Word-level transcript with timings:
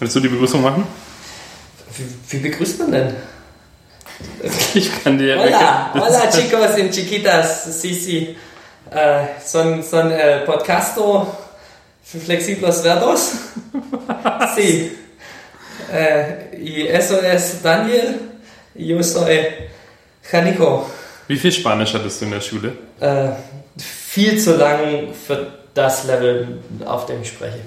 Willst 0.00 0.14
du 0.14 0.20
die 0.20 0.28
Begrüßung 0.28 0.62
machen? 0.62 0.86
Wie, 1.96 2.04
wie 2.30 2.48
begrüßt 2.48 2.78
man 2.80 2.92
denn? 2.92 3.16
Ich 4.74 4.90
kann 5.02 5.18
dir. 5.18 5.38
Hola, 5.38 5.90
hola 5.94 6.30
chicos 6.30 6.76
y 6.76 6.90
chiquitas, 6.90 7.80
sí, 7.80 7.94
sí. 7.94 8.36
Äh, 8.90 9.26
son 9.44 9.82
son 9.82 10.10
äh, 10.10 10.40
podcasto 10.44 11.26
für 12.02 12.18
flexibles 12.18 12.82
verdos. 12.82 13.32
Sí. 14.56 14.92
Äh, 15.92 16.56
y 16.56 16.88
eso 16.88 17.20
es 17.20 17.62
Daniel. 17.62 18.20
Yo 18.74 19.02
soy 19.02 19.46
Janico. 20.30 20.90
Wie 21.28 21.36
viel 21.36 21.52
Spanisch 21.52 21.94
hattest 21.94 22.20
du 22.20 22.24
in 22.26 22.30
der 22.32 22.40
Schule? 22.40 22.72
Äh, 23.00 23.30
viel 23.78 24.38
zu 24.40 24.56
lang 24.56 25.12
für 25.26 25.58
das 25.74 26.04
Level, 26.04 26.58
auf 26.84 27.06
dem 27.06 27.22
ich 27.22 27.28
spreche. 27.28 27.60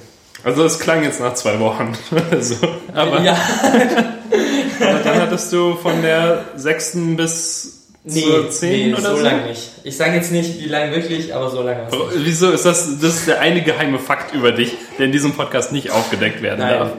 Also 0.44 0.64
es 0.66 0.80
klang 0.80 1.04
jetzt 1.04 1.20
nach 1.20 1.34
zwei 1.34 1.60
Wochen. 1.60 1.96
so. 2.40 2.56
aber, 2.94 3.22
ja, 3.22 3.34
aber 4.80 5.00
dann 5.04 5.22
hattest 5.22 5.54
du 5.54 5.76
von 5.76 6.02
der 6.02 6.46
sechsten 6.56 7.16
bis 7.16 7.88
nee, 8.04 8.22
zur 8.22 8.50
zehn 8.50 8.90
nee 8.90 8.94
oder 8.94 9.12
so 9.12 9.18
so? 9.18 9.24
lang 9.24 9.48
nicht. 9.48 9.70
Ich 9.84 9.98
sage 9.98 10.16
jetzt 10.16 10.32
nicht, 10.32 10.60
wie 10.60 10.68
lang 10.68 10.92
wirklich, 10.92 11.34
aber 11.34 11.50
so 11.50 11.62
lange. 11.62 11.84
Aber 11.84 12.10
Wieso 12.16 12.52
ist 12.52 12.66
das, 12.66 13.00
das 13.00 13.16
ist 13.16 13.28
der 13.28 13.40
eine 13.40 13.62
geheime 13.62 14.00
Fakt 14.00 14.34
über 14.34 14.52
dich, 14.52 14.74
der 14.98 15.06
in 15.06 15.12
diesem 15.12 15.34
Podcast 15.34 15.72
nicht 15.72 15.92
aufgedeckt 15.92 16.42
werden 16.42 16.62
darf? 16.62 16.90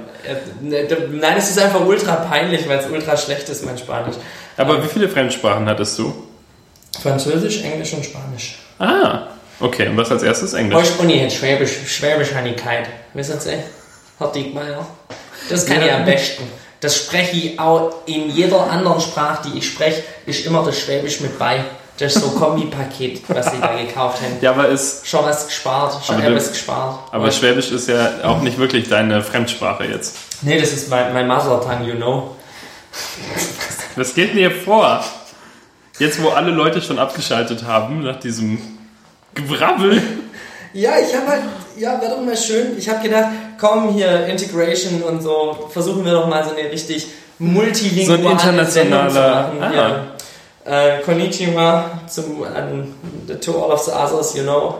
Nein, 0.62 0.76
äh, 0.76 0.84
ne, 0.84 1.08
nein, 1.12 1.34
es 1.36 1.50
ist 1.50 1.58
einfach 1.58 1.84
ultra 1.84 2.16
peinlich, 2.16 2.68
weil 2.68 2.78
es 2.78 2.86
ultra 2.86 3.16
schlecht 3.16 3.48
ist, 3.48 3.64
mein 3.64 3.78
Spanisch. 3.78 4.16
Aber 4.56 4.82
wie 4.84 4.88
viele 4.88 5.08
Fremdsprachen 5.08 5.68
hattest 5.68 5.98
du? 5.98 6.14
Französisch, 7.00 7.62
Englisch 7.62 7.92
und 7.94 8.04
Spanisch. 8.04 8.58
Ah, 8.78 9.28
okay. 9.60 9.88
Und 9.88 9.96
was 9.96 10.10
als 10.10 10.22
erstes? 10.22 10.52
Englisch. 10.52 10.78
Euch 10.78 11.00
Uni 11.00 11.18
hat 11.20 11.32
Schwäbisch, 11.32 11.72
Schwäbischeinigkeit. 11.86 12.88
Wissen 13.14 13.38
Sie? 13.40 13.56
Herr 14.18 14.28
Diekmeyer? 14.28 14.86
Das 15.48 15.66
kann 15.66 15.80
Ja. 15.80 15.86
ich 15.86 15.92
am 15.92 16.04
besten. 16.04 16.44
Das 16.80 16.96
spreche 16.96 17.36
ich 17.36 17.60
auch 17.60 17.92
in 18.06 18.30
jeder 18.30 18.68
anderen 18.70 19.00
Sprache, 19.00 19.48
die 19.48 19.58
ich 19.58 19.66
spreche, 19.68 20.02
ist 20.26 20.46
immer 20.46 20.64
das 20.64 20.78
Schwäbisch 20.78 21.20
mit 21.20 21.38
bei. 21.38 21.64
Das 21.98 22.16
ist 22.16 22.22
so 22.22 22.30
ein 22.30 22.34
Kombipaket, 22.36 23.22
was 23.28 23.52
Sie 23.52 23.60
da 23.60 23.76
gekauft 23.76 24.20
haben. 24.22 24.38
Ja, 24.40 24.50
aber 24.52 24.68
ist, 24.68 25.06
Schon 25.06 25.24
was 25.24 25.46
gespart, 25.46 26.04
schon 26.04 26.20
etwas 26.22 26.50
gespart. 26.50 26.98
aber 27.12 27.30
Schwäbisch 27.30 27.70
ist 27.70 27.88
ja 27.88 28.24
auch 28.24 28.40
nicht 28.40 28.58
wirklich 28.58 28.88
deine 28.88 29.22
Fremdsprache 29.22 29.84
jetzt. 29.84 30.16
nee, 30.40 30.58
das 30.58 30.72
ist 30.72 30.88
mein, 30.88 31.12
mein 31.12 31.28
Mother 31.28 31.60
tongue, 31.60 31.86
you 31.86 31.94
know. 31.94 32.34
Was 33.94 34.14
geht 34.14 34.34
mir 34.34 34.50
vor? 34.50 35.04
Jetzt, 35.98 36.20
wo 36.22 36.30
alle 36.30 36.50
Leute 36.50 36.80
schon 36.82 36.98
abgeschaltet 36.98 37.64
haben, 37.64 38.02
nach 38.02 38.18
diesem 38.18 38.58
Gebrabbel. 39.34 40.02
Ja, 40.74 40.92
ich 40.98 41.14
habe 41.14 41.26
halt, 41.28 41.42
ja, 41.76 42.00
wäre 42.00 42.12
doch 42.12 42.24
mal 42.24 42.36
schön. 42.36 42.76
Ich 42.78 42.88
habe 42.88 43.02
gedacht, 43.02 43.28
komm 43.60 43.90
hier, 43.94 44.26
Integration 44.26 45.02
und 45.02 45.22
so, 45.22 45.68
versuchen 45.70 46.04
wir 46.04 46.12
doch 46.12 46.26
mal 46.28 46.42
so 46.44 46.54
eine 46.56 46.70
richtig 46.70 47.08
multilinguale 47.38 48.22
So 48.22 48.28
ein 48.28 48.36
internationaler- 48.36 49.50
ah. 49.60 49.70
Ja. 49.74 50.06
Äh, 50.64 51.00
konnichiwa 51.02 51.90
zum, 52.08 52.44
an, 52.44 52.94
to 53.40 53.52
all 53.64 53.72
of 53.72 53.80
the 53.82 53.90
others, 53.90 54.34
you 54.36 54.42
know. 54.44 54.76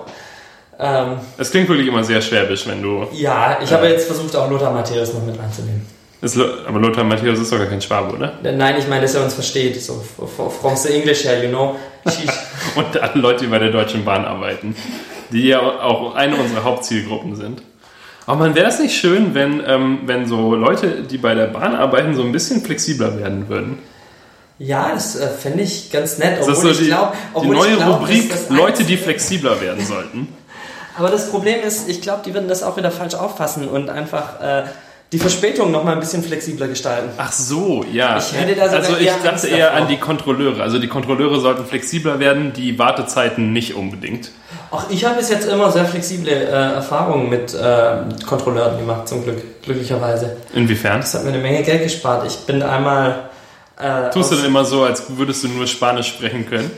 Ähm, 0.79 1.17
Es 1.39 1.51
klingt 1.51 1.69
wirklich 1.69 1.89
immer 1.89 2.05
sehr 2.05 2.23
schwäbisch, 2.23 2.67
wenn 2.69 2.81
du. 2.83 3.07
ja, 3.13 3.59
ich 3.63 3.73
habe 3.73 3.89
jetzt 3.89 4.07
versucht, 4.07 4.35
auch 4.37 4.49
Lothar 4.49 4.73
Matthäus 4.73 5.13
noch 5.13 5.25
mit 5.25 5.39
reinzunehmen. 5.39 5.85
Ist, 6.21 6.39
aber 6.39 6.79
Lothar 6.79 7.03
Matthäus 7.03 7.41
ist 7.41 7.51
doch 7.53 7.59
gar 7.59 7.67
kein 7.67 7.83
Schwabe, 7.83 8.15
oder? 8.15 8.33
Nein, 8.43 8.77
ich 8.79 8.87
meine, 8.87 9.03
dass 9.03 9.17
er 9.17 9.25
uns 9.25 9.35
versteht, 9.35 9.83
so 9.83 10.01
from 10.61 10.77
the 10.77 10.89
English 10.95 11.25
her, 11.25 11.43
you 11.43 11.49
know. 11.49 11.75
Und 12.77 13.01
alle 13.03 13.21
Leute, 13.21 13.41
die 13.45 13.51
bei 13.51 13.59
der 13.59 13.71
Deutschen 13.71 14.05
Bahn 14.05 14.25
arbeiten, 14.25 14.77
die 15.33 15.49
ja 15.49 15.61
auch 15.61 16.15
eine 16.15 16.37
unserer 16.37 16.65
Hauptzielgruppen 16.65 17.37
sind. 17.37 17.63
Aber 18.27 18.39
man 18.39 18.55
wäre 18.55 18.69
es 18.69 18.79
nicht 18.79 18.97
schön, 18.97 19.35
wenn, 19.35 19.63
ähm, 19.67 20.01
wenn 20.07 20.27
so 20.27 20.55
Leute, 20.55 21.03
die 21.03 21.19
bei 21.19 21.35
der 21.35 21.47
Bahn 21.47 21.75
arbeiten, 21.75 22.15
so 22.15 22.23
ein 22.23 22.33
bisschen 22.33 22.63
flexibler 22.63 23.19
werden 23.19 23.49
würden. 23.49 23.79
Ja, 24.59 24.93
das 24.95 25.17
äh, 25.17 25.29
fände 25.29 25.63
ich 25.65 25.91
ganz 25.91 26.19
nett, 26.19 26.39
Das 26.39 26.49
obwohl 26.49 26.55
ist 26.55 26.63
so 26.63 26.71
ich 26.71 26.79
die, 26.79 26.87
glaube, 26.87 27.17
die 27.43 27.49
neue 27.49 27.85
Rubrik 27.85 28.31
das 28.31 28.49
Leute, 28.49 28.85
die 28.85 28.97
flexibler 28.97 29.61
werden 29.61 29.85
sollten. 29.85 30.29
Aber 30.97 31.11
das 31.11 31.31
Problem 31.31 31.61
ist, 31.67 31.89
ich 31.89 32.01
glaube, 32.01 32.23
die 32.25 32.35
würden 32.35 32.49
das 32.49 32.63
auch 32.63 32.77
wieder 32.77 32.91
falsch 32.91 33.15
auffassen 33.15 33.67
und 33.67 33.89
einfach 33.89 34.41
äh, 34.41 34.65
die 35.13 35.19
Verspätung 35.19 35.71
noch 35.71 35.85
mal 35.85 35.93
ein 35.93 36.01
bisschen 36.01 36.25
flexibler 36.25 36.69
gestalten. 36.69 37.11
Ach 37.19 37.31
so, 37.31 37.85
ja. 37.93 38.17
Ich 38.17 38.33
hätte 38.33 38.55
da 38.55 38.63
also 38.63 38.97
ich 38.97 39.11
dachte 39.23 39.47
eher 39.47 39.75
an 39.75 39.87
die 39.87 39.99
Kontrolleure. 39.99 40.63
Also 40.63 40.79
die 40.79 40.89
Kontrolleure 40.89 41.39
sollten 41.39 41.67
flexibler 41.67 42.19
werden, 42.19 42.55
die 42.55 42.79
Wartezeiten 42.79 43.53
nicht 43.53 43.75
unbedingt. 43.75 44.31
Auch 44.71 44.89
ich 44.89 45.05
habe 45.05 45.17
bis 45.17 45.29
jetzt 45.29 45.47
immer 45.47 45.71
sehr 45.71 45.85
flexible 45.85 46.33
äh, 46.33 46.47
Erfahrungen 46.47 47.29
mit 47.29 47.53
äh, 47.53 47.97
Kontrolleuren 48.27 48.79
gemacht, 48.79 49.07
zum 49.07 49.23
Glück, 49.23 49.63
glücklicherweise. 49.63 50.39
Inwiefern? 50.55 51.03
Das 51.03 51.13
hat 51.13 51.25
mir 51.25 51.29
eine 51.29 51.43
Menge 51.43 51.63
Geld 51.63 51.83
gespart. 51.83 52.27
Ich 52.27 52.39
bin 52.47 52.63
einmal. 52.63 53.29
Äh, 53.79 54.09
Tust 54.11 54.33
du 54.33 54.37
denn 54.37 54.47
immer 54.47 54.65
so, 54.65 54.85
als 54.85 55.05
würdest 55.09 55.45
du 55.45 55.49
nur 55.49 55.67
Spanisch 55.67 56.09
sprechen 56.09 56.49
können? 56.49 56.71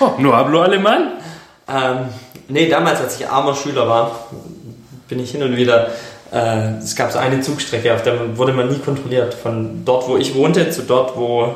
Oh, 0.00 0.10
no 0.18 0.34
hablo 0.34 0.62
alemán? 0.62 1.12
Ähm, 1.66 2.08
nee, 2.48 2.68
damals, 2.68 3.00
als 3.00 3.18
ich 3.18 3.26
armer 3.26 3.54
Schüler 3.54 3.88
war, 3.88 4.28
bin 5.08 5.18
ich 5.18 5.30
hin 5.30 5.42
und 5.42 5.56
wieder. 5.56 5.88
Äh, 6.34 6.78
es 6.78 6.96
gab 6.96 7.12
so 7.12 7.18
eine 7.18 7.40
Zugstrecke, 7.40 7.94
auf 7.94 8.02
der 8.02 8.36
wurde 8.36 8.52
man 8.52 8.68
nie 8.68 8.78
kontrolliert. 8.78 9.34
Von 9.34 9.84
dort, 9.84 10.08
wo 10.08 10.16
ich 10.16 10.34
wohnte, 10.34 10.68
zu 10.70 10.82
dort, 10.82 11.16
wo 11.16 11.54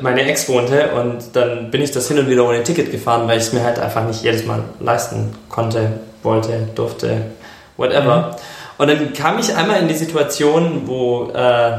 meine 0.00 0.22
Ex 0.22 0.48
wohnte. 0.48 0.92
Und 0.92 1.36
dann 1.36 1.70
bin 1.70 1.82
ich 1.82 1.90
das 1.90 2.08
hin 2.08 2.18
und 2.18 2.28
wieder 2.28 2.46
ohne 2.46 2.62
Ticket 2.62 2.90
gefahren, 2.90 3.28
weil 3.28 3.38
ich 3.38 3.44
es 3.44 3.52
mir 3.52 3.62
halt 3.62 3.78
einfach 3.78 4.06
nicht 4.06 4.22
jedes 4.22 4.46
Mal 4.46 4.62
leisten 4.80 5.34
konnte, 5.50 6.00
wollte, 6.22 6.68
durfte, 6.74 7.26
whatever. 7.76 8.36
Und 8.78 8.88
dann 8.88 9.12
kam 9.12 9.38
ich 9.38 9.54
einmal 9.54 9.80
in 9.80 9.88
die 9.88 9.94
Situation, 9.94 10.82
wo 10.86 11.30
äh, 11.30 11.72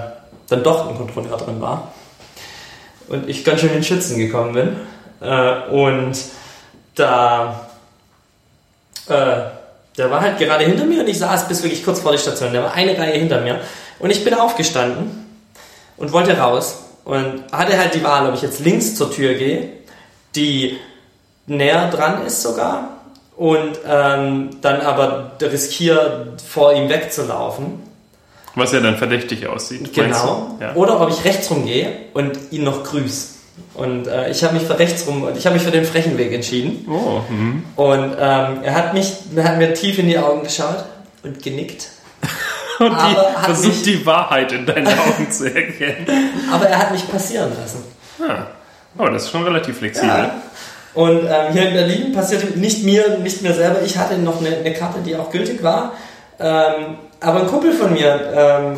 dann 0.47 0.63
doch 0.63 0.87
ein 0.87 0.95
Kontrolleur 0.95 1.37
drin 1.37 1.59
war. 1.59 1.93
Und 3.07 3.27
ich 3.27 3.43
ganz 3.43 3.61
schön 3.61 3.69
in 3.69 3.75
den 3.75 3.83
Schützen 3.83 4.17
gekommen 4.17 4.53
bin. 4.53 4.75
Äh, 5.21 5.69
und 5.71 6.15
da 6.93 7.69
äh, 9.07 9.54
der 9.97 10.11
war 10.11 10.21
halt 10.21 10.37
gerade 10.37 10.65
hinter 10.65 10.85
mir 10.85 11.01
und 11.01 11.07
ich 11.07 11.19
saß 11.19 11.47
bis 11.47 11.63
wirklich 11.63 11.83
kurz 11.83 12.01
vor 12.01 12.11
der 12.11 12.19
Station. 12.19 12.51
Der 12.53 12.63
war 12.63 12.73
eine 12.73 12.97
Reihe 12.97 13.17
hinter 13.17 13.41
mir. 13.41 13.59
Und 13.99 14.09
ich 14.09 14.23
bin 14.23 14.33
aufgestanden 14.33 15.25
und 15.97 16.11
wollte 16.11 16.37
raus 16.37 16.83
und 17.05 17.43
hatte 17.51 17.77
halt 17.77 17.93
die 17.93 18.03
Wahl, 18.03 18.27
ob 18.27 18.35
ich 18.35 18.41
jetzt 18.41 18.59
links 18.59 18.95
zur 18.95 19.11
Tür 19.11 19.35
gehe, 19.35 19.69
die 20.35 20.77
näher 21.47 21.89
dran 21.89 22.25
ist 22.25 22.41
sogar, 22.41 22.95
und 23.37 23.77
ähm, 23.87 24.49
dann 24.61 24.81
aber 24.81 25.31
riskiere, 25.41 26.33
vor 26.49 26.73
ihm 26.73 26.89
wegzulaufen. 26.89 27.83
Was 28.55 28.71
ja 28.71 28.79
dann 28.79 28.97
verdächtig 28.97 29.47
aussieht. 29.47 29.93
Genau. 29.93 30.57
Ja. 30.61 30.73
Oder 30.75 31.01
ob 31.01 31.09
ich 31.09 31.25
rechts 31.25 31.51
rumgehe 31.51 31.91
und 32.13 32.37
ihn 32.51 32.63
noch 32.63 32.83
grüße. 32.83 33.35
Und 33.73 34.07
äh, 34.07 34.29
ich 34.31 34.43
habe 34.43 34.53
mich 34.55 34.63
für 34.63 34.77
rechts 34.79 35.05
rum, 35.07 35.27
ich 35.37 35.45
habe 35.45 35.55
mich 35.55 35.63
für 35.63 35.71
den 35.71 35.85
frechen 35.85 36.17
Weg 36.17 36.31
entschieden. 36.33 36.85
Oh, 36.89 37.21
hm. 37.27 37.63
Und 37.75 38.15
ähm, 38.19 38.59
er 38.63 38.73
hat 38.75 38.93
mich, 38.93 39.13
er 39.35 39.43
hat 39.43 39.57
mir 39.57 39.73
tief 39.73 39.97
in 39.99 40.07
die 40.07 40.17
Augen 40.17 40.43
geschaut 40.43 40.85
und 41.23 41.41
genickt. 41.41 41.89
Und 42.79 42.91
die 42.91 43.43
versucht 43.45 43.67
mich- 43.67 43.83
die 43.83 44.05
Wahrheit 44.05 44.51
in 44.51 44.65
deinen 44.65 44.87
Augen 44.87 45.31
zu 45.31 45.45
erkennen. 45.45 46.05
Aber 46.51 46.67
er 46.67 46.77
hat 46.77 46.91
mich 46.91 47.09
passieren 47.09 47.51
lassen. 47.57 47.83
Ah. 48.19 48.47
Oh, 48.97 49.05
das 49.07 49.23
ist 49.23 49.29
schon 49.31 49.43
relativ 49.43 49.77
flexibel. 49.77 50.09
Ja. 50.09 50.41
Und 50.93 51.19
ähm, 51.25 51.53
hier 51.53 51.67
in 51.69 51.73
Berlin 51.73 52.11
passierte 52.13 52.57
nicht 52.57 52.83
mir, 52.83 53.17
nicht 53.19 53.41
mir 53.41 53.53
selber. 53.53 53.81
Ich 53.85 53.97
hatte 53.97 54.17
noch 54.17 54.39
eine, 54.39 54.57
eine 54.57 54.73
Karte, 54.73 54.99
die 55.05 55.15
auch 55.15 55.29
gültig 55.29 55.61
war. 55.63 55.93
Ähm, 56.39 56.97
aber 57.21 57.41
ein 57.41 57.47
Kumpel 57.47 57.71
von 57.73 57.93
mir 57.93 58.31
ähm, 58.35 58.77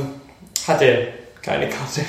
hatte 0.67 1.07
keine 1.41 1.67
Karte. 1.67 2.01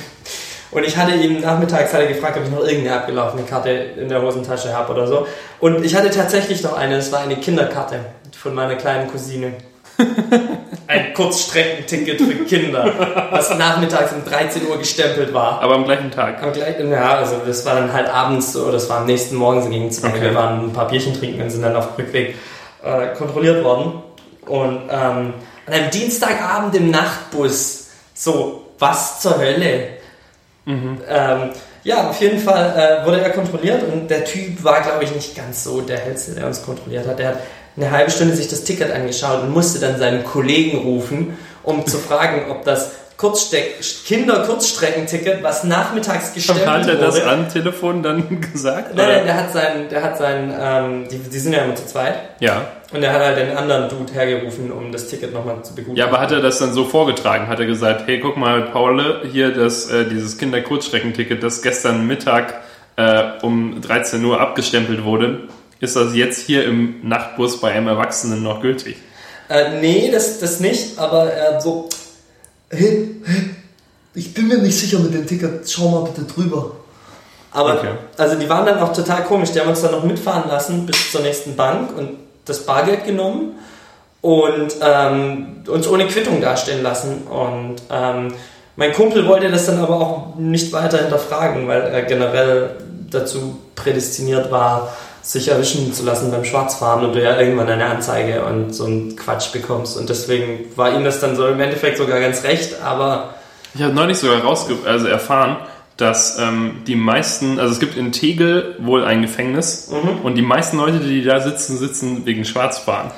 Und 0.70 0.84
ich 0.84 0.96
hatte 0.96 1.14
ihn 1.14 1.40
nachmittags 1.40 1.94
hatte 1.94 2.08
gefragt, 2.08 2.36
ob 2.36 2.44
ich 2.44 2.50
noch 2.50 2.64
irgendeine 2.64 2.96
abgelaufene 2.96 3.42
Karte 3.44 3.70
in 3.70 4.08
der 4.08 4.22
Hosentasche 4.22 4.74
habe 4.76 4.92
oder 4.92 5.06
so. 5.06 5.26
Und 5.60 5.84
ich 5.84 5.94
hatte 5.94 6.10
tatsächlich 6.10 6.62
noch 6.62 6.76
eine, 6.76 6.96
es 6.96 7.10
war 7.10 7.20
eine 7.20 7.36
Kinderkarte 7.36 8.00
von 8.36 8.54
meiner 8.54 8.76
kleinen 8.76 9.10
Cousine. 9.10 9.54
Ein 10.86 11.12
Kurzstreckenticket 11.12 12.20
für 12.20 12.44
Kinder, 12.44 13.28
was 13.30 13.56
nachmittags 13.58 14.12
um 14.12 14.24
13 14.24 14.66
Uhr 14.66 14.78
gestempelt 14.78 15.34
war. 15.34 15.60
Aber 15.60 15.74
am 15.74 15.84
gleichen 15.84 16.10
Tag. 16.10 16.42
Am 16.42 16.52
gleichen, 16.52 16.90
ja, 16.90 17.16
also 17.16 17.36
das 17.44 17.66
war 17.66 17.74
dann 17.74 17.92
halt 17.92 18.08
abends 18.08 18.56
oder 18.56 18.72
das 18.72 18.88
war 18.88 19.00
am 19.00 19.06
nächsten 19.06 19.36
Morgen, 19.36 19.62
so 19.62 19.68
gegen 19.68 19.90
zwei. 19.90 20.08
Okay. 20.08 20.22
Wir 20.22 20.34
waren 20.34 20.66
ein 20.66 20.72
paar 20.72 20.88
Bierchen 20.88 21.12
trinken 21.12 21.42
und 21.42 21.50
sind 21.50 21.62
dann 21.62 21.76
auf 21.76 21.94
dem 21.94 22.04
Rückweg 22.04 22.36
äh, 22.82 23.08
kontrolliert 23.16 23.62
worden. 23.64 24.02
Und 24.46 24.82
ähm, 24.88 25.34
an 25.66 25.72
einem 25.72 25.90
Dienstagabend 25.90 26.74
im 26.76 26.90
Nachtbus, 26.90 27.88
so, 28.14 28.64
was 28.78 29.20
zur 29.20 29.38
Hölle? 29.38 29.97
Ähm, 31.08 31.50
ja, 31.84 32.10
auf 32.10 32.20
jeden 32.20 32.38
Fall 32.38 32.74
äh, 32.76 33.06
wurde 33.06 33.20
er 33.20 33.30
kontrolliert 33.30 33.82
und 33.82 34.08
der 34.08 34.24
Typ 34.24 34.62
war, 34.62 34.82
glaube 34.82 35.04
ich, 35.04 35.14
nicht 35.14 35.34
ganz 35.34 35.64
so 35.64 35.80
der 35.80 35.98
Hellste, 35.98 36.32
der 36.32 36.46
uns 36.46 36.62
kontrolliert 36.62 37.06
hat. 37.06 37.18
Der 37.18 37.28
hat 37.28 37.38
eine 37.76 37.90
halbe 37.90 38.10
Stunde 38.10 38.34
sich 38.34 38.48
das 38.48 38.64
Ticket 38.64 38.92
angeschaut 38.92 39.42
und 39.42 39.50
musste 39.50 39.78
dann 39.78 39.98
seinen 39.98 40.24
Kollegen 40.24 40.78
rufen, 40.78 41.38
um 41.62 41.86
zu 41.86 41.98
fragen, 41.98 42.50
ob 42.50 42.64
das 42.64 42.90
Kurzsteck 43.18 43.80
Kinder-Kurzstreckenticket, 44.06 45.42
was 45.42 45.64
nachmittags 45.64 46.32
gestellt 46.32 46.64
Hat 46.64 46.86
er 46.86 46.94
wurde. 46.94 47.06
das 47.06 47.20
am 47.20 47.48
Telefon 47.48 48.02
dann 48.02 48.40
gesagt? 48.52 48.94
Nein, 48.94 49.04
oder? 49.04 49.16
nein, 49.16 49.26
der 49.26 49.36
hat 49.36 49.52
seinen, 49.52 49.88
der 49.88 50.02
hat 50.04 50.18
seinen, 50.18 50.54
ähm, 50.58 51.08
die, 51.10 51.18
die 51.18 51.38
sind 51.38 51.52
ja 51.52 51.64
immer 51.64 51.74
zu 51.74 51.84
zweit. 51.84 52.14
Ja. 52.38 52.68
Und 52.92 53.00
der 53.02 53.12
hat 53.12 53.20
halt 53.20 53.36
den 53.36 53.56
anderen 53.56 53.88
Dude 53.88 54.12
hergerufen, 54.12 54.70
um 54.70 54.92
das 54.92 55.08
Ticket 55.08 55.34
nochmal 55.34 55.62
zu 55.62 55.74
begutachten. 55.74 55.96
Ja, 55.96 56.06
aber 56.06 56.20
hat 56.20 56.30
er 56.30 56.40
das 56.40 56.60
dann 56.60 56.72
so 56.72 56.84
vorgetragen? 56.84 57.48
Hat 57.48 57.58
er 57.58 57.66
gesagt, 57.66 58.04
hey, 58.06 58.20
guck 58.20 58.36
mal, 58.36 58.62
Paul, 58.62 59.22
hier 59.30 59.52
das, 59.52 59.90
äh, 59.90 60.04
dieses 60.06 60.38
Kinder-Kurzstreckenticket, 60.38 61.42
das 61.42 61.60
gestern 61.60 62.06
Mittag 62.06 62.54
äh, 62.94 63.24
um 63.42 63.80
13 63.82 64.24
Uhr 64.24 64.40
abgestempelt 64.40 65.04
wurde, 65.04 65.48
ist 65.80 65.96
das 65.96 66.14
jetzt 66.14 66.46
hier 66.46 66.64
im 66.64 67.00
Nachtbus 67.02 67.60
bei 67.60 67.72
einem 67.72 67.88
Erwachsenen 67.88 68.44
noch 68.44 68.62
gültig? 68.62 68.96
Äh, 69.48 69.80
nee, 69.80 70.10
das, 70.12 70.38
das 70.38 70.60
nicht, 70.60 70.98
aber 70.98 71.32
äh, 71.32 71.60
so, 71.60 71.88
Hey, 72.70 73.08
hey, 73.24 73.50
ich 74.14 74.34
bin 74.34 74.48
mir 74.48 74.58
nicht 74.58 74.78
sicher 74.78 74.98
mit 74.98 75.14
dem 75.14 75.26
Ticket. 75.26 75.68
Schau 75.70 75.88
mal 75.88 76.10
bitte 76.10 76.26
drüber. 76.30 76.72
Aber, 77.50 77.74
Okay. 77.74 77.88
also 78.18 78.36
die 78.36 78.48
waren 78.48 78.66
dann 78.66 78.78
auch 78.80 78.92
total 78.92 79.24
komisch. 79.24 79.52
Die 79.52 79.60
haben 79.60 79.68
uns 79.70 79.80
dann 79.80 79.92
noch 79.92 80.04
mitfahren 80.04 80.48
lassen 80.48 80.84
bis 80.84 81.10
zur 81.10 81.22
nächsten 81.22 81.56
Bank 81.56 81.96
und 81.96 82.10
das 82.44 82.64
Bargeld 82.66 83.06
genommen 83.06 83.52
und 84.20 84.74
ähm, 84.82 85.62
uns 85.66 85.88
ohne 85.88 86.06
Quittung 86.06 86.40
dastehen 86.40 86.82
lassen. 86.82 87.22
Und 87.22 87.76
ähm, 87.90 88.34
mein 88.76 88.92
Kumpel 88.92 89.26
wollte 89.26 89.50
das 89.50 89.66
dann 89.66 89.78
aber 89.78 89.96
auch 89.96 90.34
nicht 90.36 90.72
weiter 90.72 90.98
hinterfragen, 90.98 91.66
weil 91.68 91.82
er 91.82 92.02
generell 92.02 92.70
dazu 93.10 93.58
prädestiniert 93.74 94.50
war, 94.50 94.94
sich 95.22 95.48
erwischen 95.48 95.92
zu 95.92 96.04
lassen 96.04 96.30
beim 96.30 96.44
Schwarzfahren 96.44 97.04
und 97.04 97.14
du 97.14 97.22
ja 97.22 97.38
irgendwann 97.38 97.68
eine 97.68 97.86
Anzeige 97.86 98.44
und 98.44 98.72
so 98.72 98.84
einen 98.84 99.16
Quatsch 99.16 99.52
bekommst. 99.52 99.96
Und 99.98 100.08
deswegen 100.08 100.66
war 100.76 100.94
ihm 100.94 101.04
das 101.04 101.20
dann 101.20 101.36
so 101.36 101.46
im 101.46 101.60
Endeffekt 101.60 101.98
sogar 101.98 102.20
ganz 102.20 102.44
recht, 102.44 102.80
aber 102.82 103.34
Ich 103.74 103.82
habe 103.82 103.92
neulich 103.92 104.18
sogar 104.18 104.40
rausge 104.42 104.76
also 104.86 105.06
erfahren, 105.06 105.56
dass 105.96 106.38
ähm, 106.38 106.82
die 106.86 106.94
meisten, 106.94 107.58
also 107.58 107.72
es 107.72 107.80
gibt 107.80 107.96
in 107.96 108.12
Tegel 108.12 108.76
wohl 108.78 109.04
ein 109.04 109.20
Gefängnis 109.20 109.90
und 110.22 110.36
die 110.36 110.42
meisten 110.42 110.76
Leute, 110.78 111.00
die 111.00 111.22
da 111.24 111.40
sitzen, 111.40 111.76
sitzen 111.76 112.24
wegen 112.24 112.44
Schwarzfahren. 112.44 113.10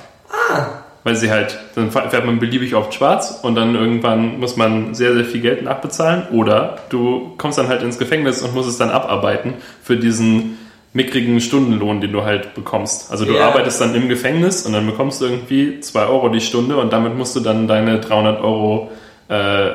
ah, 0.51 0.65
Weil 1.05 1.15
sie 1.15 1.31
halt, 1.31 1.59
dann 1.75 1.91
fährt 1.91 2.25
man 2.25 2.39
beliebig 2.39 2.75
oft 2.75 2.95
schwarz 2.95 3.39
und 3.43 3.55
dann 3.55 3.75
irgendwann 3.75 4.41
muss 4.41 4.57
man 4.57 4.95
sehr, 4.95 5.13
sehr 5.15 5.27
viel 5.27 5.43
Geld 5.43 5.63
nachbezahlen 5.63 6.29
oder 6.33 6.79
du 6.89 7.35
kommst 7.37 7.59
dann 7.59 7.69
halt 7.69 7.83
ins 7.83 7.99
Gefängnis 7.99 8.43
und 8.43 8.55
musst 8.55 8.69
es 8.71 8.79
dann 8.79 8.91
abarbeiten 8.91 9.55
für 9.83 9.97
diesen 9.99 10.57
mickrigen 10.93 11.41
Stundenlohn, 11.41 12.01
den 12.01 12.13
du 12.13 12.25
halt 12.25 12.55
bekommst. 12.55 13.11
Also 13.13 13.25
du 13.25 13.35
Ja. 13.35 13.49
arbeitest 13.49 13.81
dann 13.81 13.95
im 13.95 14.09
Gefängnis 14.09 14.67
und 14.67 14.73
dann 14.73 14.87
bekommst 14.87 15.21
du 15.21 15.27
irgendwie 15.27 15.81
2 15.81 16.07
Euro 16.07 16.29
die 16.29 16.41
Stunde 16.41 16.77
und 16.77 16.93
damit 16.93 17.17
musst 17.17 17.37
du 17.37 17.41
dann 17.41 17.69
deine 17.69 18.01
300 18.01 18.41
Euro 18.43 18.91
äh, 19.29 19.69
äh, 19.69 19.73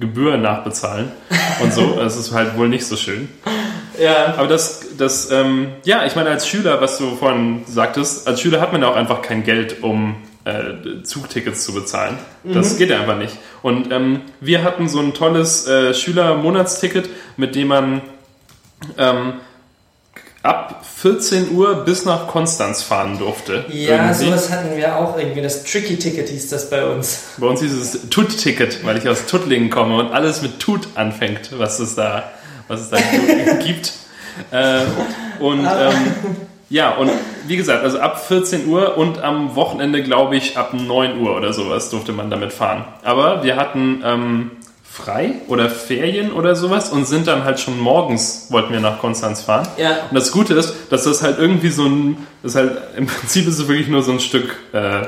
Gebühr 0.00 0.36
nachbezahlen 0.38 1.12
und 1.62 1.72
so. 1.72 1.94
Das 1.98 2.16
ist 2.16 2.32
halt 2.32 2.56
wohl 2.58 2.68
nicht 2.68 2.84
so 2.86 2.96
schön. 2.96 3.28
ja, 4.00 4.34
Aber 4.36 4.48
das, 4.48 4.80
das 4.98 5.30
ähm, 5.30 5.68
ja, 5.84 6.04
ich 6.04 6.16
meine, 6.16 6.30
als 6.30 6.48
Schüler, 6.48 6.80
was 6.80 6.98
du 6.98 7.14
vorhin 7.14 7.62
sagtest, 7.66 8.26
als 8.26 8.40
Schüler 8.40 8.60
hat 8.60 8.72
man 8.72 8.82
ja 8.82 8.88
auch 8.88 8.96
einfach 8.96 9.22
kein 9.22 9.44
Geld, 9.44 9.82
um 9.84 10.16
äh, 10.44 11.02
Zugtickets 11.04 11.64
zu 11.64 11.74
bezahlen. 11.74 12.18
Das 12.44 12.76
geht 12.78 12.90
ja 12.90 13.00
einfach 13.00 13.18
nicht. 13.18 13.36
Und 13.62 13.92
ähm, 13.92 14.22
wir 14.40 14.62
hatten 14.64 14.88
so 14.88 14.98
ein 15.00 15.12
tolles 15.14 15.66
äh, 15.68 15.92
Schülermonatsticket, 15.94 17.08
mit 17.36 17.54
dem 17.54 17.68
man 17.68 18.00
ähm, 18.98 19.34
ab 20.46 20.84
14 20.96 21.52
Uhr 21.52 21.84
bis 21.84 22.04
nach 22.04 22.26
Konstanz 22.26 22.82
fahren 22.82 23.18
durfte. 23.18 23.64
Ja, 23.68 23.96
Irgendwie. 23.96 24.24
sowas 24.26 24.50
hatten 24.50 24.76
wir 24.76 24.96
auch 24.96 25.18
irgendwie. 25.18 25.42
Das 25.42 25.64
Tricky 25.64 25.98
Ticket 25.98 26.28
hieß 26.28 26.48
das 26.48 26.70
bei 26.70 26.84
uns. 26.86 27.22
Bei 27.38 27.46
uns 27.46 27.60
hieß 27.60 27.72
es 27.72 28.08
Tut-Ticket, 28.08 28.84
weil 28.84 28.96
ich 28.98 29.08
aus 29.08 29.26
Tuttlingen 29.26 29.70
komme 29.70 29.98
und 29.98 30.12
alles 30.12 30.42
mit 30.42 30.58
Tut 30.60 30.88
anfängt, 30.94 31.50
was 31.58 31.78
es 31.80 31.94
da, 31.94 32.30
was 32.68 32.80
es 32.80 32.90
da 32.90 32.98
gibt. 33.64 33.92
Äh, 34.50 34.80
und 35.40 35.66
ähm, 35.66 35.94
ja, 36.68 36.90
und 36.96 37.10
wie 37.46 37.56
gesagt, 37.56 37.84
also 37.84 38.00
ab 38.00 38.26
14 38.26 38.66
Uhr 38.66 38.96
und 38.96 39.22
am 39.22 39.54
Wochenende, 39.54 40.02
glaube 40.02 40.36
ich, 40.36 40.56
ab 40.56 40.74
9 40.74 41.20
Uhr 41.20 41.36
oder 41.36 41.52
sowas 41.52 41.90
durfte 41.90 42.12
man 42.12 42.28
damit 42.30 42.52
fahren. 42.52 42.84
Aber 43.04 43.44
wir 43.44 43.56
hatten 43.56 44.02
ähm, 44.04 44.50
frei 44.96 45.34
oder 45.48 45.68
Ferien 45.68 46.32
oder 46.32 46.56
sowas 46.56 46.90
und 46.90 47.06
sind 47.06 47.26
dann 47.26 47.44
halt 47.44 47.60
schon 47.60 47.78
morgens, 47.78 48.46
wollten 48.50 48.72
wir 48.72 48.80
nach 48.80 48.98
Konstanz 48.98 49.42
fahren. 49.42 49.68
Ja. 49.76 49.90
Und 50.10 50.14
das 50.14 50.32
Gute 50.32 50.54
ist, 50.54 50.74
dass 50.90 51.04
das 51.04 51.22
halt 51.22 51.38
irgendwie 51.38 51.68
so 51.68 51.84
ein, 51.84 52.26
das 52.42 52.52
ist 52.52 52.56
halt, 52.56 52.72
im 52.96 53.06
Prinzip 53.06 53.46
ist 53.46 53.58
es 53.58 53.68
wirklich 53.68 53.88
nur 53.88 54.02
so 54.02 54.12
ein 54.12 54.20
Stück 54.20 54.56
äh, 54.72 55.02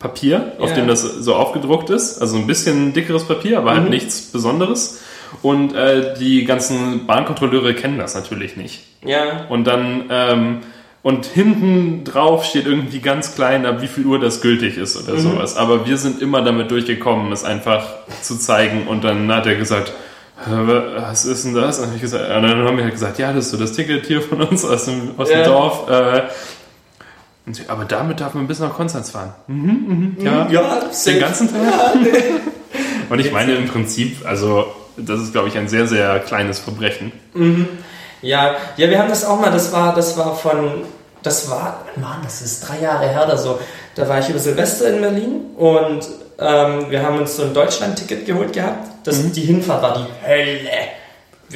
Papier, 0.00 0.52
auf 0.58 0.70
Ja. 0.70 0.76
dem 0.76 0.88
das 0.88 1.02
so 1.02 1.34
aufgedruckt 1.36 1.90
ist. 1.90 2.20
Also 2.20 2.36
ein 2.38 2.46
bisschen 2.46 2.92
dickeres 2.92 3.24
Papier, 3.24 3.58
aber 3.58 3.72
Mhm. 3.74 3.80
halt 3.82 3.90
nichts 3.90 4.20
Besonderes. 4.32 5.00
Und 5.42 5.74
äh, 5.74 6.14
die 6.18 6.44
ganzen 6.44 7.06
Bahnkontrolleure 7.06 7.74
kennen 7.74 7.98
das 7.98 8.14
natürlich 8.16 8.56
nicht. 8.56 8.80
Ja. 9.04 9.46
Und 9.48 9.64
dann, 9.64 10.04
ähm, 10.10 10.58
und 11.02 11.24
hinten 11.26 12.04
drauf 12.04 12.44
steht 12.44 12.66
irgendwie 12.66 13.00
ganz 13.00 13.34
klein, 13.34 13.64
ab 13.66 13.80
wie 13.80 13.86
viel 13.88 14.04
Uhr 14.06 14.18
das 14.20 14.40
gültig 14.40 14.76
ist 14.76 14.96
oder 15.02 15.14
Mhm. 15.16 15.20
sowas. 15.20 15.56
Aber 15.56 15.86
wir 15.86 15.96
sind 15.96 16.20
immer 16.20 16.42
damit 16.42 16.70
durchgekommen, 16.70 17.32
es 17.32 17.44
einfach 17.44 17.84
zu 18.22 18.36
zeigen. 18.36 18.86
Und 18.86 19.02
dann 19.04 19.32
hat 19.32 19.46
er 19.46 19.54
gesagt, 19.56 19.92
"Äh, 20.46 20.50
was 21.00 21.24
ist 21.24 21.44
denn 21.44 21.54
das? 21.54 21.78
Und, 21.78 21.98
gesagt, 22.00 22.24
und 22.24 22.42
dann 22.42 22.66
haben 22.66 22.76
wir 22.76 22.84
halt 22.84 22.92
gesagt, 22.94 23.18
ja, 23.18 23.32
das 23.32 23.46
ist 23.46 23.50
so 23.52 23.56
das 23.56 23.72
Ticket 23.72 24.06
hier 24.06 24.20
von 24.20 24.42
uns 24.42 24.64
aus 24.64 24.84
dem, 24.86 25.12
aus 25.16 25.30
Ja. 25.30 25.42
dem 25.42 25.44
Dorf. 25.46 25.88
Äh, 25.88 26.22
sie, 27.52 27.62
aber 27.68 27.84
damit 27.84 28.20
darf 28.20 28.34
man 28.34 28.46
bis 28.46 28.58
nach 28.60 28.72
Konstanz 28.74 29.10
fahren. 29.10 29.32
Mhm, 29.48 30.16
mhm, 30.18 30.24
ja, 30.24 30.48
Ja, 30.50 30.80
den 31.06 31.18
ganzen 31.20 31.48
Tag. 31.50 31.94
Und 33.10 33.18
ich 33.18 33.32
meine 33.32 33.54
im 33.54 33.66
Prinzip, 33.66 34.18
also 34.24 34.66
das 34.96 35.20
ist, 35.20 35.32
glaube 35.32 35.48
ich, 35.48 35.56
ein 35.58 35.66
sehr, 35.68 35.86
sehr 35.86 36.18
kleines 36.20 36.58
Verbrechen. 36.60 37.10
Ja, 38.22 38.56
ja, 38.76 38.88
wir 38.90 38.98
haben 38.98 39.08
das 39.08 39.24
auch 39.24 39.40
mal, 39.40 39.50
das 39.50 39.72
war, 39.72 39.94
das 39.94 40.16
war 40.16 40.34
von, 40.36 40.82
das 41.22 41.48
war, 41.50 41.84
Mann, 41.96 42.18
das 42.22 42.42
ist 42.42 42.68
drei 42.68 42.78
Jahre 42.80 43.08
her 43.08 43.24
oder 43.26 43.36
so. 43.38 43.58
Da 43.94 44.08
war 44.08 44.18
ich 44.18 44.28
über 44.28 44.38
Silvester 44.38 44.88
in 44.90 45.00
Berlin 45.00 45.40
und 45.56 46.00
ähm, 46.38 46.90
wir 46.90 47.02
haben 47.02 47.18
uns 47.18 47.36
so 47.36 47.42
ein 47.44 47.54
Deutschland-Ticket 47.54 48.26
geholt 48.26 48.52
gehabt. 48.52 48.88
Das, 49.04 49.30
Die 49.32 49.40
Hinfahrt 49.42 49.82
war 49.82 49.98
die 49.98 50.26
Hölle. 50.28 50.70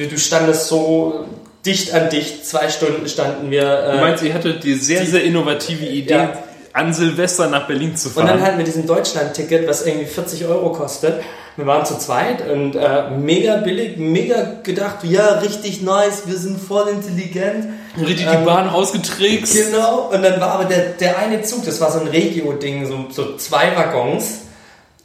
Du 0.09 0.17
standest 0.17 0.67
so 0.67 1.25
dicht 1.65 1.93
an 1.93 2.09
dicht, 2.09 2.45
zwei 2.45 2.67
Stunden 2.69 3.07
standen 3.07 3.49
wir. 3.49 3.63
Du 3.63 3.91
Äh, 3.97 4.01
meinst, 4.01 4.23
ihr 4.23 4.33
hattet 4.33 4.63
die 4.63 4.73
sehr, 4.75 5.01
die- 5.01 5.07
sehr 5.07 5.23
innovative 5.23 5.85
Idee, 5.85 6.13
Ja. 6.13 6.33
an 6.73 6.93
Silvester 6.93 7.47
nach 7.47 7.65
Berlin 7.67 7.95
zu 7.95 8.09
und 8.09 8.15
fahren. 8.15 8.27
dann 8.27 8.41
halt 8.41 8.57
mit 8.57 8.67
diesem 8.67 8.85
Deutschland-Ticket, 8.85 9.67
was 9.67 9.85
irgendwie 9.85 10.05
40 10.05 10.45
Euro 10.45 10.71
kostet. 10.71 11.21
Wir 11.57 11.65
waren 11.65 11.85
zu 11.85 11.97
zweit 11.97 12.47
und 12.49 12.75
äh, 12.75 13.09
mega 13.11 13.57
billig, 13.57 13.97
mega 13.97 14.55
gedacht, 14.63 14.97
ja, 15.03 15.39
richtig 15.39 15.81
nice, 15.81 16.23
wir 16.25 16.37
sind 16.37 16.59
voll 16.59 16.89
intelligent. 16.89 17.67
richtig 17.97 18.25
ähm, 18.25 18.39
die 18.39 18.45
Bahn 18.45 18.67
ausgetrickst. 18.67 19.55
Genau, 19.55 20.09
und 20.11 20.21
dann 20.21 20.41
war 20.41 20.51
aber 20.51 20.65
der, 20.65 20.89
der 20.99 21.17
eine 21.17 21.43
Zug, 21.43 21.63
das 21.65 21.79
war 21.79 21.91
so 21.91 21.99
ein 22.01 22.07
Regio-Ding, 22.07 22.85
so, 22.85 23.05
so 23.09 23.37
zwei 23.37 23.75
Waggons. 23.75 24.41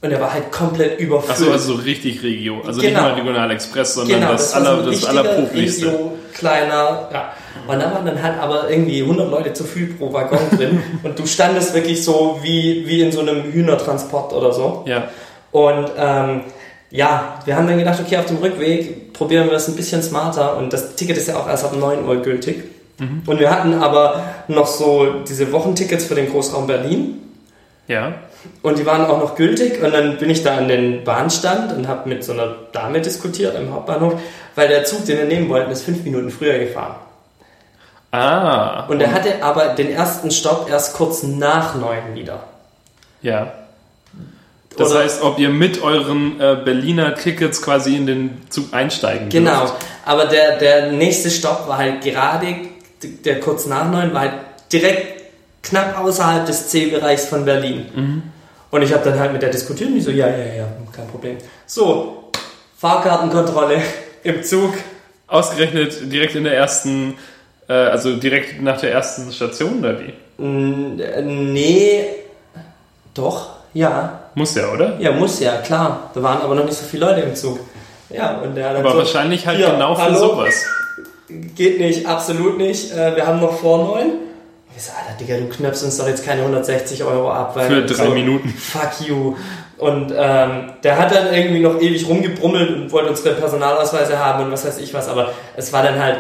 Und 0.02 0.08
der 0.08 0.20
war 0.20 0.32
halt 0.32 0.50
komplett 0.50 0.98
überfüllt. 0.98 1.32
Achso, 1.38 1.52
also 1.52 1.74
so 1.74 1.82
richtig 1.82 2.22
Regio. 2.22 2.62
Also 2.66 2.80
nicht 2.80 2.88
Genau. 2.88 3.02
mal 3.02 3.12
Regional 3.12 3.50
Express, 3.50 3.94
sondern 3.94 4.20
genau, 4.20 4.32
das, 4.32 4.54
aller, 4.54 4.82
das 4.82 5.04
allerpoplichste. 5.04 5.86
Regio, 5.88 6.12
kleiner, 6.32 7.08
ja. 7.12 7.32
Und 7.66 7.78
da 7.78 7.92
waren 7.92 8.06
dann 8.06 8.22
halt 8.22 8.38
aber 8.40 8.70
irgendwie 8.70 9.02
100 9.02 9.30
Leute 9.30 9.52
zu 9.52 9.62
viel 9.64 9.88
pro 9.92 10.10
Waggon 10.10 10.38
drin. 10.56 10.82
und 11.02 11.18
du 11.18 11.26
standest 11.26 11.74
wirklich 11.74 12.02
so 12.02 12.38
wie, 12.42 12.86
wie 12.86 13.02
in 13.02 13.12
so 13.12 13.20
einem 13.20 13.52
Hühnertransport 13.52 14.32
oder 14.32 14.54
so. 14.54 14.84
Ja. 14.86 15.08
Und 15.52 15.90
ähm, 15.96 16.42
ja, 16.90 17.40
wir 17.44 17.56
haben 17.56 17.66
dann 17.66 17.78
gedacht, 17.78 18.00
okay, 18.00 18.16
auf 18.16 18.26
dem 18.26 18.38
Rückweg 18.38 19.12
probieren 19.12 19.48
wir 19.48 19.56
es 19.56 19.68
ein 19.68 19.76
bisschen 19.76 20.02
smarter. 20.02 20.56
Und 20.56 20.72
das 20.72 20.96
Ticket 20.96 21.16
ist 21.16 21.28
ja 21.28 21.36
auch 21.36 21.48
erst 21.48 21.64
ab 21.64 21.76
9 21.76 22.04
Uhr 22.04 22.16
gültig. 22.22 22.64
Und 23.26 23.38
wir 23.38 23.50
hatten 23.50 23.74
aber 23.74 24.22
noch 24.48 24.66
so 24.66 25.22
diese 25.26 25.52
Wochentickets 25.52 26.04
für 26.04 26.14
den 26.14 26.30
Großraum 26.30 26.66
Berlin. 26.66 27.22
Ja. 27.88 28.14
Und 28.62 28.78
die 28.78 28.86
waren 28.86 29.06
auch 29.06 29.18
noch 29.18 29.36
gültig. 29.36 29.82
Und 29.82 29.92
dann 29.92 30.18
bin 30.18 30.28
ich 30.30 30.42
da 30.42 30.56
an 30.56 30.68
den 30.68 31.04
Bahnstand 31.04 31.72
und 31.72 31.88
habe 31.88 32.08
mit 32.08 32.24
so 32.24 32.32
einer 32.32 32.54
Dame 32.72 33.00
diskutiert 33.00 33.56
am 33.56 33.72
Hauptbahnhof, 33.72 34.14
weil 34.54 34.68
der 34.68 34.84
Zug, 34.84 35.06
den 35.06 35.18
wir 35.18 35.24
nehmen 35.24 35.48
wollten, 35.48 35.70
ist 35.70 35.82
fünf 35.82 36.04
Minuten 36.04 36.30
früher 36.30 36.58
gefahren. 36.58 36.96
Ah. 38.12 38.86
Und 38.88 39.00
er 39.00 39.12
hatte 39.12 39.42
aber 39.42 39.68
den 39.68 39.90
ersten 39.90 40.30
Stopp 40.30 40.68
erst 40.68 40.94
kurz 40.94 41.22
nach 41.22 41.76
neun 41.76 42.14
wieder. 42.14 42.44
Ja. 43.22 43.52
Das 44.76 44.92
Oder- 44.92 45.00
heißt, 45.00 45.22
ob 45.22 45.38
ihr 45.38 45.48
mit 45.50 45.82
euren 45.82 46.40
äh, 46.40 46.56
Berliner 46.64 47.14
Tickets 47.14 47.60
quasi 47.60 47.96
in 47.96 48.06
den 48.06 48.38
Zug 48.50 48.72
einsteigen 48.72 49.28
Genau. 49.28 49.60
dürft. 49.60 49.74
Aber 50.06 50.26
der, 50.26 50.58
der 50.58 50.92
nächste 50.92 51.28
Stopp 51.30 51.66
war 51.68 51.78
halt 51.78 52.02
gerade, 52.02 52.46
der 53.24 53.40
kurz 53.40 53.66
nach 53.66 53.90
neun, 53.90 54.14
war 54.14 54.20
halt 54.22 54.32
direkt 54.72 55.22
knapp 55.62 55.98
außerhalb 55.98 56.46
des 56.46 56.68
C-Bereichs 56.68 57.26
von 57.26 57.44
Berlin. 57.44 58.22
Und 58.70 58.82
ich 58.82 58.92
habe 58.92 59.04
dann 59.10 59.18
halt 59.18 59.32
mit 59.32 59.42
der 59.42 59.50
diskutiert 59.50 59.88
und 59.90 59.96
die 59.96 60.00
so, 60.00 60.10
ja, 60.12 60.28
ja, 60.28 60.36
ja, 60.54 60.68
kein 60.94 61.08
Problem. 61.08 61.36
So, 61.66 62.30
Fahrkartenkontrolle 62.78 63.82
im 64.22 64.42
Zug. 64.42 64.72
Ausgerechnet 65.26 66.10
direkt 66.12 66.34
in 66.34 66.44
der 66.44 66.54
ersten, 66.56 67.16
äh, 67.68 67.72
also 67.72 68.16
direkt 68.16 68.62
nach 68.62 68.80
der 68.80 68.92
ersten 68.92 69.30
Station 69.32 69.80
oder 69.80 69.96
wie? 70.00 70.12
Äh, 71.02 71.22
Nee, 71.22 72.04
doch, 73.14 73.50
ja. 73.74 74.19
Muss 74.34 74.54
ja, 74.54 74.68
oder? 74.72 74.98
Ja, 74.98 75.12
muss 75.12 75.40
ja, 75.40 75.56
klar. 75.58 76.10
Da 76.14 76.22
waren 76.22 76.40
aber 76.42 76.54
noch 76.54 76.64
nicht 76.64 76.76
so 76.76 76.84
viele 76.84 77.06
Leute 77.06 77.20
im 77.20 77.34
Zug. 77.34 77.58
Ja, 78.08 78.38
und 78.38 78.54
der 78.54 78.68
hat 78.68 78.76
dann 78.76 78.82
Aber 78.82 78.92
so, 78.92 78.98
wahrscheinlich 78.98 79.46
halt 79.46 79.58
hier, 79.58 79.70
genau 79.70 79.94
für 79.94 80.02
hallo? 80.02 80.18
sowas. 80.18 80.66
Geht 81.28 81.78
nicht, 81.78 82.06
absolut 82.06 82.58
nicht. 82.58 82.92
Äh, 82.92 83.14
wir 83.16 83.26
haben 83.26 83.40
noch 83.40 83.58
vor 83.58 83.84
neun. 83.84 84.12
Ich 84.76 84.82
so, 84.82 84.92
Alter, 84.92 85.18
Digga, 85.18 85.36
du 85.36 85.48
knöpfst 85.48 85.84
uns 85.84 85.98
doch 85.98 86.08
jetzt 86.08 86.24
keine 86.24 86.42
160 86.42 87.04
Euro 87.04 87.30
ab. 87.30 87.54
Weil 87.54 87.68
Für 87.68 87.82
drei 87.82 88.06
so, 88.06 88.10
Minuten. 88.12 88.48
Fuck 88.48 89.06
you. 89.06 89.34
Und 89.78 90.12
ähm, 90.16 90.72
der 90.82 90.98
hat 90.98 91.14
dann 91.14 91.32
irgendwie 91.32 91.60
noch 91.60 91.80
ewig 91.80 92.06
rumgebrummelt 92.08 92.70
und 92.70 92.92
wollte 92.92 93.10
unsere 93.10 93.34
Personalausweise 93.34 94.18
haben 94.18 94.44
und 94.44 94.52
was 94.52 94.66
weiß 94.66 94.78
ich 94.78 94.92
was. 94.92 95.08
Aber 95.08 95.32
es 95.56 95.72
war 95.72 95.82
dann 95.82 95.98
halt, 95.98 96.18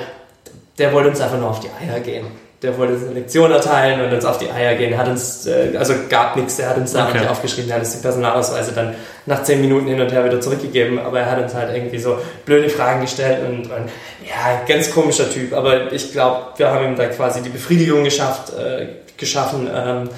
der 0.78 0.92
wollte 0.92 1.10
uns 1.10 1.20
einfach 1.20 1.38
nur 1.38 1.50
auf 1.50 1.60
die 1.60 1.68
Eier 1.68 2.00
gehen. 2.00 2.26
Der 2.62 2.76
wollte 2.76 2.92
uns 2.92 3.04
eine 3.04 3.14
Lektion 3.14 3.50
erteilen 3.50 4.02
und 4.02 4.12
uns 4.12 4.24
auf 4.26 4.36
die 4.36 4.50
Eier 4.50 4.74
gehen. 4.74 4.96
Hat 4.98 5.08
uns, 5.08 5.46
äh, 5.46 5.72
also 5.78 5.94
gab 6.10 6.36
nichts, 6.36 6.56
der 6.56 6.68
hat 6.68 6.76
uns 6.76 6.92
da 6.92 7.08
Okay. 7.08 7.20
nicht 7.20 7.30
aufgeschrieben, 7.30 7.68
der 7.68 7.76
hat 7.76 7.84
uns 7.84 7.96
die 7.96 8.02
Personalausweise 8.02 8.72
dann 8.72 8.94
nach 9.24 9.42
10 9.42 9.62
Minuten 9.62 9.86
hin 9.86 9.98
und 10.00 10.12
her 10.12 10.24
wieder 10.26 10.40
zurückgegeben. 10.42 10.98
Aber 10.98 11.20
er 11.20 11.30
hat 11.30 11.42
uns 11.42 11.54
halt 11.54 11.74
irgendwie 11.74 11.98
so 11.98 12.18
blöde 12.44 12.68
Fragen 12.68 13.00
gestellt 13.00 13.38
und, 13.48 13.62
und 13.62 13.88
ja, 14.28 14.62
ganz 14.68 14.90
komischer 14.92 15.30
Typ. 15.30 15.54
Aber 15.54 15.90
ich 15.90 16.12
glaube, 16.12 16.48
wir 16.56 16.70
haben 16.70 16.84
ihm 16.84 16.96
da 16.96 17.06
quasi 17.06 17.40
die 17.42 17.48
Befriedigung 17.48 18.04
geschafft, 18.04 18.52
äh, 18.58 18.86
geschaffen. 19.16 19.68
Ähm, 19.74 20.10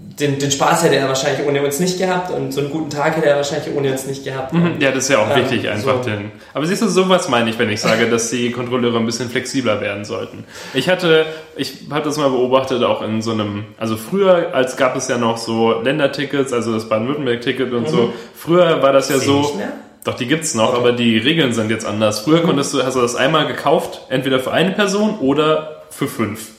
den, 0.00 0.38
den 0.38 0.50
Spaß 0.50 0.84
hätte 0.84 0.94
er 0.96 1.08
wahrscheinlich 1.08 1.46
ohne 1.46 1.60
uns 1.62 1.80
nicht 1.80 1.98
gehabt 1.98 2.30
und 2.30 2.52
so 2.52 2.60
einen 2.60 2.70
guten 2.70 2.88
Tag 2.90 3.16
hätte 3.16 3.26
er 3.28 3.36
wahrscheinlich 3.36 3.74
ohne 3.76 3.90
uns 3.92 4.06
nicht 4.06 4.24
gehabt. 4.24 4.52
Mhm, 4.52 4.76
Ja, 4.80 4.90
das 4.90 5.04
ist 5.04 5.10
ja 5.10 5.18
auch 5.18 5.30
Ähm, 5.36 5.42
wichtig, 5.42 5.68
einfach 5.68 6.02
so. 6.02 6.10
den. 6.10 6.30
Aber 6.54 6.66
siehst 6.66 6.82
du, 6.82 6.88
sowas 6.88 7.28
meine 7.28 7.50
ich, 7.50 7.58
wenn 7.58 7.68
ich 7.70 7.80
sage, 7.80 8.08
dass 8.08 8.30
die 8.30 8.50
Kontrolleure 8.52 8.98
ein 8.98 9.06
bisschen 9.06 9.28
flexibler 9.28 9.80
werden 9.80 10.04
sollten. 10.04 10.44
Ich 10.74 10.88
hatte, 10.88 11.26
ich 11.56 11.74
habe 11.90 12.04
das 12.04 12.16
mal 12.16 12.30
beobachtet, 12.30 12.82
auch 12.84 13.02
in 13.02 13.22
so 13.22 13.32
einem, 13.32 13.64
also 13.76 13.96
früher, 13.96 14.54
als 14.54 14.76
gab 14.76 14.94
es 14.96 15.08
ja 15.08 15.18
noch 15.18 15.36
so 15.36 15.80
Ländertickets, 15.82 16.52
also 16.52 16.72
das 16.72 16.88
Baden-Württemberg-Ticket 16.88 17.72
und 17.72 17.88
so. 17.88 18.12
Früher 18.34 18.82
war 18.82 18.92
das 18.92 19.08
ja 19.10 19.18
so. 19.18 19.60
Doch, 20.04 20.14
die 20.14 20.26
gibt's 20.26 20.54
noch, 20.54 20.68
Okay. 20.70 20.76
aber 20.78 20.92
die 20.92 21.18
Regeln 21.18 21.52
sind 21.52 21.70
jetzt 21.70 21.84
anders. 21.84 22.20
Früher 22.20 22.42
konntest 22.42 22.72
du, 22.72 22.82
hast 22.84 22.94
du 22.94 23.00
das 23.00 23.14
einmal 23.16 23.46
gekauft, 23.48 24.02
entweder 24.08 24.38
für 24.40 24.52
eine 24.52 24.70
Person 24.70 25.18
oder 25.18 25.82
für 25.90 26.06
fünf. 26.08 26.50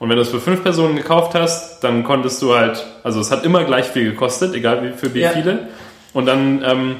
Und 0.00 0.08
wenn 0.08 0.16
du 0.16 0.22
es 0.22 0.30
für 0.30 0.40
fünf 0.40 0.62
Personen 0.64 0.96
gekauft 0.96 1.34
hast, 1.34 1.84
dann 1.84 2.02
konntest 2.04 2.40
du 2.42 2.54
halt, 2.56 2.84
also 3.04 3.20
es 3.20 3.30
hat 3.30 3.44
immer 3.44 3.62
gleich 3.64 3.84
viel 3.86 4.10
gekostet, 4.10 4.54
egal 4.54 4.82
wie, 4.82 4.92
für 4.96 5.14
wie 5.14 5.20
Ja. 5.20 5.30
viele. 5.30 5.68
Und 6.14 6.26
dann 6.26 6.64
ähm, 6.66 6.96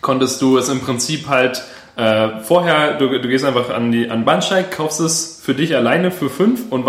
konntest 0.00 0.40
du 0.40 0.56
es 0.56 0.68
im 0.70 0.80
Prinzip 0.80 1.28
halt 1.28 1.62
äh, 1.96 2.28
vorher, 2.42 2.94
du, 2.94 3.08
du 3.08 3.28
gehst 3.28 3.44
einfach 3.44 3.68
an 3.70 3.92
die 3.92 4.08
an 4.08 4.24
Bahnsteig, 4.24 4.70
kaufst 4.70 5.00
es 5.00 5.42
für 5.44 5.54
dich 5.54 5.74
alleine 5.76 6.10
für 6.10 6.30
fünf 6.30 6.70
und 6.70 6.86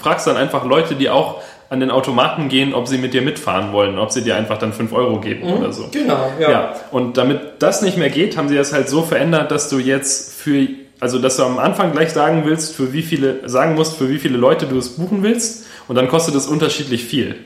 fragst 0.00 0.26
dann 0.26 0.36
einfach 0.36 0.64
Leute, 0.64 0.94
die 0.94 1.10
auch 1.10 1.42
an 1.70 1.80
den 1.80 1.90
Automaten 1.90 2.48
gehen, 2.48 2.72
ob 2.72 2.86
sie 2.86 2.96
mit 2.98 3.14
dir 3.14 3.22
mitfahren 3.22 3.72
wollen, 3.72 3.98
ob 3.98 4.12
sie 4.12 4.22
dir 4.22 4.36
einfach 4.36 4.58
dann 4.58 4.72
fünf 4.72 4.92
Euro 4.92 5.18
geben 5.18 5.42
oder 5.52 5.72
so. 5.72 5.88
Genau, 5.90 6.30
ja. 6.38 6.50
Ja. 6.50 6.74
und 6.92 7.16
damit 7.16 7.40
das 7.58 7.82
nicht 7.82 7.96
mehr 7.98 8.10
geht, 8.10 8.36
haben 8.36 8.48
sie 8.48 8.54
das 8.56 8.72
halt 8.72 8.88
so 8.88 9.02
verändert, 9.02 9.50
dass 9.50 9.68
du 9.70 9.78
jetzt 9.78 10.32
für, 10.34 10.66
also 11.04 11.18
dass 11.18 11.36
du 11.36 11.42
am 11.42 11.58
Anfang 11.58 11.92
gleich 11.92 12.14
sagen 12.14 12.44
willst, 12.46 12.74
für 12.74 12.94
wie 12.94 13.02
viele, 13.02 13.46
sagen 13.46 13.74
musst, 13.74 13.98
für 13.98 14.08
wie 14.08 14.18
viele 14.18 14.38
Leute 14.38 14.64
du 14.64 14.78
es 14.78 14.96
buchen 14.96 15.22
willst 15.22 15.66
und 15.86 15.96
dann 15.96 16.08
kostet 16.08 16.34
es 16.34 16.46
unterschiedlich 16.46 17.04
viel. 17.04 17.36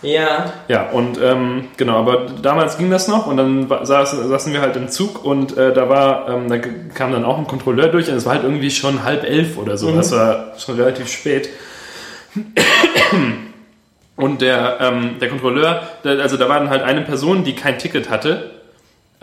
Ja, 0.00 0.52
Ja, 0.68 0.90
und 0.90 1.18
ähm, 1.20 1.64
genau, 1.76 1.96
aber 1.98 2.26
damals 2.40 2.78
ging 2.78 2.92
das 2.92 3.08
noch 3.08 3.26
und 3.26 3.36
dann 3.36 3.66
saßen, 3.82 4.28
saßen 4.28 4.52
wir 4.52 4.60
halt 4.60 4.76
im 4.76 4.88
Zug 4.88 5.24
und 5.24 5.56
äh, 5.56 5.72
da 5.72 5.88
war, 5.88 6.28
ähm, 6.28 6.48
da 6.48 6.58
kam 6.58 7.10
dann 7.10 7.24
auch 7.24 7.36
ein 7.36 7.48
Kontrolleur 7.48 7.88
durch 7.88 8.08
und 8.08 8.14
es 8.14 8.26
war 8.26 8.34
halt 8.34 8.44
irgendwie 8.44 8.70
schon 8.70 9.02
halb 9.02 9.24
elf 9.24 9.58
oder 9.58 9.76
so, 9.76 9.90
das 9.90 10.12
war 10.12 10.52
schon 10.56 10.76
relativ 10.76 11.08
spät. 11.08 11.48
Und 14.16 14.40
der, 14.40 14.78
ähm, 14.80 15.16
der 15.20 15.28
Kontrolleur, 15.28 15.82
also 16.04 16.36
da 16.36 16.48
war 16.48 16.60
dann 16.60 16.70
halt 16.70 16.82
eine 16.82 17.00
Person, 17.00 17.42
die 17.42 17.56
kein 17.56 17.78
Ticket 17.78 18.08
hatte. 18.08 18.52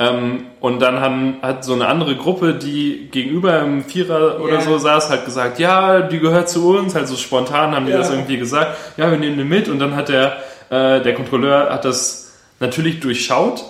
Ähm, 0.02 0.46
und 0.60 0.82
dann 0.82 1.00
haben, 1.00 1.36
hat 1.44 1.64
so 1.64 1.74
eine 1.74 1.88
andere 1.88 2.16
Gruppe, 2.16 2.56
die 2.56 3.10
gegenüber 3.12 3.60
im 3.60 3.84
Vierer 3.84 4.42
oder 4.42 4.56
Ja. 4.56 4.62
so 4.62 4.78
saß, 4.80 5.10
halt 5.12 5.26
gesagt, 5.26 5.60
ja, 5.60 6.02
die 6.02 6.18
gehört 6.20 6.50
zu 6.50 6.76
uns. 6.76 6.96
Halt 6.96 7.08
so 7.08 7.16
spontan 7.16 7.76
haben 7.76 7.86
die 7.86 7.92
Ja. 7.92 8.00
das 8.00 8.10
irgendwie 8.10 8.38
gesagt. 8.38 8.76
Ja, 8.98 9.12
wir 9.12 9.18
nehmen 9.20 9.38
die 9.38 9.44
mit. 9.44 9.70
Und 9.70 9.78
dann 9.80 9.96
hat 9.96 10.10
der, 10.10 10.38
äh, 10.72 11.02
der 11.02 11.14
Kontrolleur 11.14 11.70
hat 11.72 11.86
das 11.86 12.34
natürlich 12.60 13.00
durchschaut. 13.00 13.64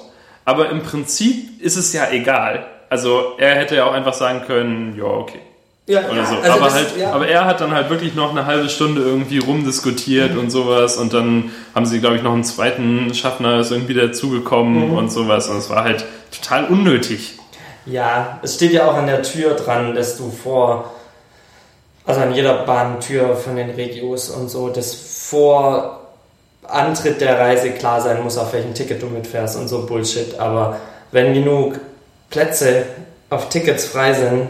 Aber 0.45 0.69
im 0.69 0.81
Prinzip 0.83 1.61
ist 1.61 1.75
es 1.75 1.91
ja 1.91 2.09
egal. 2.11 2.65
Also 2.89 3.33
er 3.38 3.55
hätte 3.55 3.75
ja 3.75 3.85
auch 3.85 3.93
einfach 3.93 4.13
sagen 4.13 4.43
können, 4.47 4.95
ja, 4.97 5.03
okay 5.05 5.39
ja, 5.88 6.01
oder 6.09 6.25
so. 6.25 6.35
Also 6.35 6.51
aber, 6.51 6.65
das, 6.65 6.73
halt, 6.73 6.97
ja. 6.97 7.11
aber 7.11 7.27
er 7.27 7.45
hat 7.45 7.59
dann 7.61 7.71
halt 7.73 7.89
wirklich 7.89 8.15
noch 8.15 8.31
eine 8.31 8.45
halbe 8.45 8.69
Stunde 8.69 9.01
irgendwie 9.01 9.39
rumdiskutiert 9.39 10.38
und 10.38 10.50
sowas 10.50 10.97
und 10.97 11.13
dann 11.13 11.51
haben 11.75 11.85
sie, 11.85 12.00
glaube 12.00 12.15
ich, 12.15 12.23
noch 12.23 12.33
einen 12.33 12.43
zweiten 12.43 13.13
Schaffner 13.13 13.59
ist 13.59 13.71
irgendwie 13.71 13.93
dazugekommen 13.93 14.89
Mhm. 14.91 14.97
und 14.97 15.11
sowas 15.11 15.47
und 15.50 15.57
es 15.57 15.69
war 15.69 15.83
halt 15.83 16.05
total 16.31 16.65
unnötig. 16.65 17.38
ja, 17.85 18.39
es 18.43 18.55
steht 18.55 18.71
ja 18.73 18.88
auch 18.89 18.95
an 18.95 19.07
der 19.07 19.23
Tür 19.23 19.55
dran, 19.55 19.95
dass 19.95 20.17
du 20.17 20.29
vor, 20.31 20.91
also 22.05 22.21
an 22.21 22.33
jeder 22.33 22.63
Bahntür 22.65 23.35
von 23.35 23.55
den 23.55 23.71
Regios 23.71 24.29
und 24.29 24.50
so, 24.50 24.69
dass 24.69 24.93
vor 24.93 26.00
Antritt 26.67 27.19
der 27.21 27.39
Reise 27.39 27.71
klar 27.71 28.00
sein 28.01 28.21
muss, 28.23 28.38
auf 28.38 28.53
welchem 28.53 28.73
Ticket 28.75 29.01
du 29.01 29.07
mitfährst 29.07 29.57
und 29.57 29.67
so 29.67 29.85
Bullshit. 29.88 30.39
Aber 30.39 30.77
wenn 31.11 31.33
genug 31.33 31.79
Plätze 32.29 32.85
auf 33.31 33.50
Tickets 33.50 33.85
frei 33.85 34.13
sind, 34.13 34.50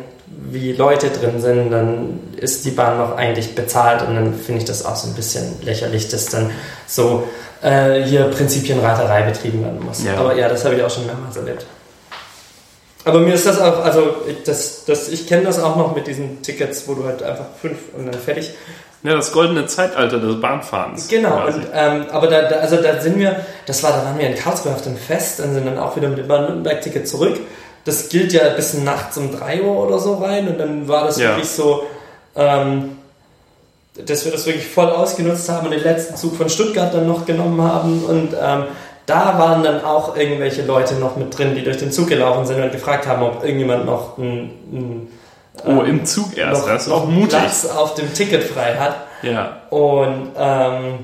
wie 0.49 0.73
Leute 0.73 1.09
drin 1.09 1.39
sind, 1.39 1.71
dann 1.71 2.19
ist 2.37 2.65
die 2.65 2.71
Bahn 2.71 2.97
noch 2.97 3.15
eigentlich 3.15 3.55
bezahlt 3.55 4.07
und 4.07 4.15
dann 4.15 4.33
finde 4.33 4.61
ich 4.61 4.65
das 4.65 4.85
auch 4.85 4.95
so 4.95 5.07
ein 5.07 5.13
bisschen 5.13 5.61
lächerlich, 5.61 6.09
dass 6.09 6.25
dann 6.25 6.51
so 6.87 7.27
äh, 7.61 8.01
hier 8.03 8.25
Prinzipienraterei 8.25 9.23
betrieben 9.23 9.63
werden 9.63 9.83
muss. 9.83 10.03
Ja. 10.03 10.17
Aber 10.17 10.35
ja, 10.35 10.49
das 10.49 10.65
habe 10.65 10.75
ich 10.75 10.83
auch 10.83 10.89
schon 10.89 11.05
mehrmals 11.05 11.35
erlebt. 11.37 11.65
Aber 13.03 13.19
mir 13.19 13.33
ist 13.33 13.45
das 13.45 13.59
auch, 13.59 13.83
also 13.83 14.15
ich, 14.27 14.43
das, 14.43 14.85
das, 14.85 15.09
ich 15.09 15.27
kenne 15.27 15.43
das 15.43 15.59
auch 15.59 15.75
noch 15.75 15.95
mit 15.95 16.05
diesen 16.05 16.41
Tickets, 16.41 16.87
wo 16.87 16.93
du 16.93 17.05
halt 17.05 17.23
einfach 17.23 17.45
fünf 17.59 17.77
und 17.97 18.05
dann 18.05 18.19
fertig. 18.19 18.51
Ja, 19.03 19.15
das 19.15 19.31
goldene 19.31 19.65
Zeitalter 19.65 20.19
des 20.19 20.39
Bahnfahrens. 20.39 21.07
Genau, 21.07 21.47
und, 21.47 21.65
ähm, 21.73 22.05
aber 22.11 22.27
da, 22.27 22.43
da, 22.43 22.57
also 22.57 22.75
da 22.75 22.99
sind 22.99 23.17
wir, 23.17 23.37
das 23.65 23.81
war, 23.81 23.91
da 23.91 24.05
waren 24.05 24.19
wir 24.19 24.27
in 24.27 24.35
Karlsruhe 24.35 24.73
auf 24.73 24.83
dem 24.83 24.95
Fest, 24.95 25.39
dann 25.39 25.55
sind 25.55 25.65
dann 25.65 25.79
auch 25.79 25.95
wieder 25.95 26.09
mit 26.09 26.19
dem 26.19 26.27
Baden-Württemberg-Ticket 26.27 27.07
zurück. 27.07 27.39
Das 27.85 28.09
gilt 28.09 28.33
ja 28.33 28.49
bis 28.49 28.73
nachts 28.75 29.17
um 29.17 29.31
3 29.35 29.61
Uhr 29.63 29.85
oder 29.85 29.97
so 29.99 30.15
rein 30.15 30.47
und 30.47 30.59
dann 30.59 30.87
war 30.87 31.05
das 31.05 31.19
Ja. 31.19 31.29
wirklich 31.29 31.49
so, 31.49 31.83
ähm, 32.35 32.97
dass 34.05 34.23
wir 34.25 34.31
das 34.31 34.45
wirklich 34.45 34.67
voll 34.67 34.89
ausgenutzt 34.89 35.49
haben 35.49 35.65
und 35.67 35.71
den 35.71 35.83
letzten 35.83 36.15
Zug 36.15 36.35
von 36.35 36.49
Stuttgart 36.49 36.93
dann 36.93 37.07
noch 37.07 37.25
genommen 37.25 37.61
haben 37.61 38.03
und 38.05 38.33
ähm, 38.41 38.63
da 39.07 39.37
waren 39.39 39.63
dann 39.63 39.83
auch 39.83 40.15
irgendwelche 40.15 40.61
Leute 40.61 40.93
noch 40.95 41.15
mit 41.17 41.35
drin, 41.37 41.55
die 41.55 41.63
durch 41.63 41.77
den 41.77 41.91
Zug 41.91 42.07
gelaufen 42.07 42.45
sind 42.45 42.61
und 42.61 42.71
gefragt 42.71 43.07
haben, 43.07 43.23
ob 43.23 43.43
irgendjemand 43.43 43.85
noch 43.85 44.17
ein, 44.17 44.51
ein 44.71 45.07
oh, 45.65 45.69
ähm, 45.69 45.85
im 45.85 46.05
Zug 46.05 46.37
erst, 46.37 46.61
noch, 46.61 46.67
das 46.71 46.87
ist 46.87 46.93
auch 46.93 47.05
mutig. 47.07 47.29
Platz 47.39 47.65
auf 47.65 47.95
dem 47.95 48.13
Ticket 48.13 48.43
frei 48.43 48.75
hat. 48.75 48.95
Ja. 49.23 49.57
Und 49.69 50.31
ähm, 50.37 50.99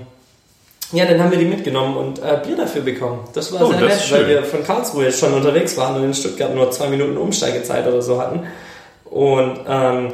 ja, 0.94 1.06
dann 1.06 1.22
haben 1.22 1.32
wir 1.32 1.38
die 1.38 1.46
mitgenommen 1.46 1.98
und 1.98 2.20
äh, 2.20 2.40
Bier 2.46 2.56
dafür 2.56 2.82
bekommen. 2.82 3.20
Das 3.34 3.52
war 3.52 3.62
Oh, 3.62 3.72
sehr 3.72 3.82
das 3.82 4.10
nett, 4.10 4.20
weil 4.20 4.28
wir 4.28 4.44
von 4.44 4.64
Karlsruhe 4.64 5.12
schon 5.12 5.34
unterwegs 5.34 5.76
waren 5.76 5.96
und 5.98 6.04
in 6.06 6.14
Stuttgart 6.14 6.54
nur 6.56 6.72
zwei 6.72 6.88
Minuten 6.88 7.18
Umsteigezeit 7.18 7.86
oder 7.88 8.02
so 8.02 8.22
hatten. 8.22 8.48
Und 9.06 9.60
ähm, 9.68 10.14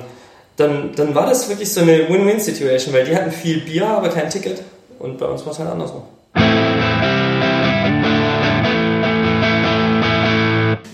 dann, 0.58 0.92
dann 0.96 1.14
war 1.16 1.28
das 1.28 1.48
wirklich 1.50 1.72
so 1.72 1.82
eine 1.82 2.10
Win-Win-Situation, 2.10 2.94
weil 2.94 3.06
die 3.06 3.16
hatten 3.16 3.32
viel 3.32 3.62
Bier, 3.62 3.88
aber 3.88 4.10
kein 4.10 4.30
Ticket. 4.30 4.62
Und 5.00 5.18
bei 5.18 5.26
uns 5.26 5.46
war 5.46 5.52
es 5.54 5.60
halt 5.60 5.70
andersrum. 5.70 6.04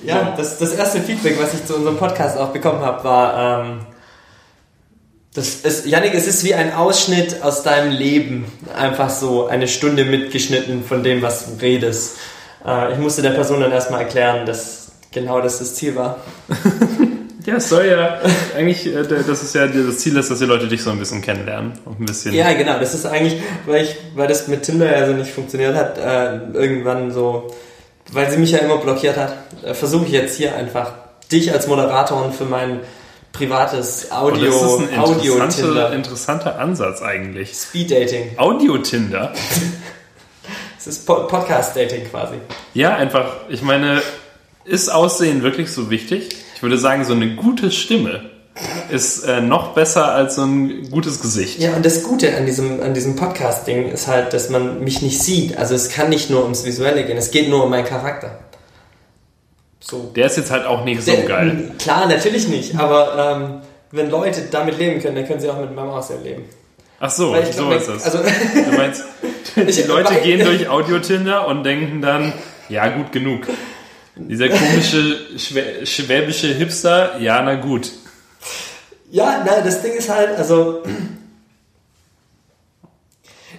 Ja, 0.03 0.33
das, 0.35 0.57
das 0.57 0.73
erste 0.73 0.99
Feedback, 1.01 1.39
was 1.41 1.53
ich 1.53 1.65
zu 1.65 1.75
unserem 1.75 1.97
Podcast 1.97 2.37
auch 2.37 2.49
bekommen 2.49 2.81
habe, 2.81 3.03
war, 3.03 3.61
ähm, 3.65 3.79
das 5.39 5.55
ist, 5.55 5.85
Janik, 5.85 6.13
es 6.13 6.27
ist 6.27 6.43
wie 6.43 6.53
ein 6.53 6.73
Ausschnitt 6.73 7.41
aus 7.41 7.63
deinem 7.63 7.91
Leben. 7.91 8.45
Einfach 8.75 9.09
so 9.09 9.47
eine 9.47 9.69
Stunde 9.69 10.03
mitgeschnitten 10.03 10.83
von 10.83 11.01
dem, 11.01 11.21
was 11.21 11.45
du 11.45 11.61
redest. 11.61 12.17
Äh, 12.65 12.91
ich 12.91 12.99
musste 12.99 13.21
der 13.21 13.29
Person 13.29 13.61
dann 13.61 13.71
erstmal 13.71 14.01
erklären, 14.01 14.45
dass 14.45 14.91
genau 15.11 15.39
das 15.39 15.59
das 15.59 15.75
Ziel 15.75 15.95
war. 15.95 16.17
Ja, 17.45 17.55
es 17.55 17.69
soll 17.69 17.87
ja 17.87 18.19
eigentlich, 18.55 18.85
äh, 18.85 19.01
das 19.01 19.41
ist 19.41 19.55
ja 19.55 19.65
das 19.65 19.99
Ziel 19.99 20.15
ist, 20.17 20.29
dass 20.29 20.37
die 20.37 20.45
Leute 20.45 20.67
dich 20.67 20.83
so 20.83 20.91
ein 20.91 20.99
bisschen 20.99 21.21
kennenlernen. 21.21 21.71
Und 21.85 21.99
ein 21.99 22.05
bisschen. 22.05 22.35
Ja, 22.35 22.53
genau. 22.53 22.77
Das 22.77 22.93
ist 22.93 23.07
eigentlich, 23.07 23.41
weil, 23.65 23.85
ich, 23.85 23.95
weil 24.13 24.27
das 24.27 24.49
mit 24.49 24.61
Tinder 24.61 24.85
ja 24.85 25.07
so 25.07 25.13
nicht 25.13 25.31
funktioniert 25.31 25.73
hat, 25.73 25.97
äh, 25.97 26.51
irgendwann 26.53 27.11
so, 27.11 27.47
weil 28.11 28.29
sie 28.29 28.37
mich 28.37 28.51
ja 28.51 28.59
immer 28.59 28.77
blockiert 28.77 29.17
hat, 29.17 29.33
äh, 29.63 29.73
versuche 29.73 30.05
ich 30.05 30.11
jetzt 30.11 30.35
hier 30.35 30.53
einfach 30.53 30.91
dich 31.31 31.51
als 31.51 31.65
Moderator 31.65 32.23
und 32.23 32.35
für 32.35 32.45
mein 32.45 32.81
privates 33.39 34.11
Audio, 34.11 34.45
das 34.51 34.55
ist 34.55 34.91
ein 34.91 34.99
Audio 34.99 35.33
interessanter, 35.35 35.67
Tinder, 35.67 35.93
interessanter 35.93 36.59
Ansatz 36.59 37.01
eigentlich. 37.01 37.53
Speed 37.53 37.89
Dating. 37.91 38.37
Audio-Tinder. 38.37 39.33
Es 40.77 40.87
ist 40.87 41.05
po 41.05 41.27
Podcast 41.27 41.75
Dating 41.75 42.09
quasi. 42.09 42.35
Ja, 42.73 42.95
einfach, 42.95 43.33
ich 43.49 43.61
meine, 43.61 44.01
ist 44.63 44.87
Aussehen 44.87 45.43
wirklich 45.43 45.73
so 45.73 45.89
wichtig? 45.89 46.29
Ich 46.55 46.63
würde 46.63 46.77
sagen, 46.77 47.03
so 47.03 47.11
eine 47.11 47.35
gute 47.35 47.69
Stimme. 47.71 48.29
ist 48.89 49.25
äh, 49.25 49.41
noch 49.41 49.73
besser 49.73 50.13
als 50.13 50.35
so 50.35 50.43
ein 50.43 50.89
gutes 50.89 51.21
Gesicht. 51.21 51.59
Ja, 51.59 51.73
und 51.75 51.85
das 51.85 52.03
Gute 52.03 52.35
an 52.37 52.45
diesem, 52.45 52.81
an 52.81 52.93
diesem 52.93 53.17
Podcast-Ding 53.17 53.91
ist 53.91 54.07
halt, 54.07 54.33
dass 54.33 54.49
man 54.49 54.81
mich 54.81 55.01
nicht 55.01 55.21
sieht. 55.21 55.57
Also 55.57 55.75
es 55.75 55.89
kann 55.89 56.07
nicht 56.07 56.29
nur 56.29 56.43
ums 56.43 56.63
Visuelle 56.63 57.03
gehen, 57.05 57.17
es 57.17 57.31
geht 57.31 57.49
nur 57.49 57.65
um 57.65 57.69
meinen 57.69 57.85
Charakter. 57.85 58.39
So. 59.89 60.11
Der 60.15 60.27
ist 60.27 60.37
jetzt 60.37 60.51
halt 60.51 60.65
auch 60.65 60.83
nicht 60.83 61.01
so 61.03 61.11
Der- 61.11 61.23
geil. 61.25 61.71
Klar, 61.79 62.07
natürlich 62.07 62.47
nicht, 62.47 62.77
aber 62.77 63.37
ähm, 63.37 63.61
wenn 63.91 64.09
Leute 64.11 64.43
damit 64.51 64.77
leben 64.77 65.01
können, 65.01 65.15
dann 65.15 65.27
können 65.27 65.39
sie 65.39 65.49
auch 65.49 65.59
mit 65.59 65.73
meinem 65.75 65.89
Aussehen 65.89 66.23
leben. 66.23 66.45
Ach 66.99 67.09
so, 67.09 67.35
ich 67.35 67.55
so 67.55 67.67
glaub, 67.67 67.79
ist 67.79 67.87
das. 67.89 68.03
Also, 68.05 68.19
Du 68.71 68.77
meinst, 68.77 69.03
die 69.55 69.81
Leute 69.87 70.15
gehen 70.15 70.45
durch 70.45 70.69
Audio-Tinder 70.69 71.47
und 71.47 71.63
denken 71.63 72.01
dann, 72.01 72.33
ja, 72.67 72.87
gut 72.89 73.11
genug. 73.11 73.47
Dieser 74.15 74.49
komische 74.49 75.15
schwä 75.37 75.85
schwäbische 75.85 76.47
Hipster, 76.47 77.17
ja, 77.19 77.41
na 77.41 77.55
gut. 77.55 77.89
ja, 79.11 79.43
nein, 79.45 79.61
das 79.63 79.81
Ding 79.81 79.93
ist 79.93 80.09
halt, 80.09 80.37
also. 80.37 80.83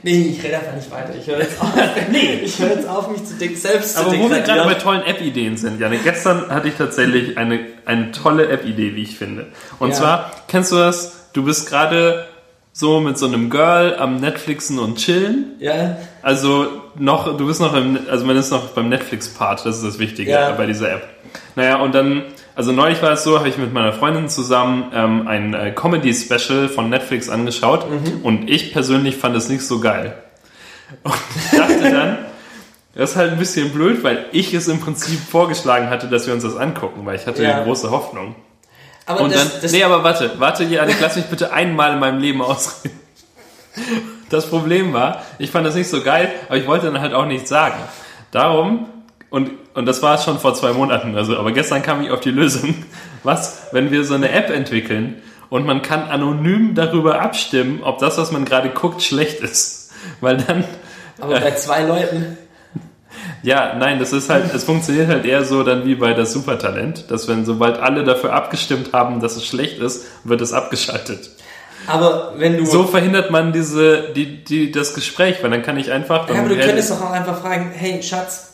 Nee, 0.02 0.34
ich 0.36 0.42
rede 0.42 0.56
einfach 0.58 0.74
nicht 0.74 0.90
weiter. 0.90 1.10
Ich 1.18 1.26
höre 1.26 1.38
jetzt 1.40 1.60
auf, 1.60 1.68
nee. 2.10 2.40
ich 2.42 2.58
höre 2.58 2.70
jetzt 2.70 2.88
auf 2.88 3.10
mich 3.10 3.24
zu 3.24 3.34
dick 3.34 3.56
selbst 3.56 3.96
Aber 3.98 4.10
zu 4.10 4.18
wo 4.18 4.30
wir 4.30 4.40
gerade 4.40 4.64
bei 4.64 4.74
tollen 4.74 5.02
App-Ideen 5.04 5.56
sind, 5.56 5.78
Janne, 5.80 5.98
gestern 5.98 6.48
hatte 6.50 6.68
ich 6.68 6.74
tatsächlich 6.74 7.36
eine, 7.36 7.60
eine 7.84 8.10
tolle 8.12 8.48
App-Idee, 8.48 8.94
wie 8.94 9.02
ich 9.02 9.16
finde. 9.18 9.46
Und 9.78 9.90
Ja. 9.90 9.94
zwar, 9.94 10.30
kennst 10.48 10.72
du 10.72 10.76
das? 10.76 11.28
Du 11.32 11.44
bist 11.44 11.68
gerade 11.68 12.26
so 12.72 13.00
mit 13.00 13.18
so 13.18 13.26
einem 13.26 13.50
Girl 13.50 13.96
am 13.98 14.16
Netflixen 14.16 14.78
und 14.78 14.96
chillen. 14.98 15.56
Ja, 15.58 15.96
Also 16.22 16.66
noch, 16.96 17.36
du 17.36 17.46
bist 17.46 17.60
noch 17.60 17.74
im, 17.74 17.98
also 18.08 18.24
man 18.24 18.36
ist 18.36 18.50
noch 18.50 18.68
beim 18.68 18.88
Netflix-Part, 18.88 19.66
das 19.66 19.76
ist 19.78 19.84
das 19.84 19.98
Wichtige 19.98 20.30
Ja. 20.30 20.52
bei 20.52 20.66
dieser 20.66 20.92
App. 20.92 21.02
Naja, 21.56 21.76
und 21.80 21.94
dann, 21.94 22.22
also 22.60 22.72
neulich 22.72 23.00
war 23.00 23.12
es 23.12 23.24
so, 23.24 23.38
habe 23.38 23.48
ich 23.48 23.56
mit 23.56 23.72
meiner 23.72 23.94
Freundin 23.94 24.28
zusammen 24.28 24.92
ähm, 24.94 25.26
ein 25.26 25.54
äh, 25.54 25.70
Comedy-Special 25.70 26.68
von 26.68 26.90
Netflix 26.90 27.30
angeschaut 27.30 27.86
und 28.22 28.50
ich 28.50 28.74
persönlich 28.74 29.16
fand 29.16 29.34
es 29.34 29.48
nicht 29.48 29.66
so 29.66 29.80
geil. 29.80 30.12
Und 31.02 31.14
ich 31.36 31.58
dachte 31.58 31.90
dann, 31.90 32.18
das 32.94 33.12
ist 33.12 33.16
halt 33.16 33.32
ein 33.32 33.38
bisschen 33.38 33.70
blöd, 33.72 34.04
weil 34.04 34.26
ich 34.32 34.52
es 34.52 34.68
im 34.68 34.78
Prinzip 34.78 35.18
vorgeschlagen 35.20 35.88
hatte, 35.88 36.06
dass 36.08 36.26
wir 36.26 36.34
uns 36.34 36.42
das 36.42 36.54
angucken, 36.54 37.06
weil 37.06 37.16
ich 37.16 37.26
hatte 37.26 37.42
Ja. 37.42 37.64
große 37.64 37.90
Hoffnung. 37.90 38.34
aber 39.06 39.22
Und 39.22 39.34
das, 39.34 39.52
dann, 39.52 39.62
das, 39.62 39.72
nee, 39.72 39.82
aber 39.82 40.04
warte, 40.04 40.32
warte, 40.36 40.64
Janik, 40.64 40.96
lass 41.00 41.16
mich 41.16 41.24
bitte 41.24 41.54
einmal 41.54 41.94
in 41.94 41.98
meinem 41.98 42.20
Leben 42.20 42.42
ausreden. 42.42 43.00
Das 44.28 44.50
Problem 44.50 44.92
war, 44.92 45.22
ich 45.38 45.50
fand 45.50 45.66
das 45.66 45.76
nicht 45.76 45.88
so 45.88 46.02
geil, 46.02 46.30
aber 46.48 46.58
ich 46.58 46.66
wollte 46.66 46.92
dann 46.92 47.00
halt 47.00 47.14
auch 47.14 47.24
nichts 47.24 47.48
sagen. 47.48 47.78
Darum, 48.32 48.86
und, 49.30 49.50
und 49.74 49.86
das 49.86 50.02
war 50.02 50.18
schon 50.18 50.38
vor 50.38 50.54
zwei 50.54 50.72
Monaten, 50.72 51.16
also, 51.16 51.38
aber 51.38 51.52
gestern 51.52 51.82
kam 51.82 52.02
ich 52.02 52.10
auf 52.10 52.20
die 52.20 52.30
Lösung, 52.30 52.74
was, 53.22 53.68
wenn 53.72 53.90
wir 53.90 54.04
so 54.04 54.14
eine 54.14 54.30
App 54.30 54.50
entwickeln 54.50 55.22
und 55.50 55.66
man 55.66 55.82
kann 55.82 56.08
anonym 56.08 56.74
darüber 56.74 57.20
abstimmen, 57.20 57.82
ob 57.82 57.98
das, 57.98 58.18
was 58.18 58.32
man 58.32 58.44
gerade 58.44 58.70
guckt, 58.70 59.02
schlecht 59.02 59.40
ist. 59.40 59.92
Weil 60.20 60.38
dann, 60.38 60.64
aber 61.20 61.40
bei 61.40 61.54
zwei 61.56 61.82
Leuten. 61.82 62.38
ja, 63.42 63.74
nein, 63.74 63.98
das 63.98 64.12
ist 64.12 64.30
halt, 64.30 64.54
es 64.54 64.64
funktioniert 64.64 65.08
halt 65.08 65.24
eher 65.24 65.44
so 65.44 65.62
dann 65.62 65.84
wie 65.84 65.96
bei 65.96 66.14
das 66.14 66.32
Supertalent, 66.32 67.10
dass 67.10 67.28
wenn 67.28 67.44
sobald 67.44 67.78
alle 67.78 68.04
dafür 68.04 68.32
abgestimmt 68.32 68.92
haben, 68.92 69.20
dass 69.20 69.36
es 69.36 69.46
schlecht 69.46 69.78
ist, 69.80 70.06
wird 70.24 70.40
es 70.40 70.52
abgeschaltet. 70.52 71.30
Aber 71.86 72.34
wenn 72.36 72.56
du. 72.56 72.66
So 72.66 72.84
verhindert 72.84 73.30
man 73.30 73.52
diese, 73.52 74.12
die, 74.14 74.44
die, 74.44 74.70
das 74.70 74.94
Gespräch, 74.94 75.42
weil 75.42 75.50
dann 75.50 75.62
kann 75.62 75.76
ich 75.76 75.90
einfach. 75.90 76.28
ja, 76.28 76.40
aber 76.40 76.48
du 76.48 76.58
könntest 76.58 76.90
doch 76.90 77.02
auch 77.02 77.10
einfach 77.10 77.40
fragen, 77.40 77.72
hey 77.74 78.02
Schatz, 78.02 78.49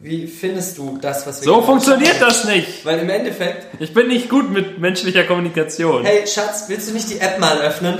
wie 0.00 0.26
findest 0.26 0.78
du 0.78 0.98
das, 1.00 1.26
was 1.26 1.40
wir 1.40 1.44
so 1.44 1.62
funktioniert 1.62 2.14
haben? 2.14 2.20
das 2.28 2.44
nicht. 2.44 2.84
Weil 2.84 2.98
im 3.00 3.10
Endeffekt, 3.10 3.66
Ich 3.80 3.92
bin 3.94 4.08
nicht 4.08 4.28
gut 4.28 4.50
mit 4.50 4.78
menschlicher 4.78 5.24
Kommunikation. 5.24 6.04
hey 6.04 6.26
Schatz, 6.26 6.64
willst 6.68 6.88
du 6.88 6.94
nicht 6.94 7.08
die 7.10 7.20
App 7.20 7.38
mal 7.38 7.60
öffnen? 7.60 7.98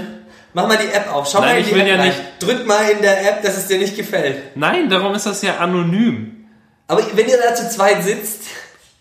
Mach 0.53 0.67
mal 0.67 0.79
die 0.79 0.93
App 0.93 1.13
auf. 1.15 1.29
Schau 1.31 1.41
Nein, 1.41 1.49
mal 1.51 1.55
in 1.59 1.61
ich 1.63 1.69
die 1.69 1.75
will 1.75 1.83
App 1.83 1.89
ja 1.89 1.95
rein. 1.97 2.07
nicht- 2.09 2.21
Drück 2.41 2.67
mal 2.67 2.89
in 2.91 3.03
der 3.03 3.21
App, 3.31 3.43
dass 3.43 3.57
es 3.57 3.67
dir 3.69 3.79
nicht 3.79 3.97
gefällt. 3.97 4.57
Nein, 4.57 4.89
darum 4.91 5.15
ist 5.15 5.27
das 5.27 5.43
ja 5.43 5.59
anonym. 5.59 6.47
Aber 6.89 7.03
wenn 7.15 7.29
ihr 7.29 7.39
da 7.39 7.55
zu 7.55 7.69
zweit 7.71 8.03
sitzt, 8.03 8.41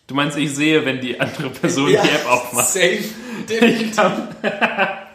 Du 0.08 0.16
meinst, 0.16 0.38
ich 0.38 0.54
sehe, 0.56 0.84
wenn 0.86 1.00
die 1.02 1.20
andere 1.20 1.50
Person 1.52 1.88
die 1.90 1.96
App 1.96 2.26
aufmacht. 2.30 2.68
Safe. 2.70 3.00
Ich 3.50 3.92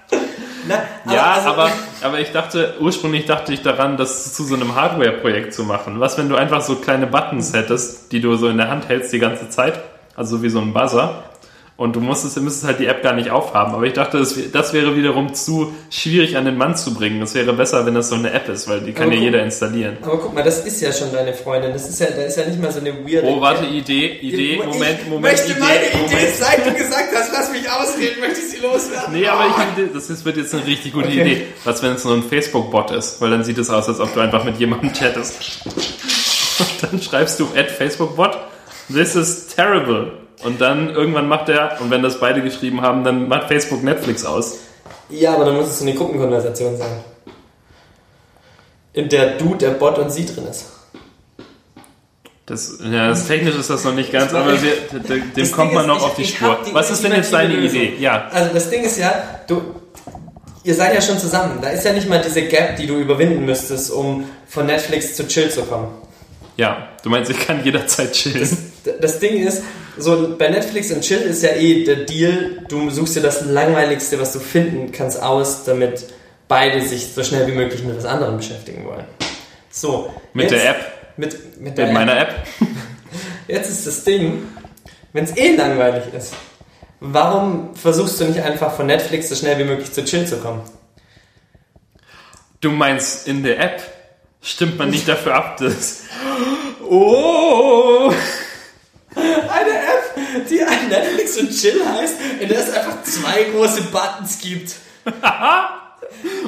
Na, 0.66 1.12
ja, 1.12 1.32
also- 1.32 1.48
aber, 1.48 1.70
aber 2.02 2.20
ich 2.20 2.32
dachte, 2.32 2.74
ursprünglich 2.80 3.26
dachte 3.26 3.52
ich 3.52 3.62
daran, 3.62 3.96
das 3.96 4.32
zu 4.34 4.44
so 4.44 4.54
einem 4.54 4.74
Hardware-Projekt 4.74 5.52
zu 5.52 5.64
machen. 5.64 6.00
Was, 6.00 6.16
wenn 6.18 6.28
du 6.28 6.36
einfach 6.36 6.60
so 6.62 6.76
kleine 6.76 7.06
Buttons 7.06 7.52
hättest, 7.52 8.12
die 8.12 8.20
du 8.20 8.34
so 8.36 8.48
in 8.48 8.56
der 8.56 8.68
Hand 8.70 8.88
hältst 8.88 9.12
die 9.12 9.18
ganze 9.18 9.48
Zeit? 9.50 9.80
Also 10.16 10.42
wie 10.42 10.48
so 10.48 10.60
ein 10.60 10.72
Buzzer. 10.72 11.24
Und 11.76 11.96
du 11.96 12.00
musstest, 12.00 12.40
müsstest 12.40 12.64
halt 12.66 12.78
die 12.78 12.86
App 12.86 13.02
gar 13.02 13.14
nicht 13.14 13.30
aufhaben. 13.30 13.74
Aber 13.74 13.82
ich 13.84 13.94
dachte, 13.94 14.16
das, 14.18 14.36
das 14.52 14.72
wäre 14.72 14.94
wiederum 14.96 15.34
zu 15.34 15.74
schwierig 15.90 16.36
an 16.36 16.44
den 16.44 16.56
Mann 16.56 16.76
zu 16.76 16.94
bringen. 16.94 17.20
Es 17.20 17.34
wäre 17.34 17.52
besser, 17.52 17.84
wenn 17.84 17.94
das 17.96 18.10
so 18.10 18.14
eine 18.14 18.30
App 18.32 18.48
ist, 18.48 18.68
weil 18.68 18.80
die 18.82 18.92
kann 18.92 19.06
Aber 19.06 19.14
ja 19.14 19.18
guck- 19.18 19.24
jeder 19.24 19.42
installieren. 19.42 19.96
Aber 20.02 20.18
guck 20.18 20.32
mal, 20.34 20.44
das 20.44 20.64
ist 20.64 20.80
ja 20.80 20.92
schon 20.92 21.10
deine 21.12 21.34
Freundin. 21.34 21.72
Das 21.72 21.88
ist 21.88 21.98
ja, 21.98 22.06
da 22.14 22.22
ist 22.22 22.36
ja 22.38 22.46
nicht 22.46 22.60
mal 22.62 22.70
so 22.70 22.78
eine 22.78 22.92
weirde. 23.04 23.26
Oh, 23.26 23.40
warte, 23.40 23.66
Idee, 23.66 24.18
Idee, 24.20 24.52
Ich 24.52 24.58
Moment, 24.64 25.08
Moment, 25.08 25.22
möchte 25.22 25.50
Idee, 25.50 25.58
meine 25.60 25.80
Idee, 25.88 26.14
Moment. 26.14 26.34
seit 26.38 26.64
du 26.64 26.72
gesagt 26.74 27.08
hast, 27.12 27.32
lass 27.32 27.50
mich 27.50 27.68
ausreden, 27.68 28.20
möchte 28.20 28.38
ich 28.38 28.50
sie 28.52 28.58
loswerden. 28.58 29.12
Nee, 29.12 29.26
aber 29.26 29.46
ich 29.48 29.54
finde, 29.74 29.92
das 29.92 30.08
ist, 30.10 30.24
wird 30.24 30.36
jetzt 30.36 30.54
eine 30.54 30.64
richtig 30.64 30.92
gute 30.92 31.08
Okay. 31.08 31.22
Idee. 31.22 31.46
Was, 31.64 31.82
wenn 31.82 31.94
es 31.94 32.04
nur 32.04 32.14
ein 32.14 32.22
Facebook-Bot 32.22 32.92
ist? 32.92 33.20
Weil 33.20 33.30
dann 33.30 33.42
sieht 33.42 33.58
es 33.58 33.68
aus, 33.70 33.88
als 33.88 33.98
ob 33.98 34.14
du 34.14 34.20
einfach 34.20 34.44
mit 34.44 34.60
jemandem 34.60 34.92
chattest. 34.92 35.34
Und 36.60 36.68
dann 36.92 37.02
schreibst 37.02 37.40
du 37.40 37.48
at 37.56 37.68
Facebook-Bot, 37.68 38.38
this 38.92 39.16
is 39.16 39.48
terrible. 39.48 40.12
Und 40.44 40.60
dann 40.60 40.90
irgendwann 40.90 41.26
macht 41.26 41.48
er, 41.48 41.78
und 41.80 41.90
wenn 41.90 42.02
das 42.02 42.20
beide 42.20 42.42
geschrieben 42.42 42.82
haben, 42.82 43.02
dann 43.02 43.28
macht 43.28 43.48
Facebook 43.48 43.82
Netflix 43.82 44.24
aus. 44.24 44.58
Ja, 45.08 45.34
aber 45.34 45.46
dann 45.46 45.56
muss 45.56 45.66
es 45.68 45.78
so 45.78 45.84
eine 45.84 45.94
Gruppenkonversation 45.94 46.76
sein. 46.76 47.00
In 48.92 49.08
der 49.08 49.36
du, 49.38 49.54
der 49.54 49.70
Bot 49.70 49.98
und 49.98 50.10
sie 50.10 50.24
drin 50.26 50.46
ist. 50.46 50.66
Das, 52.46 52.78
ja, 52.82 53.08
das 53.08 53.26
technisch 53.26 53.54
ist 53.56 53.70
das 53.70 53.84
noch 53.84 53.94
nicht 53.94 54.12
ganz, 54.12 54.34
aber 54.34 54.52
wir, 54.60 54.72
dem 55.00 55.22
Das 55.34 55.50
kommt 55.50 55.70
Ding 55.70 55.74
man 55.76 55.84
ist, 55.84 55.88
noch 55.88 55.96
ich- 55.96 56.02
auf 56.04 56.14
die 56.16 56.24
Spur. 56.26 56.58
die 56.68 56.74
Was 56.74 56.90
ist 56.90 57.02
denn 57.02 57.12
jetzt 57.12 57.32
deine 57.32 57.54
ultimative 57.54 57.76
Idee? 57.78 57.86
Lösung. 57.88 58.02
Ja, 58.02 58.28
Also 58.30 58.52
das 58.52 58.68
Ding 58.70 58.84
ist 58.84 58.98
ja, 58.98 59.14
du, 59.46 59.62
ihr 60.62 60.74
seid 60.74 60.94
ja 60.94 61.00
schon 61.00 61.18
zusammen. 61.18 61.58
Da 61.62 61.70
ist 61.70 61.84
ja 61.84 61.94
nicht 61.94 62.06
mal 62.08 62.20
diese 62.20 62.42
Gap, 62.42 62.76
die 62.76 62.86
du 62.86 62.96
überwinden 62.98 63.46
müsstest, 63.46 63.90
um 63.90 64.28
von 64.46 64.66
Netflix 64.66 65.16
zu 65.16 65.26
Chill 65.26 65.50
zu 65.50 65.62
kommen. 65.62 65.88
ja. 66.58 66.88
Du 67.02 67.10
meinst, 67.10 67.30
ich 67.30 67.38
kann 67.46 67.62
jederzeit 67.64 68.12
chillen. 68.12 68.72
Das 69.00 69.18
Ding 69.18 69.36
ist, 69.46 69.62
so 69.98 70.36
bei 70.36 70.48
Netflix 70.48 70.90
und 70.90 71.02
Chill 71.02 71.20
ist 71.20 71.42
ja 71.42 71.50
eh 71.50 71.84
der 71.84 71.96
Deal, 72.04 72.64
du 72.68 72.90
suchst 72.90 73.16
dir 73.16 73.20
das 73.22 73.44
Langweiligste, 73.44 74.18
was 74.20 74.32
du 74.32 74.38
finden 74.40 74.92
kannst, 74.92 75.22
aus, 75.22 75.64
damit 75.64 76.04
beide 76.48 76.80
sich 76.86 77.12
so 77.14 77.22
schnell 77.22 77.46
wie 77.46 77.52
möglich 77.52 77.82
mit 77.84 77.96
was 77.96 78.04
anderem 78.04 78.36
beschäftigen 78.36 78.84
wollen. 78.86 79.04
So. 79.70 80.12
Mit 80.32 80.50
jetzt- 80.50 80.62
der 80.64 80.70
App, 80.70 80.76
Mit, 81.16 81.60
mit 81.60 81.78
der 81.78 81.86
mit 81.86 81.94
meiner 81.94 82.18
App. 82.18 82.34
Jetzt 83.48 83.70
ist 83.70 83.86
das 83.86 84.04
Ding, 84.04 84.42
wenn 85.12 85.24
es 85.24 85.36
eh 85.36 85.54
langweilig 85.54 86.04
ist, 86.16 86.32
warum 87.00 87.74
versuchst 87.76 88.18
du 88.20 88.24
nicht 88.24 88.40
einfach 88.40 88.74
von 88.74 88.86
Netflix 88.86 89.28
so 89.28 89.34
schnell 89.34 89.58
wie 89.58 89.64
möglich 89.64 89.92
zu 89.92 90.02
Chill 90.04 90.26
zu 90.26 90.38
kommen? 90.38 90.62
Du 92.60 92.70
meinst, 92.70 93.28
in 93.28 93.42
der 93.42 93.60
App 93.60 93.82
stimmt 94.40 94.78
man 94.78 94.90
nicht 94.90 95.06
dafür 95.08 95.34
ab, 95.34 95.56
dass. 95.58 96.00
Oh! 96.88 98.12
Eine 99.16 99.70
App, 99.70 100.48
die 100.48 100.62
ein 100.62 100.88
Netflix 100.88 101.38
und 101.38 101.50
Chill 101.50 101.80
heißt, 101.86 102.16
in 102.40 102.48
der 102.48 102.58
es 102.58 102.72
einfach 102.72 103.02
zwei 103.04 103.44
große 103.44 103.82
Buttons 103.82 104.38
gibt. 104.40 104.74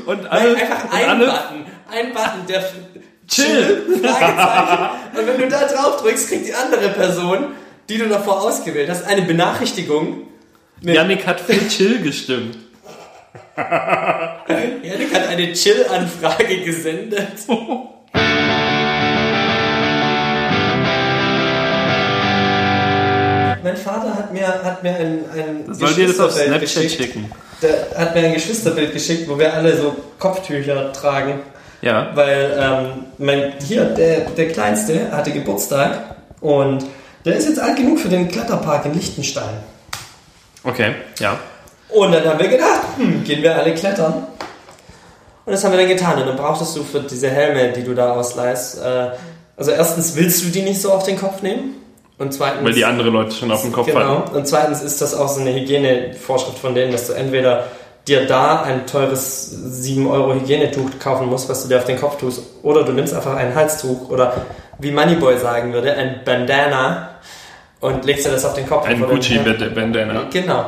Und 0.07 0.27
alle, 0.27 0.53
Nein, 0.53 0.63
einfach 0.63 0.93
ein 0.93 1.19
Button. 1.19 1.67
Ein 1.91 2.13
Button, 2.13 2.47
der 2.49 2.65
Chill. 3.29 4.01
Fragezeichen. 4.03 5.19
Und 5.19 5.27
wenn 5.27 5.39
du 5.39 5.49
da 5.49 5.67
drauf 5.67 6.03
drückst, 6.03 6.29
kriegt 6.29 6.47
die 6.47 6.55
andere 6.55 6.91
Person, 6.91 7.55
die 7.89 7.99
du 7.99 8.09
davor 8.09 8.43
ausgewählt 8.43 8.89
hast, 8.89 9.05
eine 9.05 9.23
Benachrichtigung. 9.23 10.29
Yannick 10.83 11.27
hat 11.27 11.41
für 11.41 11.67
Chill 11.69 12.01
gestimmt. 12.03 12.59
Janik 13.57 15.15
hat 15.15 15.29
eine 15.29 15.53
Chill-Anfrage 15.53 16.61
gesendet. 16.63 17.39
Mein 23.67 23.77
Vater 23.77 24.15
hat 24.15 24.33
mir, 24.33 24.47
hat 24.47 24.85
mir 24.85 24.95
ein, 24.95 25.25
ein 25.35 25.75
Soll 25.75 25.93
dir 25.95 26.07
das 26.07 26.21
auf 26.21 26.29
Geschwisterbild 26.29 26.69
Snapchat 26.69 26.83
geschickt. 26.83 27.03
schicken? 27.03 27.33
Der 27.61 27.99
hat 27.99 28.15
mir 28.15 28.27
ein 28.27 28.35
Geschwisterbild 28.35 28.93
geschickt, 28.93 29.29
wo 29.29 29.37
wir 29.37 29.53
alle 29.53 29.77
so 29.77 29.97
Kopftücher 30.21 30.93
tragen. 30.93 31.41
Ja. 31.83 32.13
Weil 32.15 32.57
ähm, 32.61 33.07
mein, 33.19 33.55
hier, 33.67 33.87
der, 33.87 34.21
der 34.21 34.49
Kleinste 34.53 35.11
hatte 35.11 35.33
Geburtstag 35.33 35.99
und 36.41 36.85
der 37.25 37.35
ist 37.35 37.49
jetzt 37.49 37.59
alt 37.59 37.77
genug 37.77 37.99
für 37.99 38.09
den 38.09 38.29
Kletterpark 38.29 38.87
in 38.87 38.95
Liechtenstein. 38.95 39.57
Okay, 40.63 40.95
ja. 41.19 41.37
Und 41.89 42.13
dann 42.13 42.25
haben 42.25 42.39
wir 42.39 42.49
gedacht, 42.49 42.83
hm, 42.99 43.25
gehen 43.25 43.43
wir 43.43 43.57
alle 43.57 43.75
klettern. 43.75 44.29
Und 45.45 45.53
das 45.53 45.65
haben 45.65 45.73
wir 45.73 45.79
dann 45.81 45.89
getan. 45.89 46.21
Und 46.21 46.29
dann 46.29 46.37
brauchtest 46.37 46.77
du 46.77 46.85
für 46.85 47.01
diese 47.01 47.31
Helme, 47.31 47.73
die 47.73 47.83
du 47.83 47.95
da 47.95 48.13
ausleihst, 48.13 48.81
äh, 48.81 49.09
also 49.57 49.73
erstens 49.73 50.15
willst 50.15 50.45
du 50.45 50.51
die 50.51 50.63
nicht 50.63 50.81
so 50.81 50.93
auf 50.93 51.03
den 51.03 51.19
Kopf 51.19 51.43
nehmen. 51.43 51.86
Und 52.19 52.33
zweitens. 52.33 52.65
Weil 52.65 52.73
die 52.73 52.85
andere 52.85 53.11
Leute 53.11 53.33
schon 53.33 53.51
auf 53.51 53.63
dem 53.63 53.73
Kopf 53.73 53.87
genau. 53.87 54.01
hatten. 54.01 54.37
Und 54.37 54.49
zweitens 54.49 54.83
ist 54.83 55.03
das 55.03 55.15
auch 55.15 55.29
so 55.29 55.41
eine 55.41 55.55
Hygienevorschrift 55.55 56.59
von 56.59 56.75
denen, 56.75 56.93
dass 56.93 57.09
du 57.09 57.13
entweder 57.13 57.65
dir 58.09 58.27
da 58.27 58.63
ein 58.63 58.87
teures 58.87 59.51
7 59.51 60.07
Euro 60.07 60.35
Hygienetuch 60.35 60.99
kaufen 61.01 61.29
musst, 61.29 61.49
was 61.49 61.63
du 61.63 61.69
dir 61.69 61.79
auf 61.79 61.85
den 61.85 61.99
Kopf 61.99 62.19
tust, 62.19 62.43
oder 62.63 62.85
du 62.85 62.93
nimmst 62.93 63.13
einfach 63.13 63.35
ein 63.35 63.55
Halstuch 63.55 64.09
oder 64.09 64.33
wie 64.79 64.93
Moneyboy 64.93 65.39
sagen 65.39 65.73
würde, 65.73 65.93
ein 65.95 66.21
Bandana 66.25 67.11
und 67.81 68.05
legst 68.05 68.27
dir 68.27 68.31
das 68.31 68.45
auf 68.45 68.55
den 68.55 68.67
Kopf. 68.67 68.87
Ein 68.87 69.01
Gucci-Bandana. 69.03 70.27
Genau. 70.31 70.67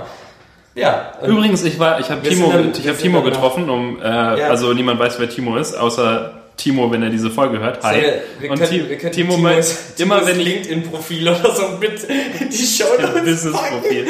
Ja. 0.75 1.13
Übrigens, 1.25 1.65
ich 1.65 1.79
war, 1.79 1.99
ich 2.01 2.11
habe 2.11 2.23
Timo, 2.23 2.53
dann- 2.53 2.71
ich 2.71 2.83
sind 2.83 2.99
Timo 2.99 3.23
getroffen, 3.23 3.69
um, 3.69 4.01
äh, 4.01 4.05
also 4.05 4.73
niemand 4.73 5.01
weiß, 5.01 5.19
wer 5.19 5.29
Timo 5.29 5.57
ist, 5.57 5.77
außer 5.77 6.38
Timo, 6.59 6.91
wenn 6.91 7.03
er 7.03 7.09
diese 7.11 7.31
Folge 7.31 7.61
hört. 7.61 7.83
Hi. 7.85 8.01
Wir, 8.03 8.23
wir 8.41 8.51
Und 8.51 8.59
können, 8.61 8.89
wir 8.91 8.99
können 8.99 9.13
Timo 9.13 9.35
Timos- 9.37 9.41
meint, 9.43 9.77
immer 9.99 10.17
Timos 10.17 10.27
wenn 10.29 10.41
ich 10.41 10.47
LinkedIn-Profil 10.47 11.29
oder 11.29 11.55
so 11.55 11.69
mit 11.81 12.07
die 12.53 12.67
Show 12.67 12.85
Business-Profil. 13.25 14.05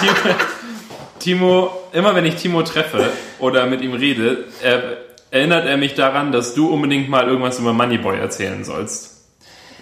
Timo, 0.00 0.34
Timo, 1.18 1.70
immer 1.92 2.14
wenn 2.14 2.24
ich 2.24 2.36
Timo 2.36 2.62
treffe 2.62 3.10
oder 3.40 3.66
mit 3.66 3.82
ihm 3.82 3.92
rede, 3.94 4.44
er, 4.62 4.98
erinnert 5.30 5.66
er 5.66 5.76
mich 5.76 5.94
daran, 5.94 6.32
dass 6.32 6.54
du 6.54 6.68
unbedingt 6.72 7.08
mal 7.08 7.26
irgendwas 7.26 7.58
über 7.58 7.72
Moneyboy 7.72 8.16
erzählen 8.18 8.64
sollst. 8.64 9.16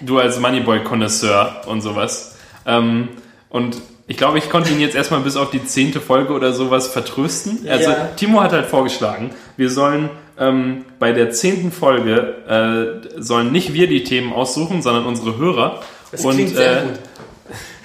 Du 0.00 0.18
als 0.18 0.38
Moneyboy-Konnoisseur 0.40 1.62
und 1.66 1.81
sowas. 1.83 2.37
Ähm, 2.66 3.09
und 3.50 3.76
ich 4.09 4.16
glaube, 4.16 4.38
ich 4.38 4.48
konnte 4.50 4.70
ihn 4.70 4.81
jetzt 4.81 4.94
erstmal 4.96 5.20
bis 5.20 5.37
auf 5.37 5.50
die 5.50 5.64
zehnte 5.64 6.00
Folge 6.00 6.33
oder 6.33 6.52
sowas 6.52 6.87
vertrösten. 6.88 7.66
Also 7.68 7.90
Ja. 7.90 8.09
Timo 8.16 8.40
hat 8.40 8.52
halt 8.52 8.66
vorgeschlagen, 8.66 9.31
wir 9.57 9.68
sollen 9.70 10.09
ähm, 10.38 10.85
bei 10.99 11.12
der 11.12 11.31
zehnten 11.31 11.72
Folge 11.72 13.03
äh, 13.16 13.20
sollen 13.20 13.53
nicht 13.53 13.72
wir 13.72 13.87
die 13.87 14.05
Themen 14.05 14.33
aussuchen, 14.33 14.83
sondern 14.83 15.07
unsere 15.07 15.38
Hörer. 15.38 15.83
Das 16.11 16.25
und 16.25 16.35
klingt 16.35 16.55
sehr 16.55 16.83
äh, 16.83 16.87
gut. 16.87 16.99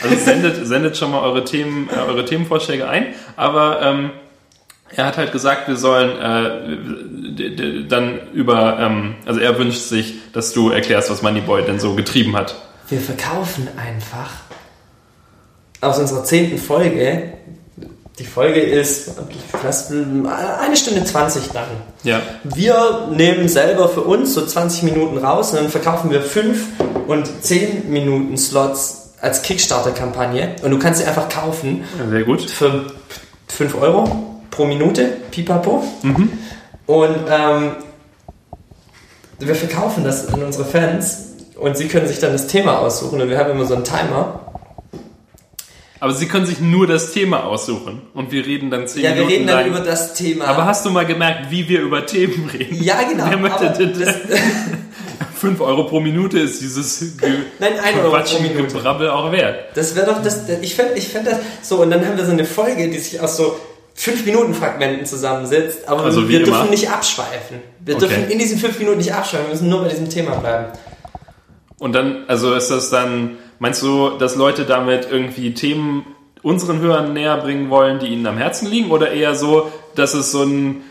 also 0.04 0.16
sendet, 0.16 0.68
sendet 0.68 0.98
schon 0.98 1.12
mal 1.12 1.22
eure 1.22 1.44
Themen, 1.44 1.90
äh, 1.90 2.00
eure 2.00 2.26
Themenvorschläge 2.26 2.88
ein. 2.88 3.08
Aber 3.36 3.82
ähm, 3.82 4.12
er 4.96 5.06
hat 5.06 5.18
halt 5.18 5.32
gesagt, 5.32 5.68
wir 5.68 5.78
sollen 5.78 6.18
äh, 6.20 7.88
dann 7.88 8.20
über, 8.34 8.78
ähm, 8.80 9.16
also 9.26 9.40
er 9.40 9.58
wünscht 9.58 9.82
sich, 9.82 10.16
dass 10.34 10.54
du 10.54 10.70
erklärst, 10.70 11.10
was 11.10 11.22
Moneyboy 11.22 11.64
denn 11.64 11.80
so 11.80 11.96
getrieben 11.96 12.36
hat. 12.36 12.56
Wir 12.90 13.00
verkaufen 13.00 13.70
einfach 13.78 14.32
aus 15.80 15.98
unserer 15.98 16.24
zehnten 16.24 16.58
Folge. 16.58 17.34
Die 18.19 18.26
Folge 18.26 18.60
ist 18.60 19.12
fast 19.62 19.91
eine 19.91 20.76
Stunde 20.76 21.04
20 21.04 21.54
lang. 21.54 21.67
Ja. 22.04 22.21
Wir 22.43 23.08
nehmen 23.12 23.47
selber 23.47 23.88
für 23.89 24.02
uns 24.02 24.34
so 24.34 24.45
20 24.45 24.84
Minuten 24.84 25.17
raus 25.17 25.52
und 25.52 25.58
dann 25.58 25.69
verkaufen 25.69 26.12
wir 26.12 26.21
5 26.21 27.08
und 27.08 27.43
10 27.43 27.89
Minuten 27.89 28.38
Slots 28.38 29.13
als 29.21 29.41
Kickstarter-Kampagne. 29.43 30.56
Und 30.62 30.71
du 30.71 30.80
kannst 30.80 31.00
sie 31.02 31.08
einfach 31.08 31.30
kaufen 31.30 31.84
Sehr 32.10 32.24
gut. 32.24 32.41
für 32.41 32.86
5 33.47 33.76
Euro 33.82 34.39
pro 34.52 34.65
Minute, 34.65 35.06
pipapo. 35.32 35.84
Und 36.86 37.15
ähm, 37.30 37.71
wir 39.39 39.56
verkaufen 39.56 40.04
das 40.04 40.28
an 40.34 40.43
unsere 40.43 40.65
Fans 40.65 41.30
und 41.56 41.78
sie 41.78 41.88
können 41.88 42.08
sich 42.08 42.19
dann 42.19 42.34
das 42.34 42.47
Thema 42.47 42.80
aussuchen 42.80 43.21
und 43.21 43.30
wir 43.30 43.38
haben 43.38 43.52
immer 43.52 43.65
so 43.65 43.76
einen 43.76 43.84
Timer. 43.84 44.39
Aber 46.02 46.14
sie 46.14 46.28
können 46.28 46.46
sich 46.48 46.60
nur 46.60 46.88
das 46.88 47.14
Thema 47.14 47.44
aussuchen. 47.46 48.02
Und 48.14 48.32
wir 48.32 48.44
reden 48.46 48.70
dann 48.72 48.88
zehn 48.88 49.04
Ja, 49.04 49.10
wir 49.10 49.16
Minuten 49.18 49.32
reden 49.34 49.48
dann 49.48 49.58
lang. 49.60 49.68
über 49.68 49.80
das 49.80 50.14
Thema. 50.16 50.46
aber 50.46 50.66
hast 50.66 50.84
du 50.86 50.90
mal 50.90 51.06
gemerkt, 51.06 51.52
wie 51.52 51.70
wir 51.70 51.80
über 51.82 52.06
Themen 52.06 52.50
reden? 52.52 52.84
ja, 52.84 53.04
genau. 53.04 53.26
Wer 53.30 53.38
möchte 53.38 53.70
denn 53.70 53.94
das, 54.00 54.16
5 55.36 55.60
Euro 55.62 55.84
pro 55.86 56.00
Minute 56.00 56.40
ist 56.40 56.62
dieses 56.62 57.18
Ge 57.18 57.30
Nein, 57.60 57.74
ein 57.84 57.96
Euro 58.00 58.10
pro 58.10 58.16
Quatschige 58.18 58.42
Minute. 58.50 58.64
Gebrabbel 58.74 59.10
auch 59.10 59.32
wert. 59.32 59.76
Das 59.76 59.96
wäre 59.96 60.08
doch 60.08 60.22
das. 60.22 60.42
Ich 60.62 60.76
fände 60.76 60.94
ich 60.96 61.08
fänd 61.08 61.28
das 61.28 61.38
so. 61.62 61.82
Und 61.82 61.92
dann 61.92 62.06
haben 62.06 62.18
wir 62.18 62.26
so 62.26 62.32
eine 62.32 62.46
Folge, 62.46 62.90
die 62.90 62.98
sich 63.00 63.20
aus 63.22 63.38
so 63.38 63.56
5 63.96 64.26
Minuten 64.26 64.54
Fragmenten 64.54 65.06
zusammensetzt. 65.06 65.88
Aber 65.88 66.04
Also 66.04 66.28
wir 66.30 66.40
dürfen 66.44 66.62
immer. 66.62 66.70
nicht 66.72 66.90
abschweifen. 66.90 67.58
Wir 67.80 67.96
Okay. 67.96 68.08
dürfen 68.08 68.30
in 68.30 68.40
diesen 68.40 68.58
5 68.58 68.80
Minuten 68.80 68.98
nicht 68.98 69.14
abschweifen. 69.14 69.48
Wir 69.48 69.54
müssen 69.54 69.70
nur 69.70 69.82
bei 69.84 69.90
diesem 69.90 70.10
Thema 70.10 70.36
bleiben. 70.38 70.66
Und 71.80 71.94
dann, 71.94 72.24
also 72.28 72.54
ist 72.54 72.70
das 72.70 72.90
dann, 72.90 73.38
meinst 73.62 73.84
du, 73.84 74.10
dass 74.17 74.36
Leute 74.36 74.65
damit 74.65 75.08
irgendwie 75.10 75.54
Themen 75.54 76.04
unseren 76.41 76.80
Hörern 76.80 77.13
näher 77.13 77.38
bringen 77.38 77.69
wollen, 77.69 78.00
die 78.00 78.08
ihnen 78.08 78.26
am 78.26 78.38
Herzen 78.38 78.67
liegen? 78.67 78.89
Oder 78.89 79.12
eher 79.12 79.36
so, 79.36 79.71
dass 79.95 80.15
es 80.15 80.32
so 80.32 80.41
ein, 80.43 80.82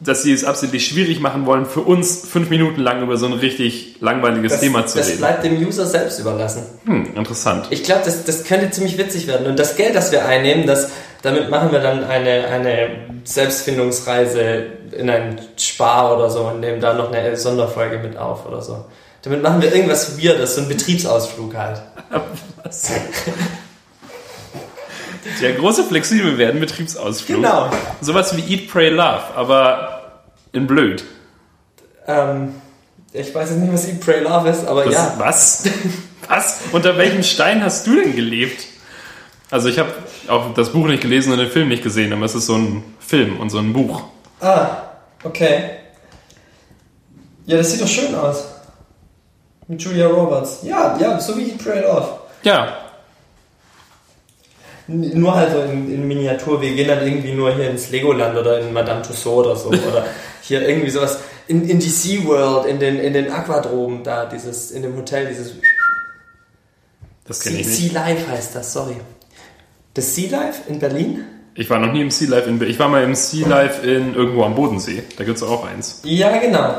dass 0.00 0.22
sie 0.22 0.32
es 0.32 0.42
absichtlich 0.42 0.86
schwierig 0.86 1.20
machen 1.20 1.44
wollen, 1.44 1.66
für 1.66 1.82
uns 1.82 2.26
fünf 2.26 2.48
Minuten 2.48 2.80
lang 2.80 3.02
über 3.02 3.18
so 3.18 3.26
ein 3.26 3.34
richtig 3.34 3.96
langweiliges 4.00 4.52
Das, 4.52 4.60
Thema 4.62 4.86
zu 4.86 4.96
das 4.96 5.08
reden? 5.08 5.18
bleibt 5.18 5.44
dem 5.44 5.58
User 5.58 5.84
selbst 5.84 6.18
überlassen. 6.18 6.64
Hm, 6.86 7.14
interessant. 7.14 7.66
Ich 7.68 7.84
glaube, 7.84 8.02
das, 8.06 8.24
das 8.24 8.44
könnte 8.44 8.70
ziemlich 8.70 8.96
witzig 8.96 9.26
werden. 9.26 9.46
Und 9.46 9.58
das 9.58 9.76
Geld, 9.76 9.94
das 9.94 10.10
wir 10.10 10.24
einnehmen, 10.24 10.66
das, 10.66 10.90
damit 11.20 11.50
machen 11.50 11.70
wir 11.70 11.80
dann 11.80 12.02
eine, 12.02 12.46
eine 12.46 12.88
Selbstfindungsreise 13.24 14.66
in 14.96 15.10
ein 15.10 15.38
Spar 15.58 16.16
oder 16.16 16.30
so 16.30 16.44
und 16.44 16.60
nehmen 16.60 16.80
da 16.80 16.94
noch 16.94 17.12
eine 17.12 17.36
Sonderfolge 17.36 17.98
mit 17.98 18.16
auf 18.16 18.46
oder 18.46 18.62
so. 18.62 18.86
Damit 19.26 19.42
machen 19.42 19.60
wir 19.60 19.74
irgendwas 19.74 20.16
Weirdes, 20.16 20.54
so 20.54 20.60
einen 20.60 20.68
Betriebsausflug 20.68 21.56
halt. 21.56 21.82
Der 25.40 25.52
große 25.54 25.82
flexibel 25.82 26.38
werden 26.38 26.60
Betriebsausflug. 26.60 27.42
Genau. 27.42 27.68
Sowas 28.00 28.36
wie 28.36 28.54
Eat, 28.54 28.70
Pray, 28.70 28.90
Love, 28.90 29.24
aber 29.34 30.22
in 30.52 30.68
blöd. 30.68 31.02
Ähm, 32.06 32.54
ich 33.12 33.34
weiß 33.34 33.50
jetzt 33.50 33.58
nicht, 33.58 33.72
was 33.72 33.88
Eat, 33.88 34.00
Pray, 34.00 34.20
Love 34.20 34.48
ist, 34.48 34.64
aber 34.64 34.84
Das, 34.84 34.94
ja. 34.94 35.14
Was? 35.18 35.64
Was? 36.28 36.58
Unter 36.70 36.96
welchem 36.96 37.24
Stein 37.24 37.64
hast 37.64 37.84
du 37.88 37.96
denn 37.96 38.14
gelebt? 38.14 38.64
Also 39.50 39.68
ich 39.68 39.80
habe 39.80 39.92
auch 40.28 40.54
das 40.54 40.70
Buch 40.70 40.86
nicht 40.86 41.02
gelesen 41.02 41.32
und 41.32 41.40
den 41.40 41.50
Film 41.50 41.66
nicht 41.66 41.82
gesehen, 41.82 42.12
aber 42.12 42.26
es 42.26 42.36
ist 42.36 42.46
so 42.46 42.54
ein 42.54 42.84
Film 43.00 43.40
und 43.40 43.50
so 43.50 43.58
ein 43.58 43.72
Buch. 43.72 44.04
Ah, 44.40 44.82
okay. 45.24 45.70
Ja, 47.46 47.56
das 47.56 47.72
sieht 47.72 47.80
doch 47.82 47.88
schön 47.88 48.14
aus. 48.14 48.44
Mit 49.68 49.82
Julia 49.82 50.06
Roberts. 50.06 50.58
Ja, 50.62 50.96
ja, 51.00 51.18
so 51.20 51.36
wie 51.36 51.50
Eat, 51.50 51.58
Pray, 51.62 51.82
Love. 51.82 52.08
Ja, 52.42 52.76
Nur 54.86 55.34
halt 55.34 55.50
so 55.52 55.62
in, 55.62 55.92
in 55.92 56.06
Miniatur. 56.06 56.60
Wir 56.62 56.74
gehen 56.76 56.86
dann 56.86 57.04
irgendwie 57.04 57.32
nur 57.32 57.52
hier 57.54 57.68
ins 57.70 57.90
Legoland 57.90 58.38
oder 58.38 58.60
in 58.60 58.72
Madame 58.72 59.02
Tussauds 59.02 59.46
oder 59.46 59.56
so. 59.56 59.68
Oder 59.70 60.06
hier 60.42 60.68
irgendwie 60.68 60.90
sowas. 60.90 61.18
In, 61.48 61.68
in 61.68 61.78
die 61.80 61.88
SeaWorld, 61.88 62.66
in 62.66 62.78
den, 62.78 62.98
in 63.00 63.12
den 63.12 63.30
Aquadrom 63.30 64.02
da, 64.04 64.26
dieses, 64.26 64.70
in 64.70 64.82
dem 64.82 64.96
Hotel, 64.96 65.26
dieses. 65.26 65.52
das 67.26 67.40
kenne 67.40 67.56
Sea, 67.56 67.60
ich 67.62 67.66
nicht. 67.66 67.92
sea 67.92 68.00
Life 68.06 68.30
heißt 68.30 68.54
das, 68.54 68.72
sorry. 68.72 68.96
Das 69.94 70.14
Sea 70.14 70.30
Life 70.30 70.62
in 70.68 70.78
Berlin? 70.78 71.24
Ich 71.54 71.70
war 71.70 71.78
noch 71.78 71.92
nie 71.92 72.02
im 72.02 72.10
Sea 72.10 72.28
Life 72.28 72.48
in 72.48 72.60
Ich 72.62 72.78
war 72.78 72.88
mal 72.88 73.02
im 73.02 73.14
Sea 73.14 73.48
Life 73.48 73.84
in 73.84 74.14
irgendwo 74.14 74.44
am 74.44 74.54
Bodensee. 74.54 75.02
Da 75.16 75.24
gibt 75.24 75.36
es 75.38 75.42
auch 75.42 75.64
eins. 75.66 76.00
Ja, 76.04 76.36
genau. 76.38 76.76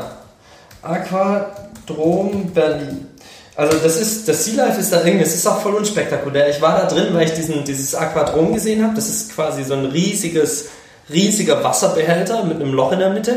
Aquadrom 1.88 2.50
Berlin. 2.52 3.06
Also 3.56 3.76
das 3.78 4.00
ist, 4.00 4.28
das 4.28 4.44
Sea 4.44 4.64
Life 4.66 4.80
ist 4.80 4.92
da 4.92 5.04
irgendwie, 5.04 5.24
es 5.24 5.34
ist 5.34 5.46
auch 5.46 5.60
voll 5.60 5.74
unspektakulär. 5.74 6.48
Ich 6.48 6.60
war 6.62 6.78
da 6.80 6.86
drin, 6.86 7.08
weil 7.12 7.24
ich 7.26 7.32
diesen, 7.34 7.64
dieses 7.64 7.94
Aquadrom 7.94 8.54
gesehen 8.54 8.84
habe. 8.84 8.94
Das 8.94 9.08
ist 9.08 9.34
quasi 9.34 9.64
so 9.64 9.74
ein 9.74 9.86
riesiges, 9.86 10.68
riesiger 11.12 11.62
Wasserbehälter 11.64 12.44
mit 12.44 12.56
einem 12.60 12.72
Loch 12.72 12.92
in 12.92 13.00
der 13.00 13.10
Mitte, 13.10 13.36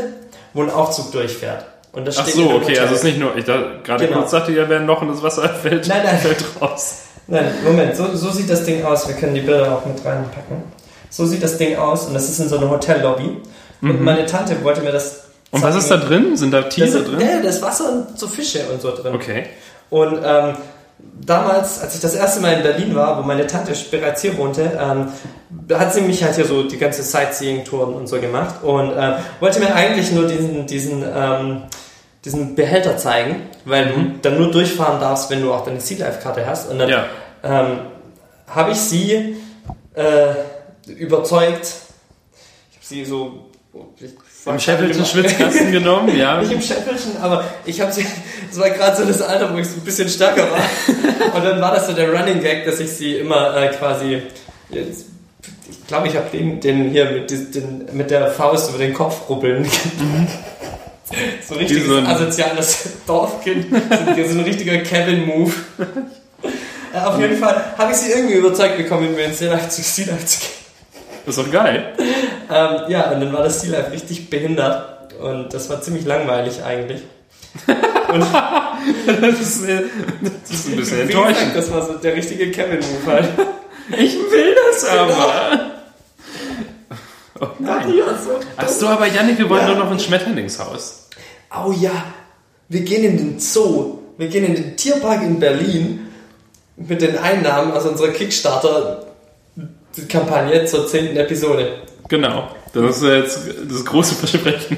wo 0.54 0.62
ein 0.62 0.70
Aufzug 0.70 1.10
durchfährt. 1.12 1.64
Und 1.92 2.06
das 2.06 2.18
Ach 2.18 2.22
steht 2.22 2.36
so, 2.36 2.44
okay, 2.50 2.54
Hotel. 2.60 2.78
also 2.80 2.92
es 2.94 3.00
ist 3.00 3.04
nicht 3.04 3.18
nur, 3.18 3.36
ich 3.36 3.44
da 3.44 3.60
gerade 3.82 4.06
Genau. 4.06 4.20
kurz 4.20 4.30
sagte, 4.30 4.52
ja, 4.52 4.68
wäre 4.68 4.80
noch 4.80 5.02
und 5.02 5.08
das 5.08 5.22
Wasser 5.22 5.48
fällt, 5.62 5.88
Nein, 5.88 6.02
nein. 6.04 6.18
fällt 6.18 6.44
raus. 6.60 6.98
Nein, 7.26 7.46
Moment, 7.64 7.96
so, 7.96 8.14
so 8.16 8.30
sieht 8.30 8.48
das 8.48 8.64
Ding 8.64 8.84
aus. 8.84 9.06
Wir 9.08 9.14
können 9.14 9.34
die 9.34 9.40
Bilder 9.40 9.72
auch 9.76 9.84
mit 9.84 10.04
reinpacken. 10.04 10.62
So 11.10 11.26
sieht 11.26 11.42
das 11.42 11.58
Ding 11.58 11.76
aus 11.76 12.06
und 12.06 12.14
das 12.14 12.28
ist 12.28 12.38
in 12.38 12.48
so 12.48 12.56
einer 12.58 12.70
Hotellobby. 12.70 13.38
Und 13.82 14.00
meine 14.00 14.24
Tante 14.26 14.62
wollte 14.62 14.80
mir 14.82 14.92
das 14.92 15.16
Mhm. 15.16 15.21
Und 15.52 15.62
was 15.62 15.76
ist 15.76 15.90
da 15.90 15.98
drin? 15.98 16.36
Sind 16.36 16.50
da 16.50 16.62
Tiere 16.62 16.88
sind, 16.88 17.08
drin? 17.08 17.20
Ja, 17.20 17.40
da 17.42 17.48
ist 17.48 17.62
Wasser 17.62 17.92
und 17.92 18.18
so 18.18 18.26
Fische 18.26 18.60
und 18.72 18.80
so 18.80 18.90
drin. 18.94 19.14
Okay. 19.14 19.44
Und 19.90 20.18
ähm, 20.24 20.56
damals, 21.20 21.80
als 21.80 21.94
ich 21.94 22.00
das 22.00 22.14
erste 22.14 22.40
Mal 22.40 22.54
in 22.54 22.62
Berlin 22.62 22.94
war, 22.94 23.18
wo 23.18 23.22
meine 23.26 23.46
Tante 23.46 23.72
bereits 23.90 24.22
hier 24.22 24.36
wohnte, 24.38 24.78
ähm, 24.80 25.08
hat 25.78 25.92
sie 25.92 26.00
mich 26.00 26.24
halt 26.24 26.36
hier 26.36 26.46
so 26.46 26.62
die 26.62 26.78
ganze 26.78 27.02
Sightseeing-Touren 27.02 27.92
und 27.92 28.06
so 28.08 28.18
gemacht 28.18 28.62
und 28.62 28.92
äh, 28.92 29.16
wollte 29.40 29.60
mir 29.60 29.74
eigentlich 29.74 30.10
nur 30.12 30.26
diesen, 30.26 30.66
diesen, 30.66 31.04
ähm, 31.14 31.62
diesen 32.24 32.54
Behälter 32.54 32.96
zeigen, 32.96 33.42
weil 33.66 33.86
du 33.88 34.12
dann 34.22 34.38
nur 34.38 34.50
durchfahren 34.50 35.00
darfst, 35.00 35.28
wenn 35.30 35.42
du 35.42 35.52
auch 35.52 35.64
deine 35.64 35.80
Sea 35.80 35.98
Life-Karte 35.98 36.46
hast. 36.46 36.70
Und 36.70 36.78
dann 36.78 36.88
Ja. 36.88 37.04
ähm, 37.44 37.78
habe 38.46 38.70
ich 38.72 38.78
sie 38.78 39.36
äh, 39.94 40.34
überzeugt. 40.86 41.74
Ich 42.70 42.76
habe 42.76 42.86
sie 42.86 43.04
so. 43.04 43.50
Im 44.44 44.58
Schäffelchen 44.58 45.04
Schwitzkasten 45.06 45.70
genommen, 45.70 46.16
ja. 46.16 46.38
nicht 46.40 46.50
im 46.52 46.60
Schäffelchen, 46.60 47.16
aber 47.20 47.44
ich 47.64 47.80
habe 47.80 47.92
sie, 47.92 48.04
es 48.50 48.58
war 48.58 48.70
gerade 48.70 48.96
so 48.96 49.04
das 49.04 49.22
Alter, 49.22 49.52
wo 49.54 49.58
ich 49.58 49.68
so 49.68 49.76
ein 49.76 49.84
bisschen 49.84 50.08
stärker 50.08 50.48
war. 50.50 51.34
Und 51.36 51.44
dann 51.44 51.60
war 51.60 51.74
das 51.74 51.86
so 51.86 51.92
der 51.92 52.12
Running 52.12 52.40
Gag, 52.40 52.64
dass 52.66 52.80
ich 52.80 52.90
sie 52.90 53.16
immer 53.18 53.56
äh, 53.56 53.68
quasi, 53.68 54.22
ich 54.70 55.86
glaube, 55.86 56.08
ich 56.08 56.16
habe 56.16 56.26
den, 56.36 56.60
den 56.60 56.90
hier 56.90 57.04
mit, 57.12 57.30
den, 57.30 57.86
mit 57.92 58.10
der 58.10 58.32
Faust 58.32 58.70
über 58.70 58.78
den 58.78 58.94
Kopf 58.94 59.28
rubbeln. 59.28 59.64
so 61.48 61.54
richtig 61.54 61.84
Wie 61.84 61.88
so 61.88 61.96
ein- 61.96 62.06
asoziales 62.06 62.88
Dorfkind. 63.06 63.66
So 63.70 64.38
ein 64.38 64.44
richtiger 64.44 64.78
Kevin-Move. 64.78 65.52
Äh, 66.92 66.98
auf 66.98 67.20
jeden 67.20 67.38
Fall 67.38 67.64
habe 67.78 67.92
ich 67.92 67.98
sie 67.98 68.10
irgendwie 68.10 68.34
überzeugt 68.34 68.76
bekommen, 68.76 69.06
mit 69.06 69.16
mir 69.16 69.24
ins 69.26 69.40
Life 69.40 69.68
zu 69.68 69.82
gehen. 70.02 70.18
Das 71.26 71.36
ist 71.36 71.46
doch 71.46 71.52
geil. 71.52 71.92
Ähm, 72.50 72.80
ja, 72.88 73.10
und 73.12 73.20
dann 73.20 73.32
war 73.32 73.42
das 73.42 73.60
Sea 73.60 73.70
Life 73.78 73.92
richtig 73.92 74.28
behindert. 74.30 75.12
Und 75.20 75.54
das 75.54 75.70
war 75.70 75.80
ziemlich 75.80 76.04
langweilig 76.04 76.62
eigentlich. 76.64 77.02
Und 78.12 78.24
Das 79.06 79.40
ist, 79.40 79.62
das 79.62 80.50
ist 80.50 80.68
ein 80.68 80.76
bisschen 80.76 81.08
wie 81.08 81.12
gesagt, 81.12 81.28
enttäuschend. 81.28 81.56
das 81.56 81.70
war 81.70 81.86
so 81.86 81.94
der 81.94 82.14
richtige 82.14 82.50
Kevin-Move 82.50 83.06
halt. 83.06 83.28
Ich 83.96 84.14
will 84.14 84.54
das 84.70 84.84
aber. 84.84 85.60
Oh 87.40 87.46
nein. 87.58 87.94
Ja, 87.96 88.04
so. 88.18 88.38
Ach 88.56 88.68
so, 88.68 88.86
aber 88.88 89.06
Janik, 89.06 89.38
wir 89.38 89.48
wollen 89.48 89.66
nur 89.66 89.76
noch 89.76 89.90
ins 89.90 90.04
Schmetterlingshaus. 90.04 91.08
Oh 91.50 91.72
ja, 91.72 91.90
wir 92.68 92.80
gehen 92.82 93.04
in 93.04 93.16
den 93.16 93.38
Zoo. 93.40 93.98
Wir 94.18 94.28
gehen 94.28 94.44
in 94.44 94.54
den 94.54 94.76
Tierpark 94.76 95.22
in 95.22 95.40
Berlin 95.40 96.08
mit 96.76 97.02
den 97.02 97.18
Einnahmen 97.18 97.72
aus 97.72 97.84
unserer 97.86 98.08
Kickstarter-Kampagne 99.94 100.64
zur 100.66 100.86
zehnten 100.86 101.16
Episode. 101.16 101.82
Genau. 102.08 102.48
Das 102.74 102.96
ist 102.98 103.02
jetzt 103.02 103.38
das 103.70 103.84
große 103.84 104.14
Versprechen. 104.14 104.76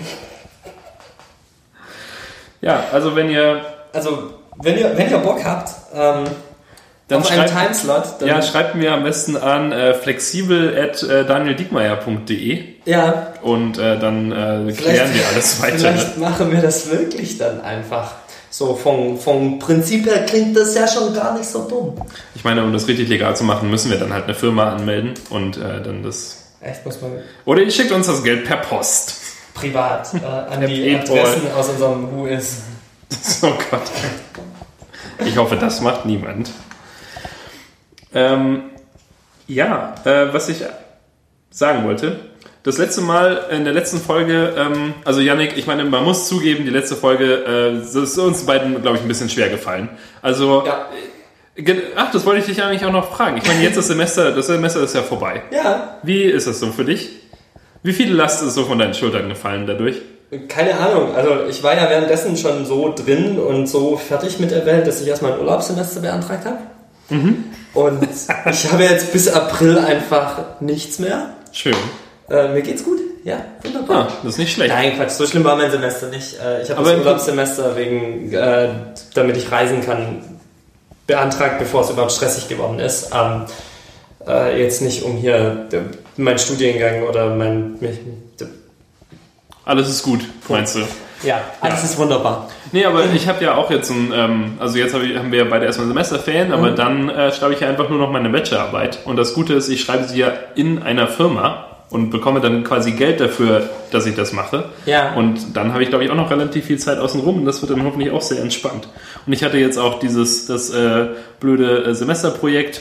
Ja, 2.61 2.85
also 2.93 3.15
wenn 3.15 3.31
ihr 3.31 3.61
Also, 3.93 4.35
wenn 4.63 4.79
ihr, 4.79 4.97
wenn 4.97 5.11
ihr 5.11 5.19
Bock 5.19 5.45
habt, 5.45 5.69
ähm, 5.95 6.25
Dann 7.09 7.21
auf 7.21 7.31
einen 7.31 7.49
schreibt- 7.49 7.63
Timeslot, 7.67 8.03
dann, 8.19 8.29
ja, 8.29 8.43
schreibt 8.43 8.75
mir 8.75 8.93
am 8.93 9.05
besten 9.05 9.37
an 9.37 9.73
äh, 9.73 9.95
flexibel 9.95 10.77
at 10.77 11.03
äh, 11.03 11.25
ja, 12.87 13.33
und 13.43 13.79
äh, 13.79 13.99
dann 13.99 14.33
äh, 14.33 14.73
klären 14.73 15.15
wir 15.15 15.29
alles 15.33 15.63
weiter. 15.63 15.79
Vielleicht 15.79 16.19
machen 16.19 16.51
wir 16.51 16.61
das 16.63 16.91
wirklich 16.91 17.39
dann 17.39 17.61
einfach. 17.61 18.13
So 18.57 18.77
vom, 18.77 19.19
vom 19.19 19.59
Prinzip 19.59 20.07
her 20.07 20.27
klingt 20.27 20.57
das 20.57 20.77
ja 20.77 20.87
schon 20.87 21.13
gar 21.13 21.37
nicht 21.37 21.45
so 21.51 21.67
dumm. 21.67 22.01
Ich 22.37 22.45
meine, 22.45 22.63
um 22.63 22.73
das 22.73 22.87
richtig 22.87 23.09
legal 23.09 23.35
zu 23.37 23.43
machen, 23.43 23.69
müssen 23.69 23.91
wir 23.91 23.99
dann 23.99 24.13
halt 24.13 24.27
eine 24.27 24.35
Firma 24.37 24.73
anmelden 24.73 25.15
und 25.31 25.57
äh, 25.57 25.83
dann 25.83 26.05
das. 26.05 26.53
Echt, 26.61 26.87
muss 26.87 27.03
man 27.03 27.19
Oder 27.47 27.63
ihr 27.63 27.71
schickt 27.73 27.91
uns 27.91 28.07
das 28.07 28.23
Geld 28.23 28.45
per 28.45 28.59
Post. 28.59 29.17
privat 29.55 30.15
äh, 30.15 30.19
an 30.55 30.65
die. 30.69 30.95
Adressen 30.95 31.51
aus 31.53 31.69
unserem 31.69 32.13
Who 32.13 32.27
is. 32.27 32.63
Oh 33.43 33.51
Gott. 33.73 33.91
Ich 35.27 35.37
hoffe, 35.37 35.57
das 35.57 35.81
macht 35.81 36.07
niemand. 36.07 36.53
Ähm, 38.15 38.71
ja, 39.49 39.97
äh, 40.05 40.33
was 40.33 40.49
ich 40.49 40.63
sagen 41.51 41.85
wollte. 41.85 42.21
Das 42.65 42.79
letzte 42.79 43.03
Mal 43.03 43.45
in 43.51 43.65
der 43.65 43.75
letzten 43.75 43.99
Folge, 44.01 44.55
ähm, 44.57 44.95
also 45.05 45.21
Yannick, 45.21 45.57
ich 45.59 45.67
meine, 45.67 45.85
man 45.85 46.03
muss 46.03 46.27
zugeben, 46.27 46.65
die 46.65 46.71
letzte 46.71 46.97
Folge, 46.97 47.45
äh, 47.45 47.79
das 47.79 47.95
ist 47.95 48.19
uns 48.19 48.47
beiden, 48.47 48.81
glaube 48.81 48.97
ich, 48.97 49.03
ein 49.03 49.09
bisschen 49.09 49.29
schwer 49.29 49.51
gefallen. 49.51 49.91
Also, 50.23 50.65
Ja. 50.67 50.87
ach, 51.95 52.11
das 52.11 52.25
wollte 52.25 52.41
ich 52.41 52.47
dich 52.47 52.63
eigentlich 52.63 52.87
auch 52.87 52.93
noch 52.93 53.13
fragen. 53.15 53.37
Ich 53.37 53.47
meine, 53.47 53.63
jetzt 53.63 53.77
das 53.77 53.89
Semester, 53.89 54.33
das 54.33 54.47
Semester 54.47 54.81
ist 54.83 54.95
ja 54.95 55.03
vorbei. 55.03 55.43
Ja, 55.53 55.99
Wie 56.03 56.23
ist 56.23 56.47
das 56.47 56.59
so 56.59 56.73
für 56.73 56.87
dich? 56.87 57.11
Wie 57.83 57.93
viel 57.93 58.11
Last 58.15 58.43
ist 58.43 58.55
so 58.55 58.65
von 58.65 58.79
deinen 58.79 58.95
Schultern 58.95 59.29
gefallen 59.29 59.67
dadurch? 59.67 60.01
keine 60.49 60.77
Ahnung. 60.77 61.15
Also 61.15 61.45
ich 61.49 61.63
war 61.63 61.77
ja 61.77 61.89
währenddessen 61.89 62.37
schon 62.37 62.65
so 62.67 62.93
drin 62.93 63.39
und 63.39 63.69
so 63.69 63.97
fertig 63.97 64.41
mit 64.41 64.51
der 64.51 64.67
Welt, 64.67 64.85
dass 64.85 65.01
ich 65.01 65.07
erstmal 65.07 65.35
ein 65.35 65.39
Urlaubssemester 65.39 66.01
beantragt 66.01 66.45
habe. 66.45 66.59
Und 67.75 68.09
ich 68.51 68.73
habe 68.73 68.83
jetzt 68.85 69.13
bis 69.13 69.29
April 69.29 69.79
einfach 69.79 70.61
nichts 70.61 70.99
mehr. 70.99 71.35
Schön. 71.53 71.77
Äh, 72.31 72.49
mir 72.49 72.63
geht's 72.63 72.85
gut. 72.85 72.99
Ja, 73.25 73.43
wunderbar. 73.63 74.09
Ah, 74.09 74.13
das 74.23 74.33
ist 74.35 74.39
nicht 74.39 74.53
schlecht. 74.53 74.71
Nein, 74.73 74.97
Quatsch, 74.97 75.11
so 75.13 75.27
schlimm 75.27 75.45
war 75.45 75.57
mein 75.57 75.71
Semester 75.71 76.09
nicht. 76.09 76.35
Äh, 76.39 76.63
Ich 76.63 76.71
habe 76.71 76.85
das 76.85 76.99
Urlaubssemester 76.99 77.75
wegen, 77.77 78.33
äh, 78.33 78.69
damit 79.15 79.37
ich 79.39 79.51
reisen 79.51 79.81
kann, 79.85 80.23
beantragt, 81.07 81.59
bevor 81.59 81.83
es 81.83 81.91
überhaupt 81.91 82.13
stressig 82.13 82.49
geworden 82.49 82.79
ist. 82.81 83.11
Ähm, 83.15 83.45
äh, 84.27 84.63
jetzt 84.63 84.83
nicht 84.83 85.03
um 85.05 85.17
hier 85.17 85.67
der, 85.73 85.83
mein 86.19 86.39
Studiengang 86.39 87.03
oder 87.05 87.35
mein. 87.35 87.79
Mich, 87.81 87.99
Alles 89.65 89.89
ist 89.89 90.03
gut, 90.03 90.21
meinst 90.49 90.77
du? 90.77 90.81
ja, 91.23 91.41
alles 91.63 91.83
ist 91.85 91.97
wunderbar. 91.97 92.51
Nee, 92.73 92.85
aber 92.85 93.05
ich 93.15 93.27
habe 93.29 93.43
ja 93.43 93.55
auch 93.55 93.71
jetzt 93.71 93.91
ein, 93.91 94.13
ähm, 94.15 94.59
also 94.61 94.77
jetzt 94.77 94.93
hab 94.95 95.03
ich, 95.03 95.17
haben 95.17 95.33
wir 95.33 95.39
ja 95.39 95.45
beide 95.49 95.65
erstmal 95.65 95.87
Semesterferien, 95.89 96.53
aber 96.53 96.73
dann 96.73 97.09
äh, 97.09 97.33
schreibe 97.33 97.55
ich 97.55 97.61
ja 97.61 97.69
einfach 97.69 97.89
nur 97.89 97.99
noch 97.99 98.11
meine 98.11 98.29
Bachelorarbeit. 98.29 98.99
Und 99.07 99.17
das 99.17 99.33
Gute 99.33 99.55
ist, 99.55 99.71
ich 99.71 99.81
schreibe 99.81 100.05
sie 100.05 100.19
ja 100.19 100.33
in 100.55 100.83
einer 100.83 101.09
Firma 101.09 101.69
und 101.91 102.11
bekomme 102.11 102.41
dann 102.41 102.65
quasi 102.65 102.93
Geld 102.93 103.21
dafür, 103.21 103.69
dass 103.93 104.07
ich 104.07 104.15
das 104.17 104.33
mache. 104.33 104.65
Ja. 104.87 105.15
Und 105.15 105.57
dann 105.57 105.73
habe 105.73 105.83
ich, 105.83 105.89
glaube 105.91 106.05
ich, 106.05 106.11
auch 106.11 106.17
noch 106.17 106.31
relativ 106.31 106.65
viel 106.65 106.79
Zeit 106.79 106.99
außenrum 106.99 107.37
und 107.39 107.45
das 107.45 107.61
wird 107.63 107.71
dann 107.71 107.85
hoffentlich 107.85 108.11
auch 108.11 108.23
sehr 108.23 108.41
entspannt. 108.41 108.89
Und 109.27 109.33
ich 109.33 109.45
hatte 109.45 109.59
jetzt 109.59 109.79
auch 109.79 109.99
dieses, 110.01 110.47
das 110.47 110.71
äh, 110.71 111.07
blöde 111.41 111.85
äh, 111.85 111.95
Semesterprojekt, 111.95 112.81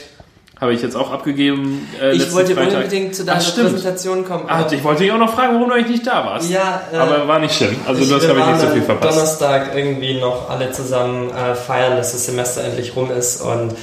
habe 0.60 0.72
ich 0.72 0.82
jetzt 0.82 0.96
auch 0.96 1.12
abgegeben. 1.12 1.86
Äh, 2.00 2.12
Ich 2.14 2.32
wollte 2.32 2.54
Freitag. 2.54 2.76
unbedingt 2.76 3.14
zu 3.14 3.24
deiner 3.24 3.40
Ach. 3.40 3.54
Präsentation 3.54 4.24
kommen. 4.24 4.44
Ah, 4.48 4.64
ich 4.70 4.82
wollte 4.84 5.02
dich 5.02 5.12
auch 5.12 5.18
noch 5.18 5.34
fragen, 5.34 5.54
warum 5.54 5.68
du 5.68 5.74
eigentlich 5.74 5.90
nicht 5.90 6.06
da 6.06 6.24
warst. 6.24 6.50
Ja, 6.50 6.80
äh, 6.92 6.96
aber 6.96 7.26
war 7.28 7.38
nicht 7.40 7.54
schlimm. 7.54 7.76
Also 7.86 8.04
du 8.04 8.14
hast, 8.14 8.24
glaube 8.24 8.40
ich, 8.40 8.46
nicht 8.46 8.60
so 8.60 8.66
viel 8.68 8.78
am 8.80 8.84
verpasst. 8.86 9.16
Donnerstag 9.16 9.76
irgendwie 9.76 10.18
noch 10.20 10.48
alle 10.48 10.70
zusammen 10.70 11.30
äh, 11.30 11.54
feiern, 11.54 11.96
dass 11.96 12.12
das 12.12 12.26
Semester 12.26 12.62
endlich 12.64 12.94
rum 12.96 13.10
ist 13.10 13.40
und 13.42 13.74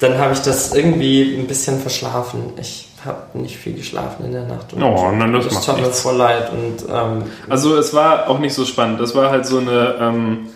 dann 0.00 0.18
habe 0.18 0.32
ich 0.34 0.40
das 0.40 0.74
irgendwie 0.74 1.36
ein 1.38 1.46
bisschen 1.46 1.80
verschlafen. 1.80 2.52
Ich 2.60 2.88
habe 3.06 3.18
nicht 3.34 3.56
viel 3.56 3.74
geschlafen 3.74 4.26
in 4.26 4.32
der 4.32 4.44
Nacht. 4.46 4.72
Und 4.72 4.82
Oh, 4.82 5.10
nein, 5.12 5.32
das 5.32 5.50
macht 5.52 5.64
tat 5.64 5.80
mir 5.80 5.86
voll 5.86 6.16
leid 6.16 6.50
und 6.52 6.84
ähm, 6.92 7.22
Also 7.48 7.76
es 7.76 7.94
war 7.94 8.28
auch 8.28 8.38
nicht 8.38 8.54
so 8.54 8.64
spannend. 8.64 9.00
Das 9.00 9.14
war 9.14 9.30
halt 9.30 9.46
so 9.46 9.58
eine, 9.58 9.94
ähm, 10.00 10.48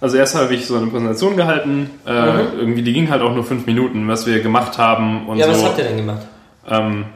also 0.00 0.16
erst 0.16 0.34
habe 0.36 0.54
ich 0.54 0.66
so 0.66 0.76
eine 0.76 0.86
Präsentation 0.86 1.36
gehalten, 1.36 1.90
äh, 2.06 2.10
irgendwie, 2.58 2.82
die 2.82 2.92
ging 2.92 3.10
halt 3.10 3.22
auch 3.22 3.34
nur 3.34 3.44
fünf 3.44 3.66
Minuten, 3.66 4.06
was 4.08 4.26
wir 4.26 4.40
gemacht 4.40 4.78
haben 4.78 5.26
und 5.28 5.38
ja, 5.38 5.46
so. 5.46 5.52
was 5.52 5.64
habt 5.64 5.78
ihr 5.78 5.84
denn 5.84 5.96
gemacht? 5.96 6.22
Ähm, 6.68 7.06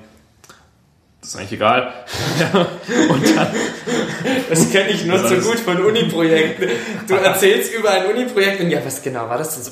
das 1.22 1.30
ist 1.30 1.37
eigentlich 1.37 1.52
egal. 1.52 1.92
und 3.08 3.37
dann, 3.37 3.46
Das 4.50 4.72
kenne 4.72 4.90
ich 4.90 5.06
nur 5.06 5.18
so 5.18 5.37
gut 5.37 5.61
von 5.61 5.80
Uni-Projekten. 5.80 6.68
Du 7.06 7.14
erzählst 7.22 7.72
über 7.72 7.90
ein 7.90 8.06
Uni-Projekt 8.06 8.61
und 8.61 8.70
ja, 8.70 8.80
was 8.85 9.00
genau 9.02 9.28
war 9.28 9.38
das 9.38 9.54
denn 9.54 9.62
so? 9.62 9.70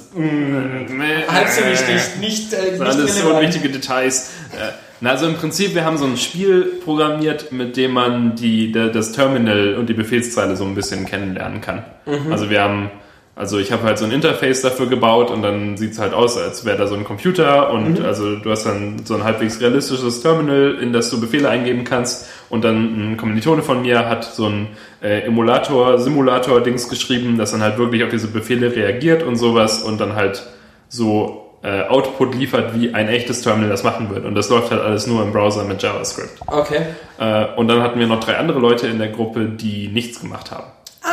Halb 1.29 1.49
so 1.49 1.65
wichtig, 1.65 2.21
nicht, 2.21 2.53
äh, 2.53 2.71
nicht 2.71 2.81
Das 2.81 2.97
alles 2.97 3.21
so 3.21 3.41
wichtige 3.41 3.69
Details. 3.69 4.31
Äh, 4.53 4.71
Na, 5.01 5.11
also 5.11 5.27
im 5.27 5.35
Prinzip, 5.35 5.75
wir 5.75 5.85
haben 5.85 5.99
so 5.99 6.05
ein 6.05 6.17
Spiel 6.19 6.81
programmiert, 6.85 7.51
mit 7.51 7.77
dem 7.77 7.93
man 7.95 8.37
die, 8.37 8.71
das 8.71 9.11
Terminal 9.11 9.75
und 9.75 9.89
die 9.89 9.95
Befehlszeile 9.95 10.55
so 10.55 10.65
ein 10.65 10.77
bisschen 10.77 11.05
kennenlernen 11.05 11.61
kann. 11.61 11.85
Also 12.31 12.49
wir 12.49 12.63
haben, 12.63 12.93
also 13.41 13.59
ich 13.59 13.73
habe 13.73 13.85
halt 13.85 13.97
so 13.97 14.05
ein 14.05 14.11
Interface 14.11 14.61
dafür 14.61 14.87
gebaut 14.87 15.31
und 15.31 15.41
dann 15.41 15.79
sieht 15.79 15.93
es 15.93 15.99
halt 15.99 16.13
aus, 16.13 16.37
als 16.37 16.67
wäre 16.67 16.77
da 16.77 16.87
so 16.87 16.95
ein 16.95 17.05
Computer 17.05 17.73
und 17.73 18.05
also 18.05 18.37
du 18.37 18.51
hast 18.51 18.67
dann 18.67 19.07
so 19.07 19.15
ein 19.15 19.25
halbwegs 19.25 19.63
realistisches 19.63 20.21
Terminal, 20.21 20.77
in 20.79 20.93
das 20.93 21.09
du 21.09 21.19
Befehle 21.19 21.49
eingeben 21.49 21.85
kannst 21.85 22.29
und 22.51 22.65
dann 22.65 23.13
ein 23.13 23.17
Kommilitone 23.17 23.63
von 23.63 23.81
mir 23.81 24.11
hat 24.11 24.25
so 24.25 24.45
ein 24.45 24.69
äh, 25.03 25.23
Emulator, 25.23 25.99
Simulator-Dings 25.99 26.91
geschrieben, 26.91 27.39
das 27.39 27.53
dann 27.53 27.63
halt 27.63 27.79
wirklich 27.79 28.05
auf 28.05 28.11
diese 28.11 28.29
Befehle 28.29 28.77
reagiert 28.77 29.23
und 29.23 29.37
sowas 29.37 29.83
und 29.83 29.99
dann 30.03 30.17
halt 30.17 30.47
so 30.91 31.57
äh, 31.63 31.85
Output 31.85 32.35
liefert, 32.35 32.79
wie 32.79 32.93
ein 32.93 33.09
echtes 33.09 33.41
Terminal 33.41 33.71
das 33.71 33.85
machen 33.85 34.11
wird. 34.11 34.27
Und 34.27 34.35
das 34.35 34.51
läuft 34.51 34.71
halt 34.71 34.83
alles 34.83 35.07
nur 35.07 35.23
im 35.23 35.33
Browser 35.33 35.65
mit 35.65 35.83
JavaScript. 35.83 36.41
Okay. 36.47 36.83
Äh, 37.19 37.47
und 37.57 37.69
dann 37.69 37.83
hatten 37.83 37.99
wir 37.99 38.07
noch 38.07 38.21
drei 38.21 38.37
andere 38.37 38.59
Leute 38.59 38.87
in 38.87 38.99
der 38.99 39.09
Gruppe, 39.09 39.47
die 39.47 39.89
nichts 39.89 40.21
gemacht 40.21 40.51
haben. 40.51 40.65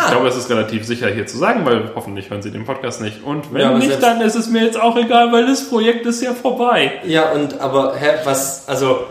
Ich 0.06 0.12
glaube, 0.12 0.28
es 0.28 0.36
ist 0.36 0.50
relativ 0.50 0.86
sicher 0.86 1.08
hier 1.08 1.26
zu 1.28 1.38
sagen, 1.38 1.66
weil 1.66 1.92
hoffentlich 1.96 2.30
hören 2.30 2.42
sie 2.42 2.52
den 2.52 2.66
Podcast 2.66 3.02
nicht. 3.02 3.24
Und 3.24 3.54
wenn 3.54 3.62
Ja, 3.62 3.72
nicht, 3.72 4.02
dann 4.02 4.22
ist 4.22 4.36
es 4.36 4.50
mir 4.50 4.64
jetzt 4.64 4.80
auch 4.80 4.96
egal, 4.98 5.32
weil 5.32 5.46
das 5.46 5.70
Projekt 5.70 6.06
ist 6.06 6.22
ja 6.22 6.34
vorbei. 6.34 7.02
Ja, 7.06 7.32
und 7.32 7.60
aber 7.60 7.96
hä, 7.98 8.20
was, 8.24 8.68
also, 8.68 9.06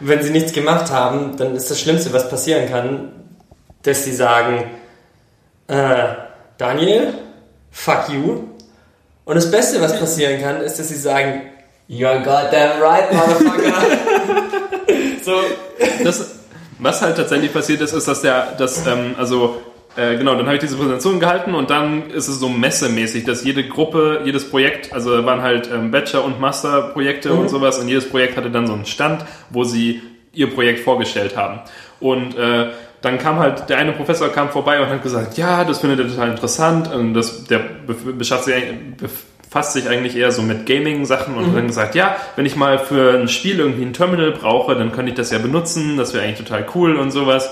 wenn 0.00 0.22
sie 0.22 0.30
nichts 0.30 0.52
gemacht 0.52 0.90
haben, 0.90 1.36
dann 1.36 1.54
ist 1.54 1.70
das 1.70 1.80
Schlimmste, 1.80 2.12
was 2.12 2.28
passieren 2.28 2.68
kann, 2.68 3.12
dass 3.82 4.04
sie 4.04 4.12
sagen, 4.12 4.64
äh, 5.68 6.14
Daniel, 6.58 7.14
fuck 7.70 8.08
you. 8.08 8.44
Und 9.24 9.34
das 9.34 9.50
Beste, 9.50 9.80
was 9.80 9.98
passieren 9.98 10.40
kann, 10.40 10.60
ist, 10.60 10.78
dass 10.78 10.88
sie 10.88 10.96
sagen, 10.96 11.42
you're 11.88 12.18
goddamn 12.18 12.80
right, 12.82 13.12
motherfucker. 13.12 13.74
so, 15.22 15.32
Das, 16.04 16.30
was 16.78 17.02
halt 17.02 17.16
tatsächlich 17.16 17.52
passiert 17.52 17.80
ist, 17.82 17.92
ist, 17.92 18.08
dass 18.08 18.22
der, 18.22 18.52
dass, 18.58 18.86
ähm, 18.86 19.14
also, 19.18 19.60
äh, 19.96 20.16
genau, 20.16 20.34
dann 20.34 20.46
habe 20.46 20.54
ich 20.54 20.60
diese 20.60 20.76
Präsentation 20.76 21.18
gehalten 21.18 21.54
und 21.54 21.70
dann 21.70 22.10
ist 22.10 22.28
es 22.28 22.38
so 22.38 22.48
messemäßig, 22.48 23.24
dass 23.24 23.44
jede 23.44 23.66
Gruppe, 23.66 24.22
jedes 24.24 24.48
Projekt, 24.48 24.92
also 24.92 25.24
waren 25.26 25.42
halt 25.42 25.68
ähm, 25.72 25.90
Bachelor- 25.90 26.24
und 26.24 26.40
Masterprojekte 26.40 27.32
und 27.32 27.50
sowas 27.50 27.78
und 27.78 27.88
jedes 27.88 28.08
Projekt 28.08 28.36
hatte 28.36 28.50
dann 28.50 28.66
so 28.66 28.72
einen 28.72 28.86
Stand, 28.86 29.24
wo 29.50 29.64
sie 29.64 30.00
ihr 30.32 30.48
Projekt 30.54 30.80
vorgestellt 30.80 31.36
haben. 31.36 31.60
Und 31.98 32.36
äh, 32.36 32.68
dann 33.02 33.18
kam 33.18 33.38
halt, 33.38 33.68
der 33.68 33.78
eine 33.78 33.92
Professor 33.92 34.28
kam 34.28 34.50
vorbei 34.50 34.80
und 34.80 34.88
hat 34.88 35.02
gesagt, 35.02 35.36
ja, 35.38 35.64
das 35.64 35.80
findet 35.80 36.00
er 36.00 36.08
total 36.08 36.30
interessant 36.30 36.92
und 36.92 37.14
das, 37.14 37.44
der 37.44 37.60
beschafft 38.16 38.44
sich, 38.44 38.54
befasst 39.50 39.72
sich 39.72 39.88
eigentlich 39.88 40.16
eher 40.16 40.30
so 40.30 40.42
mit 40.42 40.66
Gaming-Sachen 40.66 41.34
und 41.34 41.46
hat 41.46 41.56
dann 41.56 41.66
gesagt, 41.66 41.94
ja, 41.94 42.16
wenn 42.36 42.46
ich 42.46 42.56
mal 42.56 42.78
für 42.78 43.18
ein 43.18 43.28
Spiel 43.28 43.58
irgendwie 43.58 43.84
ein 43.84 43.92
Terminal 43.92 44.32
brauche, 44.32 44.76
dann 44.76 44.92
könnte 44.92 45.10
ich 45.10 45.16
das 45.16 45.30
ja 45.30 45.38
benutzen, 45.38 45.96
das 45.96 46.14
wäre 46.14 46.24
eigentlich 46.24 46.46
total 46.46 46.66
cool 46.74 46.96
und 46.96 47.10
sowas. 47.10 47.50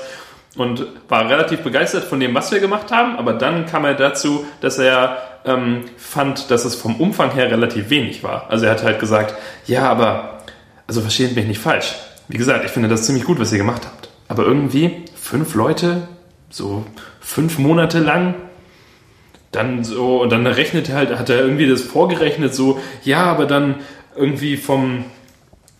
Und 0.58 0.84
war 1.08 1.30
relativ 1.30 1.60
begeistert 1.60 2.02
von 2.02 2.18
dem, 2.18 2.34
was 2.34 2.50
wir 2.50 2.58
gemacht 2.58 2.90
haben, 2.90 3.16
aber 3.16 3.32
dann 3.32 3.64
kam 3.66 3.84
er 3.84 3.94
dazu, 3.94 4.44
dass 4.60 4.78
er 4.78 5.16
ähm, 5.44 5.84
fand, 5.96 6.50
dass 6.50 6.64
es 6.64 6.74
vom 6.74 6.96
Umfang 6.96 7.30
her 7.30 7.48
relativ 7.48 7.90
wenig 7.90 8.24
war. 8.24 8.50
Also 8.50 8.66
er 8.66 8.72
hat 8.72 8.82
halt 8.82 8.98
gesagt, 8.98 9.34
ja, 9.66 9.88
aber, 9.88 10.40
also 10.88 11.00
versteht 11.00 11.36
mich 11.36 11.46
nicht 11.46 11.60
falsch. 11.60 11.94
Wie 12.26 12.36
gesagt, 12.36 12.64
ich 12.64 12.72
finde 12.72 12.88
das 12.88 13.04
ziemlich 13.04 13.24
gut, 13.24 13.38
was 13.38 13.52
ihr 13.52 13.58
gemacht 13.58 13.82
habt. 13.86 14.08
Aber 14.26 14.44
irgendwie 14.44 15.04
fünf 15.14 15.54
Leute, 15.54 16.08
so 16.50 16.84
fünf 17.20 17.58
Monate 17.58 18.00
lang, 18.00 18.34
dann 19.52 19.84
so, 19.84 20.20
und 20.22 20.30
dann 20.30 20.44
rechnet 20.44 20.88
er 20.88 20.96
halt, 20.96 21.16
hat 21.16 21.30
er 21.30 21.38
irgendwie 21.38 21.68
das 21.68 21.82
vorgerechnet, 21.82 22.52
so, 22.52 22.80
ja, 23.04 23.22
aber 23.22 23.46
dann 23.46 23.76
irgendwie 24.16 24.56
vom, 24.56 25.04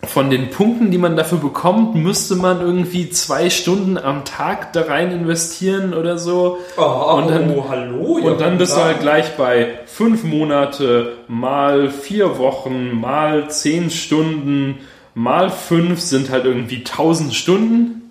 von 0.03 0.29
den 0.29 0.49
Punkten, 0.49 0.91
die 0.91 0.97
man 0.97 1.15
dafür 1.17 1.39
bekommt, 1.39 1.93
müsste 1.95 2.35
man 2.35 2.61
irgendwie 2.61 3.09
zwei 3.09 3.49
Stunden 3.49 3.97
am 3.97 4.23
Tag 4.23 4.71
da 4.73 4.83
rein 4.83 5.11
investieren 5.11 5.93
oder 5.93 6.17
so. 6.17 6.57
Oh, 6.77 7.15
und 7.17 7.29
dann, 7.29 7.53
oh, 7.55 7.65
hallo. 7.67 8.19
und 8.23 8.39
dann 8.39 8.57
bist 8.57 8.75
du 8.77 8.81
halt 8.81 9.01
gleich 9.01 9.35
bei 9.35 9.79
fünf 9.85 10.23
Monate 10.23 11.17
mal 11.27 11.89
vier 11.89 12.37
Wochen 12.37 12.91
mal 12.99 13.49
zehn 13.49 13.89
Stunden 13.89 14.79
mal 15.15 15.49
fünf 15.49 15.99
sind 15.99 16.29
halt 16.29 16.45
irgendwie 16.45 16.83
tausend 16.83 17.33
Stunden. 17.33 18.09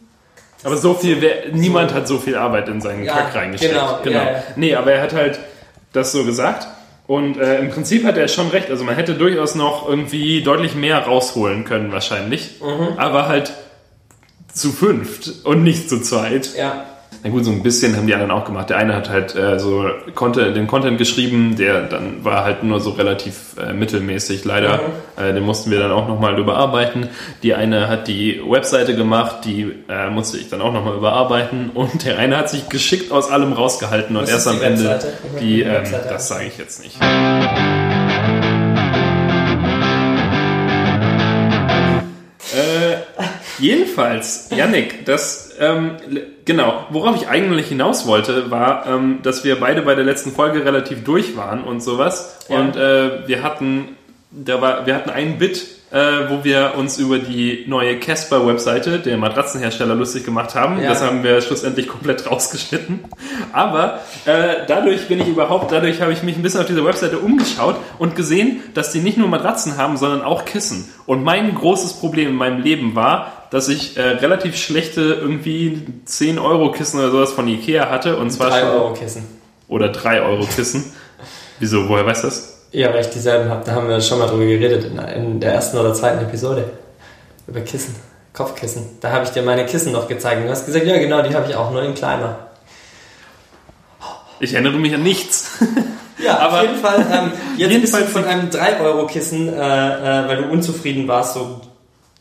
Aber 0.65 0.77
so 0.77 0.95
viel, 0.95 1.21
wär, 1.21 1.53
niemand 1.53 1.95
hat 1.95 2.07
so 2.09 2.19
viel 2.19 2.37
Arbeit 2.37 2.69
in 2.69 2.81
seinen 2.81 3.05
Ja, 3.05 3.15
Kack 3.15 3.35
reingesteckt. 3.35 3.73
genau, 3.73 3.99
ja, 4.05 4.33
ja. 4.33 4.43
Nee, 4.57 4.75
aber 4.75 4.93
er 4.93 5.03
hat 5.03 5.15
halt 5.15 5.39
das 5.93 6.13
so 6.13 6.25
gesagt. 6.25 6.67
Und 7.09 7.39
äh, 7.39 7.59
im 7.61 7.71
Prinzip 7.71 8.05
hat 8.05 8.19
er 8.19 8.29
schon 8.29 8.49
recht. 8.49 8.71
Also 8.71 8.85
man 8.85 8.95
hätte 8.95 9.15
durchaus 9.15 9.55
noch 9.55 9.89
irgendwie 9.89 10.43
deutlich 10.43 10.75
mehr 10.75 10.99
rausholen 10.99 11.65
können 11.65 11.91
wahrscheinlich. 11.91 12.61
Mhm. 12.61 12.99
Aber 12.99 13.27
halt 13.27 13.55
zu 14.53 14.71
fünft 14.73 15.47
und 15.47 15.65
nicht 15.65 15.89
zu 15.89 16.03
zweit. 16.03 16.55
Ja. 16.55 16.85
Na 17.25 17.31
gut, 17.31 17.45
so 17.45 17.51
ein 17.51 17.65
bisschen 17.65 17.97
haben 17.97 18.07
die 18.07 18.15
anderen 18.15 18.31
auch 18.31 18.45
gemacht. 18.45 18.71
Der 18.71 18.77
eine 18.77 18.95
hat 18.95 19.11
halt 19.11 19.35
äh, 19.35 19.59
so 19.59 19.91
Content, 20.15 20.57
den 20.57 20.69
Content 20.69 20.99
geschrieben, 20.99 21.57
der 21.57 21.83
dann 21.83 22.25
war 22.25 22.45
halt 22.45 22.63
nur 22.63 22.81
so 22.81 22.91
relativ 22.91 23.57
äh, 23.61 23.73
mittelmäßig, 23.73 24.45
leider. 24.45 24.81
Äh, 25.17 25.33
den 25.33 25.43
mussten 25.43 25.73
wir 25.73 25.81
dann 25.81 25.91
auch 25.91 26.07
nochmal 26.07 26.39
überarbeiten. 26.39 27.09
Die 27.43 27.55
eine 27.55 27.89
hat 27.89 28.07
die 28.07 28.41
Webseite 28.47 28.95
gemacht, 28.95 29.39
die 29.45 29.75
äh, 29.89 30.11
musste 30.11 30.39
ich 30.39 30.49
dann 30.49 30.61
auch 30.61 30.73
nochmal 30.73 30.97
überarbeiten. 30.97 31.71
Und 31.75 32.05
der 32.05 32.19
eine 32.19 32.37
hat 32.37 32.51
sich 32.51 32.69
geschickt 32.69 33.11
aus 33.11 33.29
allem 33.29 33.53
rausgehalten 33.53 34.17
und 34.17 34.23
Was 34.23 34.31
erst 34.31 34.49
am 34.49 34.63
Ende 34.63 35.01
die, 35.41 35.45
die 35.45 35.63
ähm, 35.63 35.85
das 36.09 36.29
sage 36.29 36.45
ich 36.47 36.57
jetzt 36.57 36.85
nicht. 36.85 36.99
Äh, 42.51 42.97
jedenfalls, 43.59 44.49
Yannick, 44.51 45.05
das, 45.05 45.48
ähm, 45.61 45.97
genau, 46.45 46.87
worauf 46.91 47.17
ich 47.17 47.29
eigentlich 47.29 47.69
hinaus 47.69 48.07
wollte, 48.07 48.51
war, 48.51 48.87
ähm, 48.87 49.21
dass 49.23 49.45
wir 49.45 49.59
beide 49.61 49.83
bei 49.83 49.95
der 49.95 50.05
letzten 50.05 50.33
Folge 50.33 50.65
relativ 50.65 51.05
durch 51.05 51.37
waren 51.37 51.65
und 51.65 51.83
sowas. 51.83 52.47
Ja. 52.49 52.61
Und 52.61 52.77
äh, 52.77 53.27
wir 53.29 53.43
hatten, 53.43 53.97
da 54.31 54.61
war, 54.61 54.87
wir 54.87 54.95
hatten 54.95 55.11
ein 55.11 55.39
Bit, 55.39 55.67
äh, 55.91 56.29
wo 56.29 56.45
wir 56.45 56.75
uns 56.77 56.99
über 56.99 57.19
die 57.19 57.65
neue 57.67 57.99
Casper-Webseite, 57.99 58.99
der 58.99 59.17
Matratzenhersteller, 59.17 59.95
lustig 59.95 60.25
gemacht 60.25 60.55
haben. 60.55 60.83
Ja. 60.83 60.91
Das 60.91 61.03
haben 61.03 61.23
wir 61.23 61.41
schlussendlich 61.41 61.89
komplett 61.89 62.31
rausgeschnitten. 62.31 63.01
Aber 63.53 64.01
äh, 64.27 64.67
dadurch 64.67 65.09
bin 65.09 65.21
ich 65.21 65.29
überhaupt, 65.29 65.73
dadurch 65.73 66.03
habe 66.03 66.13
ich 66.13 66.23
mich 66.23 66.37
ein 66.37 66.43
bisschen 66.43 66.61
auf 66.61 66.67
dieser 66.67 66.85
Webseite 66.85 67.19
umgeschaut 67.19 67.77
und 67.99 68.17
gesehen, 68.17 68.63
dass 68.75 68.93
die 68.93 69.01
nicht 69.01 69.17
nur 69.17 69.29
Matratzen 69.29 69.77
haben, 69.77 69.97
sondern 69.97 70.23
auch 70.23 70.45
Kissen. 70.45 70.89
Und 71.07 71.25
mein 71.25 71.55
großes 71.55 71.95
Problem 71.95 72.29
in 72.29 72.37
meinem 72.37 72.63
Leben 72.63 72.95
war, 72.95 73.33
dass 73.51 73.69
ich 73.69 73.97
äh, 73.97 74.03
relativ 74.03 74.57
schlechte 74.57 75.01
irgendwie 75.01 75.83
10 76.05 76.39
Euro 76.39 76.71
Kissen 76.73 76.99
oder 77.01 77.11
sowas 77.11 77.33
von 77.33 77.49
Ikea 77.49 77.91
hatte 77.91 78.17
und 78.17 78.31
zwar 78.31 78.51
3 78.51 78.61
schon 78.61 78.69
Euro 78.71 78.93
Kissen. 78.95 79.27
oder 79.69 79.89
3 79.89 80.23
Euro 80.23 80.45
Kissen. 80.47 80.85
Wieso? 81.59 81.89
Woher 81.89 82.07
weißt 82.07 82.25
du 82.25 82.29
das? 82.29 82.67
Ja, 82.71 82.93
weil 82.93 83.01
ich 83.01 83.11
dieselben 83.11 83.49
habe. 83.51 83.65
Da 83.65 83.73
haben 83.73 83.89
wir 83.89 84.01
schon 84.01 84.19
mal 84.19 84.27
drüber 84.27 84.45
geredet 84.45 84.85
in, 84.85 84.99
in 84.99 85.41
der 85.41 85.55
ersten 85.55 85.79
oder 85.79 85.95
zweiten 85.95 86.23
Episode. 86.25 86.71
Über 87.47 87.61
Kissen. 87.61 87.95
Kopfkissen. 88.35 88.85
Da 89.01 89.11
habe 89.11 89.25
ich 89.25 89.31
dir 89.31 89.43
meine 89.43 89.65
Kissen 89.67 89.93
noch 89.93 90.07
gezeigt. 90.07 90.41
Und 90.41 90.45
du 90.45 90.51
hast 90.51 90.67
gesagt, 90.67 90.87
ja 90.87 90.99
genau, 90.99 91.23
die 91.23 91.35
habe 91.35 91.49
ich 91.49 91.57
auch, 91.57 91.73
nur 91.73 91.83
in 91.83 91.95
kleiner. 91.95 92.39
Ich 94.41 94.53
erinnere 94.53 94.79
mich 94.79 94.95
an 94.95 95.03
nichts. 95.03 95.59
Ja, 96.21 96.39
Aber 96.41 96.57
auf 96.59 96.63
jeden 96.63 96.79
Fall. 96.79 97.07
Ähm, 97.13 97.33
jetzt 97.57 97.81
bist 97.81 97.95
du 97.95 98.05
von 98.07 98.25
einem 98.25 98.51
3-Euro-Kissen, 98.51 99.49
äh, 99.49 99.53
äh, 99.55 100.29
weil 100.29 100.37
du 100.39 100.49
unzufrieden 100.51 101.07
warst, 101.07 101.35
so 101.35 101.61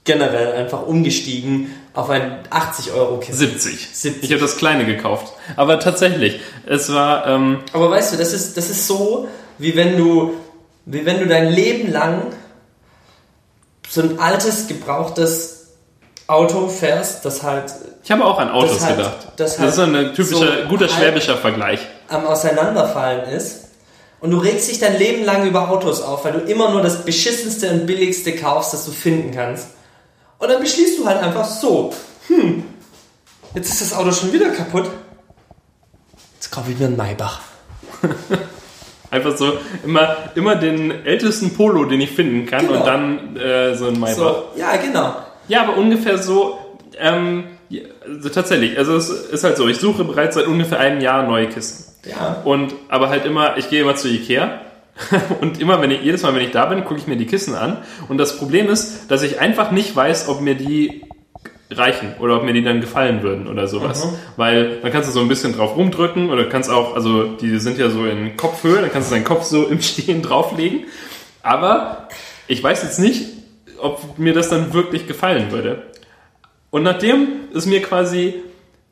generell 0.08 0.54
einfach 0.54 0.88
umgestiegen 0.88 1.72
auf 1.94 2.10
ein 2.10 2.40
80-Euro-Kissen. 2.50 3.38
70. 3.38 3.90
70. 3.94 4.24
Ich 4.24 4.32
habe 4.32 4.42
das 4.42 4.58
kleine 4.58 4.86
gekauft. 4.86 5.34
Aber 5.56 5.80
tatsächlich, 5.80 6.40
es 6.66 6.92
war, 6.92 7.28
ähm, 7.28 7.60
Aber 7.74 7.92
weißt 7.92 8.14
du, 8.14 8.18
das 8.18 8.34
ist, 8.34 8.58
das 8.58 8.70
ist 8.72 8.88
so, 8.88 9.28
wie 9.60 9.76
wenn 9.76 9.96
du, 9.98 10.34
wie 10.86 11.06
wenn 11.06 11.20
du 11.20 11.28
dein 11.28 11.50
Leben 11.52 11.92
lang 11.92 12.24
so 13.90 14.02
ein 14.02 14.20
altes, 14.20 14.68
gebrauchtes 14.68 15.68
Auto 16.28 16.68
fährst, 16.68 17.24
das 17.26 17.44
halt 17.44 17.72
ich 18.04 18.12
habe 18.12 18.24
auch 18.26 18.38
an 18.40 18.50
Autos 18.52 18.78
Das 18.78 18.86
halt- 18.86 18.98
gedacht. 18.98 19.16
das 19.38 19.52
Das, 19.52 19.60
halt 19.60 19.70
ist 19.70 19.76
so 19.76 19.82
ein 19.84 20.14
typischer, 20.14 20.64
so 20.64 20.68
guter 20.70 20.88
schwäbischer 20.90 21.36
Vergleich. 21.38 21.80
am 22.10 22.26
Auseinanderfallen 22.26 23.30
ist. 23.30 23.66
Und 24.20 24.32
du 24.32 24.38
regst 24.38 24.70
dich 24.72 24.80
dein 24.80 24.98
Leben 24.98 25.26
lang 25.26 25.46
über 25.48 25.70
Autos 25.70 26.02
auf, 26.02 26.26
weil 26.26 26.32
du 26.34 26.40
immer 26.40 26.72
nur 26.72 26.82
das 26.82 27.04
beschissenste 27.06 27.70
und 27.70 27.86
billigste 27.86 28.34
kaufst, 28.36 28.74
das 28.74 28.86
du 28.86 28.92
finden 28.92 29.32
kannst. 29.32 29.68
Und 30.40 30.50
dann 30.50 30.62
beschließt 30.62 31.00
du 31.00 31.06
halt 31.06 31.22
einfach 31.22 31.46
so, 31.46 31.94
hm, 32.28 32.64
jetzt 33.56 33.70
ist 33.70 33.82
das 33.82 33.94
Auto 33.98 34.12
schon 34.12 34.32
wieder 34.34 34.50
kaputt. 34.50 34.90
Jetzt 36.36 36.52
kaufe 36.52 36.72
ich 36.72 36.78
mir 36.78 36.86
einen 36.86 36.98
Maybach. 36.98 37.40
Einfach 39.10 39.38
so 39.38 39.54
immer, 39.86 40.18
immer 40.36 40.56
den 40.58 41.06
ältesten 41.06 41.54
Polo, 41.54 41.86
den 41.86 42.02
ich 42.02 42.12
finden 42.12 42.46
kann 42.46 42.68
Genau. 42.68 42.80
und 42.80 42.86
dann 42.86 43.38
äh, 43.38 43.74
so 43.74 43.88
ein 43.88 43.98
Maybach. 44.00 44.16
So, 44.18 44.44
ja, 44.58 44.76
genau. 44.76 45.16
Ja, 45.48 45.62
aber 45.64 45.78
ungefähr 45.78 46.18
so, 46.18 46.60
ähm, 47.00 47.46
also 48.06 48.30
tatsächlich, 48.30 48.78
also 48.78 48.98
es 48.98 49.10
ist 49.10 49.44
halt 49.46 49.56
so, 49.56 49.68
ich 49.70 49.78
suche 49.78 50.04
bereits 50.04 50.36
seit 50.36 50.46
ungefähr 50.46 50.80
einem 50.80 51.00
Jahr 51.00 51.24
neue 51.24 51.48
Kissen. 51.48 51.86
Ja. 52.06 52.42
Und, 52.44 52.74
aber 52.90 53.08
halt 53.10 53.26
immer, 53.26 53.58
ich 53.58 53.70
gehe 53.70 53.82
immer 53.82 53.96
zu 53.96 54.10
Ikea 54.10 54.60
und 55.42 55.60
immer, 55.60 55.82
wenn 55.82 55.92
ich, 55.92 56.02
jedes 56.02 56.24
Mal, 56.24 56.34
wenn 56.36 56.44
ich 56.44 56.52
da 56.52 56.66
bin, 56.66 56.84
gucke 56.84 57.00
ich 57.00 57.08
mir 57.08 57.18
die 57.18 57.26
Kissen 57.26 57.56
an. 57.56 57.78
Und 58.08 58.18
das 58.18 58.38
Problem 58.38 58.70
ist, 58.70 59.10
dass 59.12 59.24
ich 59.24 59.40
einfach 59.40 59.72
nicht 59.72 59.96
weiß, 59.96 60.28
ob 60.30 60.42
mir 60.42 60.56
die 60.56 61.04
reichen 61.70 62.14
oder 62.20 62.38
ob 62.38 62.44
mir 62.44 62.54
die 62.54 62.64
dann 62.64 62.82
gefallen 62.82 63.22
würden 63.24 63.48
oder 63.48 63.68
sowas. 63.68 64.08
Weil 64.38 64.80
dann 64.82 64.92
kannst 64.92 65.10
du 65.10 65.14
so 65.14 65.20
ein 65.20 65.28
bisschen 65.28 65.56
drauf 65.56 65.76
rumdrücken 65.76 66.30
oder 66.30 66.46
kannst 66.46 66.70
auch, 66.70 66.96
also 66.96 67.24
die 67.24 67.58
sind 67.60 67.78
ja 67.78 67.90
so 67.90 68.06
in 68.06 68.38
Kopfhöhe, 68.38 68.82
dann 68.82 68.92
kannst 68.92 69.12
du 69.12 69.16
deinen 69.16 69.26
Kopf 69.26 69.44
so 69.44 69.66
im 69.66 69.82
Stehen 69.82 70.22
drauflegen. 70.22 70.86
Aber 71.44 72.08
ich 72.48 72.64
weiß 72.64 72.84
jetzt 72.84 73.00
nicht, 73.00 73.26
ob 73.80 74.18
mir 74.18 74.34
das 74.34 74.50
dann 74.50 74.74
wirklich 74.74 75.08
gefallen 75.08 75.52
würde. 75.52 75.84
Und 76.70 76.84
nachdem 76.84 77.50
ist 77.54 77.66
mir 77.66 77.82
quasi, 77.82 78.36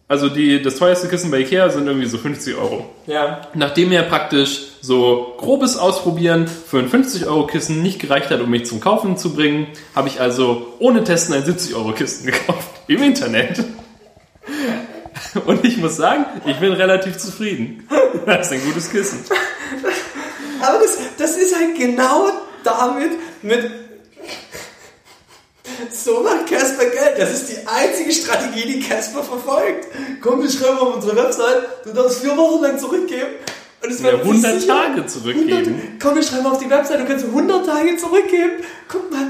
also 0.07 0.29
die, 0.29 0.61
das 0.61 0.77
teuerste 0.77 1.07
Kissen 1.07 1.31
bei 1.31 1.39
Ikea 1.39 1.69
sind 1.69 1.87
irgendwie 1.87 2.07
so 2.07 2.17
50 2.17 2.55
Euro. 2.55 2.85
Ja. 3.07 3.41
Nachdem 3.55 3.89
mir 3.89 4.03
praktisch 4.03 4.61
so 4.81 5.33
grobes 5.37 5.77
Ausprobieren 5.77 6.47
für 6.47 6.77
ein 6.77 6.91
50-Euro-Kissen 6.91 7.81
nicht 7.81 7.99
gereicht 7.99 8.29
hat, 8.29 8.39
um 8.41 8.49
mich 8.51 8.67
zum 8.67 8.79
Kaufen 8.79 9.17
zu 9.17 9.33
bringen, 9.33 9.67
habe 9.95 10.07
ich 10.07 10.21
also 10.21 10.73
ohne 10.77 11.03
Testen 11.03 11.33
ein 11.33 11.43
70-Euro-Kissen 11.43 12.25
gekauft. 12.31 12.69
Im 12.87 13.01
Internet. 13.01 13.63
Und 15.45 15.65
ich 15.65 15.77
muss 15.77 15.97
sagen, 15.97 16.25
ich 16.45 16.57
bin 16.57 16.71
relativ 16.73 17.17
zufrieden. 17.17 17.87
Das 18.27 18.47
ist 18.47 18.53
ein 18.53 18.65
gutes 18.65 18.91
Kissen. 18.91 19.23
Aber 20.61 20.79
das, 20.79 20.97
das 21.17 21.37
ist 21.37 21.55
halt 21.55 21.77
genau 21.77 22.29
damit 22.63 23.11
mit. 23.41 23.71
So 25.91 26.21
macht 26.21 26.47
Casper 26.47 26.85
Geld. 26.85 27.15
Das 27.17 27.31
ist 27.33 27.49
die 27.49 27.57
einzige 27.67 28.11
Strategie, 28.11 28.65
die 28.73 28.79
Casper 28.79 29.23
verfolgt. 29.23 29.87
Komm, 30.21 30.41
wir 30.41 30.49
schreiben 30.49 30.77
auf 30.79 30.95
unsere 30.95 31.15
Website, 31.15 31.63
du 31.85 31.91
darfst 31.93 32.19
vier 32.21 32.35
Wochen 32.37 32.61
lang 32.63 32.77
zurückgeben. 32.79 33.27
Und 33.83 33.91
es 33.91 33.99
Ja, 33.99 34.05
werden 34.05 34.21
100 34.21 34.61
sicher- 34.61 34.67
Tage 34.73 35.05
zurückgeben. 35.05 35.49
100 35.51 36.01
Komm, 36.01 36.15
wir 36.15 36.23
schreiben 36.23 36.45
auf 36.47 36.57
die 36.59 36.69
Website, 36.69 36.99
du 37.01 37.05
kannst 37.05 37.25
100 37.25 37.65
Tage 37.65 37.97
zurückgeben. 37.97 38.63
Guck 38.87 39.11
mal, 39.11 39.27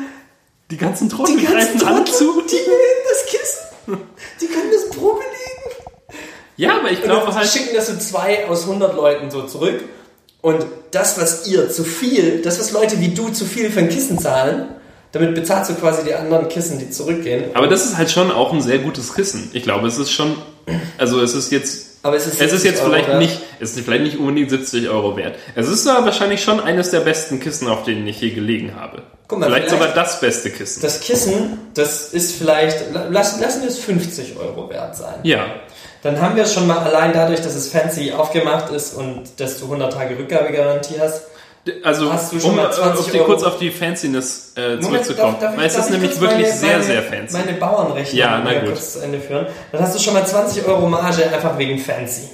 Die 0.72 0.78
ganzen 0.78 1.10
die 1.10 1.16
Trottel 1.16 1.36
ganzen 1.36 1.54
greifen 1.80 1.84
alle 1.88 2.06
zu. 2.06 2.42
die 2.42 2.56
nehmen 2.56 3.02
das 3.10 3.26
Kissen. 3.32 3.98
Die 4.42 4.48
können 4.48 4.72
das 4.72 4.90
Probe 4.98 5.20
liegen. 5.22 6.20
Ja, 6.58 6.78
aber 6.80 6.90
ich 6.92 7.02
glaube 7.04 7.34
halt, 7.36 7.48
schicken 7.48 7.76
das 7.76 7.88
so 7.88 7.98
zwei 7.98 8.48
aus 8.48 8.62
100 8.66 8.96
Leuten 8.96 9.30
so 9.30 9.44
zurück. 9.44 9.84
Und 10.42 10.66
das, 10.92 11.20
was 11.20 11.48
ihr 11.48 11.70
zu 11.70 11.84
viel, 11.84 12.42
das, 12.42 12.60
was 12.60 12.72
Leute 12.72 13.00
wie 13.02 13.10
du 13.10 13.30
zu 13.30 13.46
viel 13.46 13.70
für 13.72 13.80
ein 13.80 13.90
Kissen 13.90 14.18
zahlen, 14.20 14.70
damit 15.16 15.34
bezahlst 15.34 15.72
du 15.72 15.76
quasi 15.76 16.04
die 16.04 16.14
anderen 16.14 16.50
Kissen, 16.50 16.78
die 16.78 16.90
zurückgehen. 16.90 17.46
aber 17.56 17.68
das 17.68 17.86
ist 17.86 17.98
halt 17.98 18.12
schon 18.12 18.32
auch 18.32 18.52
ein 18.54 18.62
sehr 18.62 18.80
gutes 18.80 19.14
Kissen. 19.16 19.50
Ich 19.54 19.64
glaube, 19.64 19.88
es 19.88 19.98
ist 19.98 20.12
schon, 20.12 20.36
also 20.98 21.22
es 21.22 21.34
ist 21.34 21.52
jetzt 21.52 21.88
Aber 22.04 22.18
es 22.18 22.28
ist, 22.28 22.40
Es 22.42 22.52
ist 22.52 22.62
70 22.62 22.64
jetzt 22.72 22.82
Euro 22.82 22.92
vielleicht 22.92 23.08
wert. 23.08 23.20
nicht, 23.20 23.40
es 23.60 23.76
ist 23.76 23.86
vielleicht 23.86 24.04
nicht 24.04 24.18
unbedingt 24.20 24.50
70 24.50 24.90
Euro 24.90 25.16
wert. 25.18 25.36
Es 25.56 25.68
ist 25.70 25.88
aber 25.88 26.06
wahrscheinlich 26.06 26.44
schon 26.44 26.60
eines 26.60 26.92
der 26.92 27.00
besten 27.00 27.40
Kissen, 27.40 27.68
auf 27.68 27.84
denen 27.84 28.06
ich 28.06 28.20
je 28.22 28.30
gelegen 28.32 28.76
habe. 28.76 29.02
Guck 29.28 29.40
mal, 29.40 29.46
vielleicht, 29.48 29.70
vielleicht- 29.70 29.82
sogar 29.82 29.96
das 29.96 30.20
beste 30.20 30.52
Kissen. 30.52 30.82
Das 30.84 31.00
Kissen, 31.00 31.60
das 31.74 32.10
ist 32.14 32.36
vielleicht, 32.36 32.94
lassen, 33.10 33.42
lassen 33.42 33.62
wir 33.62 33.70
es 33.70 33.80
50 33.80 34.36
Euro 34.38 34.70
wert 34.70 34.96
sein. 34.96 35.16
ja. 35.24 35.46
dann 36.04 36.22
haben 36.22 36.36
wir 36.36 36.46
schon 36.46 36.68
mal 36.68 36.78
allein 36.78 37.14
dadurch, 37.14 37.42
dass 37.42 37.56
es 37.56 37.70
fancy 37.70 38.12
aufgemacht 38.12 38.72
ist 38.72 38.94
und 38.94 39.24
dass 39.38 39.58
du 39.58 39.66
100 39.66 39.92
Tage 39.92 40.16
Rückgabegarantie 40.20 41.00
hast. 41.00 41.22
Also, 41.84 42.10
um 42.10 42.56
mal 42.56 42.68
äh, 42.68 42.72
20 42.72 43.00
auf 43.00 43.12
die, 43.12 43.18
kurz 43.20 43.44
auf 43.44 43.58
die 43.58 43.72
Fanciness 43.72 44.54
äh, 44.56 44.80
zurückzukommen. 44.80 45.34
darf- 45.34 45.40
darf 45.40 45.58
weil 45.58 45.66
es 45.66 45.76
ist 45.78 45.86
ich 45.86 45.92
nämlich 45.92 46.20
wirklich 46.22 46.42
meine- 46.48 46.54
sehr, 46.54 46.72
meine, 46.74 46.84
sehr 46.84 47.02
fancy. 47.04 47.34
Meine 47.38 47.54
Bauernrechnung 47.54 48.18
Ja, 48.20 48.42
na 48.44 48.54
gut. 48.60 48.66
kurz 48.70 48.94
zu 48.94 49.00
Ende 49.00 49.20
führen. 49.20 49.48
Dann 49.72 49.82
hast 49.82 49.96
du 49.96 50.00
schon 50.00 50.14
mal 50.14 50.26
20 50.26 50.66
Euro 50.68 50.88
Marge 50.88 51.28
einfach 51.32 51.58
wegen 51.58 51.80
fancy. 51.80 52.30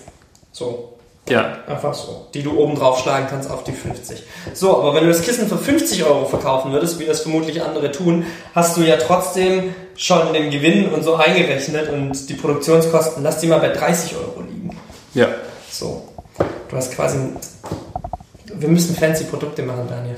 So. 0.52 0.98
ja, 1.30 1.60
Einfach 1.68 1.94
so. 1.94 2.28
Die 2.34 2.44
du 2.44 2.58
oben 2.60 2.76
drauf 2.76 3.00
schlagen 3.00 3.28
kannst 3.30 3.50
auf 3.50 3.64
die 3.64 3.72
50. 3.72 4.22
So, 4.54 4.76
aber 4.78 4.96
wenn 4.96 5.04
du 5.04 5.10
das 5.10 5.22
Kissen 5.22 5.48
für 5.48 5.58
50 5.58 6.04
Euro 6.04 6.26
verkaufen 6.26 6.74
würdest, 6.74 7.00
wie 7.00 7.06
das 7.06 7.22
vermutlich 7.22 7.62
andere 7.64 7.90
tun, 7.94 8.26
hast 8.54 8.76
du 8.76 8.82
ja 8.82 8.98
trotzdem 8.98 9.74
schon 9.96 10.34
den 10.34 10.52
Gewinn 10.52 10.90
und 10.92 11.04
so 11.04 11.16
eingerechnet 11.16 11.90
und 11.90 12.28
die 12.28 12.34
Produktionskosten, 12.34 13.24
lass 13.24 13.38
die 13.40 13.48
mal 13.48 13.60
bei 13.60 13.70
30 13.70 14.14
Euro 14.18 14.42
liegen. 14.42 14.76
ja. 15.14 15.28
So. 15.70 16.06
Du 16.70 16.76
hast 16.76 16.94
quasi. 16.94 17.18
Wir 18.62 18.70
müssen 18.70 18.96
fancy 18.96 19.24
Produkte 19.24 19.64
machen, 19.64 19.88
Daniel. 19.90 20.18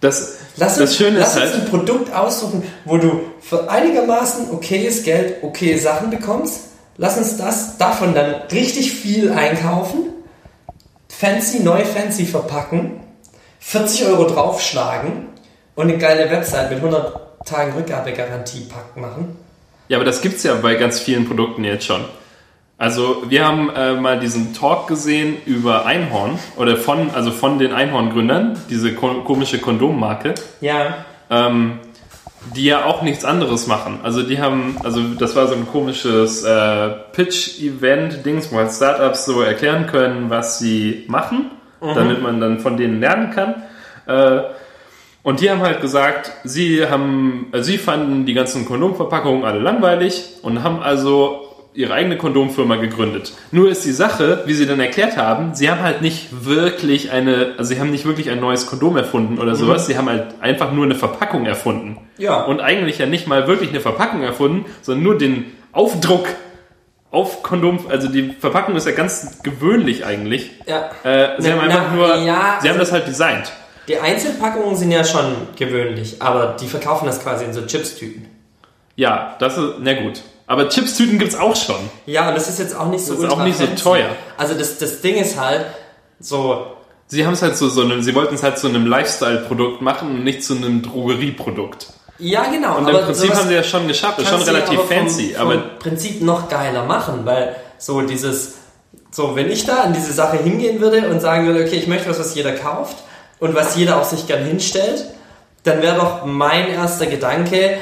Das, 0.00 0.38
Lass 0.56 0.74
das 0.74 0.80
uns, 0.80 0.96
Schöne 0.96 1.20
lass 1.20 1.36
uns 1.36 1.44
halt, 1.44 1.54
ein 1.54 1.64
Produkt 1.66 2.12
aussuchen, 2.12 2.64
wo 2.84 2.96
du 2.96 3.20
für 3.40 3.70
einigermaßen 3.70 4.50
okayes 4.50 5.04
Geld 5.04 5.36
okay 5.42 5.78
Sachen 5.78 6.10
bekommst. 6.10 6.70
Lass 6.96 7.16
uns 7.16 7.36
das 7.36 7.78
davon 7.78 8.12
dann 8.12 8.34
richtig 8.50 8.92
viel 8.92 9.30
einkaufen, 9.30 10.12
fancy, 11.08 11.60
neu 11.60 11.84
fancy 11.84 12.26
verpacken, 12.26 13.00
40 13.60 14.06
Euro 14.06 14.24
draufschlagen 14.24 15.28
und 15.76 15.88
eine 15.88 15.98
geile 15.98 16.30
Website 16.30 16.70
mit 16.70 16.80
100 16.80 17.46
Tagen 17.46 17.72
Rückgabegarantie 17.74 18.62
pack 18.68 18.96
machen. 18.96 19.36
ja, 19.88 19.98
aber 19.98 20.04
das 20.04 20.20
gibt's 20.20 20.42
ja 20.42 20.54
bei 20.54 20.74
ganz 20.74 20.98
vielen 20.98 21.26
Produkten 21.26 21.62
jetzt 21.62 21.86
schon. 21.86 22.04
Also 22.82 23.22
wir 23.28 23.46
haben 23.46 23.70
äh, 23.70 23.94
mal 23.94 24.18
diesen 24.18 24.54
Talk 24.54 24.88
gesehen 24.88 25.36
über 25.46 25.86
Einhorn 25.86 26.36
oder 26.56 26.76
von 26.76 27.10
also 27.14 27.30
von 27.30 27.60
den 27.60 27.72
Einhorn-Gründern, 27.72 28.58
diese 28.70 28.92
ko 28.92 29.22
komische 29.22 29.60
Kondommarke. 29.60 30.34
Ja. 30.60 30.96
ähm, 31.30 31.78
die 32.56 32.64
ja 32.64 32.84
auch 32.86 33.02
nichts 33.02 33.24
anderes 33.24 33.68
machen. 33.68 34.00
Also 34.02 34.24
die 34.24 34.40
haben, 34.40 34.78
also 34.82 35.00
das 35.16 35.36
war 35.36 35.46
so 35.46 35.54
ein 35.54 35.68
komisches 35.68 36.42
äh, 36.42 36.88
Pitch-Event-Dings, 37.12 38.50
wo 38.50 38.56
halt 38.56 38.72
Startups 38.72 39.26
so 39.26 39.42
erklären 39.42 39.86
können, 39.86 40.28
was 40.28 40.58
sie 40.58 41.04
machen, 41.06 41.52
damit 41.80 42.20
man 42.20 42.40
dann 42.40 42.58
von 42.58 42.76
denen 42.76 42.98
lernen 42.98 43.30
kann. 43.30 43.62
Äh, 44.08 44.42
und 45.22 45.40
die 45.40 45.48
haben 45.52 45.60
halt 45.60 45.80
gesagt, 45.80 46.32
sie 46.42 46.84
haben, 46.84 47.46
äh, 47.52 47.62
sie 47.62 47.78
fanden 47.78 48.26
die 48.26 48.34
ganzen 48.34 48.66
Kondomverpackungen 48.66 49.44
alle 49.44 49.60
langweilig 49.60 50.24
und 50.42 50.64
haben 50.64 50.82
also 50.82 51.41
ihre 51.74 51.94
eigene 51.94 52.16
Kondomfirma 52.18 52.76
gegründet. 52.76 53.32
Nur 53.50 53.70
ist 53.70 53.84
die 53.84 53.92
Sache, 53.92 54.42
wie 54.46 54.52
sie 54.54 54.66
dann 54.66 54.78
erklärt 54.80 55.16
haben, 55.16 55.54
sie 55.54 55.70
haben 55.70 55.80
halt 55.80 56.02
nicht 56.02 56.44
wirklich 56.44 57.10
eine, 57.12 57.54
also 57.56 57.72
sie 57.72 57.80
haben 57.80 57.90
nicht 57.90 58.04
wirklich 58.04 58.30
ein 58.30 58.40
neues 58.40 58.66
Kondom 58.66 58.96
erfunden 58.96 59.38
oder 59.38 59.54
sowas, 59.54 59.86
sie 59.86 59.96
haben 59.96 60.08
halt 60.08 60.34
einfach 60.40 60.72
nur 60.72 60.84
eine 60.84 60.94
Verpackung 60.94 61.46
erfunden. 61.46 61.96
Ja. 62.18 62.42
Und 62.42 62.60
eigentlich 62.60 62.98
ja 62.98 63.06
nicht 63.06 63.26
mal 63.26 63.46
wirklich 63.48 63.70
eine 63.70 63.80
Verpackung 63.80 64.22
erfunden, 64.22 64.66
sondern 64.82 65.02
nur 65.04 65.16
den 65.18 65.46
Aufdruck 65.72 66.26
auf 67.10 67.42
Kondom, 67.42 67.78
also 67.88 68.08
die 68.08 68.34
Verpackung 68.38 68.76
ist 68.76 68.86
ja 68.86 68.92
ganz 68.92 69.42
gewöhnlich 69.42 70.04
eigentlich. 70.04 70.50
Ja. 70.66 70.90
Äh, 71.04 71.40
sie 71.40 71.48
Na- 71.48 71.56
haben 71.56 71.60
einfach 71.68 71.84
na, 71.90 71.94
nur, 71.96 72.06
ja, 72.16 72.58
sie 72.60 72.68
haben 72.68 72.78
also- 72.78 72.78
das 72.80 72.92
halt 72.92 73.06
designt. 73.06 73.52
Die 73.88 73.98
Einzelpackungen 73.98 74.76
sind 74.76 74.92
ja 74.92 75.02
schon 75.04 75.24
gewöhnlich, 75.58 76.22
aber 76.22 76.56
die 76.60 76.66
verkaufen 76.68 77.04
das 77.06 77.22
quasi 77.22 77.44
in 77.44 77.52
so 77.52 77.62
Chipstüten. 77.66 78.26
Ja, 78.94 79.36
das 79.40 79.58
ist, 79.58 79.74
na 79.80 79.94
gut. 79.94 80.22
Aber 80.52 80.68
Chipstüten 80.68 81.18
gibt's 81.18 81.34
auch 81.34 81.56
schon. 81.56 81.76
Ja, 82.06 82.28
und 82.28 82.34
das 82.34 82.48
ist 82.48 82.58
jetzt 82.58 82.76
auch 82.76 82.88
nicht 82.88 83.04
so 83.04 83.14
Das 83.14 83.24
ist 83.24 83.30
auch 83.30 83.42
nicht 83.44 83.56
so 83.58 83.66
teuer. 83.82 84.10
Also 84.36 84.54
das, 84.54 84.76
das 84.78 85.00
Ding 85.00 85.16
ist 85.16 85.38
halt 85.40 85.64
so, 86.20 86.66
Sie 87.08 87.26
haben 87.26 87.34
es 87.34 87.42
halt 87.42 87.56
zu 87.56 87.68
so 87.68 87.82
einem, 87.82 88.02
sie 88.02 88.14
wollten 88.14 88.34
es 88.34 88.42
halt 88.42 88.58
zu 88.58 88.68
einem 88.68 88.86
Lifestyle-Produkt 88.86 89.82
machen 89.82 90.08
und 90.10 90.24
nicht 90.24 90.42
zu 90.44 90.54
einem 90.54 90.80
Drogerieprodukt. 90.82 91.88
ja 92.18 92.44
genau. 92.50 92.78
Und 92.78 92.88
im 92.88 92.96
Prinzip 92.96 93.34
haben 93.34 93.48
sie 93.48 93.54
ja 93.54 93.62
schon 93.62 93.86
geschafft, 93.88 94.18
das 94.18 94.24
ist 94.24 94.30
schon 94.30 94.42
relativ 94.42 94.78
aber 94.78 94.88
vom- 94.88 94.96
fancy, 94.96 95.34
vom 95.36 95.42
aber 95.48 95.58
Prinzip 95.78 96.22
noch 96.22 96.48
geiler 96.48 96.84
machen, 96.84 97.20
weil 97.24 97.56
so 97.78 98.00
dieses, 98.00 98.54
so 99.10 99.36
wenn 99.36 99.50
ich 99.50 99.66
da 99.66 99.82
an 99.82 99.92
diese 99.92 100.12
Sache 100.12 100.38
hingehen 100.38 100.80
würde 100.80 101.08
und 101.08 101.20
sagen 101.20 101.46
würde, 101.46 101.60
okay, 101.64 101.76
ich 101.76 101.86
möchte 101.86 102.08
was, 102.08 102.18
was 102.18 102.34
jeder 102.34 102.52
kauft 102.52 102.96
und 103.40 103.54
was 103.54 103.76
jeder 103.76 104.00
auch 104.00 104.04
sich 104.04 104.26
gern 104.26 104.44
hinstellt, 104.44 105.04
dann 105.64 105.82
wäre 105.82 105.96
doch 105.96 106.24
mein 106.24 106.68
erster 106.68 107.06
Gedanke, 107.06 107.76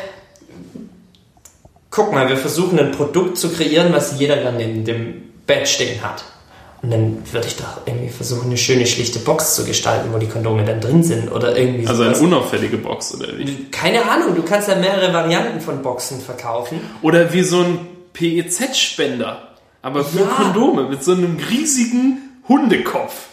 guck 1.91 2.13
mal, 2.13 2.29
wir 2.29 2.37
versuchen 2.37 2.79
ein 2.79 2.93
Produkt 2.93 3.37
zu 3.39 3.51
kreieren, 3.51 3.93
was 3.93 4.19
jeder 4.19 4.37
dann 4.37 4.59
in 4.61 4.85
dem 4.85 5.23
Bett 5.47 5.69
stehen 5.69 6.03
hat. 6.03 6.25
Und 6.83 6.91
dann 6.93 7.19
würde 7.31 7.47
ich 7.47 7.57
doch 7.57 7.83
irgendwie 7.85 8.09
versuchen, 8.09 8.47
eine 8.47 8.57
schöne, 8.57 8.87
schlichte 8.87 9.19
Box 9.19 9.55
zu 9.55 9.67
gestalten, 9.67 10.15
wo 10.15 10.19
die 10.19 10.29
Kondome 10.29 10.65
dann 10.65 10.81
drin 10.81 11.03
sind 11.03 11.31
oder 11.31 11.55
irgendwie 11.55 11.87
also 11.87 12.03
eine 12.05 12.15
sowas. 12.15 12.27
unauffällige 12.27 12.79
Box 12.79 13.15
oder 13.15 13.37
wie. 13.37 13.67
Keine 13.71 14.09
Ahnung, 14.11 14.35
du 14.35 14.43
kannst 14.43 14.69
ja 14.69 14.77
mehrere 14.77 15.13
Varianten 15.13 15.61
von 15.61 15.83
Boxen 15.83 16.21
verkaufen. 16.23 16.81
Oder 17.03 17.35
wie 17.35 17.43
so 17.43 17.61
ein 17.61 17.81
PEZ-Spender, 18.15 19.49
aber 19.83 20.05
für 20.05 20.21
Ja. 20.21 20.25
Kondome 20.27 20.85
mit 20.89 21.05
so 21.05 21.13
einem 21.13 21.37
riesigen 21.51 22.19
Hundekopf. 22.49 23.27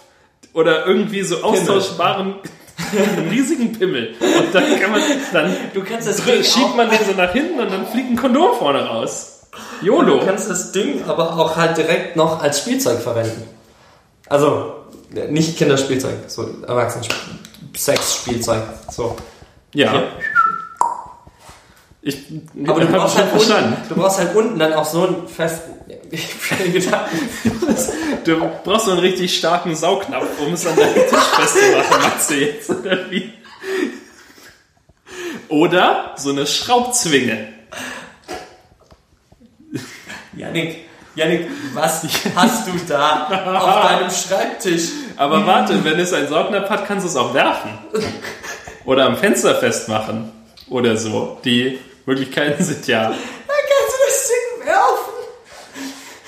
Oder 0.53 0.85
irgendwie 0.85 1.21
so 1.21 1.41
austauschbaren, 1.43 2.35
einem 3.17 3.29
riesigen 3.29 3.73
Pimmel. 3.73 4.15
Und 4.19 4.53
dann 4.53 4.79
kann 4.79 4.91
man, 4.91 5.01
dann 5.33 5.55
Du 5.73 5.83
kannst 5.83 6.07
das 6.07 6.23
Ding 6.23 6.43
schiebt 6.43 6.75
man 6.75 6.89
den 6.89 6.99
so 7.05 7.13
nach 7.13 7.31
hinten 7.31 7.59
und 7.59 7.71
dann 7.71 7.87
fliegt 7.87 8.11
ein 8.11 8.15
Kondom 8.15 8.55
vorne 8.57 8.85
raus. 8.85 9.47
Du 9.79 9.87
YOLO. 9.87 10.19
kannst 10.23 10.49
das 10.49 10.71
Ding 10.71 11.03
aber 11.07 11.37
auch 11.37 11.55
halt 11.55 11.77
direkt 11.77 12.15
noch 12.15 12.41
als 12.41 12.59
Spielzeug 12.59 12.99
verwenden. 12.99 13.43
Also, 14.29 14.75
nicht 15.29 15.57
Kinderspielzeug, 15.57 16.15
so 16.27 16.47
Erwachsenen-Sexspielzeug. 16.67 18.63
So. 18.91 19.15
Ja. 19.73 19.91
Hier. 19.91 20.07
Ich 22.07 22.23
Aber 22.65 22.79
du 22.79 22.87
brauchst, 22.87 23.17
halt 23.17 23.33
unten, 23.33 23.45
verstanden. 23.45 23.77
du 23.89 23.95
brauchst 23.95 24.17
halt 24.19 24.33
unten 24.33 24.57
dann 24.57 24.71
auch 24.73 24.85
so 24.85 25.07
einen 25.07 25.27
festen. 25.27 25.73
Du 28.23 28.39
brauchst 28.63 28.85
so 28.85 28.91
einen 28.91 28.99
richtig 29.01 29.37
starken 29.37 29.75
Saugnapf, 29.75 30.25
um 30.45 30.53
es 30.53 30.65
an 30.65 30.75
deinem 30.75 30.93
Tisch 30.93 31.03
festzumachen, 31.03 32.01
meinst 32.01 32.29
du 32.29 32.33
jetzt? 32.35 32.69
Oder 32.69 33.11
wie? 33.11 33.33
Oder 35.49 36.13
so 36.17 36.29
eine 36.31 36.45
Schraubzwinge. 36.47 37.49
Janik, 40.35 40.85
Janik, 41.15 41.47
was 41.73 42.03
hast 42.35 42.67
du 42.67 42.71
da 42.87 43.23
auf 43.59 43.81
deinem 43.89 44.09
Schreibtisch? 44.09 44.89
Aber 45.17 45.45
warte, 45.45 45.83
wenn 45.83 45.99
es 45.99 46.13
einen 46.13 46.27
Saugnapf 46.27 46.69
hat, 46.69 46.85
kannst 46.85 47.05
du 47.05 47.09
es 47.09 47.15
auch 47.15 47.33
werfen. 47.33 47.71
Oder 48.85 49.05
am 49.05 49.17
Fenster 49.17 49.55
festmachen. 49.55 50.31
Oder 50.69 50.97
so. 50.97 51.39
Die 51.45 51.79
Möglichkeiten 52.07 52.63
sind 52.63 52.87
ja. 52.87 53.09
Dann 53.09 53.17
kannst 53.17 53.93
du 53.93 54.07
das 54.07 54.27
Ding 54.29 54.65
werfen. 54.65 55.13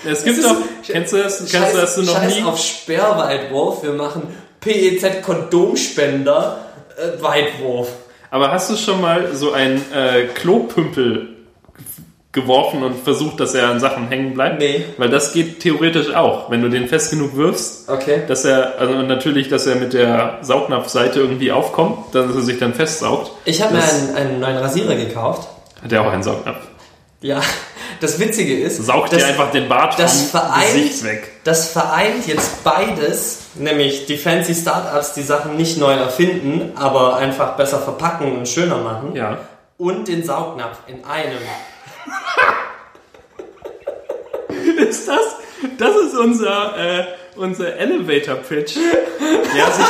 Es 0.05 0.23
gibt 0.23 0.43
doch. 0.43 0.57
Kennst 0.85 1.13
du 1.13 1.17
das? 1.17 1.39
Kennst 1.49 1.73
du 1.73 1.77
das 1.77 1.95
du 1.95 2.01
noch 2.03 2.15
Scheiß 2.15 2.35
nie? 2.35 2.43
auf 2.43 2.59
Sperrweitwurf, 2.59 3.83
wir 3.83 3.93
machen 3.93 4.27
PEZ 4.59 5.21
Kondomspender 5.23 6.65
äh, 6.97 7.21
Weitwurf. 7.21 7.87
Aber 8.29 8.51
hast 8.51 8.69
du 8.69 8.75
schon 8.75 9.01
mal 9.01 9.33
so 9.35 9.53
einen 9.53 9.77
äh, 9.93 10.25
Klopümpel 10.35 11.29
geworfen 12.31 12.83
und 12.83 13.03
versucht, 13.03 13.39
dass 13.39 13.55
er 13.55 13.69
an 13.69 13.79
Sachen 13.79 14.07
hängen 14.09 14.33
bleibt? 14.35 14.59
Nee. 14.59 14.85
Weil 14.97 15.09
das 15.09 15.33
geht 15.33 15.61
theoretisch 15.61 16.13
auch, 16.13 16.51
wenn 16.51 16.61
du 16.61 16.69
den 16.69 16.87
fest 16.87 17.09
genug 17.09 17.35
wirfst, 17.35 17.89
Okay. 17.89 18.21
dass 18.27 18.45
er, 18.45 18.77
also 18.79 18.93
natürlich, 19.01 19.47
dass 19.49 19.65
er 19.65 19.75
mit 19.75 19.93
der 19.93 20.37
Saugnapfseite 20.41 21.19
irgendwie 21.19 21.51
aufkommt, 21.51 22.13
dass 22.13 22.35
er 22.35 22.41
sich 22.41 22.59
dann 22.59 22.73
festsaugt. 22.75 23.31
Ich 23.45 23.61
habe 23.63 23.73
mir 23.75 23.83
einen, 23.83 24.15
einen 24.15 24.39
neuen 24.39 24.57
Rasierer 24.57 24.95
gekauft. 24.95 25.47
Hat 25.83 25.91
er 25.91 26.01
auch 26.01 26.11
einen 26.11 26.23
Saugnapf. 26.23 26.57
Ja, 27.21 27.41
das 27.99 28.17
Witzige 28.19 28.57
ist, 28.61 28.77
Saugt 28.85 29.11
das, 29.11 29.19
dir 29.19 29.27
einfach 29.27 29.51
den 29.51 29.67
Bart 29.67 29.99
das 29.99 30.29
vom 30.31 30.39
vereint- 30.39 30.73
Gesicht 30.73 31.03
weg. 31.03 31.31
das 31.43 31.69
vereint 31.71 32.25
jetzt 32.27 32.63
beides, 32.63 33.39
nämlich 33.55 34.05
die 34.05 34.17
fancy 34.17 34.55
Startups, 34.55 35.13
die 35.13 35.21
Sachen 35.23 35.57
nicht 35.57 35.77
neu 35.77 35.91
erfinden, 35.93 36.71
aber 36.77 37.17
einfach 37.17 37.57
besser 37.57 37.79
verpacken 37.79 38.37
und 38.37 38.47
schöner 38.47 38.77
machen, 38.77 39.15
Ja. 39.15 39.39
und 39.77 40.07
den 40.07 40.23
Saugnapf 40.23 40.77
in 40.87 41.03
einem. 41.03 41.39
Ist 44.77 45.07
das? 45.07 45.19
Das 45.77 45.95
ist 45.95 46.15
unser, 46.15 46.77
äh, 46.77 47.05
unser 47.35 47.75
Elevator 47.75 48.35
Pitch. 48.35 48.75
Ja, 49.57 49.71
sich, 49.71 49.85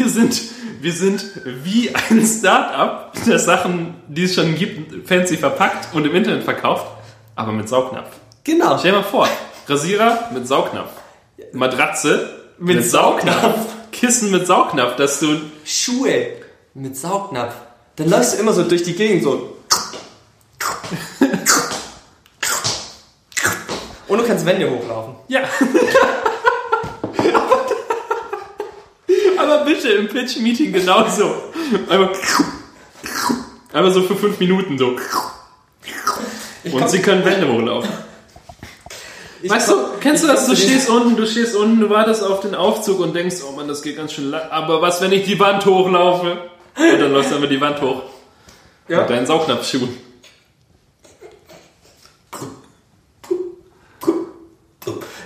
wir 0.00 0.08
sind, 0.08 0.40
wir 0.80 0.92
sind 0.92 1.24
wie 1.44 1.94
ein 1.94 2.26
Startup, 2.26 3.12
das 3.26 3.44
Sachen, 3.44 3.94
die 4.08 4.24
es 4.24 4.34
schon 4.34 4.54
gibt, 4.54 5.06
fancy 5.06 5.36
verpackt 5.36 5.94
und 5.94 6.06
im 6.06 6.14
Internet 6.14 6.44
verkauft, 6.44 6.86
aber 7.36 7.52
mit 7.52 7.68
Saugnapf. 7.68 8.08
Genau. 8.44 8.78
Stell 8.78 8.92
dir 8.92 8.98
mal 8.98 9.04
vor, 9.04 9.28
Rasierer 9.66 10.30
mit 10.32 10.48
Saugnapf, 10.48 10.90
Matratze 11.52 12.30
mit, 12.58 12.84
Saugnapf, 12.84 13.58
Kissen 13.92 14.30
mit 14.30 14.46
Saugnapf, 14.46 14.96
dass 14.96 15.20
du 15.20 15.40
Schuhe 15.64 16.28
mit 16.74 16.96
Saugnapf. 16.96 17.54
Dann 17.96 18.08
läufst 18.08 18.34
du 18.34 18.38
immer 18.38 18.52
so 18.52 18.64
durch 18.64 18.82
die 18.82 18.94
Gegend 18.94 19.22
so. 19.22 19.56
Und 24.08 24.18
du 24.18 24.24
kannst 24.24 24.44
Wände 24.44 24.68
hochlaufen. 24.68 25.14
Ja. 25.28 25.42
Aber 29.50 29.64
bitte 29.64 29.88
im 29.88 30.08
Pitch-Meeting 30.08 30.72
genauso. 30.72 31.34
Einmal, 31.88 32.10
einmal 33.72 33.92
so 33.92 34.02
für 34.02 34.14
fünf 34.14 34.38
Minuten 34.38 34.78
so. 34.78 34.96
Ich 36.62 36.72
Und 36.72 36.88
sie 36.88 37.00
können 37.00 37.24
Wände 37.24 37.52
hochlaufen. 37.52 37.90
ich 39.42 39.50
Weißt 39.50 39.70
du, 39.70 39.74
kennst 40.00 40.22
du 40.22 40.28
das? 40.28 40.46
Du 40.46 40.54
stehst 40.54 40.88
unten, 40.88 41.16
du 41.16 41.26
stehst 41.26 41.56
unten, 41.56 41.80
du 41.80 41.90
wartest 41.90 42.22
auf 42.22 42.40
den 42.40 42.54
Aufzug 42.54 43.00
und 43.00 43.14
denkst, 43.14 43.36
oh 43.48 43.52
Mann, 43.52 43.66
das 43.66 43.82
geht 43.82 43.96
ganz 43.96 44.12
schön 44.12 44.30
lang. 44.30 44.42
Aber 44.50 44.82
was, 44.82 45.00
wenn 45.00 45.10
ich 45.12 45.24
die 45.24 45.38
Wand 45.40 45.66
hochlaufe? 45.66 46.50
Und 46.76 47.00
dann 47.00 47.12
läufst 47.12 47.32
du 47.32 47.36
einfach 47.36 47.48
die 47.48 47.60
Wand 47.60 47.80
hoch. 47.80 48.02
Ja. 48.88 49.00
Mit 49.00 49.10
deinen 49.10 49.26
Saugnapfschuhen. 49.26 50.09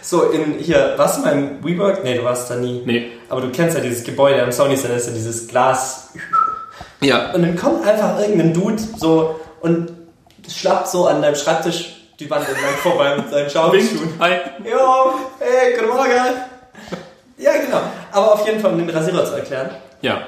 So, 0.04 0.24
in 0.24 0.58
hier, 0.58 0.92
warst 0.98 1.16
du 1.16 1.22
mal 1.22 1.32
im 1.32 1.64
WeWork? 1.64 2.04
Nee, 2.04 2.18
du 2.18 2.24
warst 2.24 2.50
da 2.50 2.56
nie. 2.56 2.82
Nee. 2.84 3.12
Aber 3.30 3.40
du 3.40 3.50
kennst 3.50 3.74
ja 3.74 3.82
dieses 3.82 4.04
Gebäude 4.04 4.42
am 4.42 4.52
Sony 4.52 4.76
Center, 4.76 4.96
ist 4.96 5.06
ja 5.06 5.14
dieses 5.14 5.48
Glas. 5.48 6.10
Ja. 7.00 7.32
Und 7.32 7.40
dann 7.40 7.56
kommt 7.56 7.86
einfach 7.86 8.20
irgendein 8.20 8.52
Dude 8.52 8.82
so 8.98 9.40
und 9.62 9.90
schlappt 10.46 10.88
so 10.88 11.06
an 11.06 11.22
deinem 11.22 11.34
Schreibtisch 11.34 12.10
die 12.20 12.28
Wand 12.28 12.46
entlang 12.46 12.74
vorbei 12.82 13.16
mit 13.16 13.30
seinen 13.30 13.48
Schaumschuhen. 13.48 14.12
Hi. 14.18 14.32
Jo, 14.62 15.14
hey, 15.38 15.72
guten 15.74 15.88
Morgen. 15.88 16.10
Ja, 17.38 17.52
genau. 17.64 17.80
Aber 18.12 18.34
auf 18.34 18.46
jeden 18.46 18.60
Fall, 18.60 18.72
um 18.72 18.78
den 18.78 18.90
Rasierer 18.90 19.24
zu 19.24 19.32
erklären. 19.36 19.70
Ja. 20.02 20.20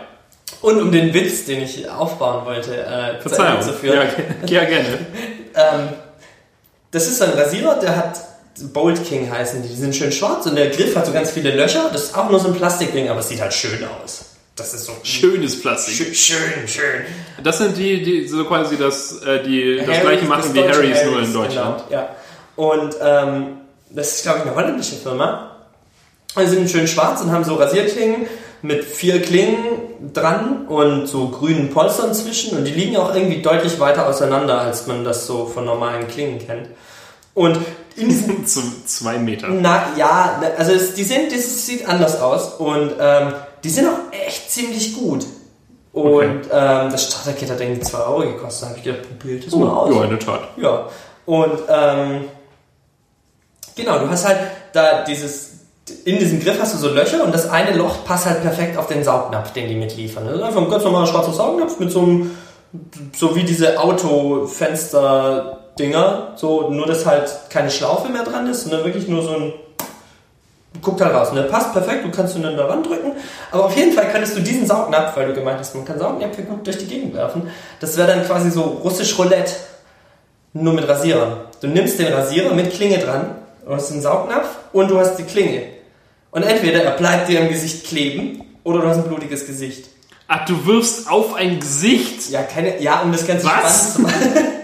Und 0.63 0.81
um 0.81 0.91
den 0.91 1.13
Witz, 1.13 1.45
den 1.45 1.63
ich 1.63 1.89
aufbauen 1.91 2.47
wollte, 2.47 2.75
äh, 2.75 3.21
zu 3.23 3.29
Verzeihung. 3.29 3.61
Zu 3.61 3.75
führen. 3.75 4.09
Ja, 4.47 4.63
ja, 4.63 4.65
gerne. 4.65 4.99
Ähm, 5.59 5.89
das 6.91 7.07
ist 7.07 7.23
ein 7.23 7.31
Rasierer, 7.31 7.77
der 7.77 7.97
hat 7.97 8.21
Bolt 8.73 9.05
King 9.05 9.31
heißen 9.31 9.63
die. 9.63 9.69
Die 9.69 9.77
sind 9.77 9.95
schön 9.95 10.13
schwarz 10.13 10.47
und 10.47 10.57
der 10.57 10.71
Griff 10.71 10.97
hat 10.97 11.07
so 11.07 11.13
ganz 11.13 11.31
viele 11.31 11.55
Löcher. 11.55 11.91
Das 11.93 12.05
ist 12.05 12.17
auch 12.17 12.31
nur 12.31 12.41
so 12.41 12.49
ein 12.49 12.55
Plastikding, 12.55 13.09
aber 13.09 13.21
es 13.21 13.29
sieht 13.29 13.41
halt 13.41 13.53
schön 13.53 13.81
aus. 14.03 14.27
Das 14.57 14.73
ist 14.73 14.87
so 14.87 14.93
Schönes 15.03 15.61
Plastik. 15.61 15.95
schön, 15.95 16.15
schön. 16.15 16.69
schön. 16.69 17.03
Das 17.43 17.59
sind 17.59 17.77
die, 17.77 18.03
die 18.03 18.27
so 18.27 18.47
quasi 18.47 18.79
das, 18.79 19.21
äh, 19.23 19.43
die 19.43 19.77
das 19.77 19.87
Harrys, 19.87 20.01
gleiche 20.01 20.25
machen 20.25 20.55
das 20.55 20.55
wie 20.55 20.73
Harrys 20.73 21.05
nur 21.05 21.21
in 21.21 21.33
Deutschland. 21.33 21.85
Genau, 21.89 22.01
ja. 22.01 22.17
Und 22.57 22.97
ähm, 23.03 23.47
das 23.91 24.17
ist, 24.17 24.23
glaube 24.23 24.39
ich, 24.39 24.47
eine 24.47 24.55
holländische 24.55 24.97
Firma. 24.97 25.51
Die 26.39 26.47
sind 26.47 26.71
schön 26.71 26.87
schwarz 26.87 27.21
und 27.21 27.33
haben 27.33 27.45
so 27.45 27.55
Rasierklingen 27.55 28.27
mit 28.63 28.85
vier 28.85 29.21
Klingen 29.21 30.13
dran 30.13 30.67
und 30.67 31.07
so 31.07 31.29
grünen 31.29 31.71
Polstern 31.71 32.15
zwischen. 32.15 32.57
Und 32.57 32.65
die 32.65 32.73
liegen 32.73 32.97
auch 32.97 33.15
irgendwie 33.15 33.43
deutlich 33.43 33.79
weiter 33.79 34.07
auseinander, 34.07 34.61
als 34.61 34.87
man 34.87 35.05
das 35.05 35.27
so 35.27 35.47
von 35.47 35.67
normalen 35.67 36.09
Klingen 36.09 36.39
kennt. 36.39 36.69
Und 37.35 37.59
in 38.03 38.09
diesen 38.09 38.47
Zu 38.47 38.61
zwei 38.87 39.19
Meter. 39.19 39.49
na 39.49 39.85
ja, 39.97 40.41
also 40.59 40.73
es, 40.73 40.95
die 40.95 41.05
sind, 41.05 41.33
das 41.33 41.67
sieht 41.67 41.89
anders 41.89 42.21
aus 42.21 42.55
und 42.55 42.93
ähm, 43.01 43.33
die 43.65 43.71
sind 43.71 43.89
auch 43.89 44.13
echt 44.27 44.51
ziemlich 44.51 44.95
gut. 44.97 45.25
Und 45.93 46.05
Okay. 46.05 46.31
ähm, 46.53 46.91
das 46.91 47.07
Starterkit 47.07 47.51
hat 47.51 47.59
irgendwie 47.61 47.81
2 47.81 47.99
Euro 47.99 48.21
gekostet. 48.21 48.63
Da 48.65 48.69
habe 48.69 48.79
ich 48.79 48.85
gedacht, 48.85 49.19
probier 49.19 49.41
das 49.41 49.55
mal 49.55 49.69
aus. 49.71 49.95
Ja, 49.95 50.05
in 50.05 50.11
der 50.11 50.19
Tat. 50.19 50.41
Ja. 50.59 50.89
Und 51.25 51.59
ähm, 51.71 52.25
genau, 53.75 53.99
du 54.01 54.09
hast 54.11 54.27
halt 54.29 54.39
da 54.75 55.05
dieses, 55.05 55.53
in 56.05 56.19
diesem 56.19 56.41
Griff 56.41 56.61
hast 56.61 56.75
du 56.75 56.79
so 56.79 56.91
Löcher 56.91 57.25
und 57.25 57.35
das 57.35 57.49
eine 57.49 57.75
Loch 57.77 58.05
passt 58.05 58.27
halt 58.27 58.43
perfekt 58.43 58.77
auf 58.77 58.89
den 58.89 59.03
Saugnapf, 59.05 59.53
den 59.55 59.69
die 59.69 59.75
mitliefern. 59.75 60.27
Das 60.27 60.37
ist 60.37 60.43
einfach 60.43 60.61
ein 60.63 60.71
ganz 60.71 60.85
normaler 60.85 61.07
schwarzer 61.07 61.33
Saugnapf 61.33 61.79
mit 61.79 61.91
so 61.91 62.01
einem, 62.03 62.37
so 63.17 63.35
wie 63.35 63.45
diese 63.45 63.79
Autofenster-Dinger, 65.77 66.33
so, 66.37 66.71
nur 66.71 66.87
dass 66.87 67.07
halt 67.07 67.31
keine 67.51 67.71
Schlaufe 67.71 68.11
mehr 68.11 68.25
dran 68.25 68.47
ist, 68.49 68.63
sondern 68.63 68.85
wirklich 68.85 69.09
nur 69.09 69.23
so 69.23 69.31
ein 69.31 69.53
guckt 70.83 71.01
halt 71.01 71.15
raus. 71.15 71.29
Der 71.35 71.43
passt 71.43 71.73
perfekt, 71.73 72.05
du 72.05 72.11
kannst 72.11 72.37
ihn 72.37 72.43
dann 72.43 72.55
da 72.57 72.67
drücken. 72.67 73.13
Aber 73.51 73.65
auf 73.65 73.77
jeden 73.77 73.93
Fall 73.93 74.11
könntest 74.11 74.37
du 74.37 74.43
diesen 74.43 74.67
Saugnapf, 74.67 75.17
weil 75.17 75.29
du 75.29 75.33
gemeint 75.33 75.59
hast, 75.59 75.75
man 75.75 75.87
kann 75.87 75.99
Saugnäpfe 75.99 76.43
gut 76.43 76.67
durch 76.67 76.77
die 76.77 76.87
Gegend 76.87 77.15
werfen, 77.15 77.51
das 77.81 77.97
wäre 77.97 78.09
dann 78.09 78.27
quasi 78.27 78.51
so 78.51 78.61
russisch 78.61 79.19
Roulette, 79.19 79.55
nur 80.53 80.75
mit 80.75 80.87
Rasierern. 80.87 81.39
Du 81.63 81.69
nimmst 81.69 81.99
den 81.99 82.13
Rasierer 82.13 82.53
mit 82.55 82.73
Klinge 82.75 82.99
dran, 82.99 83.37
du 83.65 83.75
hast 83.75 83.91
einen 83.91 84.03
Saugnapf 84.03 84.49
und 84.75 84.91
du 84.91 84.99
hast 84.99 85.17
die 85.17 85.23
Klinge. 85.23 85.63
Und 86.31 86.43
entweder 86.43 86.83
er 86.83 86.91
bleibt 86.91 87.31
dir 87.31 87.41
im 87.41 87.49
Gesicht 87.49 87.87
kleben 87.87 88.45
oder 88.63 88.81
du 88.81 88.89
hast 88.89 88.99
ein 88.99 89.05
blutiges 89.05 89.47
Gesicht. 89.47 89.89
Ach, 90.29 90.45
du 90.45 90.67
wirfst 90.67 91.11
auf 91.11 91.35
ein 91.35 91.59
Gesicht. 91.59 92.29
Ja, 92.31 92.43
keine, 92.43 92.83
ja, 92.83 93.01
um 93.01 93.13
das 93.13 93.27
Ganze 93.27 93.47
Was? 93.47 93.95
spannend 93.95 93.95
zu 93.95 94.03
machen. 94.03 94.53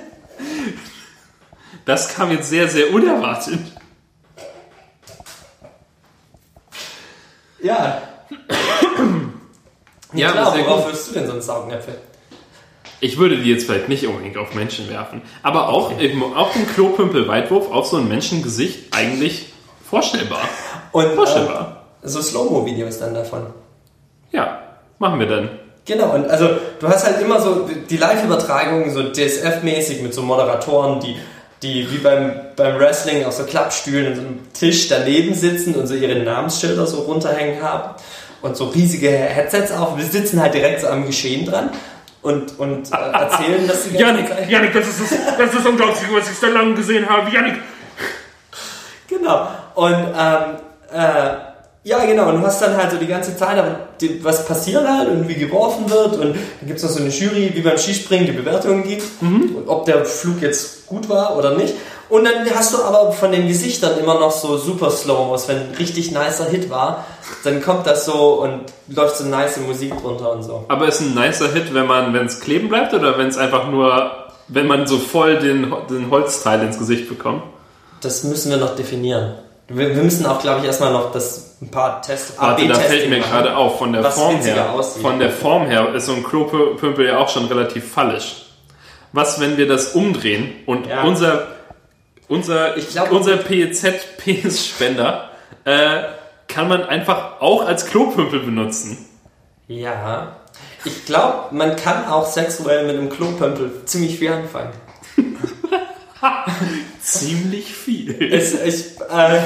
Das 1.84 2.14
kam 2.14 2.30
jetzt 2.30 2.48
sehr, 2.48 2.68
sehr 2.68 2.92
unerwartet. 2.92 3.60
Ja. 7.62 8.02
Ja, 10.14 10.30
klar, 10.30 10.48
aber 10.48 10.56
sehr 10.56 10.66
worauf 10.66 10.92
wirst 10.92 11.08
du 11.08 11.14
denn 11.14 11.26
sonst 11.26 11.46
Saugnäpfe? 11.46 11.92
Ich 13.00 13.16
würde 13.16 13.38
die 13.38 13.48
jetzt 13.48 13.64
vielleicht 13.64 13.88
nicht 13.88 14.06
unbedingt 14.06 14.36
auf 14.36 14.54
Menschen 14.54 14.90
werfen. 14.90 15.22
Aber 15.42 15.70
auch, 15.70 15.98
eben, 15.98 16.22
auch 16.22 16.52
den 16.52 16.68
Klopümpel-Weitwurf 16.68 17.70
auf 17.70 17.86
so 17.86 17.96
ein 17.96 18.08
Menschengesicht 18.08 18.94
eigentlich 18.94 19.54
vorstellbar. 19.88 20.42
Und 20.92 21.14
Vorstellbar. 21.14 21.86
äh, 22.02 22.08
so 22.08 22.20
Slow-Mo-Videos 22.20 22.98
dann 22.98 23.14
davon. 23.14 23.46
Ja, 24.32 24.62
machen 24.98 25.18
wir 25.18 25.26
dann. 25.26 25.48
Genau, 25.86 26.14
und 26.14 26.28
also 26.30 26.48
du 26.78 26.88
hast 26.88 27.06
halt 27.06 27.20
immer 27.22 27.40
so 27.40 27.66
die 27.88 27.96
Live-Übertragungen, 27.96 28.92
so 28.92 29.00
DSF-mäßig 29.00 30.02
mit 30.02 30.12
so 30.12 30.20
Moderatoren, 30.22 31.00
die, 31.00 31.16
die 31.62 31.90
wie 31.90 31.98
beim, 31.98 32.32
beim 32.56 32.78
Wrestling 32.78 33.24
auf 33.24 33.34
so 33.34 33.44
Klappstühlen 33.44 34.08
und 34.08 34.14
so 34.14 34.20
einem 34.20 34.52
Tisch 34.52 34.88
daneben 34.88 35.34
sitzen 35.34 35.74
und 35.74 35.86
so 35.86 35.94
ihre 35.94 36.18
Namensschilder 36.18 36.86
so 36.86 37.02
runterhängen 37.02 37.62
haben 37.62 37.94
und 38.42 38.56
so 38.56 38.66
riesige 38.66 39.10
Headsets 39.10 39.72
auf. 39.72 39.96
Wir 39.96 40.04
sitzen 40.04 40.40
halt 40.40 40.54
direkt 40.54 40.80
so 40.80 40.88
am 40.88 41.06
Geschehen 41.06 41.46
dran 41.46 41.70
und, 42.22 42.58
und 42.58 42.92
äh, 42.92 42.96
erzählen 42.96 43.66
das 43.66 43.84
die 43.84 43.96
ganze 43.96 44.26
Zeit. 44.26 44.50
Janik, 44.50 44.72
das 44.72 44.88
ist 44.88 45.00
das, 45.00 45.36
das 45.38 45.54
ist 45.54 45.66
unglaublich, 45.66 46.02
was 46.12 46.30
ich 46.30 46.38
so 46.38 46.46
lange 46.46 46.74
gesehen 46.74 47.08
habe. 47.08 47.30
Janik. 47.30 47.54
Genau. 49.08 49.48
Und 49.74 49.94
ähm, 49.94 50.56
äh, 50.92 51.51
ja, 51.84 52.04
genau. 52.04 52.28
Und 52.28 52.40
du 52.40 52.46
hast 52.46 52.62
dann 52.62 52.76
halt 52.76 52.92
so 52.92 52.96
die 52.96 53.06
ganze 53.06 53.36
Zeit, 53.36 53.62
was 54.22 54.44
passiert 54.46 54.86
halt 54.86 55.08
und 55.08 55.28
wie 55.28 55.34
geworfen 55.34 55.90
wird. 55.90 56.16
Und 56.16 56.36
dann 56.36 56.66
gibt 56.66 56.78
es 56.78 56.84
noch 56.84 56.90
so 56.90 57.00
eine 57.00 57.10
Jury, 57.10 57.50
wie 57.54 57.60
beim 57.60 57.76
Skispringen, 57.76 58.26
die 58.26 58.32
Bewertungen 58.32 58.84
gibt. 58.84 59.04
Und 59.20 59.68
ob 59.68 59.84
der 59.86 60.04
Flug 60.04 60.40
jetzt 60.42 60.86
gut 60.86 61.08
war 61.08 61.36
oder 61.36 61.56
nicht. 61.56 61.74
Und 62.08 62.24
dann 62.24 62.48
hast 62.54 62.74
du 62.74 62.82
aber 62.82 63.10
von 63.12 63.32
den 63.32 63.48
Gesichtern 63.48 63.98
immer 63.98 64.20
noch 64.20 64.32
so 64.32 64.58
super 64.58 64.90
Slow-Mos. 64.90 65.48
Wenn 65.48 65.56
ein 65.56 65.74
richtig 65.78 66.12
nicer 66.12 66.44
Hit 66.44 66.68
war, 66.68 67.06
dann 67.42 67.62
kommt 67.62 67.86
das 67.86 68.04
so 68.04 68.42
und 68.42 68.64
läuft 68.88 69.16
so 69.16 69.24
nice 69.24 69.56
Musik 69.56 69.98
drunter 70.00 70.30
und 70.32 70.42
so. 70.42 70.66
Aber 70.68 70.86
ist 70.86 71.00
ein 71.00 71.14
nicer 71.14 71.50
Hit, 71.50 71.72
wenn 71.72 71.86
man, 71.86 72.12
wenn 72.12 72.26
es 72.26 72.40
kleben 72.40 72.68
bleibt 72.68 72.92
oder 72.92 73.16
wenn 73.16 73.28
es 73.28 73.38
einfach 73.38 73.66
nur, 73.68 74.10
wenn 74.48 74.66
man 74.66 74.86
so 74.86 74.98
voll 74.98 75.38
den, 75.38 75.72
den 75.88 76.10
Holzteil 76.10 76.62
ins 76.62 76.78
Gesicht 76.78 77.08
bekommt? 77.08 77.42
Das 78.02 78.24
müssen 78.24 78.50
wir 78.50 78.58
noch 78.58 78.76
definieren. 78.76 79.34
Wir, 79.68 79.94
wir 79.94 80.02
müssen 80.02 80.26
auch, 80.26 80.40
glaube 80.40 80.60
ich, 80.60 80.66
erstmal 80.66 80.92
noch 80.92 81.12
das 81.12 81.56
ein 81.62 81.70
paar 81.70 82.02
Tests. 82.02 82.34
Warte, 82.38 82.66
da 82.66 82.74
fällt 82.74 83.08
mir 83.08 83.20
gerade 83.20 83.56
auf, 83.56 83.78
von 83.78 83.92
der 83.92 84.04
Form 84.04 84.36
her, 84.40 84.70
aussieht. 84.72 85.02
von 85.02 85.18
der 85.18 85.30
Form 85.30 85.66
her 85.66 85.94
ist 85.94 86.06
so 86.06 86.12
ein 86.12 86.24
Klopümpel 86.24 87.06
ja 87.06 87.18
auch 87.18 87.28
schon 87.28 87.46
relativ 87.46 87.90
fallisch. 87.92 88.46
Was, 89.12 89.40
wenn 89.40 89.56
wir 89.56 89.68
das 89.68 89.94
umdrehen 89.94 90.52
und 90.66 90.86
Ja. 90.86 91.02
unser, 91.04 91.46
unser, 92.28 92.76
Ich 92.76 92.88
glaub- 92.90 93.10
unser 93.12 93.36
PEZ-PS-Spender 93.36 95.30
äh, 95.64 96.02
kann 96.48 96.68
man 96.68 96.82
einfach 96.84 97.40
auch 97.40 97.64
als 97.64 97.86
Klopümpel 97.86 98.40
benutzen? 98.40 99.06
Ja. 99.68 100.36
Ich 100.84 101.06
glaube, 101.06 101.54
man 101.54 101.76
kann 101.76 102.06
auch 102.08 102.26
sexuell 102.26 102.86
mit 102.86 102.96
einem 102.98 103.08
Klopömpel 103.08 103.82
ziemlich 103.84 104.18
viel 104.18 104.32
anfangen. 104.32 104.70
Ziemlich 107.02 107.74
viel. 107.74 108.32
Es, 108.32 108.54
ich, 108.54 108.84
äh, 109.10 109.40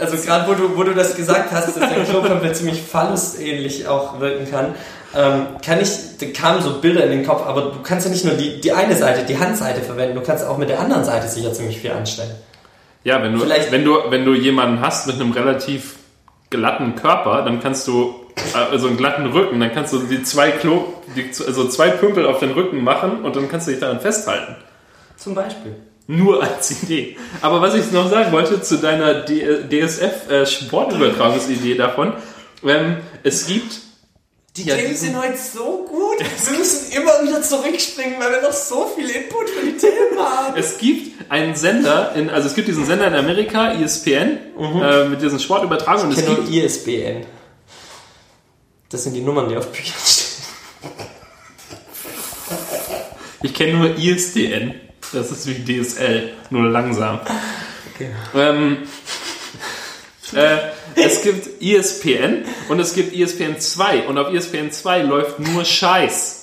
also 0.00 0.16
gerade 0.18 0.48
wo 0.48 0.54
du, 0.54 0.76
wo 0.76 0.82
du 0.82 0.94
das 0.94 1.16
gesagt 1.16 1.50
hast, 1.50 1.76
dass 1.76 1.88
der 1.88 2.04
Klopömpel 2.04 2.54
ziemlich 2.54 2.82
phallusähnlich 2.82 3.88
auch 3.88 4.20
wirken 4.20 4.50
kann, 4.50 4.74
ähm, 5.16 5.46
kann 5.64 5.80
ich, 5.80 5.88
da 6.20 6.26
kamen 6.26 6.62
so 6.62 6.80
Bilder 6.80 7.04
in 7.04 7.10
den 7.10 7.26
Kopf, 7.26 7.44
aber 7.46 7.62
du 7.62 7.82
kannst 7.82 8.06
ja 8.06 8.12
nicht 8.12 8.24
nur 8.24 8.34
die, 8.34 8.60
die 8.60 8.72
eine 8.72 8.96
Seite, 8.96 9.24
die 9.24 9.38
Handseite 9.38 9.80
verwenden, 9.80 10.14
du 10.14 10.20
kannst 10.22 10.44
auch 10.44 10.56
mit 10.58 10.68
der 10.68 10.78
anderen 10.78 11.04
Seite 11.04 11.26
sicher 11.26 11.52
ziemlich 11.52 11.80
viel 11.80 11.90
anstellen. 11.90 12.30
Ja, 13.02 13.22
wenn 13.22 13.32
du, 13.32 13.40
Vielleicht- 13.40 13.72
wenn 13.72 13.84
du, 13.84 13.96
wenn 14.10 14.24
du 14.24 14.34
jemanden 14.34 14.80
hast 14.80 15.06
mit 15.06 15.16
einem 15.16 15.32
relativ 15.32 15.96
glatten 16.50 16.94
Körper, 16.96 17.42
dann 17.42 17.60
kannst 17.60 17.88
du, 17.88 18.14
also 18.54 18.88
einen 18.88 18.96
glatten 18.98 19.26
Rücken, 19.26 19.58
dann 19.58 19.72
kannst 19.72 19.92
du 19.92 19.98
die 20.00 20.22
zwei 20.22 20.50
Klo, 20.50 20.84
die, 21.16 21.30
also 21.46 21.66
zwei 21.68 21.88
Pümpel 21.88 22.26
auf 22.26 22.38
den 22.40 22.50
Rücken 22.52 22.84
machen 22.84 23.22
und 23.24 23.34
dann 23.36 23.48
kannst 23.48 23.66
du 23.66 23.70
dich 23.72 23.80
daran 23.80 24.00
festhalten. 24.00 24.56
Zum 25.16 25.34
Beispiel. 25.34 25.74
Nur 26.10 26.42
als 26.42 26.82
Idee. 26.82 27.16
Aber 27.40 27.60
was 27.60 27.76
ich 27.76 27.92
noch 27.92 28.10
sagen 28.10 28.32
wollte 28.32 28.60
zu 28.60 28.78
deiner 28.78 29.24
DSF-Sportübertragungsidee 29.24 31.76
davon, 31.76 32.14
ähm, 32.64 32.96
es 33.22 33.46
gibt 33.46 33.78
Die 34.56 34.64
Ja, 34.64 34.74
Themen 34.74 34.96
sind 34.96 35.16
heute 35.16 35.38
so 35.38 35.86
gut. 35.88 36.18
Wir 36.18 36.58
müssen 36.58 36.90
immer 36.90 37.22
wieder 37.22 37.40
zurückspringen, 37.42 38.18
weil 38.18 38.32
wir 38.32 38.42
noch 38.42 38.52
so 38.52 38.92
viel 38.96 39.08
Input 39.08 39.50
für 39.50 39.64
die 39.64 39.76
Themen 39.76 40.18
haben. 40.18 40.56
Es 40.56 40.78
gibt 40.78 41.30
einen 41.30 41.54
Sender, 41.54 42.12
in, 42.16 42.28
also 42.28 42.48
es 42.48 42.56
gibt 42.56 42.66
diesen 42.66 42.86
Sender 42.86 43.06
in 43.06 43.14
Amerika, 43.14 43.74
E 43.74 43.84
ESPN, 43.84 44.38
äh, 44.58 45.04
mit 45.04 45.22
diesen 45.22 45.38
Sportübertragungen. 45.38 46.18
Ich 46.18 46.24
kenne 46.24 46.40
nur 46.40 46.50
ISBN. 46.50 47.24
Das 48.88 49.04
sind 49.04 49.14
die 49.14 49.20
Nummern, 49.20 49.48
die 49.48 49.56
auf 49.56 49.70
Büchern 49.70 49.94
stehen. 50.04 50.42
ich 53.44 53.54
kenne 53.54 53.74
nur 53.74 53.96
ISDN. 53.96 54.74
Das 55.12 55.30
ist 55.32 55.46
wie 55.48 55.54
DSL, 55.82 56.30
nur 56.50 56.68
langsam. 56.70 57.20
Okay. 57.94 58.10
Ähm, 58.34 58.78
äh, 60.34 60.56
es 60.94 61.22
gibt 61.22 61.60
ESPN 61.62 62.44
und 62.68 62.78
es 62.78 62.94
gibt 62.94 63.14
ESPN 63.14 63.58
2 63.58 64.06
und 64.06 64.18
auf 64.18 64.32
ESPN 64.32 64.70
2 64.70 65.02
läuft 65.02 65.40
nur 65.40 65.64
Scheiß. 65.64 66.36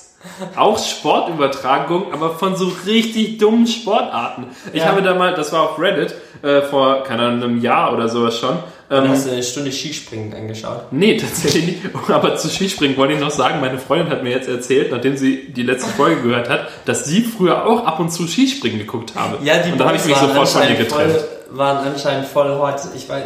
Auch 0.56 0.78
Sportübertragung, 0.84 2.12
aber 2.12 2.34
von 2.34 2.56
so 2.56 2.70
richtig 2.86 3.38
dummen 3.38 3.66
Sportarten. 3.66 4.48
Ich 4.72 4.80
Ja. 4.82 4.88
habe 4.88 5.00
da 5.00 5.14
mal, 5.14 5.32
das 5.34 5.52
war 5.52 5.62
auf 5.70 5.78
Reddit, 5.78 6.14
äh, 6.42 6.62
vor, 6.62 7.04
keine 7.04 7.22
Ahnung, 7.22 7.42
einem 7.42 7.60
Jahr 7.62 7.94
oder 7.94 8.08
sowas 8.08 8.38
schon. 8.38 8.58
Ähm, 8.90 9.08
hast 9.10 9.26
du 9.26 9.32
eine 9.32 9.42
Stunde 9.42 9.70
Skispringen 9.70 10.32
angeschaut. 10.34 10.90
nee, 10.92 11.16
tatsächlich 11.18 11.66
nicht. 11.66 11.80
Aber 12.08 12.36
zu 12.36 12.48
Skispringen 12.48 12.96
wollte 12.96 13.12
ich 13.14 13.20
noch 13.20 13.30
sagen, 13.30 13.60
meine 13.60 13.78
Freundin 13.78 14.08
hat 14.08 14.22
mir 14.22 14.30
jetzt 14.30 14.48
erzählt, 14.48 14.90
nachdem 14.90 15.16
sie 15.16 15.52
die 15.52 15.62
letzte 15.62 15.90
Folge 15.90 16.22
gehört 16.22 16.48
hat, 16.48 16.68
dass 16.86 17.04
sie 17.04 17.22
früher 17.22 17.66
auch 17.66 17.84
ab 17.84 18.00
und 18.00 18.10
zu 18.10 18.26
Skispringen 18.26 18.78
geguckt 18.78 19.12
habe. 19.14 19.44
Ja, 19.44 19.58
die 19.58 19.72
und 19.72 19.78
da 19.78 19.86
habe 19.86 19.96
ich 19.96 20.04
mich 20.06 20.14
waren 20.14 20.28
sofort 20.28 20.48
von 20.48 20.62
ihr 20.62 20.68
anscheinend 20.68 20.88
getrennt. 20.88 21.12
voll, 21.12 21.58
waren 21.58 21.86
anscheinend 21.86 22.26
voll 22.28 22.50
hot. 22.58 22.80
Ich 22.96 23.06
weiß, 23.08 23.24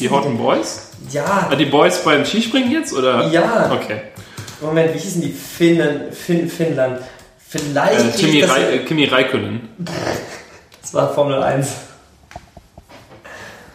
Die 0.00 0.08
Hotten 0.08 0.38
Boys? 0.38 0.90
Ja, 1.10 1.48
Ah, 1.50 1.54
die 1.56 1.64
Boys 1.66 2.02
beim 2.04 2.24
Skispringen 2.24 2.70
jetzt, 2.70 2.92
oder? 2.92 3.26
Ja. 3.28 3.72
Okay. 3.72 4.02
Moment, 4.60 4.94
wie 4.94 4.98
hießen 4.98 5.20
die 5.20 5.30
Finnen, 5.32 6.12
Fin, 6.12 6.48
Finnland? 6.48 7.00
Vielleicht 7.48 8.14
Äh, 8.14 8.18
Kimi, 8.18 8.40
das, 8.40 8.50
Rai 8.50 8.62
äh, 8.74 8.78
Kimi 8.84 9.04
Räikkönen. 9.04 9.68
das 10.82 10.94
war 10.94 11.12
Formel 11.12 11.42
1. 11.42 11.68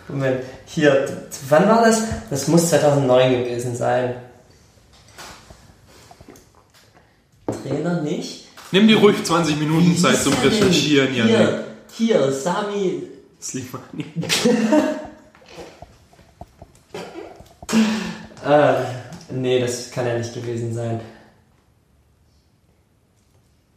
Moment, 0.07 0.41
hier, 0.73 1.27
wann 1.49 1.67
war 1.67 1.83
das? 1.85 2.01
Das 2.29 2.47
muss 2.47 2.69
2009 2.69 3.43
gewesen 3.43 3.75
sein. 3.75 4.15
Trainer 7.63 8.01
nicht? 8.01 8.47
Nimm 8.71 8.87
dir 8.87 8.97
ruhig 8.97 9.21
20 9.21 9.59
Minuten 9.59 9.97
Zeit 9.97 10.17
zum? 10.21 10.33
Recherchieren, 10.33 11.13
Janik. 11.13 11.35
Hier, 11.35 11.65
hier, 11.97 12.31
Sami. 12.31 13.03
Slimani. 13.39 14.05
Äh, 18.43 18.73
nee, 19.29 19.59
das 19.59 19.91
kann 19.91 20.07
ja 20.07 20.17
nicht 20.17 20.33
gewesen 20.33 20.73
sein. 20.73 20.99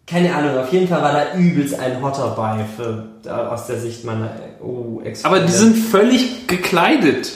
Keine 0.06 0.34
Ahnung, 0.34 0.58
auf 0.58 0.70
jeden 0.70 0.86
Fall 0.86 1.00
war 1.00 1.12
da 1.12 1.34
übelst 1.34 1.78
ein 1.78 2.02
Hotter 2.02 2.34
bei, 2.36 2.64
für, 2.76 3.06
da, 3.22 3.48
aus 3.48 3.66
der 3.66 3.78
Sicht 3.78 4.04
meiner 4.04 4.30
oh, 4.60 5.00
ex 5.02 5.24
Aber 5.24 5.40
die 5.40 5.52
sind 5.52 5.76
völlig 5.76 6.46
gekleidet. 6.46 7.32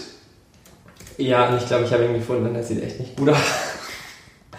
Ja, 1.16 1.48
und 1.48 1.56
ich 1.56 1.66
glaube, 1.66 1.84
ich 1.84 1.92
habe 1.92 2.04
ihn 2.04 2.14
gefunden, 2.14 2.52
der 2.52 2.62
sieht 2.62 2.82
echt 2.82 3.00
nicht 3.00 3.16
gut 3.16 3.30
aus. 3.30 3.38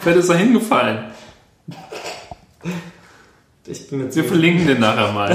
Wer 0.04 0.16
ist 0.16 0.30
da 0.30 0.34
hingefallen? 0.34 1.06
Ich 3.68 3.90
bin 3.90 4.00
mir 4.06 4.16
Wir 4.16 4.24
verlinken 4.24 4.66
den 4.68 4.80
nachher 4.80 5.12
mal. 5.14 5.32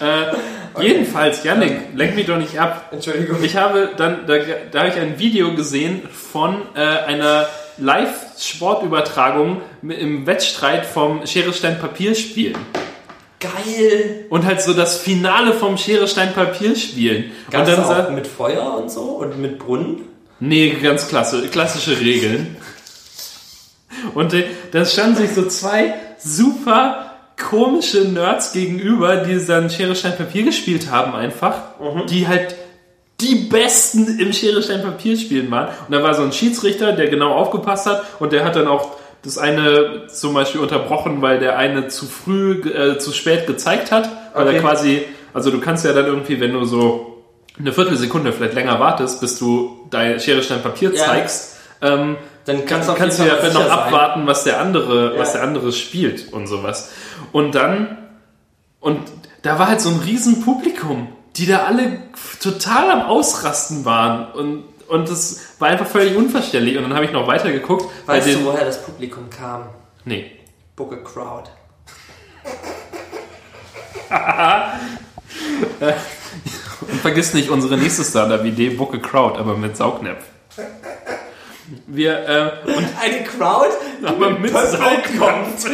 äh, 0.00 0.34
Jedenfalls, 0.80 1.42
Janik, 1.44 1.94
lenk 1.94 2.14
mich 2.14 2.26
doch 2.26 2.38
nicht 2.38 2.58
ab. 2.58 2.88
Entschuldigung. 2.92 3.42
Ich 3.42 3.56
habe 3.56 3.90
dann, 3.96 4.26
da, 4.26 4.34
da 4.70 4.78
habe 4.80 4.88
ich 4.90 4.96
ein 4.96 5.18
Video 5.18 5.54
gesehen 5.54 6.02
von 6.10 6.62
äh, 6.74 6.80
einer 6.80 7.46
Live-Sportübertragung 7.78 9.62
im 9.82 10.26
Wettstreit 10.26 10.86
vom 10.86 11.26
Schere 11.26 11.52
Stein 11.52 11.78
Papier 11.78 12.14
spielen. 12.14 12.56
Geil! 13.40 14.26
Und 14.30 14.44
halt 14.44 14.60
so 14.60 14.72
das 14.72 14.98
Finale 14.98 15.52
vom 15.52 15.78
Schere 15.78 16.08
Stein 16.08 16.32
Papier 16.34 16.74
spielen. 16.74 17.30
Gab 17.50 17.68
und 17.68 17.68
dann 17.68 17.84
auch 17.84 18.10
mit 18.10 18.26
Feuer 18.26 18.76
und 18.76 18.90
so 18.90 19.02
und 19.02 19.40
mit 19.40 19.58
Brunnen? 19.58 20.02
Nee, 20.40 20.70
ganz 20.82 21.08
klasse, 21.08 21.48
klassische 21.48 22.00
Regeln. 22.00 22.56
Und 24.14 24.34
äh, 24.34 24.44
da 24.72 24.84
standen 24.84 25.16
sich 25.16 25.30
so 25.32 25.46
zwei 25.46 25.94
super 26.18 27.08
komische 27.38 28.00
Nerds 28.00 28.52
gegenüber, 28.52 29.18
die 29.18 29.44
dann 29.46 29.70
Schere, 29.70 29.94
Stein, 29.94 30.16
Papier 30.16 30.44
gespielt 30.44 30.90
haben 30.90 31.14
einfach, 31.14 31.62
die 32.08 32.26
halt 32.26 32.56
die 33.20 33.34
Besten 33.34 34.18
im 34.20 34.32
Schere, 34.32 34.62
Stein, 34.62 34.82
Papier 34.82 35.16
spielen 35.16 35.50
waren. 35.50 35.68
Und 35.86 35.92
da 35.92 36.02
war 36.02 36.14
so 36.14 36.22
ein 36.22 36.32
Schiedsrichter, 36.32 36.92
der 36.92 37.08
genau 37.08 37.32
aufgepasst 37.34 37.86
hat 37.86 38.02
und 38.20 38.32
der 38.32 38.44
hat 38.44 38.54
dann 38.56 38.68
auch 38.68 38.96
das 39.22 39.38
eine 39.38 40.06
zum 40.06 40.34
Beispiel 40.34 40.60
unterbrochen, 40.60 41.20
weil 41.20 41.40
der 41.40 41.58
eine 41.58 41.88
zu 41.88 42.06
früh, 42.06 42.60
äh, 42.70 42.98
zu 42.98 43.12
spät 43.12 43.46
gezeigt 43.48 43.90
hat, 43.90 44.08
weil 44.34 44.46
Okay. 44.46 44.56
er 44.56 44.62
quasi, 44.62 45.02
also 45.34 45.50
du 45.50 45.58
kannst 45.58 45.84
ja 45.84 45.92
dann 45.92 46.06
irgendwie, 46.06 46.38
wenn 46.40 46.52
du 46.52 46.64
so 46.64 47.24
eine 47.58 47.72
Viertelsekunde 47.72 48.32
vielleicht 48.32 48.54
länger 48.54 48.78
wartest, 48.78 49.20
bis 49.20 49.36
du 49.40 49.86
dein 49.90 50.20
Schere, 50.20 50.42
Stein, 50.44 50.62
Papier 50.62 50.92
Ja. 50.94 51.04
zeigst, 51.06 51.56
ähm, 51.82 52.16
Dann 52.44 52.64
kannst, 52.66 52.94
kannst 52.94 53.18
du 53.18 53.24
ja 53.24 53.34
noch 53.52 53.62
sein. 53.62 53.70
abwarten, 53.70 54.26
was 54.28 54.44
der 54.44 54.60
andere, 54.60 55.14
Ja. 55.14 55.20
was 55.20 55.32
der 55.32 55.42
andere 55.42 55.72
spielt 55.72 56.32
und 56.32 56.46
sowas. 56.46 56.92
Und 57.32 57.56
dann, 57.56 57.98
und 58.78 59.00
da 59.42 59.58
war 59.58 59.66
halt 59.66 59.80
so 59.80 59.88
ein 59.90 59.98
riesen 60.04 60.42
Publikum, 60.42 61.08
die 61.38 61.46
da 61.46 61.64
alle 61.64 62.02
total 62.40 62.90
am 62.90 63.02
Ausrasten 63.02 63.84
waren 63.84 64.32
und 64.32 64.64
und 64.88 65.08
das 65.08 65.48
war 65.58 65.68
einfach 65.68 65.86
völlig 65.86 66.16
unverständlich. 66.16 66.78
Und 66.78 66.84
dann 66.84 66.94
habe 66.94 67.04
ich 67.04 67.12
noch 67.12 67.26
weiter 67.26 67.52
geguckt. 67.52 67.84
Weißt 68.06 68.26
du, 68.26 68.46
woher 68.46 68.64
das 68.64 68.82
Publikum 68.82 69.28
kam? 69.28 69.64
Nee. 70.06 70.30
Book 70.76 70.94
a 70.94 70.96
Crowd. 70.96 71.50
Und 76.80 77.00
vergiss 77.02 77.34
nicht 77.34 77.50
unsere 77.50 77.76
nächste 77.76 78.02
Startup-Idee, 78.02 78.70
Book 78.70 78.94
a 78.94 78.98
Crowd, 78.98 79.38
aber 79.38 79.58
mit 79.58 79.76
Saugnäpf. 79.76 80.24
Wir, 81.86 82.12
äh, 82.28 82.50
und 82.70 82.86
Eine 83.02 83.24
Crowd, 83.24 83.68
die 84.00 84.06
aber 84.06 84.30
mit 84.30 84.50
Saugnäpf. 84.52 85.18
kommt. 85.18 85.64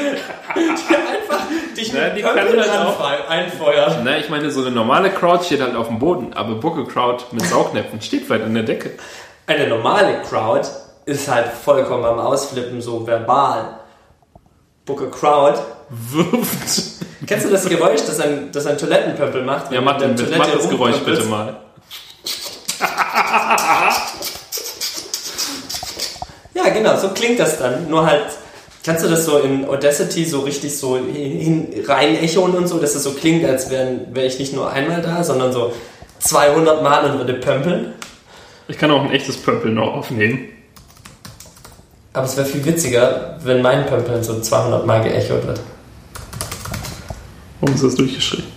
Die 0.55 0.95
einfach 0.97 1.47
dich 1.77 1.93
Ja, 1.93 2.05
mit 2.09 2.17
die 2.17 2.23
kann 2.23 2.35
Pöppel 2.37 2.61
auch- 2.63 3.01
anfeu- 3.01 3.27
einfeuert. 3.29 3.99
Na, 4.05 4.17
ich 4.19 4.29
meine, 4.29 4.51
so 4.51 4.61
eine 4.61 4.71
normale 4.71 5.11
Crowd 5.11 5.45
steht 5.45 5.61
halt 5.61 5.75
auf 5.77 5.89
dem 5.89 5.99
Boden, 5.99 6.33
aber 6.35 6.55
a 6.57 6.85
Crowd 6.85 7.25
mit 7.33 7.45
Saugnäpfen 7.47 8.01
steht 8.01 8.25
vielleicht 8.27 8.45
an 8.45 8.55
der 8.55 8.63
Decke. 8.65 8.93
Eine 9.47 9.69
normale 9.69 10.21
Crowd 10.29 10.69
ist 11.07 11.29
halt 11.29 11.47
vollkommen 11.49 12.05
am 12.05 12.19
Ausflippen, 12.19 12.81
so 12.81 13.07
verbal. 13.07 13.79
A 14.89 14.93
Crowd. 15.11 15.59
Wirft. 15.91 16.83
Kennst 17.27 17.47
du 17.47 17.51
das 17.51 17.69
Geräusch, 17.69 18.01
das 18.07 18.21
ein, 18.21 18.51
das 18.53 18.67
ein 18.67 18.77
Toilettenpöppel 18.79 19.43
macht? 19.45 19.71
Ja, 19.73 19.81
mach, 19.81 19.99
den, 19.99 20.15
mach 20.37 20.47
das 20.51 20.69
Geräusch 20.69 20.99
bitte 21.05 21.25
mal. 21.25 21.57
Ja, 26.55 26.69
genau, 26.69 26.97
so 26.97 27.09
klingt 27.11 27.41
das 27.41 27.59
dann. 27.59 27.91
Nur 27.91 28.07
halt, 28.07 28.25
kannst 28.85 29.05
du 29.05 29.09
das 29.09 29.25
so 29.25 29.39
in 29.39 29.67
Audacity 29.67 30.25
so 30.25 30.41
richtig 30.41 30.77
so 30.79 30.97
hin, 30.97 31.69
rein 31.87 32.17
echoen 32.17 32.53
und 32.53 32.69
so, 32.69 32.79
dass 32.79 32.95
es 32.95 33.03
so 33.03 33.13
klingt, 33.13 33.45
als 33.45 33.71
wäre 33.71 34.01
wär 34.13 34.25
ich 34.25 34.39
nicht 34.39 34.55
nur 34.55 34.71
einmal 34.71 35.03
da, 35.03 35.25
sondern 35.25 35.53
so 35.53 35.73
200 36.21 36.83
Mal 36.83 37.11
und 37.11 37.19
würde 37.19 37.35
pömpeln? 37.35 37.93
Ich 38.69 38.79
kann 38.79 38.91
auch 38.91 39.03
ein 39.03 39.11
echtes 39.11 39.37
Pömpeln 39.37 39.75
noch 39.75 39.93
aufnehmen. 39.93 40.49
Aber 42.13 42.25
es 42.25 42.37
wäre 42.37 42.47
viel 42.47 42.65
witziger, 42.65 43.39
wenn 43.43 43.61
mein 43.61 43.87
Pömpeln 43.87 44.23
so 44.23 44.41
200 44.41 44.87
Mal 44.87 45.03
geechot 45.03 45.45
wird. 45.47 45.61
Warum 47.61 47.75
ist 47.75 47.83
das 47.83 47.97
durchgeschrieben? 47.97 48.54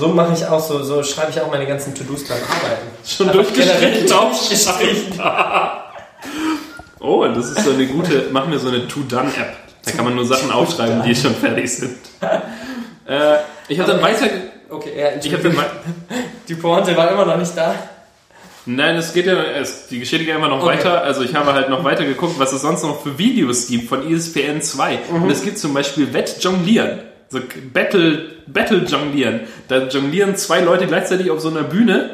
So 0.00 0.08
mache 0.08 0.32
ich 0.32 0.46
auch 0.46 0.60
so, 0.60 0.82
so 0.82 1.02
schreibe 1.02 1.30
ich 1.30 1.38
auch 1.42 1.50
meine 1.50 1.66
ganzen 1.66 1.94
To-Dos 1.94 2.24
beim 2.24 2.38
Arbeiten. 2.38 2.86
Schon 3.06 3.30
durchgestrichen. 3.32 5.20
Oh, 7.00 7.22
und 7.24 7.36
das 7.36 7.50
ist 7.50 7.64
so 7.64 7.72
eine 7.72 7.86
gute, 7.86 8.28
machen 8.32 8.50
wir 8.50 8.58
so 8.58 8.68
eine 8.68 8.88
To-Done-App. 8.88 9.56
Da 9.84 9.90
kann 9.92 10.06
man 10.06 10.14
nur 10.14 10.24
Sachen 10.24 10.50
aufschreiben, 10.50 11.02
die 11.02 11.14
schon 11.14 11.34
fertig 11.34 11.70
sind. 11.72 11.96
Äh, 13.08 13.38
ich 13.66 13.76
habe 13.80 13.90
dann 13.90 14.02
weiter... 14.02 14.26
Okay, 14.68 14.90
ja, 14.96 15.08
Ich 15.20 15.28
dann 15.42 15.56
wei- 15.56 15.64
Die 16.46 16.54
Pointe 16.54 16.96
war 16.96 17.10
immer 17.10 17.24
noch 17.26 17.36
nicht 17.38 17.56
da. 17.56 17.74
Nein, 18.66 18.94
es 18.96 19.12
geht 19.12 19.26
ja, 19.26 19.34
es, 19.42 19.88
die 19.88 19.98
Geschichte 19.98 20.24
geht 20.26 20.36
immer 20.36 20.46
noch 20.46 20.62
Okay. 20.62 20.76
weiter. 20.78 21.02
Also 21.02 21.22
ich 21.22 21.34
habe 21.34 21.52
halt 21.52 21.70
noch 21.70 21.82
weiter 21.82 22.04
geguckt, 22.04 22.38
was 22.38 22.52
es 22.52 22.62
sonst 22.62 22.84
noch 22.84 23.02
für 23.02 23.18
Videos 23.18 23.66
gibt 23.66 23.88
von 23.88 24.08
ESPN 24.08 24.62
2. 24.62 24.98
Mhm. 25.10 25.22
Und 25.24 25.30
es 25.30 25.42
gibt 25.42 25.58
zum 25.58 25.74
Beispiel 25.74 26.12
Wettjonglieren. 26.12 27.00
So 27.30 27.38
Battle, 27.72 28.26
Battle 28.46 28.78
Jonglieren. 28.84 29.40
Da 29.68 29.86
jonglieren 29.86 30.36
zwei 30.36 30.60
Leute 30.60 30.86
gleichzeitig 30.86 31.30
auf 31.30 31.40
so 31.40 31.48
einer 31.48 31.62
Bühne 31.62 32.10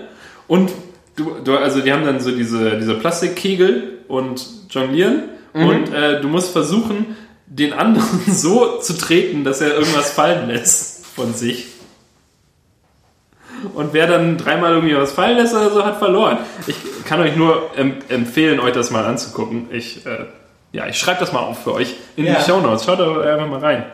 und 0.46 0.70
du, 1.16 1.36
du 1.42 1.56
also 1.56 1.80
die 1.80 1.92
haben 1.92 2.04
dann 2.04 2.20
so 2.20 2.30
diese, 2.30 2.78
diese 2.78 2.94
Plastikkegel 2.94 3.98
und 4.08 4.44
jonglieren 4.70 5.22
Mhm. 5.54 5.68
und 5.68 5.94
äh, 5.94 6.20
du 6.20 6.28
musst 6.28 6.52
versuchen, 6.52 7.16
den 7.46 7.72
anderen 7.72 8.06
so 8.30 8.78
zu 8.80 8.92
treten, 8.98 9.42
dass 9.42 9.62
er 9.62 9.72
irgendwas 9.72 10.12
fallen 10.12 10.48
lässt 10.48 11.06
von 11.06 11.32
sich. 11.32 11.68
Und 13.74 13.94
wer 13.94 14.06
dann 14.06 14.36
dreimal 14.36 14.72
irgendwie 14.74 14.96
was 14.96 15.12
fallen 15.12 15.38
lässt 15.38 15.54
oder 15.54 15.70
so, 15.70 15.82
hat 15.84 15.96
verloren. 15.98 16.38
Ich 16.66 16.76
kann 17.06 17.20
euch 17.20 17.36
nur 17.36 17.70
em 17.76 17.94
empfehlen, 18.10 18.60
euch 18.60 18.74
das 18.74 18.90
mal 18.90 19.04
anzugucken. 19.06 19.68
Ich, 19.72 20.04
äh, 20.04 20.26
Ja, 20.72 20.86
ich 20.88 20.98
schreibe 20.98 21.20
das 21.20 21.32
mal 21.32 21.40
auf 21.40 21.62
für 21.64 21.72
euch 21.72 21.94
in 22.16 22.26
Ja. 22.26 22.34
die 22.34 22.44
Show 22.44 22.60
Notes. 22.60 22.84
Schaut 22.84 23.00
da 23.00 23.18
einfach 23.22 23.48
mal 23.48 23.60
rein. 23.60 23.84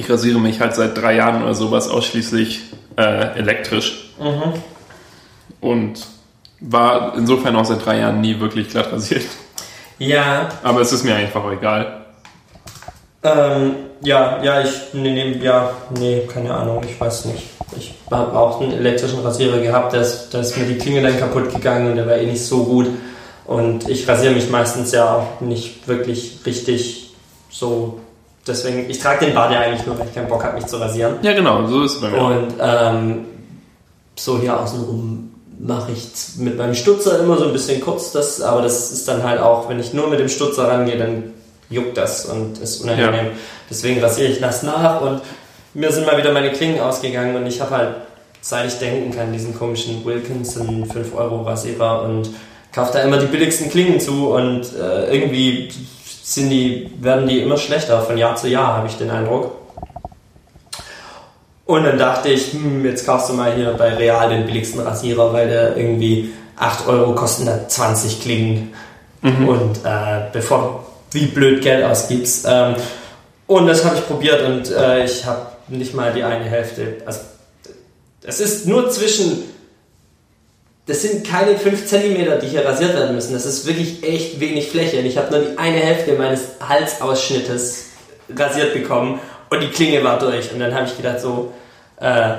Ich 0.00 0.08
rasiere 0.08 0.38
mich 0.38 0.60
halt 0.60 0.74
seit 0.74 0.96
drei 0.96 1.16
Jahren 1.16 1.42
oder 1.42 1.54
sowas 1.54 1.86
ausschließlich 1.88 2.62
äh, 2.96 3.38
elektrisch. 3.38 4.14
Und 5.60 6.06
war 6.60 7.14
insofern 7.18 7.54
auch 7.56 7.66
seit 7.66 7.84
drei 7.84 7.98
Jahren 7.98 8.22
nie 8.22 8.40
wirklich 8.40 8.70
glatt 8.70 8.90
rasiert. 8.90 9.26
Ja, 9.98 10.48
Aber 10.62 10.80
es 10.80 10.90
ist 10.92 11.04
mir 11.04 11.14
einfach 11.14 11.44
egal. 11.52 12.06
ähm, 13.22 13.74
ja, 14.02 14.42
ja, 14.42 14.62
ich, 14.62 14.70
nee, 14.94 15.12
nee, 15.12 15.38
ja, 15.42 15.70
nee, 15.98 16.22
keine 16.32 16.54
Ahnung, 16.54 16.82
ich 16.82 16.98
weiß 16.98 17.26
nicht. 17.26 17.42
Ich 17.76 17.94
habe 18.10 18.32
auch 18.32 18.62
einen 18.62 18.72
elektrischen 18.72 19.20
Rasierer 19.20 19.58
gehabt, 19.58 19.92
da 19.92 20.00
ist, 20.00 20.30
da 20.30 20.40
ist 20.40 20.56
mir 20.56 20.64
die 20.64 20.78
Klinge 20.78 21.02
dann 21.02 21.18
kaputt 21.18 21.54
gegangen 21.54 21.90
und 21.90 21.96
der 21.96 22.06
war 22.06 22.16
eh 22.16 22.24
nicht 22.24 22.42
so 22.42 22.64
gut. 22.64 22.86
Und 23.44 23.86
ich 23.86 24.08
rasiere 24.08 24.32
mich 24.32 24.48
meistens 24.48 24.92
ja 24.92 25.14
auch 25.14 25.42
nicht 25.42 25.86
wirklich 25.86 26.38
richtig 26.46 27.10
so. 27.50 28.00
Deswegen, 28.46 28.88
ich 28.88 28.98
trage 28.98 29.26
den 29.26 29.34
Bart 29.34 29.52
ja 29.52 29.60
eigentlich 29.60 29.86
nur, 29.86 29.98
weil 29.98 30.06
ich 30.06 30.14
keinen 30.14 30.28
Bock 30.28 30.42
habe, 30.42 30.56
mich 30.56 30.66
zu 30.66 30.78
rasieren. 30.78 31.16
Ja, 31.22 31.32
genau, 31.32 31.66
so 31.66 31.82
ist 31.82 31.96
es 31.96 32.00
bei 32.00 32.08
mir. 32.08 32.20
Und 32.20 32.54
ähm, 32.60 33.24
so 34.16 34.38
hier 34.38 34.58
außenrum 34.58 35.30
mache 35.58 35.92
ich 35.92 36.08
mit 36.38 36.56
meinem 36.56 36.74
Stutzer 36.74 37.20
immer 37.20 37.36
so 37.36 37.44
ein 37.44 37.52
bisschen 37.52 37.80
kurz, 37.80 38.12
das, 38.12 38.40
aber 38.40 38.62
das 38.62 38.90
ist 38.92 39.06
dann 39.06 39.22
halt 39.22 39.40
auch, 39.40 39.68
wenn 39.68 39.78
ich 39.78 39.92
nur 39.92 40.08
mit 40.08 40.18
dem 40.18 40.28
Stutzer 40.28 40.68
rangehe, 40.68 40.96
dann 40.96 41.34
juckt 41.68 41.96
das 41.96 42.24
und 42.24 42.58
ist 42.58 42.82
unangenehm. 42.82 43.32
Deswegen 43.68 44.00
rasiere 44.00 44.28
ich 44.28 44.40
das 44.40 44.62
nach 44.62 45.02
und 45.02 45.20
mir 45.74 45.92
sind 45.92 46.06
mal 46.06 46.16
wieder 46.16 46.32
meine 46.32 46.50
Klingen 46.52 46.80
ausgegangen 46.80 47.36
und 47.36 47.46
ich 47.46 47.60
habe 47.60 47.76
halt, 47.76 47.94
seit 48.40 48.66
ich 48.66 48.78
denken 48.78 49.14
kann, 49.14 49.32
diesen 49.32 49.56
komischen 49.56 50.04
Wilkinson 50.04 50.86
5 50.86 51.14
Euro 51.14 51.42
Rasierer 51.42 52.02
und 52.02 52.30
kaufe 52.72 52.92
da 52.94 53.00
immer 53.00 53.18
die 53.18 53.26
billigsten 53.26 53.70
Klingen 53.70 54.00
zu 54.00 54.30
und 54.30 54.62
äh, 54.74 55.14
irgendwie 55.14 55.68
sind 56.30 56.50
die, 56.50 56.88
werden 57.00 57.28
die 57.28 57.40
immer 57.40 57.56
schlechter 57.56 58.00
von 58.02 58.16
Jahr 58.16 58.36
zu 58.36 58.48
Jahr, 58.48 58.76
habe 58.76 58.86
ich 58.86 58.96
den 58.96 59.10
Eindruck. 59.10 59.52
Und 61.66 61.84
dann 61.84 61.98
dachte 61.98 62.28
ich, 62.28 62.52
hm, 62.52 62.84
jetzt 62.84 63.04
kaufst 63.04 63.30
du 63.30 63.32
mal 63.32 63.52
hier 63.54 63.72
bei 63.72 63.94
Real 63.94 64.28
den 64.28 64.46
billigsten 64.46 64.80
Rasierer, 64.80 65.32
weil 65.32 65.48
der 65.48 65.76
irgendwie 65.76 66.32
8 66.56 66.86
Euro 66.86 67.14
kosten 67.14 67.46
da 67.46 67.66
20 67.66 68.20
Klingen. 68.20 68.72
Und 69.22 69.84
äh, 69.84 70.28
bevor 70.32 70.86
wie 71.10 71.26
blöd 71.26 71.62
Geld 71.62 71.84
ausgibst. 71.84 72.46
Ähm, 72.48 72.76
und 73.46 73.66
das 73.66 73.84
habe 73.84 73.96
ich 73.96 74.06
probiert 74.06 74.42
und 74.42 74.70
äh, 74.70 75.04
ich 75.04 75.26
habe 75.26 75.46
nicht 75.68 75.94
mal 75.94 76.12
die 76.12 76.22
eine 76.22 76.44
Hälfte. 76.44 76.98
Also 77.04 77.20
es 78.22 78.40
ist 78.40 78.66
nur 78.66 78.88
zwischen. 78.90 79.49
Das 80.90 81.02
sind 81.02 81.24
keine 81.24 81.56
5 81.56 81.86
cm, 81.86 82.40
die 82.42 82.48
hier 82.48 82.64
rasiert 82.66 82.94
werden 82.94 83.14
müssen. 83.14 83.32
Das 83.32 83.46
ist 83.46 83.64
wirklich 83.64 84.02
echt 84.02 84.40
wenig 84.40 84.70
Fläche. 84.70 84.98
Und 84.98 85.06
ich 85.06 85.16
habe 85.18 85.30
nur 85.30 85.38
die 85.38 85.56
eine 85.56 85.76
Hälfte 85.78 86.14
meines 86.14 86.56
Halsausschnittes 86.68 87.90
rasiert 88.36 88.74
bekommen 88.74 89.20
und 89.50 89.62
die 89.62 89.68
Klinge 89.68 90.02
war 90.02 90.18
durch. 90.18 90.52
Und 90.52 90.58
dann 90.58 90.74
habe 90.74 90.86
ich 90.86 90.96
gedacht 90.96 91.20
so, 91.20 91.52
äh, 92.00 92.30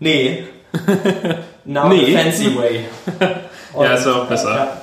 nee. 0.00 0.48
Now 1.64 1.88
Nee. 1.88 2.06
the 2.06 2.12
fancy 2.16 2.56
way. 2.56 2.84
Ja, 3.80 3.94
ist 3.94 4.06
auch 4.08 4.26
besser. 4.26 4.52
Ja. 4.52 4.82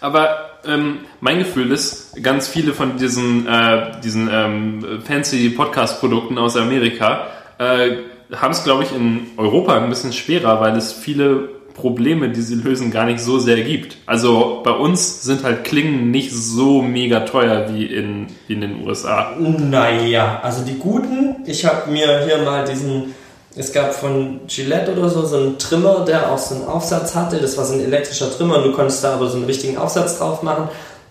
Aber 0.00 0.52
ähm, 0.66 1.00
mein 1.20 1.40
Gefühl 1.40 1.70
ist, 1.70 2.14
ganz 2.22 2.48
viele 2.48 2.72
von 2.72 2.96
diesen, 2.96 3.46
äh, 3.46 3.90
diesen 4.02 4.30
ähm, 4.32 5.02
fancy 5.06 5.50
Podcast-Produkten 5.50 6.38
aus 6.38 6.56
Amerika 6.56 7.26
äh, 7.58 7.90
haben 8.34 8.52
es, 8.52 8.64
glaube 8.64 8.84
ich, 8.84 8.92
in 8.92 9.26
Europa 9.36 9.76
ein 9.76 9.90
bisschen 9.90 10.14
schwerer, 10.14 10.62
weil 10.62 10.74
es 10.78 10.94
viele 10.94 11.55
Probleme, 11.76 12.30
die 12.30 12.40
sie 12.40 12.54
lösen, 12.54 12.90
gar 12.90 13.04
nicht 13.04 13.20
so 13.20 13.38
sehr 13.38 13.60
gibt. 13.62 13.98
Also 14.06 14.62
bei 14.64 14.72
uns 14.72 15.22
sind 15.22 15.44
halt 15.44 15.64
Klingen 15.64 16.10
nicht 16.10 16.32
so 16.32 16.80
mega 16.80 17.20
teuer 17.20 17.66
wie 17.72 17.84
in, 17.84 18.28
wie 18.46 18.54
in 18.54 18.62
den 18.62 18.86
USA. 18.86 19.34
Naja, 19.38 20.40
also 20.42 20.64
die 20.64 20.78
guten, 20.78 21.36
ich 21.44 21.66
habe 21.66 21.90
mir 21.90 22.24
hier 22.24 22.38
mal 22.38 22.64
diesen, 22.64 23.14
es 23.54 23.72
gab 23.72 23.94
von 23.94 24.40
Gillette 24.48 24.92
oder 24.92 25.10
so 25.10 25.24
so 25.26 25.36
einen 25.36 25.58
Trimmer, 25.58 26.04
der 26.06 26.32
auch 26.32 26.38
so 26.38 26.54
einen 26.54 26.64
Aufsatz 26.64 27.14
hatte. 27.14 27.36
Das 27.36 27.58
war 27.58 27.66
so 27.66 27.74
ein 27.74 27.80
elektrischer 27.80 28.34
Trimmer 28.34 28.56
und 28.56 28.64
du 28.64 28.72
konntest 28.72 29.04
da 29.04 29.14
aber 29.14 29.28
so 29.28 29.36
einen 29.36 29.46
richtigen 29.46 29.76
Aufsatz 29.76 30.18
drauf 30.18 30.42
machen 30.42 30.68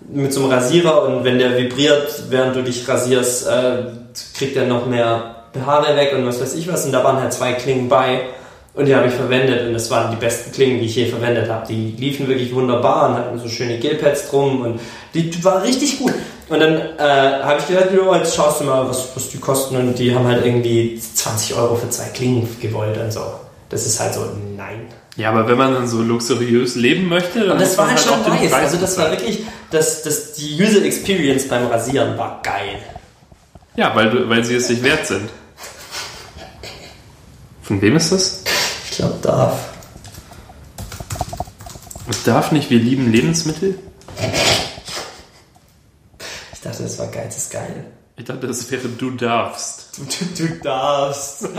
mit 0.07 0.33
so 0.33 0.41
einem 0.41 0.51
Rasierer 0.51 1.03
und 1.03 1.23
wenn 1.23 1.39
der 1.39 1.57
vibriert, 1.57 2.23
während 2.29 2.55
du 2.55 2.63
dich 2.63 2.87
rasierst, 2.87 3.47
äh, 3.47 3.83
kriegt 4.35 4.55
er 4.55 4.65
noch 4.65 4.85
mehr 4.85 5.35
Haare 5.65 5.95
weg 5.95 6.13
und 6.15 6.25
was 6.25 6.41
weiß 6.41 6.55
ich 6.55 6.67
was. 6.71 6.85
Und 6.85 6.91
da 6.91 7.03
waren 7.03 7.19
halt 7.19 7.33
zwei 7.33 7.53
Klingen 7.53 7.87
bei 7.87 8.21
und 8.75 8.85
die 8.85 8.95
habe 8.95 9.07
ich 9.07 9.13
verwendet 9.13 9.65
und 9.67 9.73
das 9.73 9.89
waren 9.89 10.11
die 10.11 10.17
besten 10.17 10.51
Klingen, 10.51 10.79
die 10.79 10.85
ich 10.85 10.95
je 10.95 11.05
verwendet 11.05 11.49
habe. 11.49 11.65
Die 11.67 11.95
liefen 11.97 12.27
wirklich 12.27 12.53
wunderbar 12.53 13.09
und 13.09 13.15
hatten 13.15 13.39
so 13.39 13.47
schöne 13.47 13.79
Gelpads 13.79 14.29
drum 14.29 14.61
und 14.61 14.79
die, 15.13 15.29
die 15.29 15.43
war 15.43 15.63
richtig 15.63 15.99
gut. 15.99 16.13
Und 16.49 16.59
dann 16.59 16.73
äh, 16.97 17.41
habe 17.43 17.59
ich 17.59 17.67
gedacht, 17.67 17.87
jo, 17.95 18.13
jetzt 18.13 18.35
schaust 18.35 18.61
du 18.61 18.65
mal, 18.65 18.87
was, 18.87 19.15
was 19.15 19.29
die 19.29 19.39
kosten 19.39 19.77
und 19.77 19.97
die 19.97 20.13
haben 20.13 20.27
halt 20.27 20.45
irgendwie 20.45 20.99
20 20.99 21.55
Euro 21.55 21.75
für 21.75 21.89
zwei 21.89 22.05
Klingen 22.09 22.47
gewollt 22.61 22.97
und 22.97 23.11
so. 23.11 23.21
Das 23.69 23.85
ist 23.85 23.99
halt 23.99 24.13
so, 24.13 24.25
nein. 24.55 24.85
Ja, 25.15 25.31
aber 25.31 25.47
wenn 25.47 25.57
man 25.57 25.73
dann 25.73 25.87
so 25.87 26.01
luxuriös 26.01 26.75
leben 26.75 27.07
möchte, 27.07 27.39
dann 27.39 27.51
Und 27.51 27.61
das 27.61 27.77
war 27.77 27.87
halt 27.87 27.97
auch 27.99 28.03
schon 28.03 28.23
den 28.25 28.33
nice. 28.33 28.53
Also 28.53 28.77
das 28.77 28.97
war 28.97 29.09
wirklich, 29.09 29.43
das, 29.71 30.03
das, 30.03 30.33
die 30.33 30.61
User 30.61 30.83
Experience 30.83 31.47
beim 31.47 31.67
Rasieren 31.67 32.17
war 32.17 32.41
geil. 32.43 32.79
Ja, 33.77 33.95
weil, 33.95 34.09
du, 34.09 34.29
weil 34.29 34.43
sie 34.43 34.55
es 34.55 34.67
sich 34.67 34.83
wert 34.83 35.07
sind. 35.07 35.29
Von 37.63 37.81
wem 37.81 37.95
ist 37.95 38.11
das? 38.11 38.34
Ich 38.95 38.99
glaube, 38.99 39.19
darf. 39.21 39.73
Es 42.09 42.23
darf 42.23 42.53
nicht, 42.53 42.69
wir 42.69 42.79
lieben 42.79 43.11
Lebensmittel? 43.11 43.77
Ich 46.53 46.61
dachte, 46.61 46.83
das 46.83 46.97
war 46.97 47.07
geil, 47.07 47.25
das 47.25 47.35
ist 47.35 47.51
geil. 47.51 47.87
Ich 48.15 48.23
dachte, 48.23 48.47
das 48.47 48.71
wäre 48.71 48.87
du 48.87 49.11
darfst. 49.11 49.97
Du, 49.97 50.05
du, 50.05 50.47
du 50.47 50.59
darfst. 50.61 51.49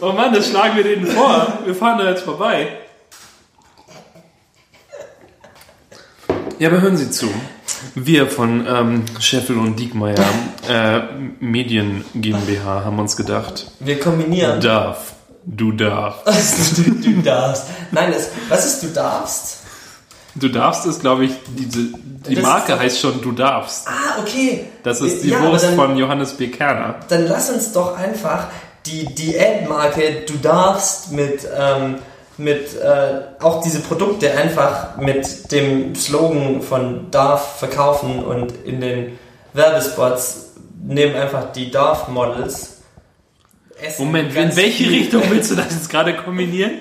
Oh 0.00 0.10
Mann, 0.10 0.34
das 0.34 0.48
schlagen 0.48 0.76
wir 0.76 0.82
denen 0.82 1.06
vor. 1.06 1.60
Wir 1.64 1.76
fahren 1.76 1.96
da 1.96 2.10
jetzt 2.10 2.24
vorbei. 2.24 2.76
Ja, 6.58 6.68
aber 6.70 6.80
hören 6.80 6.96
Sie 6.96 7.08
zu. 7.08 7.28
Wir 7.94 8.26
von 8.28 8.66
ähm, 8.66 9.04
Scheffel 9.20 9.58
und 9.58 9.78
Diekmeyer 9.78 10.24
äh, 10.68 11.00
Medien 11.40 12.04
GmbH 12.14 12.84
haben 12.84 12.98
uns 12.98 13.16
gedacht, 13.16 13.70
Wir 13.80 13.98
kombinieren. 14.00 14.60
darf, 14.60 15.12
du 15.44 15.72
darfst. 15.72 16.78
du, 16.78 16.90
du 16.90 17.22
darfst. 17.22 17.64
Nein, 17.90 18.12
das, 18.12 18.28
was 18.48 18.64
ist 18.66 18.82
du 18.82 18.88
darfst? 18.88 19.58
Du 20.34 20.48
darfst 20.48 20.86
ist, 20.86 21.00
glaube 21.00 21.26
ich, 21.26 21.32
die 21.48 22.34
Das 22.34 22.42
Marke 22.42 22.72
ist- 22.72 22.78
heißt 22.80 23.00
schon 23.00 23.20
Du 23.20 23.32
darfst. 23.32 23.86
Ah, 23.86 24.20
okay. 24.20 24.64
Das 24.82 25.00
ist 25.02 25.22
die 25.24 25.28
Ja, 25.30 25.42
Wurst 25.42 25.64
dann- 25.64 25.76
von 25.76 25.96
Johannes 25.98 26.32
B. 26.32 26.48
Kerner. 26.48 26.94
Dann 27.08 27.26
lass 27.26 27.50
uns 27.50 27.72
doch 27.72 27.98
einfach 27.98 28.46
die 28.86 29.04
Diätmarke 29.14 30.22
Du 30.26 30.34
darfst 30.40 31.12
mit, 31.12 31.46
ähm, 31.54 31.96
mit 32.42 32.74
äh, 32.76 33.20
auch 33.40 33.62
diese 33.62 33.80
Produkte 33.80 34.32
einfach 34.36 34.96
mit 34.96 35.50
dem 35.52 35.94
Slogan 35.94 36.60
von 36.62 37.10
Darf 37.10 37.58
verkaufen 37.58 38.24
und 38.24 38.52
in 38.64 38.80
den 38.80 39.18
Werbespots 39.52 40.52
nehmen 40.82 41.14
einfach 41.14 41.52
die 41.52 41.70
Darf 41.70 42.08
Models. 42.08 42.82
essen 43.80 44.06
Moment, 44.06 44.34
in 44.34 44.56
welche. 44.56 44.90
Richtung 44.90 45.22
willst 45.30 45.50
du 45.50 45.54
das 45.54 45.66
jetzt 45.70 45.90
gerade 45.90 46.16
kombinieren? 46.16 46.72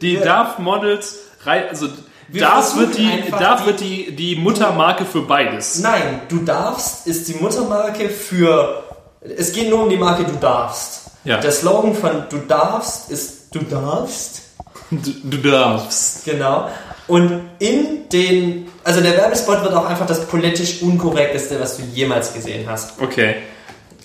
Die 0.00 0.14
Ja. 0.14 0.20
Darf 0.24 0.58
Models, 0.58 1.18
also 1.44 1.88
Wir 2.28 2.42
Darf 2.42 2.76
wird 2.76 2.96
die, 2.96 3.30
Darf 3.30 3.66
wird 3.66 3.80
die, 3.80 4.14
die 4.14 4.36
Muttermarke 4.36 5.04
für 5.04 5.22
beides. 5.22 5.80
Nein, 5.80 6.20
Du 6.28 6.38
darfst 6.38 7.06
ist 7.06 7.26
die 7.28 7.34
Muttermarke 7.34 8.08
für. 8.10 8.84
Es 9.20 9.52
geht 9.52 9.68
nur 9.70 9.82
um 9.82 9.90
die 9.90 9.96
Marke 9.96 10.24
Du 10.24 10.36
darfst. 10.36 11.10
Ja. 11.24 11.38
Der 11.38 11.50
Slogan 11.52 11.94
von 11.94 12.24
Du 12.30 12.38
darfst 12.38 13.10
ist 13.10 13.54
Du 13.54 13.60
darfst. 13.60 14.42
Du, 14.90 15.12
du 15.22 15.50
darfst. 15.50 16.24
Genau. 16.24 16.68
Und 17.06 17.48
in 17.58 18.08
den, 18.10 18.68
also 18.84 19.00
der 19.00 19.16
Werbespot 19.16 19.62
wird 19.62 19.74
auch 19.74 19.86
einfach 19.86 20.06
das 20.06 20.26
politisch 20.26 20.82
unkorrekteste, 20.82 21.58
was 21.60 21.76
du 21.76 21.82
jemals 21.94 22.32
gesehen 22.34 22.68
hast. 22.68 23.00
Okay. 23.00 23.36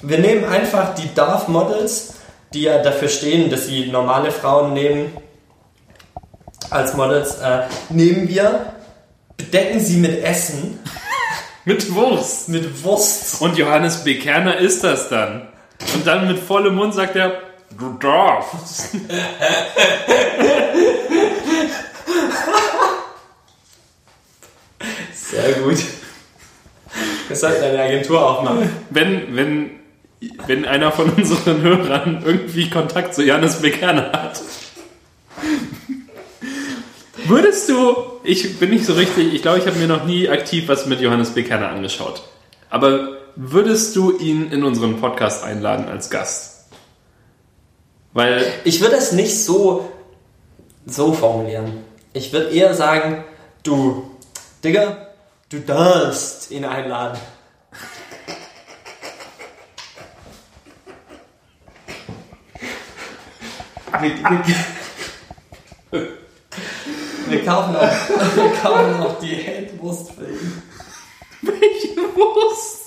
Wir 0.01 0.19
nehmen 0.19 0.45
einfach 0.45 0.95
die 0.95 1.13
Darf 1.13 1.47
Models, 1.47 2.15
die 2.53 2.63
ja 2.63 2.79
dafür 2.81 3.07
stehen, 3.09 3.49
dass 3.49 3.67
sie 3.67 3.87
normale 3.87 4.31
Frauen 4.31 4.73
nehmen 4.73 5.11
als 6.69 6.93
Models, 6.93 7.35
äh, 7.35 7.63
nehmen 7.89 8.27
wir, 8.27 8.73
bedecken 9.37 9.79
sie 9.79 9.97
mit 9.97 10.23
Essen, 10.23 10.79
Mit 11.65 11.93
Wurst. 11.93 12.49
mit 12.49 12.83
Wurst. 12.83 13.41
Und 13.41 13.57
Johannes 13.57 14.03
B. 14.03 14.15
Kerner 14.19 14.57
ist 14.57 14.83
das 14.83 15.07
dann. 15.07 15.47
Und 15.93 16.05
dann 16.05 16.27
mit 16.27 16.39
vollem 16.39 16.75
Mund 16.75 16.93
sagt 16.93 17.15
er, 17.15 17.37
du 17.77 17.93
darfst. 17.99 18.91
Sehr 25.13 25.53
gut. 25.63 25.77
Wir 27.27 27.35
sollten 27.35 27.63
eine 27.63 27.81
Agentur 27.81 28.29
aufmachen. 28.29 28.69
Wenn, 28.89 29.35
wenn, 29.35 29.71
wenn 30.47 30.65
einer 30.65 30.91
von 30.91 31.09
unseren 31.09 31.61
Hörern 31.61 32.23
irgendwie 32.25 32.69
Kontakt 32.69 33.15
zu 33.15 33.23
Johannes 33.23 33.61
B. 33.61 33.71
Kerner 33.71 34.11
hat, 34.11 34.41
Würdest 37.25 37.69
du, 37.69 37.95
ich 38.23 38.59
bin 38.59 38.69
nicht 38.71 38.85
so 38.85 38.93
richtig, 38.93 39.33
ich 39.33 39.41
glaube, 39.41 39.59
ich 39.59 39.65
habe 39.65 39.77
mir 39.77 39.87
noch 39.87 40.03
nie 40.03 40.27
aktiv 40.27 40.67
was 40.67 40.87
mit 40.87 40.99
Johannes 40.99 41.31
Bekerner 41.31 41.69
angeschaut. 41.69 42.21
Aber 42.69 43.17
würdest 43.35 43.95
du 43.95 44.17
ihn 44.17 44.51
in 44.51 44.63
unseren 44.63 44.99
Podcast 44.99 45.43
einladen 45.43 45.87
als 45.87 46.09
Gast? 46.09 46.52
Weil, 48.13 48.45
Ich 48.63 48.79
würde 48.79 48.95
es 48.95 49.11
nicht 49.11 49.43
so, 49.43 49.91
so 50.85 51.13
formulieren. 51.13 51.83
Ich 52.13 52.31
würde 52.31 52.51
eher 52.51 52.75
sagen, 52.75 53.23
du, 53.63 54.11
Digga, 54.63 55.07
du 55.49 55.59
darfst 55.61 56.51
ihn 56.51 56.63
einladen. 56.63 57.19
Wir, 67.29 67.45
kaufen 67.45 67.75
auch, 67.75 67.81
wir 68.35 68.53
kaufen 68.61 69.01
auch 69.01 69.19
die 69.19 69.35
Headwurst 69.35 70.11
für 70.11 70.29
ihn. 70.29 70.61
welche 71.41 71.95
Wurst? 72.15 72.82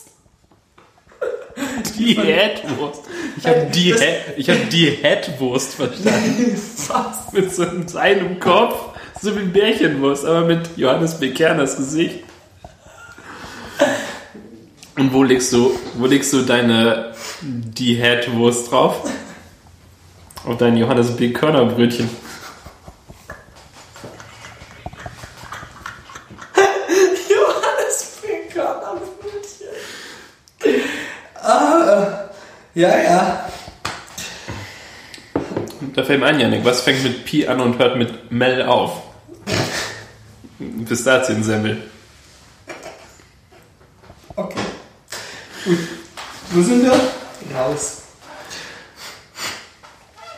Die 1.99 2.15
Headwurst. 2.15 3.03
Ich 3.39 3.47
habe 3.47 3.67
die, 3.73 3.95
He- 3.95 4.33
ich 4.37 4.51
hab 4.51 4.69
die 4.71 4.91
Headwurst 4.91 5.75
verstanden. 5.75 6.55
Was? 6.89 7.33
Mit 7.33 7.55
so 7.55 7.65
seinem 7.87 8.39
Kopf, 8.39 8.97
so 9.21 9.35
wie 9.37 9.45
Bärchenwurst, 9.45 10.25
aber 10.27 10.43
mit 10.43 10.77
Johannes 10.77 11.19
Bekerners 11.19 11.77
Gesicht. 11.77 12.21
Und 14.99 15.13
wo 15.13 15.23
legst 15.23 15.53
du, 15.53 15.79
wo 15.95 16.07
legst 16.07 16.33
du 16.33 16.43
deine 16.43 17.13
die 17.43 17.95
Headwurst 17.97 18.71
drauf? 18.71 19.11
Auf 20.47 20.57
dein 20.59 20.77
Johannes 20.77 21.17
B. 21.17 21.33
Körner 21.33 21.65
Brötchen. 21.67 22.09
Johannes 27.29 28.19
Finkern 28.21 28.77
am 28.85 28.99
Brötchen. 29.21 29.67
Ah, 31.43 32.29
ja, 32.77 32.97
ja. 32.99 33.49
Da 35.95 36.05
fällt 36.05 36.21
mir 36.21 36.27
ein, 36.27 36.39
Janik, 36.41 36.65
was 36.65 36.83
fängt 36.83 37.03
mit 37.03 37.25
Pi 37.25 37.47
an 37.47 37.61
und 37.61 37.79
hört 37.79 37.97
mit 37.97 38.31
Mel 38.31 38.63
auf? 38.63 39.03
Pistaziensemmel. 40.89 41.83
Okay. 44.37 44.61
Gut. 45.65 45.79
Wo 46.51 46.63
sind 46.63 46.83
wir? 46.85 46.93
Raus. 47.57 48.03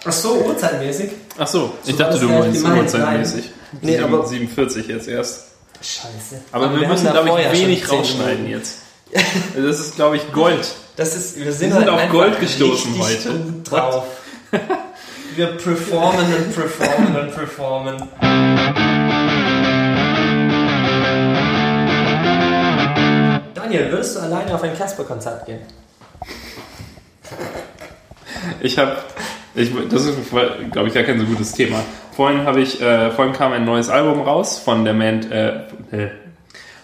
Ach 0.05 0.13
so, 0.13 0.35
uhrzeitmäßig? 0.45 1.11
Ach 1.37 1.47
so, 1.47 1.75
ich 1.85 1.91
So 1.93 1.99
dachte, 1.99 2.19
du 2.21 2.29
meinst 2.29 2.65
uhrzeitmäßig. 2.65 3.51
Nee, 3.83 3.93
Sieben- 3.99 4.05
aber- 4.15 4.27
47 4.27 4.87
jetzt 4.87 5.09
erst. 5.09 5.45
Scheiße. 5.81 6.43
Aber, 6.53 6.71
wir, 6.73 6.87
haben 6.87 6.93
müssen, 6.93 7.11
glaube 7.11 7.29
ich, 7.29 7.53
wenig 7.53 7.85
10 7.87 7.99
rausschneiden 7.99 8.45
Minuten. 8.45 8.65
jetzt. 8.65 8.79
Das 9.57 9.79
ist, 9.81 9.97
glaube 9.97 10.17
ich, 10.17 10.33
Gold. 10.33 10.67
Das 10.99 11.15
ist, 11.15 11.37
wir 11.37 11.53
sind, 11.53 11.71
Wir 11.71 11.77
sind 11.77 11.89
halt 11.89 11.89
auf 11.89 12.11
Gold 12.11 12.41
gestoßen 12.41 12.99
heute. 12.99 13.29
gut 13.39 13.71
drauf. 13.71 14.05
wir 15.37 15.47
performen 15.47 16.27
und 16.35 16.53
performen 16.53 17.17
und 17.17 17.33
performen. 17.33 18.03
Daniel, 23.55 23.93
würdest 23.93 24.17
du 24.17 24.21
alleine 24.23 24.53
auf 24.53 24.61
ein 24.65 24.77
Casper-Konzert 24.77 25.47
gehen? 25.47 25.61
Ich 28.61 28.77
habe, 28.77 28.97
ich, 29.55 29.71
das 29.89 30.05
ist, 30.05 30.19
glaube 30.73 30.89
ich, 30.89 30.95
gar 30.95 31.05
kein 31.05 31.21
so 31.21 31.27
gutes 31.27 31.53
Thema. 31.53 31.79
Vorhin 32.11 32.45
habe 32.45 32.61
ich, 32.61 32.83
äh, 32.83 33.13
vorhin 33.13 33.35
kam 33.35 33.53
ein 33.53 33.65
neues 33.65 33.89
Album 33.89 34.21
raus 34.23 34.59
von 34.59 34.85
der 34.85 34.95
Band, 34.95 35.31
äh, 35.31 35.59
äh, 35.93 36.11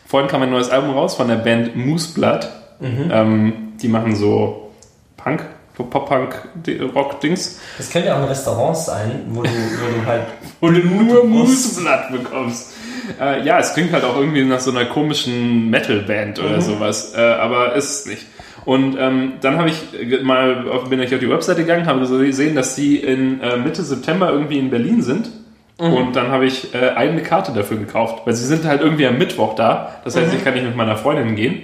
vorhin 0.06 0.30
kam 0.30 0.42
ein 0.42 0.50
neues 0.50 0.70
Album 0.70 0.90
raus 0.92 1.16
von 1.16 1.26
der 1.26 1.38
Band 1.38 1.74
Mooseblood. 1.74 2.48
Ähm, 2.80 3.63
die 3.85 3.91
machen 3.91 4.16
so 4.16 4.70
Punk, 5.16 5.45
Pop-Punk-Rock-Dings. 5.76 7.61
Das 7.76 7.91
könnte 7.91 8.09
ja 8.09 8.14
auch 8.14 8.22
ein 8.22 8.28
Restaurant 8.28 8.76
sein, 8.76 9.26
wo 9.28 9.43
du, 9.43 9.51
wo 9.51 10.01
du 10.01 10.07
halt. 10.07 10.22
Wo 10.61 10.70
du 10.70 10.78
nur. 10.78 11.24
Mooseblood 11.24 12.12
bekommst. 12.12 12.72
Äh, 13.20 13.45
ja, 13.45 13.59
es 13.59 13.74
klingt 13.74 13.93
halt 13.93 14.05
auch 14.05 14.16
irgendwie 14.16 14.45
nach 14.45 14.61
so 14.61 14.70
einer 14.70 14.87
komischen 14.87 15.68
Metal-Band 15.68 16.39
oder 16.39 16.62
sowas, 16.62 17.12
äh, 17.14 17.20
aber 17.20 17.74
ist 17.74 17.91
es 17.91 18.07
nicht. 18.07 18.26
Und 18.64 18.97
ähm, 18.99 19.35
dann 19.43 19.59
habe 19.59 19.68
ich 19.68 20.22
mal 20.22 20.66
auf, 20.70 20.89
bin 20.89 21.01
ich 21.01 21.12
auf 21.12 21.20
die 21.20 21.28
Webseite 21.28 21.62
gegangen, 21.62 21.85
habe 21.85 22.07
so 22.07 22.18
gesehen, 22.18 22.55
dass 22.55 22.74
sie 22.76 22.97
in 22.97 23.43
äh, 23.43 23.59
Mitte 23.59 23.82
September 23.82 24.30
irgendwie 24.30 24.59
in 24.59 24.70
Berlin 24.70 25.03
sind. 25.03 25.28
Und 25.76 26.14
dann 26.14 26.28
habe 26.28 26.47
ich 26.47 26.72
äh, 26.72 26.91
eine 26.91 27.20
Karte 27.22 27.53
dafür 27.53 27.76
gekauft, 27.76 28.22
weil 28.24 28.32
sie 28.32 28.47
sind 28.47 28.64
halt 28.64 28.80
irgendwie 28.80 29.07
am 29.07 29.18
Mittwoch 29.18 29.55
da. 29.55 29.97
Das 30.05 30.16
heißt, 30.16 30.32
ich 30.32 30.45
kann 30.45 30.55
nicht 30.55 30.64
mit 30.64 30.76
meiner 30.76 30.97
Freundin 30.97 31.35
gehen. 31.35 31.62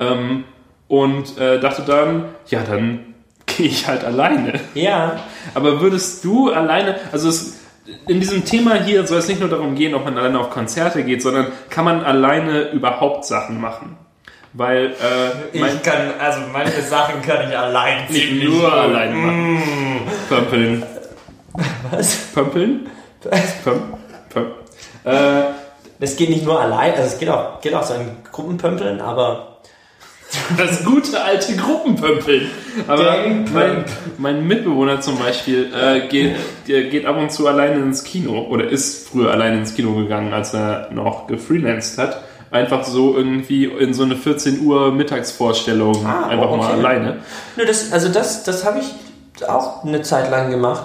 Ähm, 0.00 0.44
und 0.92 1.38
äh, 1.38 1.58
dachte 1.58 1.80
dann, 1.86 2.26
ja, 2.48 2.60
dann 2.68 3.14
gehe 3.46 3.66
ich 3.66 3.88
halt 3.88 4.04
alleine. 4.04 4.60
Ja. 4.74 5.20
Aber 5.54 5.80
würdest 5.80 6.22
du 6.22 6.50
alleine, 6.50 6.96
also 7.12 7.30
es, 7.30 7.60
in 8.06 8.20
diesem 8.20 8.44
Thema 8.44 8.74
hier 8.74 9.06
soll 9.06 9.18
es 9.20 9.26
nicht 9.26 9.40
nur 9.40 9.48
darum 9.48 9.74
gehen, 9.74 9.94
ob 9.94 10.04
man 10.04 10.18
alleine 10.18 10.38
auf 10.38 10.50
Konzerte 10.50 11.02
geht, 11.02 11.22
sondern 11.22 11.46
kann 11.70 11.86
man 11.86 12.04
alleine 12.04 12.72
überhaupt 12.72 13.24
Sachen 13.24 13.58
machen? 13.58 13.96
Weil 14.52 14.88
äh, 14.88 15.58
mein, 15.58 15.76
Ich 15.76 15.82
kann, 15.82 16.10
also 16.20 16.40
manche 16.52 16.82
Sachen 16.82 17.22
kann 17.22 17.48
ich 17.48 17.56
allein 17.56 18.02
nicht 18.10 18.28
ziemlich 18.28 18.48
nur 18.50 18.60
gut. 18.64 18.72
alleine 18.78 19.14
machen. 19.14 20.02
Pömpeln. 20.28 20.82
Was? 21.90 22.16
Pömpeln? 22.34 22.86
Pöm, 23.64 23.80
pöm. 24.28 24.46
Äh, 25.04 25.44
Es 26.00 26.16
geht 26.16 26.28
nicht 26.28 26.44
nur 26.44 26.60
allein, 26.60 26.92
also 26.92 27.04
es 27.04 27.18
geht 27.18 27.30
auch, 27.30 27.62
geht 27.62 27.72
auch 27.72 27.82
so 27.82 27.94
in 27.94 28.08
Gruppenpömpeln, 28.30 29.00
aber 29.00 29.51
das 30.56 30.84
gute 30.84 31.22
alte 31.22 31.56
Gruppenpömpeln. 31.56 32.50
Aber 32.86 33.16
mein, 33.52 33.84
mein 34.18 34.46
Mitbewohner 34.46 35.00
zum 35.00 35.18
Beispiel 35.18 35.70
äh, 35.74 36.08
geht, 36.08 36.36
geht 36.66 37.06
ab 37.06 37.18
und 37.18 37.30
zu 37.30 37.46
alleine 37.46 37.82
ins 37.82 38.04
Kino 38.04 38.46
oder 38.48 38.68
ist 38.68 39.08
früher 39.08 39.30
alleine 39.30 39.58
ins 39.58 39.74
Kino 39.74 39.94
gegangen, 39.94 40.32
als 40.32 40.54
er 40.54 40.88
noch 40.92 41.26
gefreelanced 41.26 41.98
hat. 41.98 42.22
Einfach 42.50 42.84
so 42.84 43.16
irgendwie 43.16 43.64
in 43.64 43.94
so 43.94 44.02
eine 44.04 44.16
14 44.16 44.60
Uhr 44.60 44.92
Mittagsvorstellung 44.92 46.04
Ah, 46.06 46.28
einfach 46.28 46.50
mal 46.50 46.70
okay. 46.70 46.78
alleine. 46.78 47.18
Nö, 47.56 47.64
das, 47.66 47.92
also 47.92 48.08
das, 48.08 48.44
das 48.44 48.64
habe 48.64 48.80
ich 48.80 49.48
auch 49.48 49.84
eine 49.84 50.02
Zeit 50.02 50.30
lang 50.30 50.50
gemacht, 50.50 50.84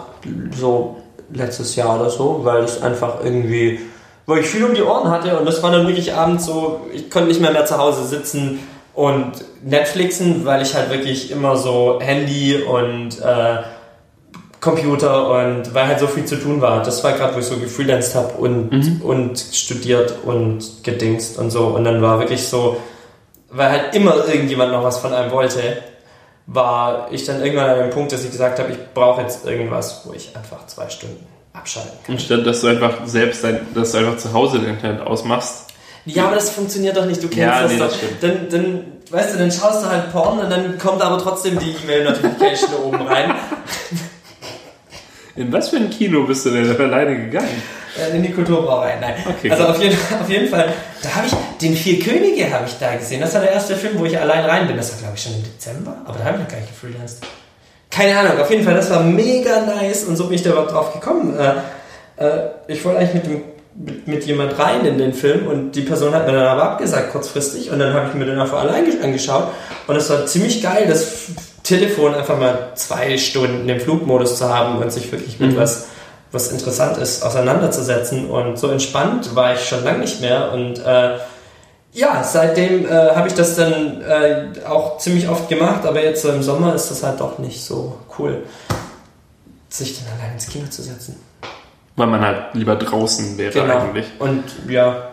so 0.58 0.98
letztes 1.32 1.76
Jahr 1.76 2.00
oder 2.00 2.10
so, 2.10 2.42
weil 2.44 2.64
es 2.64 2.82
einfach 2.82 3.24
irgendwie, 3.24 3.82
weil 4.26 4.40
ich 4.40 4.48
viel 4.48 4.64
um 4.64 4.74
die 4.74 4.82
Ohren 4.82 5.10
hatte 5.12 5.38
und 5.38 5.46
das 5.46 5.62
war 5.62 5.72
dann 5.72 5.88
wirklich 5.88 6.14
abends 6.14 6.46
so, 6.46 6.88
ich 6.94 7.10
konnte 7.10 7.28
nicht 7.28 7.42
mehr 7.42 7.52
mehr 7.52 7.66
zu 7.66 7.78
Hause 7.78 8.06
sitzen 8.06 8.60
und 8.98 9.34
Netflixen, 9.64 10.44
weil 10.44 10.64
ich 10.64 10.74
halt 10.74 10.90
wirklich 10.90 11.30
immer 11.30 11.56
so 11.56 12.00
Handy 12.02 12.56
und 12.64 13.22
äh, 13.22 13.58
Computer 14.60 15.30
und 15.30 15.72
weil 15.76 15.86
halt 15.86 16.00
so 16.00 16.08
viel 16.08 16.26
zu 16.26 16.36
tun 16.36 16.62
war. 16.62 16.82
Das 16.82 17.04
war 17.04 17.12
gerade, 17.12 17.36
wo 17.36 17.40
ich 17.40 17.46
so 17.46 17.58
gefreelanced 17.58 18.16
habe 18.16 18.34
und, 18.34 19.04
und 19.04 19.38
studiert 19.38 20.16
und 20.26 20.84
gedingst 20.84 21.38
und 21.38 21.52
so. 21.52 21.68
Und 21.68 21.84
dann 21.84 22.02
war 22.02 22.18
wirklich 22.18 22.48
so, 22.48 22.78
weil 23.52 23.70
halt 23.70 23.94
immer 23.94 24.26
irgendjemand 24.28 24.72
noch 24.72 24.84
was 24.84 24.98
von 24.98 25.14
einem 25.14 25.30
wollte, 25.30 25.78
war 26.48 27.10
ich 27.12 27.24
dann 27.24 27.44
irgendwann 27.44 27.70
an 27.70 27.80
dem 27.82 27.90
Punkt, 27.92 28.12
dass 28.12 28.24
ich 28.26 28.32
gesagt 28.32 28.58
habe, 28.58 28.72
ich 28.72 28.80
brauche 28.96 29.22
jetzt 29.22 29.46
irgendwas, 29.46 30.02
wo 30.06 30.14
ich 30.14 30.36
einfach 30.36 30.66
zwei 30.66 30.90
Stunden 30.90 31.24
abschalten 31.54 31.92
kann. 32.04 32.16
Anstatt 32.16 32.48
dass 32.48 32.62
du 32.62 32.68
einfach 32.68 33.06
selbst 33.06 33.44
dein, 33.44 33.60
dass 33.76 33.92
du 33.92 34.00
einfach 34.00 34.18
zu 34.18 34.34
Hause 34.34 34.58
dein 34.58 34.70
Internet 34.70 35.06
ausmachst. 35.06 35.67
Ja, 36.08 36.26
aber 36.26 36.36
das 36.36 36.50
funktioniert 36.52 36.96
doch 36.98 37.06
nicht, 37.06 37.22
du 37.22 37.28
kennst 37.28 37.40
Ja, 37.40 37.62
das 37.64 37.72
nee, 37.72 37.78
doch. 37.80 37.88
das 37.88 37.98
stimmt. 37.98 38.24
Dann, 38.24 38.50
dann, 38.50 38.86
weißt 39.12 39.34
du, 39.34 39.38
dann 39.40 39.52
schaust 39.52 39.84
du 39.84 39.90
halt 39.90 40.12
Porn 40.12 40.40
und 40.40 40.50
dann 40.50 40.78
kommt 40.78 41.02
aber 41.02 41.18
trotzdem 41.18 41.58
die 41.60 41.76
E-Mail-Notification 41.84 42.70
da 42.72 42.78
oben 42.84 43.02
rein. 43.08 43.34
In 45.36 45.52
was 45.54 45.70
für 45.70 45.78
ein 45.78 45.90
Kino 45.90 46.24
bist 46.24 46.46
du 46.46 46.50
denn 46.50 46.76
alleine 46.80 47.16
gegangen? 47.26 47.62
Äh, 48.00 48.16
In 48.16 48.24
die 48.24 48.32
Kulturbrauerei, 48.32 48.98
nein. 49.00 49.14
Okay, 49.28 49.52
also 49.52 49.66
auf 49.68 49.82
jeden, 49.82 49.96
auf 50.20 50.30
jeden 50.30 50.48
Fall, 50.50 50.72
da 51.04 51.16
habe 51.16 51.28
ich, 51.28 51.34
den 51.62 51.76
Vier 51.76 52.00
Könige 52.00 52.52
habe 52.52 52.66
ich 52.68 52.76
da 52.80 52.96
gesehen. 52.96 53.22
Das 53.22 53.34
war 53.36 53.42
der 53.42 53.52
erste 53.52 53.76
Film, 53.76 54.00
wo 54.00 54.06
ich 54.06 54.18
allein 54.20 54.46
rein 54.46 54.68
bin. 54.68 54.78
Das 54.78 54.92
war, 54.94 55.00
glaube 55.00 55.14
ich, 55.16 55.24
schon 55.24 55.34
im 55.34 55.44
Dezember, 55.44 55.96
aber 56.06 56.18
da 56.18 56.26
habe 56.26 56.38
ich 56.38 56.44
noch 56.44 56.50
gar 56.50 56.60
nicht 56.60 56.70
gefreelanced. 56.70 57.24
Keine 57.90 58.18
Ahnung, 58.20 58.40
auf 58.40 58.50
jeden 58.50 58.64
Fall, 58.64 58.74
das 58.76 58.90
war 58.90 59.02
mega 59.04 59.62
nice 59.62 60.04
und 60.06 60.16
so 60.18 60.26
bin 60.26 60.34
ich 60.36 60.44
da 60.44 60.50
überhaupt 60.52 60.72
drauf 60.72 60.94
gekommen. 60.94 61.38
Äh, 61.40 62.24
äh, 62.24 62.50
ich 62.68 62.84
wollte 62.84 63.00
eigentlich 63.00 63.14
mit, 63.14 63.26
dem, 63.28 63.42
mit, 63.78 64.08
mit 64.08 64.26
jemand 64.26 64.58
rein 64.58 64.86
in 64.86 64.98
den 64.98 65.14
Film 65.14 65.48
und 65.48 65.72
die 65.74 65.82
Person 65.82 66.14
hat 66.14 66.26
mir 66.26 66.34
dann 66.34 66.48
aber 66.48 66.64
abgesagt, 66.64 67.12
kurzfristig, 67.12 67.72
und 67.72 67.80
dann 67.80 67.94
habe 67.94 68.08
ich 68.10 68.14
mir 68.16 68.26
den 68.26 68.40
einfach 68.40 68.60
allein 68.60 68.86
ge- 68.86 69.02
angeschaut 69.02 69.48
und 69.88 69.96
es 69.96 70.10
war 70.10 70.26
ziemlich 70.26 70.62
geil, 70.64 70.86
das 70.88 71.06
Telefon 71.64 72.16
einfach 72.16 72.40
mal 72.40 72.72
zwei 72.76 73.18
Stunden 73.18 73.68
im 73.70 73.80
Flugmodus 73.80 74.38
zu 74.38 74.50
haben 74.54 74.78
und 74.80 74.92
sich 74.92 75.12
wirklich 75.12 75.40
mit 75.40 75.56
was 75.58 75.88
was 76.30 76.52
interessant 76.52 76.98
ist, 76.98 77.24
auseinanderzusetzen. 77.24 78.30
Und 78.30 78.60
so 78.60 78.70
entspannt 78.70 79.34
war 79.34 79.54
ich 79.54 79.62
schon 79.66 79.86
lange 79.86 80.00
nicht 80.00 80.20
mehr. 80.20 80.52
Und 80.52 80.78
äh, 80.86 81.20
ja, 81.94 82.22
seitdem 82.22 82.86
äh, 82.86 82.90
habe 82.90 83.30
ich 83.30 83.34
das 83.34 83.56
dann 83.56 84.02
äh, 84.02 84.48
auch 84.68 84.98
ziemlich 84.98 85.30
oft 85.30 85.48
gemacht, 85.48 85.86
aber 85.86 86.04
jetzt 86.04 86.24
so 86.24 86.30
im 86.30 86.44
Sommer 86.44 86.76
ist 86.76 86.92
das 86.92 87.02
halt 87.04 87.22
doch 87.22 87.38
nicht 87.40 87.64
so 87.64 87.98
cool, 88.20 88.44
sich 89.70 89.98
dann 89.98 90.20
allein 90.20 90.34
ins 90.34 90.48
Kino 90.48 90.68
zu 90.70 90.82
setzen. 90.82 91.16
Weil 91.98 92.08
man 92.08 92.22
halt 92.22 92.38
lieber 92.54 92.76
draußen 92.76 93.38
wäre 93.38 93.52
Genau. 93.52 93.80
eigentlich. 93.80 94.06
Und 94.20 94.44
ja, 94.70 95.10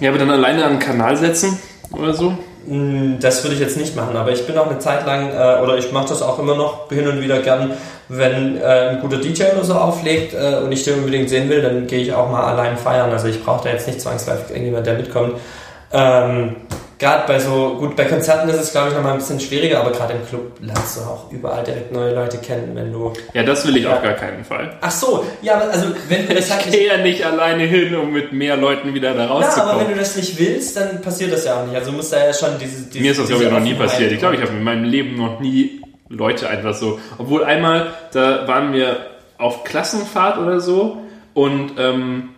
Ja, 0.00 0.08
aber 0.10 0.18
dann 0.18 0.30
alleine 0.30 0.64
an 0.64 0.70
einen 0.72 0.78
Kanal 0.80 1.16
setzen 1.16 1.58
oder 1.92 2.12
so? 2.12 2.36
mh, 2.66 3.18
das 3.20 3.44
würde 3.44 3.54
ich 3.54 3.60
jetzt 3.60 3.76
nicht 3.76 3.94
machen, 3.94 4.16
aber 4.16 4.32
ich 4.32 4.44
bin 4.46 4.58
auch 4.58 4.68
eine 4.68 4.78
Zeit 4.80 5.06
lang, 5.06 5.28
äh, 5.30 5.62
oder 5.62 5.76
ich 5.78 5.92
mache 5.92 6.08
das 6.08 6.20
auch 6.22 6.38
immer 6.40 6.56
noch 6.56 6.88
hin 6.90 7.06
und 7.06 7.20
wieder 7.20 7.38
gern, 7.40 7.70
wenn 8.08 8.56
äh, 8.60 8.64
ein 8.90 9.00
guter 9.00 9.18
DJ 9.18 9.44
oder 9.54 9.64
so 9.64 9.74
auflegt 9.74 10.34
äh, 10.34 10.56
und 10.64 10.72
ich 10.72 10.82
den 10.84 10.94
unbedingt 10.98 11.28
sehen 11.28 11.48
will, 11.48 11.62
dann 11.62 11.86
gehe 11.86 12.00
ich 12.00 12.12
auch 12.12 12.30
mal 12.30 12.42
allein 12.44 12.76
feiern. 12.76 13.10
Also 13.12 13.28
ich 13.28 13.44
brauche 13.44 13.64
da 13.64 13.70
jetzt 13.70 13.86
nicht 13.86 14.00
zwangsläufig 14.00 14.50
irgendjemand, 14.50 14.86
der 14.86 14.94
mitkommt. 14.94 15.34
Ähm, 15.92 16.56
gerade 16.98 17.26
bei 17.26 17.38
so, 17.38 17.76
gut, 17.78 17.94
bei 17.96 18.04
Konzerten 18.04 18.48
ist 18.48 18.56
es 18.60 18.72
glaube 18.72 18.88
ich 18.88 18.94
nochmal 18.94 19.12
ein 19.12 19.18
bisschen 19.18 19.38
schwieriger, 19.40 19.80
aber 19.80 19.92
gerade 19.92 20.14
im 20.14 20.26
Club 20.26 20.52
lernst 20.60 20.96
du 20.96 21.00
auch 21.02 21.30
überall 21.30 21.62
direkt 21.64 21.92
neue 21.92 22.14
Leute 22.14 22.38
kennen, 22.38 22.70
wenn 22.74 22.92
du... 22.92 23.12
Ja, 23.34 23.42
das 23.42 23.66
will 23.66 23.76
ich 23.76 23.84
Ja. 23.84 23.96
auf 23.96 24.02
gar 24.02 24.14
keinen 24.14 24.44
Fall. 24.44 24.72
Ach 24.80 24.90
so, 24.90 25.24
ja, 25.42 25.54
aber 25.56 25.70
also 25.70 25.86
wenn 26.08 26.26
du 26.26 26.34
das 26.34 26.50
halt 26.50 26.66
Ich 26.66 26.72
gehe 26.72 26.86
ja 26.86 26.96
nicht 26.98 27.24
alleine 27.24 27.64
hin, 27.64 27.94
um 27.94 28.12
mit 28.12 28.32
mehr 28.32 28.56
Leuten 28.56 28.94
wieder 28.94 29.12
da 29.14 29.24
Ja, 29.24 29.30
aber 29.30 29.40
wenn 29.40 29.44
rauszukommen. 29.44 29.88
du 29.88 29.94
das 29.94 30.16
nicht 30.16 30.38
willst, 30.38 30.76
dann 30.76 31.00
passiert 31.02 31.32
das 31.32 31.44
ja 31.44 31.60
auch 31.60 31.66
nicht. 31.66 31.76
Also 31.76 31.92
muss 31.92 32.10
da 32.10 32.24
ja 32.26 32.32
schon 32.32 32.50
diese... 32.58 32.86
diese 32.86 33.00
Mir 33.00 33.10
ist 33.10 33.20
das, 33.20 33.28
glaube 33.28 33.44
ich, 33.44 33.50
noch 33.50 33.60
nie 33.60 33.74
passiert. 33.74 34.12
Ich 34.12 34.18
glaube, 34.18 34.36
ich 34.36 34.40
habe 34.42 34.52
in 34.52 34.64
meinem 34.64 34.84
Leben 34.84 35.16
noch 35.16 35.40
nie 35.40 35.80
Leute 36.08 36.48
einfach 36.48 36.74
so. 36.74 36.98
Obwohl 37.18 37.44
einmal, 37.44 37.88
da 38.12 38.46
waren 38.48 38.72
wir 38.72 38.96
auf 39.38 39.64
Klassenfahrt 39.64 40.38
oder 40.38 40.60
so 40.60 40.98
und 41.34 41.72
ähm, 41.78 42.30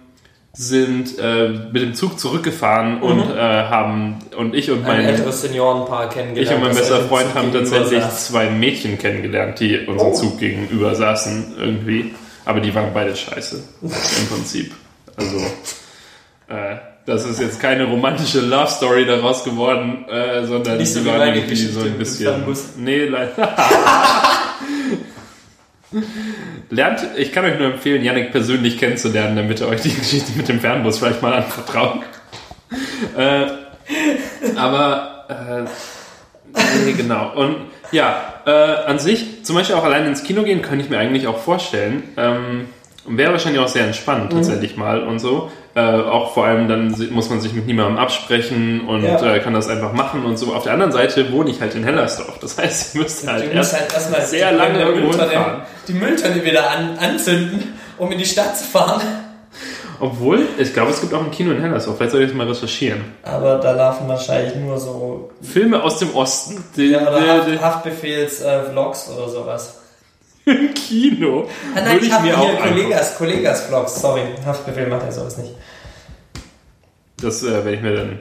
sind 0.53 1.19
äh, 1.19 1.49
mit 1.73 1.83
dem 1.83 1.95
Zug 1.95 2.19
zurückgefahren 2.19 3.01
und 3.01 3.21
äh, 3.31 3.39
haben 3.39 4.17
und 4.37 4.55
ich 4.55 4.71
und 4.71 4.81
Mhm. 4.81 4.87
ein 4.87 4.97
mein 4.99 5.07
älteres 5.07 5.43
Seniorenpaar 5.43 6.09
kennengelernt. 6.09 6.51
ich 6.51 6.57
und 6.57 6.63
mein 6.65 6.75
bester 6.77 7.01
Freund 7.03 7.33
haben 7.35 7.53
tatsächlich 7.53 8.03
zwei 8.11 8.51
Mädchen 8.51 8.99
kennengelernt, 8.99 9.61
die 9.61 9.79
unserem 9.87 10.13
Oh. 10.13 10.15
Zug 10.15 10.39
gegenüber 10.41 10.95
saßen 10.95 11.55
irgendwie. 11.59 12.15
Aber 12.45 12.61
die 12.61 12.75
waren 12.75 12.91
beide 12.95 13.15
scheiße 13.15 13.63
im 13.83 13.91
Prinzip. 14.35 14.75
Also 15.17 15.37
äh, 16.49 16.77
das 17.07 17.25
ist 17.25 17.41
jetzt 17.41 17.61
keine 17.61 17.85
romantische 17.85 18.41
Love 18.41 18.69
Story 18.71 19.07
daraus 19.07 19.45
geworden, 19.45 20.07
äh, 20.09 20.45
sondern 20.47 20.79
Nicht 20.79 20.93
so 20.93 21.01
die 21.01 21.07
waren 21.07 21.35
irgendwie 21.35 21.55
so 21.57 21.81
ein 21.81 21.93
bisschen. 21.99 22.43
Nee, 22.79 23.05
leider. 23.05 23.31
Lernt, 26.71 27.01
ich 27.17 27.33
kann 27.33 27.45
euch 27.45 27.59
nur 27.59 27.73
empfehlen, 27.73 28.05
Yannick 28.05 28.31
persönlich 28.31 28.79
kennenzulernen, 28.79 29.37
damit 29.37 29.61
ihr 29.61 29.69
euch 29.69 29.81
die 29.81 29.95
Geschichte 29.95 30.33
mit 30.37 30.49
dem 30.49 30.61
Fernbus 30.61 30.99
vielleicht 30.99 31.23
mal 31.23 31.33
anvertraut. 31.33 32.01
äh, 33.17 33.47
aber 34.57 35.67
äh, 36.55 36.59
nee, 36.85 36.93
genau. 36.93 37.33
Und 37.35 37.57
ja, 37.91 38.35
äh, 38.47 38.51
an 38.51 38.99
sich, 38.99 39.45
zum 39.45 39.57
Beispiel 39.57 39.77
auch 39.77 39.85
allein 39.85 40.07
ins 40.07 40.23
Kino 40.23 40.43
gehen, 40.43 40.61
könnte 40.61 40.85
ich 40.85 40.91
mir 40.91 40.99
eigentlich 40.99 41.27
auch 41.27 41.39
vorstellen. 41.39 42.03
Ähm, 42.17 42.67
Wäre 43.07 43.33
wahrscheinlich 43.33 43.63
auch 43.63 43.69
sehr 43.69 43.87
entspannt 43.87 44.33
tatsächlich 44.33 44.77
mal 44.77 45.03
und 45.03 45.19
so. 45.19 45.51
Äh, 45.79 46.01
auch 46.09 46.35
vor 46.35 46.45
allem 46.45 46.67
dann 46.67 46.93
muss 47.11 47.31
man 47.31 47.41
sich 47.41 47.53
mit 47.53 47.67
niemandem 47.67 47.99
absprechen 47.99 48.89
und 48.89 49.05
Ja. 49.05 49.35
äh, 49.35 49.39
kann 49.39 49.55
das 49.55 49.69
einfach 49.69 49.93
machen 49.93 50.25
und 50.25 50.37
so. 50.37 50.53
Auf 50.53 50.65
der 50.65 50.73
anderen 50.73 50.91
Seite 50.91 51.31
wohne 51.31 51.51
ich 51.51 51.61
halt 51.61 51.77
in 51.77 51.85
Hellersdorf. 51.85 52.39
Das 52.41 52.59
heißt, 52.59 52.95
ich 52.97 53.01
müsste 53.01 53.31
halt 53.31 53.53
erst 53.53 53.79
halt 53.79 53.93
erstmal 53.95 54.23
sehr 54.23 54.51
lange 54.51 54.75
die 54.75 54.81
irgendwo. 54.81 55.17
Die 55.87 55.93
Mülltonne 55.93 56.45
wieder 56.45 56.69
an, 56.69 56.99
anzünden, 56.99 57.75
um 57.97 58.11
in 58.11 58.19
die 58.19 58.25
Stadt 58.25 58.59
zu 58.59 58.65
fahren. 58.65 59.03
Obwohl, 60.01 60.47
ich 60.59 60.73
glaube, 60.75 60.91
es 60.91 61.01
gibt 61.01 61.15
auch 61.15 61.23
ein 61.23 61.31
Kino 61.31 61.53
in 61.53 61.61
Hellersdorf. 61.61 61.97
Vielleicht 61.97 62.13
soll 62.13 62.23
ich 62.23 62.29
das 62.29 62.37
mal 62.37 62.49
recherchieren. 62.49 63.05
Aber 63.23 63.57
da 63.59 63.71
laufen 63.71 64.09
wahrscheinlich 64.09 64.57
nur 64.57 64.79
so 64.79 65.31
Filme 65.43 65.81
aus 65.83 65.99
dem 66.01 66.13
Osten. 66.15 66.65
Die, 66.77 66.87
ja, 66.91 67.03
oder 67.03 67.21
Haft, 67.39 67.49
die, 67.49 67.59
Haftbefehls-Vlogs 67.59 69.11
oder 69.17 69.29
sowas. 69.29 69.78
Im 70.49 70.75
Kino. 70.75 71.49
Ah, 71.75 71.81
nein, 71.81 71.95
Würde 71.95 72.07
ich 72.07 72.13
habe 72.13 72.27
mir 72.27 72.39
auch 72.39 72.49
angucken. 72.49 72.69
Kollegas, 72.69 73.19
Kollegas-Vlogs, 73.19 74.01
sorry. 74.01 74.23
Haftbefehl 74.45 74.87
macht 74.87 75.03
ja 75.05 75.13
sowas 75.13 75.37
nicht. 75.39 75.53
Das 77.21 77.43
äh, 77.43 77.53
werde 77.53 77.75
ich 77.75 77.83
mir 77.83 77.95
dann. 77.97 78.21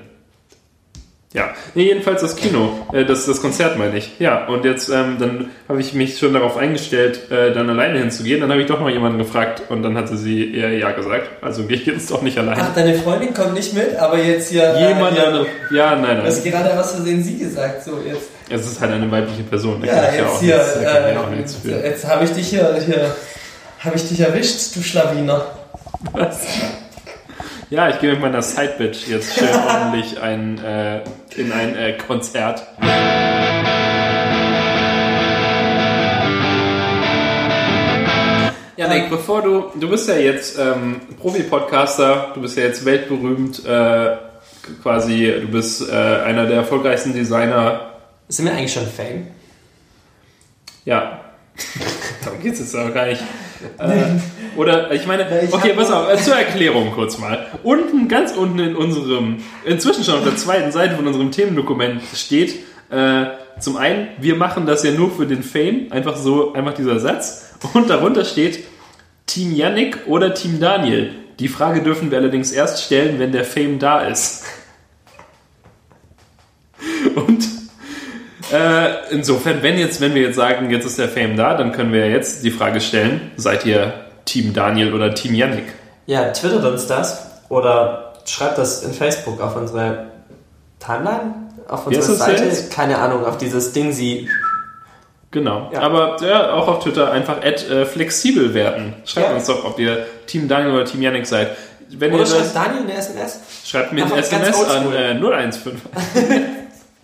Ja, 1.33 1.49
nee, 1.75 1.83
jedenfalls 1.83 2.21
das 2.21 2.35
Kino, 2.37 2.71
äh, 2.93 3.05
das, 3.05 3.25
das 3.25 3.41
Konzert 3.41 3.77
meine 3.77 3.97
ich. 3.97 4.17
Ja, 4.17 4.47
und 4.47 4.63
jetzt 4.65 4.89
ähm, 4.89 5.17
dann 5.19 5.49
habe 5.67 5.81
ich 5.81 5.93
mich 5.93 6.17
schon 6.17 6.33
darauf 6.33 6.57
eingestellt, 6.57 7.29
äh, 7.29 7.53
dann 7.53 7.69
alleine 7.69 7.99
hinzugehen. 7.99 8.39
Dann 8.41 8.49
habe 8.49 8.61
ich 8.61 8.67
doch 8.67 8.79
noch 8.79 8.89
jemanden 8.89 9.19
gefragt 9.19 9.61
und 9.69 9.83
dann 9.83 9.97
hatte 9.97 10.17
sie 10.17 10.55
eher 10.55 10.71
ja 10.71 10.91
gesagt. 10.93 11.29
Also 11.43 11.65
gehe 11.65 11.77
ich 11.77 11.85
jetzt 11.85 12.09
doch 12.09 12.21
nicht 12.21 12.37
alleine. 12.39 12.61
Ach, 12.63 12.73
deine 12.73 12.95
Freundin 12.95 13.33
kommt 13.33 13.53
nicht 13.53 13.73
mit, 13.73 13.95
aber 13.97 14.17
jetzt 14.17 14.49
hier... 14.49 14.63
äh, 14.73 14.87
Jemand 14.87 15.19
andere. 15.19 15.45
Ja, 15.71 15.95
nein, 15.97 16.17
Du 16.17 16.23
hast 16.23 16.43
nein. 16.43 16.51
gerade 16.53 16.79
aus 16.79 16.93
Versehen 16.93 17.21
sie 17.23 17.37
gesagt, 17.37 17.83
so 17.83 17.99
jetzt. 18.07 18.29
Es 18.49 18.65
ist 18.65 18.79
halt 18.79 18.93
eine 18.93 19.11
weibliche 19.11 19.43
Person. 19.43 19.81
Da 19.81 19.87
Ja, 19.87 19.93
kann 19.93 20.13
ich 20.13 20.19
jetzt 20.19 20.29
auch 20.29 20.39
hier, 20.39 20.57
nichts, 20.57 20.75
äh, 20.77 21.17
auch 21.17 21.29
nichts 21.29 21.55
für. 21.55 21.71
jetzt 21.71 22.07
habe 22.07 22.23
ich 22.23 22.31
dich 22.31 22.47
hier, 22.47 22.79
hier 22.85 23.15
habe 23.79 23.95
ich 23.95 24.07
dich 24.07 24.19
erwischt, 24.21 24.75
du 24.75 24.81
Schlawiner. 24.81 25.45
Was? 26.13 26.39
Ja, 27.69 27.89
ich 27.89 27.99
gehe 27.99 28.11
mit 28.11 28.21
meiner 28.21 28.41
Sidebitch 28.41 29.07
jetzt 29.09 29.37
schön 29.37 29.49
ordentlich 29.67 30.21
ein, 30.21 30.57
äh, 30.63 31.01
in 31.35 31.51
ein 31.51 31.75
äh, 31.75 31.93
Konzert. 31.97 32.63
Janik, 38.77 39.09
bevor 39.09 39.41
du, 39.41 39.65
du 39.79 39.89
bist 39.89 40.07
ja 40.07 40.15
jetzt 40.15 40.57
ähm, 40.59 41.01
Profi-Podcaster, 41.19 42.27
du 42.35 42.41
bist 42.41 42.57
ja 42.57 42.63
jetzt 42.63 42.85
weltberühmt, 42.85 43.65
äh, 43.65 44.17
quasi, 44.83 45.33
du 45.41 45.47
bist 45.47 45.89
äh, 45.89 45.93
einer 45.93 46.45
der 46.45 46.57
erfolgreichsten 46.57 47.11
Designer. 47.13 47.81
Sind 48.29 48.45
wir 48.45 48.53
eigentlich 48.53 48.73
schon 48.73 48.87
Fame? 48.87 49.27
Ja, 50.85 51.21
darum 52.23 52.41
geht 52.41 52.53
es 52.53 52.59
jetzt 52.59 52.75
auch 52.75 52.93
gar 52.93 53.05
nicht. 53.07 53.21
Äh, 53.79 54.19
oder, 54.55 54.91
ich 54.91 55.07
meine, 55.07 55.25
okay, 55.51 55.73
pass 55.73 55.89
auf, 55.91 56.09
äh, 56.11 56.17
zur 56.17 56.35
Erklärung 56.35 56.91
kurz 56.91 57.17
mal. 57.17 57.47
Unten, 57.63 58.07
ganz 58.07 58.33
unten 58.33 58.59
in 58.59 58.75
unserem, 58.75 59.37
inzwischen 59.65 60.03
schon 60.03 60.15
auf 60.15 60.23
der 60.23 60.35
zweiten 60.35 60.71
Seite 60.71 60.95
von 60.95 61.07
unserem 61.07 61.31
Themendokument 61.31 62.01
steht, 62.13 62.55
äh, 62.89 63.25
zum 63.59 63.77
einen, 63.77 64.09
wir 64.19 64.35
machen 64.35 64.65
das 64.65 64.83
ja 64.83 64.91
nur 64.91 65.11
für 65.11 65.25
den 65.25 65.41
Fame, 65.41 65.87
einfach 65.91 66.15
so, 66.15 66.53
einfach 66.53 66.73
dieser 66.73 66.99
Satz. 66.99 67.55
Und 67.73 67.89
darunter 67.89 68.23
steht 68.23 68.63
Team 69.25 69.53
Yannick 69.53 70.07
oder 70.07 70.33
Team 70.33 70.59
Daniel. 70.59 71.13
Die 71.39 71.47
Frage 71.47 71.81
dürfen 71.81 72.11
wir 72.11 72.17
allerdings 72.17 72.51
erst 72.51 72.83
stellen, 72.83 73.19
wenn 73.19 73.31
der 73.31 73.45
Fame 73.45 73.79
da 73.79 74.01
ist. 74.01 74.43
Und 77.15 77.56
äh, 78.51 79.13
insofern, 79.13 79.61
wenn 79.63 79.77
jetzt, 79.77 79.99
wenn 80.01 80.13
wir 80.15 80.21
jetzt 80.21 80.35
sagen, 80.35 80.69
jetzt 80.69 80.85
ist 80.85 80.97
der 80.99 81.09
Fame 81.09 81.35
da, 81.35 81.55
dann 81.55 81.71
können 81.71 81.91
wir 81.93 82.09
jetzt 82.09 82.43
die 82.43 82.51
Frage 82.51 82.79
stellen: 82.81 83.31
Seid 83.35 83.65
ihr 83.65 83.93
Team 84.25 84.53
Daniel 84.53 84.93
oder 84.93 85.13
Team 85.13 85.33
Yannick? 85.33 85.65
Ja, 86.05 86.31
twittert 86.31 86.63
uns 86.65 86.87
das 86.87 87.27
oder 87.49 88.13
schreibt 88.25 88.57
das 88.57 88.83
in 88.83 88.93
Facebook 88.93 89.41
auf 89.41 89.55
unsere 89.55 90.07
Timeline, 90.79 91.33
auf 91.67 91.87
unsere 91.87 92.13
Seite. 92.15 92.45
jetzt? 92.45 92.71
Keine 92.71 92.97
Ahnung, 92.99 93.25
auf 93.25 93.37
dieses 93.37 93.73
Ding 93.73 93.91
sie. 93.91 94.29
Genau. 95.31 95.69
Ja. 95.73 95.81
Aber 95.81 96.15
ja, 96.25 96.53
auch 96.53 96.67
auf 96.69 96.83
Twitter 96.83 97.11
einfach 97.11 97.43
at, 97.43 97.69
äh, 97.69 97.85
flexibel 97.85 98.53
werden. 98.53 98.93
Schreibt 99.05 99.29
Ja. 99.29 99.35
uns 99.35 99.45
doch, 99.47 99.65
ob 99.65 99.77
ihr 99.77 100.05
Team 100.25 100.47
Daniel 100.47 100.73
oder 100.75 100.85
Team 100.85 101.01
Yannick 101.01 101.25
seid. 101.27 101.49
Wenn 101.89 102.11
Oder 102.13 102.21
ihr 102.23 102.25
schreibt 102.27 102.41
das, 102.45 102.53
Daniel 102.53 102.81
eine 102.83 102.93
SMS. 102.97 103.39
schreibt 103.65 103.93
mir 103.93 104.05
ein 104.05 104.11
Einfach 104.11 104.29
ganz 104.31 104.47
SMS 104.49 104.69
an 104.69 104.93
äh, 104.93 105.51
015. 105.51 105.81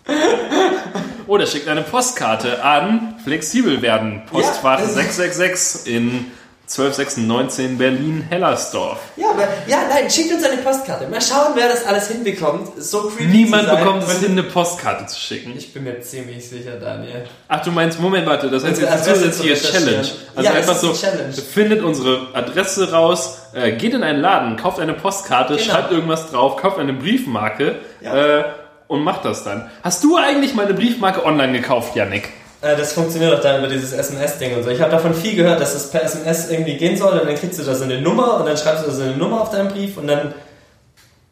Oder 1.28 1.46
schickt 1.48 1.68
eine 1.68 1.82
Postkarte 1.82 2.64
an 2.64 3.16
flexibel 3.24 3.82
werden. 3.82 4.24
Postfach 4.30 4.80
Ja, 4.80 4.86
also- 4.86 4.96
666 4.96 5.94
in 5.94 6.32
1296 6.66 7.78
Berlin-Hellersdorf. 7.78 8.98
Ja, 9.18 9.32
aber, 9.32 9.48
ja, 9.68 9.80
nein, 9.90 10.10
schickt 10.10 10.34
uns 10.34 10.44
eine 10.44 10.58
Postkarte. 10.62 11.08
Mal 11.08 11.22
schauen, 11.22 11.52
wer 11.56 11.68
das 11.68 11.86
alles 11.86 12.08
hinbekommt. 12.08 12.82
So 12.82 13.10
creepy 13.10 13.26
Niemand 13.26 13.64
zu 13.64 13.70
sein. 13.70 13.80
bekommt 13.84 14.04
es 14.04 14.20
hin, 14.20 14.32
eine 14.32 14.44
Postkarte 14.44 15.06
zu 15.06 15.20
schicken. 15.20 15.54
Ich 15.58 15.74
bin 15.74 15.84
mir 15.84 16.00
ziemlich 16.02 16.48
sicher, 16.48 16.78
Daniel. 16.80 17.26
Ach, 17.50 17.62
du 17.64 17.72
meinst, 17.72 18.00
Moment, 18.00 18.26
warte, 18.26 18.50
das 18.50 18.64
heißt 18.64 18.76
Unsere 18.80 18.92
jetzt 18.92 19.04
eine 19.08 19.12
Adresse 19.18 19.32
zusätzliche. 19.38 19.72
Challenge. 19.74 20.08
Also 20.36 20.50
Ja, 20.50 20.56
einfach 20.56 20.74
ist 20.76 20.82
so, 20.82 20.88
eine 20.90 20.98
Challenge. 20.98 21.34
findet 21.34 21.84
unsere 21.84 22.28
Adresse 22.34 22.92
raus, 22.92 23.40
äh, 23.54 23.74
geht 23.74 23.94
in 23.94 24.02
einen 24.04 24.22
Laden, 24.22 24.56
kauft 24.58 24.80
eine 24.80 24.94
Postkarte, 24.94 25.56
Genau. 25.58 25.66
schreibt 25.74 25.92
irgendwas 25.92 26.32
drauf, 26.32 26.58
kauft 26.58 26.80
eine 26.80 26.94
Briefmarke 26.94 27.76
Ja. 28.02 28.16
äh, 28.40 28.44
und 28.88 29.04
macht 29.04 29.26
das 29.26 29.44
dann. 29.44 29.70
Hast 29.84 30.04
du 30.04 30.18
eigentlich 30.18 30.54
meine 30.56 30.74
Briefmarke 30.74 31.26
online 31.26 31.54
gekauft, 31.54 31.96
Yannick? 31.96 32.30
Äh, 32.62 32.78
das 32.78 32.94
funktioniert 32.94 33.34
auch 33.34 33.42
dann 33.42 33.60
über 33.60 33.68
dieses 33.68 33.92
SMS-Ding 33.92 34.56
und 34.56 34.64
so. 34.64 34.70
Ich 34.70 34.82
habe 34.82 34.92
davon 34.92 35.14
viel 35.14 35.36
gehört, 35.36 35.60
dass 35.60 35.74
das 35.74 35.92
per 35.92 36.04
SMS 36.04 36.50
irgendwie 36.50 36.78
gehen 36.78 36.98
soll 36.98 37.20
und 37.20 37.28
dann 37.28 37.36
kriegst 37.36 37.60
du 37.60 37.64
da 37.64 37.76
so 37.76 37.84
eine 37.84 38.02
Nummer 38.02 38.40
und 38.40 38.46
dann 38.46 38.58
schreibst 38.58 38.84
du 38.84 38.88
da 38.90 38.94
so 38.96 39.04
eine 39.04 39.18
Nummer 39.18 39.42
auf 39.42 39.50
deinen 39.52 39.70
Brief 39.70 39.98
und 39.98 40.08
dann. 40.08 40.34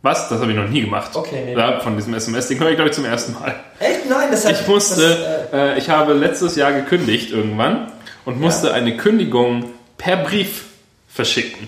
Was? 0.02 0.30
Das 0.30 0.41
habe 0.41 0.52
ich 0.52 0.58
noch 0.58 0.68
nie 0.68 0.82
gemacht. 0.82 1.12
Okay, 1.14 1.43
nee. 1.45 1.54
Ja, 1.56 1.80
von 1.80 1.95
diesem 1.95 2.14
SMS-Ding 2.14 2.60
höre 2.60 2.70
ich, 2.72 2.76
glaube 2.76 2.89
ich, 2.89 2.95
zum 2.95 3.06
ersten 3.06 3.34
Mal. 3.34 3.56
Echt? 3.80 4.10
Nein, 4.10 4.30
das 4.32 4.45
hat. 4.45 4.54
Ich 4.54 4.68
musste, 4.68 5.47
Das, 5.52 5.60
äh, 5.60 5.78
ich 5.78 5.89
habe 5.89 6.14
letztes 6.14 6.56
Jahr 6.56 6.72
gekündigt 6.72 7.32
irgendwann 7.32 7.91
und 8.26 8.39
musste 8.41 8.74
eine 8.74 8.97
Kündigung 8.97 9.66
per 9.97 10.18
Brief 10.18 10.66
verschicken. 11.08 11.68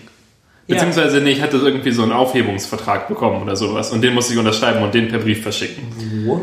Ja. 0.67 0.75
Beziehungsweise, 0.75 1.19
nee, 1.21 1.31
ich 1.31 1.41
hatte 1.41 1.57
irgendwie 1.57 1.91
so 1.91 2.03
einen 2.03 2.13
Aufhebungsvertrag 2.13 3.07
bekommen 3.09 3.41
oder 3.43 3.55
sowas 3.55 3.91
und 3.91 4.01
den 4.01 4.13
musste 4.13 4.33
ich 4.33 4.39
unterschreiben 4.39 4.81
und 4.81 4.93
den 4.93 5.09
per 5.09 5.19
Brief 5.19 5.43
verschicken. 5.43 5.83
wo? 6.25 6.41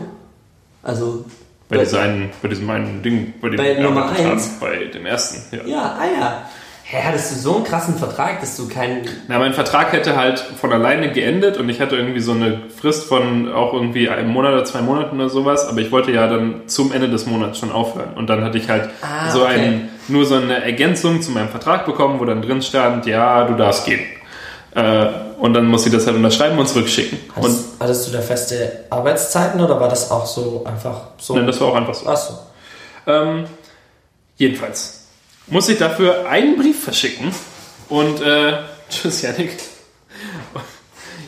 Also. 0.82 1.24
Bei, 1.68 1.78
dieser 1.78 2.02
einen, 2.02 2.30
bei 2.42 2.48
diesem 2.48 2.68
einen 2.68 3.00
Ding, 3.02 3.34
bei 3.40 3.48
dem 3.50 3.56
Bei 3.56 3.74
Nummer 3.74 4.06
Arbeitsvertrag, 4.06 4.32
eins? 4.32 4.58
Bei 4.60 4.76
dem 4.86 5.06
ersten, 5.06 5.56
ja. 5.56 5.64
Ja, 5.64 5.96
ah 6.00 6.04
ja. 6.20 6.48
Hä, 6.82 6.96
hattest 7.06 7.30
du 7.30 7.36
so 7.36 7.54
einen 7.54 7.64
krassen 7.64 7.94
Vertrag, 7.96 8.40
dass 8.40 8.56
du 8.56 8.66
keinen. 8.66 9.02
Na, 9.28 9.38
mein 9.38 9.52
Vertrag 9.52 9.92
hätte 9.92 10.16
halt 10.16 10.40
von 10.40 10.72
alleine 10.72 11.12
geendet 11.12 11.56
und 11.58 11.68
ich 11.68 11.80
hatte 11.80 11.94
irgendwie 11.94 12.18
so 12.18 12.32
eine 12.32 12.62
Frist 12.76 13.04
von 13.04 13.52
auch 13.52 13.72
irgendwie 13.72 14.08
einem 14.08 14.30
Monat 14.30 14.54
oder 14.54 14.64
zwei 14.64 14.80
Monaten 14.82 15.14
oder 15.14 15.28
sowas, 15.30 15.68
aber 15.68 15.78
ich 15.80 15.92
wollte 15.92 16.10
ja 16.10 16.26
dann 16.26 16.62
zum 16.66 16.90
Ende 16.90 17.08
des 17.08 17.26
Monats 17.26 17.60
schon 17.60 17.70
aufhören. 17.70 18.14
Und 18.16 18.28
dann 18.28 18.42
hatte 18.42 18.58
ich 18.58 18.68
halt 18.68 18.90
Ah, 19.02 19.30
so 19.30 19.42
okay. 19.44 19.54
ein, 19.54 19.88
nur 20.10 20.26
so 20.26 20.34
eine 20.36 20.62
Ergänzung 20.64 21.22
zu 21.22 21.30
meinem 21.30 21.48
Vertrag 21.48 21.86
bekommen, 21.86 22.20
wo 22.20 22.24
dann 22.24 22.42
drin 22.42 22.62
stand, 22.62 23.06
ja, 23.06 23.44
du 23.44 23.54
darfst 23.54 23.86
gehen. 23.86 24.00
Äh, 24.74 25.06
und 25.38 25.54
dann 25.54 25.66
muss 25.66 25.86
ich 25.86 25.92
das 25.92 26.06
halt 26.06 26.16
unterschreiben 26.16 26.58
und 26.58 26.68
zurückschicken. 26.68 27.18
Und 27.34 27.42
Hattest, 27.44 27.64
hattest 27.80 28.08
du 28.08 28.12
da 28.12 28.20
feste 28.20 28.84
Arbeitszeiten 28.90 29.60
oder 29.60 29.80
war 29.80 29.88
das 29.88 30.10
auch 30.10 30.26
so 30.26 30.64
einfach 30.64 31.00
so? 31.18 31.34
nein, 31.34 31.46
das 31.46 31.60
war 31.60 31.68
auch 31.68 31.74
einfach 31.74 31.94
so. 31.94 32.06
Achso. 32.08 32.38
Ähm, 33.06 33.44
jedenfalls 34.36 35.06
muss 35.48 35.68
ich 35.68 35.78
dafür 35.78 36.28
einen 36.28 36.56
Brief 36.56 36.84
verschicken 36.84 37.32
und 37.88 38.20
äh, 38.22 38.52
tschüss 38.90 39.22
Janik. 39.22 39.56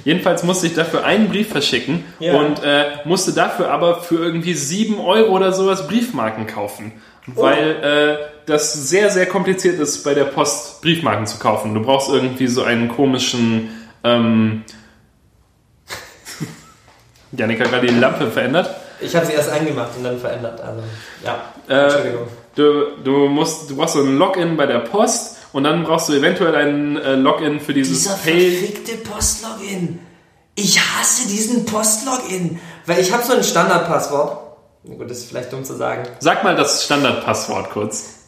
Jedenfalls 0.04 0.42
musste 0.42 0.66
ich 0.66 0.74
dafür 0.74 1.04
einen 1.04 1.28
Brief 1.28 1.48
verschicken 1.50 2.04
Ja. 2.18 2.34
und 2.34 2.62
äh, 2.64 2.86
musste 3.04 3.32
dafür 3.32 3.70
aber 3.70 4.02
für 4.02 4.16
irgendwie 4.16 4.54
7 4.54 4.98
Euro 5.00 5.30
oder 5.32 5.52
sowas 5.52 5.86
Briefmarken 5.86 6.46
kaufen. 6.46 6.92
Weil 7.26 7.70
äh, 7.82 8.16
das 8.46 8.72
sehr, 8.88 9.10
sehr 9.10 9.26
kompliziert 9.26 9.78
ist, 9.78 10.02
bei 10.02 10.14
der 10.14 10.24
Post 10.24 10.80
Briefmarken 10.82 11.26
zu 11.26 11.38
kaufen. 11.38 11.74
Du 11.74 11.82
brauchst 11.82 12.08
irgendwie 12.08 12.46
so 12.46 12.62
einen 12.62 12.88
komischen. 12.88 13.70
Ähm 14.04 14.64
Janik 17.32 17.60
hat 17.60 17.70
gerade 17.70 17.86
die 17.86 17.94
Lampe 17.94 18.30
verändert. 18.30 18.74
Ich 19.00 19.14
habe 19.16 19.26
sie 19.26 19.32
erst 19.32 19.50
eingemacht 19.50 19.90
und 19.96 20.04
dann 20.04 20.18
verändert. 20.18 20.60
Also, 20.60 20.82
ja. 21.24 21.52
Äh, 21.68 21.84
Entschuldigung. 21.84 22.28
Du, 22.54 22.96
du, 23.02 23.28
musst, 23.28 23.70
du 23.70 23.76
brauchst 23.76 23.94
so 23.94 24.00
ein 24.00 24.16
Login 24.16 24.56
bei 24.56 24.66
der 24.66 24.80
Post 24.80 25.38
und 25.52 25.64
dann 25.64 25.84
brauchst 25.84 26.08
du 26.08 26.12
eventuell 26.12 26.54
ein 26.54 26.96
äh, 26.98 27.14
Login 27.14 27.60
für 27.60 27.74
dieses 27.74 28.02
Dieser 28.02 28.16
Pay. 28.16 28.50
verfickte 28.50 28.96
Postlogin. 28.98 29.98
Ich 30.54 30.78
hasse 30.78 31.28
diesen 31.28 31.64
Postlogin. 31.64 32.60
Weil 32.86 33.00
ich 33.00 33.12
habe 33.12 33.22
so 33.24 33.32
ein 33.32 33.42
Standardpasswort. 33.42 34.38
Gut, 34.84 35.10
das 35.10 35.18
ist 35.18 35.28
vielleicht 35.28 35.52
dumm 35.52 35.64
zu 35.64 35.74
sagen. 35.74 36.02
Sag 36.18 36.44
mal 36.44 36.56
das 36.56 36.84
Standardpasswort 36.84 37.70
kurz. 37.70 38.21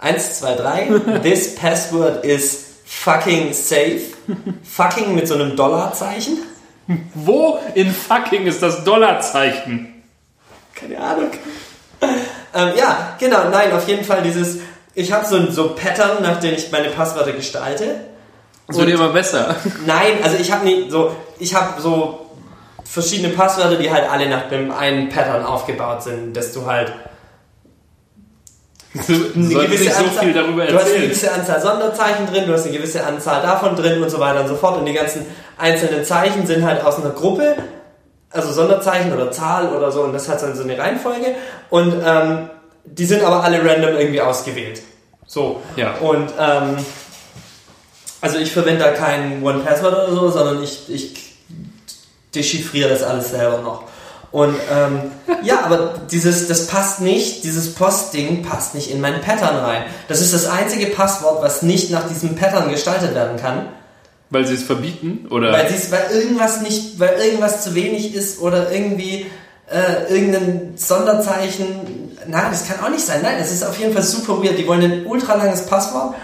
1, 0.00 0.40
2, 0.40 0.56
3. 0.56 1.18
This 1.22 1.54
password 1.54 2.24
is 2.24 2.80
fucking 2.84 3.52
safe. 3.52 4.16
fucking 4.62 5.14
mit 5.14 5.28
so 5.28 5.34
einem 5.34 5.56
Dollarzeichen. 5.56 6.38
Wo 7.14 7.58
in 7.74 7.92
fucking 7.92 8.46
ist 8.46 8.62
das 8.62 8.82
Dollarzeichen? 8.82 10.02
Keine 10.74 10.98
Ahnung. 10.98 11.30
ähm, 12.02 12.72
ja, 12.76 13.16
genau, 13.18 13.48
nein, 13.50 13.72
auf 13.72 13.86
jeden 13.86 14.04
Fall 14.04 14.22
dieses. 14.22 14.58
Ich 14.94 15.12
habe 15.12 15.24
so, 15.24 15.50
so 15.50 15.74
Pattern, 15.74 16.22
nach 16.22 16.40
denen 16.40 16.54
ich 16.56 16.72
meine 16.72 16.88
Passwörter 16.88 17.32
gestalte. 17.32 18.00
Das 18.66 18.76
wird 18.78 18.88
immer 18.88 19.10
besser. 19.10 19.56
Nein, 19.86 20.18
also 20.22 20.36
ich 20.36 20.50
habe 20.50 20.64
nie 20.64 20.88
so, 20.90 21.14
ich 21.38 21.54
habe 21.54 21.80
so 21.80 22.26
verschiedene 22.84 23.34
Passwörter, 23.34 23.76
die 23.76 23.90
halt 23.90 24.08
alle 24.10 24.28
nach 24.28 24.48
dem 24.48 24.72
einen 24.72 25.08
Pattern 25.08 25.44
aufgebaut 25.44 26.02
sind, 26.02 26.36
dass 26.36 26.52
du 26.52 26.66
halt 26.66 26.92
Du 28.92 29.50
solltest 29.50 29.84
nicht 29.84 29.94
so 29.94 30.04
viel 30.18 30.32
darüber 30.32 30.66
du 30.66 30.74
hast 30.74 30.86
eine 30.86 30.94
erzählen. 30.94 31.02
gewisse 31.02 31.32
Anzahl 31.32 31.60
Sonderzeichen 31.60 32.26
drin, 32.26 32.44
du 32.46 32.52
hast 32.52 32.66
eine 32.66 32.76
gewisse 32.76 33.06
Anzahl 33.06 33.40
davon 33.40 33.76
drin 33.76 34.02
und 34.02 34.10
so 34.10 34.18
weiter 34.18 34.40
und 34.40 34.48
so 34.48 34.56
fort 34.56 34.78
und 34.78 34.86
die 34.86 34.92
ganzen 34.92 35.26
einzelnen 35.56 36.04
Zeichen 36.04 36.44
sind 36.44 36.64
halt 36.64 36.84
aus 36.84 36.96
einer 36.96 37.10
Gruppe, 37.10 37.54
also 38.30 38.50
Sonderzeichen 38.50 39.12
oder 39.12 39.30
Zahl 39.30 39.68
oder 39.68 39.92
so 39.92 40.02
und 40.02 40.12
das 40.12 40.28
hat 40.28 40.42
dann 40.42 40.56
so 40.56 40.64
eine 40.64 40.76
Reihenfolge 40.76 41.36
und 41.70 41.94
ähm, 42.04 42.50
die 42.84 43.04
sind 43.04 43.22
aber 43.22 43.44
alle 43.44 43.64
random 43.64 43.96
irgendwie 43.96 44.20
ausgewählt. 44.20 44.82
So. 45.26 45.62
Ja. 45.76 45.94
Und 45.98 46.32
ähm, 46.40 46.76
also 48.20 48.38
ich 48.38 48.50
verwende 48.50 48.84
da 48.84 48.90
kein 48.90 49.42
One-Password 49.42 49.94
oder 49.94 50.12
so, 50.12 50.30
sondern 50.30 50.62
ich, 50.62 50.92
ich 50.92 51.36
dechiffriere 52.34 52.88
das 52.88 53.02
alles 53.02 53.30
selber 53.30 53.58
noch. 53.58 53.84
Und 54.32 54.54
ähm, 54.72 55.10
ja, 55.42 55.64
aber 55.64 55.94
dieses, 56.10 56.46
das 56.46 56.66
passt 56.68 57.00
nicht, 57.00 57.42
dieses 57.42 57.74
Postding 57.74 58.42
passt 58.42 58.74
nicht 58.74 58.90
in 58.90 59.00
mein 59.00 59.20
Pattern 59.20 59.56
rein. 59.56 59.82
Das 60.06 60.20
ist 60.20 60.32
das 60.32 60.46
einzige 60.46 60.86
Passwort, 60.86 61.42
was 61.42 61.62
nicht 61.62 61.90
nach 61.90 62.06
diesem 62.08 62.36
Pattern 62.36 62.70
gestaltet 62.70 63.14
werden 63.14 63.36
kann. 63.38 63.66
Weil 64.30 64.46
sie 64.46 64.54
es 64.54 64.62
verbieten? 64.62 65.26
Oder? 65.30 65.52
Weil, 65.52 65.68
weil 65.90 66.10
irgendwas 66.12 66.60
nicht, 66.60 67.00
weil 67.00 67.18
irgendwas 67.18 67.64
zu 67.64 67.74
wenig 67.74 68.14
ist 68.14 68.40
oder 68.40 68.70
irgendwie 68.70 69.26
äh, 69.68 70.12
irgendein 70.12 70.74
Sonderzeichen. 70.76 72.16
Nein, 72.28 72.46
das 72.50 72.68
kann 72.68 72.84
auch 72.84 72.90
nicht 72.90 73.04
sein. 73.04 73.20
Nein, 73.22 73.36
das 73.38 73.50
ist 73.50 73.64
auf 73.64 73.78
jeden 73.80 73.92
Fall 73.92 74.04
super 74.04 74.40
weird. 74.42 74.56
Die 74.56 74.66
wollen 74.68 74.82
ein 74.82 75.06
ultra 75.06 75.34
langes 75.34 75.66
Passwort 75.66 76.14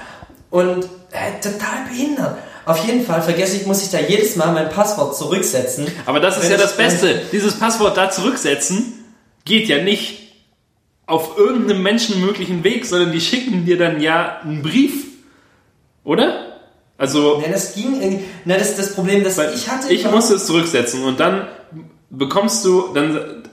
und 0.51 0.85
äh, 1.11 1.41
total 1.43 1.85
behindert. 1.89 2.37
Auf 2.67 2.85
jeden 2.85 3.07
Fall 3.07 3.23
vergesse 3.23 3.57
ich, 3.57 3.65
muss 3.67 3.83
ich 3.83 3.91
da 3.91 4.01
jedes 4.01 4.35
Mal 4.37 4.53
mein 4.53 4.69
Passwort 4.69 5.17
zurücksetzen. 5.17 5.87
Aber 6.05 6.19
das 6.21 6.37
ist 6.37 6.51
ja 6.51 6.57
das 6.57 6.77
Beste. 6.77 7.23
Dieses 7.33 7.59
Passwort 7.59 7.97
da 7.97 8.11
zurücksetzen 8.11 9.05
geht 9.45 9.69
ja 9.69 9.83
nicht 9.83 10.33
auf 11.07 11.39
irgendeinem 11.39 11.83
menschenmöglichen 11.83 12.65
Weg, 12.65 12.85
sondern 12.85 13.13
die 13.13 13.21
schicken 13.21 13.65
dir 13.65 13.79
dann 13.79 14.01
ja 14.01 14.41
einen 14.43 14.63
Brief. 14.63 15.05
Oder? 16.03 16.59
Also, 16.99 17.41
Ja, 17.45 17.53
das 17.53 17.75
ging 17.75 18.01
irgendwie. 18.03 18.25
Na, 18.45 18.57
das 18.57 18.77
das 18.77 18.95
Problem, 18.95 19.23
das 19.23 19.39
ich 19.39 19.69
hatte. 19.69 19.93
ich 19.93 20.11
musste 20.11 20.35
es 20.35 20.47
zurücksetzen 20.47 21.05
und 21.05 21.21
dann 21.21 21.47
bekommst 22.11 22.65
du, 22.65 22.89
dann, 22.95 23.45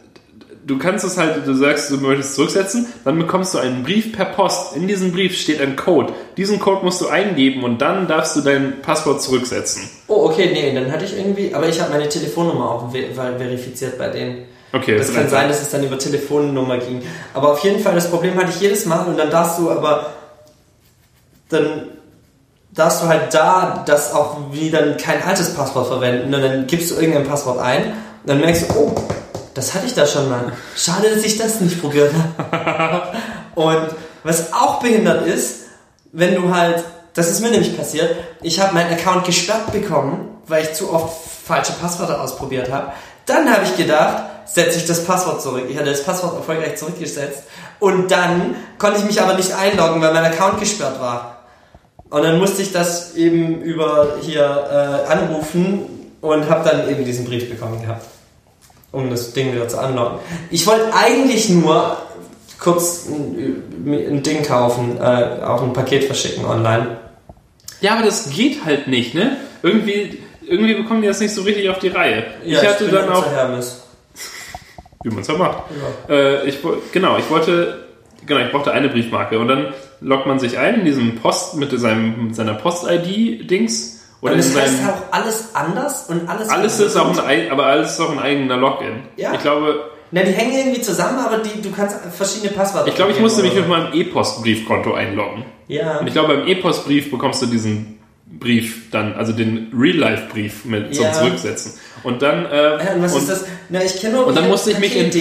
du 0.66 0.78
kannst 0.78 1.03
es 1.05 1.18
halt, 1.18 1.45
du 1.45 1.53
sagst, 1.53 1.91
du 1.91 1.97
möchtest 1.97 2.30
es 2.30 2.36
zurücksetzen, 2.36 2.88
dann 3.03 3.18
bekommst 3.18 3.53
du 3.53 3.57
einen 3.57 3.84
Brief 3.84 4.14
per 4.14 4.26
Post. 4.26 4.76
In 4.76 4.88
diesem 4.88 5.11
Brief 5.11 5.38
steht 5.38 5.61
ein 5.61 5.76
Code. 5.76 6.14
Diesen 6.38 6.59
Code 6.59 6.84
musst 6.84 7.01
du 7.01 7.07
eingeben 7.07 7.64
und 7.64 7.82
dann 7.82 8.07
darfst 8.07 8.36
du 8.36 8.41
dein 8.41 8.82
Passwort 8.82 9.22
zurücksetzen. 9.22 9.89
Oh, 10.07 10.26
okay, 10.26 10.51
nee, 10.53 10.74
dann 10.74 10.91
hatte 10.91 11.05
ich 11.05 11.18
irgendwie. 11.18 11.53
Aber 11.53 11.68
ich 11.68 11.80
habe 11.80 11.91
meine 11.91 12.09
Telefonnummer 12.09 12.70
auch 12.70 12.91
verifiziert 12.91 13.97
bei 13.97 14.09
denen. 14.09 14.45
Okay, 14.72 14.97
Das 14.97 15.14
kann 15.14 15.30
sein, 15.30 15.49
dass 15.49 15.61
es 15.61 15.70
dann 15.70 15.84
über 15.84 15.99
Telefonnummer 15.99 16.80
ging. 16.80 17.01
Aber 17.34 17.51
auf 17.51 17.59
jeden 17.59 17.80
Fall, 17.80 17.93
das 17.93 18.09
Problem 18.09 18.36
hatte 18.36 18.49
ich 18.49 18.59
jedes 18.59 18.86
Mal 18.86 19.05
und 19.05 19.18
dann 19.18 19.30
darfst 19.30 19.59
du 19.59 19.70
aber, 19.70 20.14
dann 21.49 21.89
darfst 22.74 23.03
du 23.03 23.07
halt 23.07 23.32
da 23.36 23.84
das 23.86 24.14
auch 24.14 24.38
wie 24.51 24.72
dann 24.72 24.97
kein 24.97 25.22
altes 25.22 25.53
Passwort 25.53 25.88
verwenden 25.88 26.34
und 26.34 26.41
dann 26.41 26.66
gibst 26.66 26.89
du 26.89 26.95
irgendein 26.95 27.26
Passwort 27.26 27.59
ein 27.59 27.84
und 27.84 27.93
dann 28.26 28.39
merkst 28.39 28.72
du, 28.72 28.74
oh, 28.74 28.95
das 29.54 29.74
hatte 29.74 29.86
ich 29.86 29.93
da 29.93 30.06
schon 30.06 30.30
mal. 30.30 30.51
Schade, 30.76 31.10
dass 31.10 31.24
ich 31.24 31.38
das 31.38 31.60
nicht 31.62 31.82
probiert 31.82 32.14
habe. 32.14 33.18
und 33.56 33.88
was 34.24 34.54
auch 34.54 34.80
behindert 34.80 35.28
ist, 35.28 35.62
wenn 36.12 36.36
du 36.36 36.54
halt, 36.54 36.84
das 37.14 37.30
ist 37.30 37.41
mir 37.41 37.51
nämlich 37.51 37.76
passiert, 37.78 38.16
ich 38.41 38.60
habe 38.60 38.74
meinen 38.74 38.93
Account 38.93 39.26
gesperrt 39.26 39.72
bekommen, 39.72 40.38
weil 40.47 40.64
ich 40.64 40.74
zu 40.74 40.91
oft 40.91 41.16
falsche 41.45 41.74
Passwörter 41.74 42.22
ausprobiert 42.22 42.72
habe. 42.72 42.91
Dann 43.26 43.51
habe 43.51 43.64
ich 43.64 43.76
gedacht, 43.78 44.24
setze 44.45 44.78
ich 44.78 44.86
das 44.86 45.04
Passwort 45.06 45.41
zurück. 45.41 45.66
Ich 45.70 45.78
hatte 45.78 45.89
das 45.91 46.04
Passwort 46.04 46.36
erfolgreich 46.36 46.76
zurückgesetzt. 46.78 47.43
Und 47.80 48.12
dann 48.12 48.56
konnte 48.78 48.99
ich 48.99 49.06
mich 49.06 49.22
aber 49.22 49.34
nicht 49.34 49.54
einloggen, 49.54 50.01
weil 50.01 50.14
mein 50.14 50.26
Account 50.26 50.60
gesperrt 50.60 50.99
war. 50.99 51.45
Und 52.10 52.24
dann 52.24 52.38
musste 52.38 52.62
ich 52.62 52.72
das 52.72 53.16
eben 53.16 53.62
über 53.62 54.18
hier 54.22 54.43
äh, 54.43 55.12
anrufen 55.12 56.12
und 56.22 56.49
habe 56.49 56.70
dann 56.70 56.89
eben 56.89 57.04
diesen 57.04 57.26
Brief 57.26 57.49
bekommen 57.49 57.82
gehabt, 57.82 58.06
um 58.94 59.10
das 59.10 59.34
Ding 59.34 59.52
wieder 59.52 59.68
zu 59.68 59.80
anloggen. 59.80 60.20
Ich 60.50 60.66
wollte 60.66 60.94
eigentlich 60.94 61.50
nur 61.50 61.98
kurz 62.60 63.08
ein, 63.10 63.62
ein 63.86 64.24
Ding 64.24 64.44
kaufen, 64.44 64.98
äh, 64.98 65.44
auch 65.44 65.62
ein 65.62 65.74
Paket 65.74 66.06
verschicken 66.06 66.46
online. 66.46 66.98
Ja, 67.82 67.96
aber 67.96 68.06
das 68.06 68.30
geht 68.30 68.64
halt 68.64 68.88
nicht, 68.88 69.14
ne? 69.14 69.38
Irgendwie, 69.64 70.20
irgendwie 70.48 70.76
bekommen 70.76 71.02
die 71.02 71.08
das 71.08 71.20
nicht 71.20 71.34
so 71.34 71.41
richtig 71.41 71.70
auf 71.70 71.80
die 71.80 71.89
Reihe. 71.89 72.24
ich 72.46 72.58
hatte 72.58 72.86
bin 72.86 72.94
dann 72.94 73.09
auch, 73.09 73.26
Hermes. 73.26 73.84
wie 75.04 75.09
man 75.09 75.20
es 75.20 75.28
ja 75.28 75.38
macht. 75.38 75.63
Äh, 76.08 76.47
ich, 76.47 76.59
genau, 76.93 77.17
ich 77.17 77.30
wollte, 77.30 77.88
genau, 78.26 78.46
ich 78.46 78.51
brauchte 78.51 78.72
eine 78.72 78.89
Briefmarke 78.89 79.39
und 79.39 79.47
dann 79.47 79.74
loggt 80.00 80.28
man 80.28 80.39
sich 80.39 80.58
ein 80.58 80.76
in 80.76 80.86
diesem 80.86 81.16
Post 81.16 81.55
mit, 81.55 81.78
seinem, 81.78 82.28
mit 82.28 82.36
seiner 82.36 82.54
Post-ID-Dings 82.54 83.92
oder 84.24 84.32
Und 84.32 84.37
das 84.39 84.55
heißt 84.55 84.75
auch 84.87 85.13
alles 85.13 85.50
anders 85.54 86.05
und 86.09 86.28
alles 86.29 86.50
alles 86.50 86.79
ist 86.79 86.95
auch 86.95 87.12
ein, 87.12 87.20
ei- 87.25 87.51
aber 87.51 87.66
alles 87.67 87.91
ist 87.91 88.00
auch 88.00 88.12
ein 88.12 88.20
eigener 88.20 88.58
Login. 88.58 89.04
Ja. 89.17 89.33
Ich 89.33 89.39
glaube, 89.41 89.91
Na, 90.12 90.24
die 90.24 90.32
hängen 90.32 90.58
irgendwie 90.58 90.82
zusammen, 90.82 91.20
aber 91.20 91.37
die, 91.39 91.62
du 91.62 91.71
kannst 91.71 91.97
verschiedene 92.16 92.54
Passwörter 92.54 92.87
ich 92.87 92.95
glaube, 92.95 93.12
ich 93.12 93.20
musste 93.20 93.43
mich 93.43 93.54
mit 93.54 93.67
meinem 93.67 93.93
E-Post-Briefkonto 93.93 94.93
einloggen. 94.93 95.43
Ja. 95.67 95.97
Und 96.00 96.08
ich 96.08 96.13
glaube, 96.13 96.36
beim 96.37 96.47
E-Post-Brief 96.47 97.12
bekommst 97.12 97.41
du 97.41 97.47
diesen 97.47 98.00
Brief 98.25 98.89
dann, 98.91 99.13
also 99.13 99.33
den 99.33 99.71
Real-Life-Brief 99.78 100.66
mit 100.66 100.95
zum 100.95 101.04
Ja. 101.05 101.12
Zurücksetzen. 101.13 101.74
Und 102.04 102.21
dann, 102.21 102.45
äh, 102.45 102.83
Ja, 102.83 102.93
und 102.95 103.04
was 103.04 103.13
und 103.13 103.20
ist 103.20 103.29
das? 103.29 103.45
Na, 103.70 103.83
ich 103.83 104.00
kenne 104.00 104.16
nur 104.16 104.28
und 104.28 104.36
dann 104.37 104.47
musste 104.50 104.71
ich 104.71 104.79
mich 104.79 104.95
in 104.95 105.12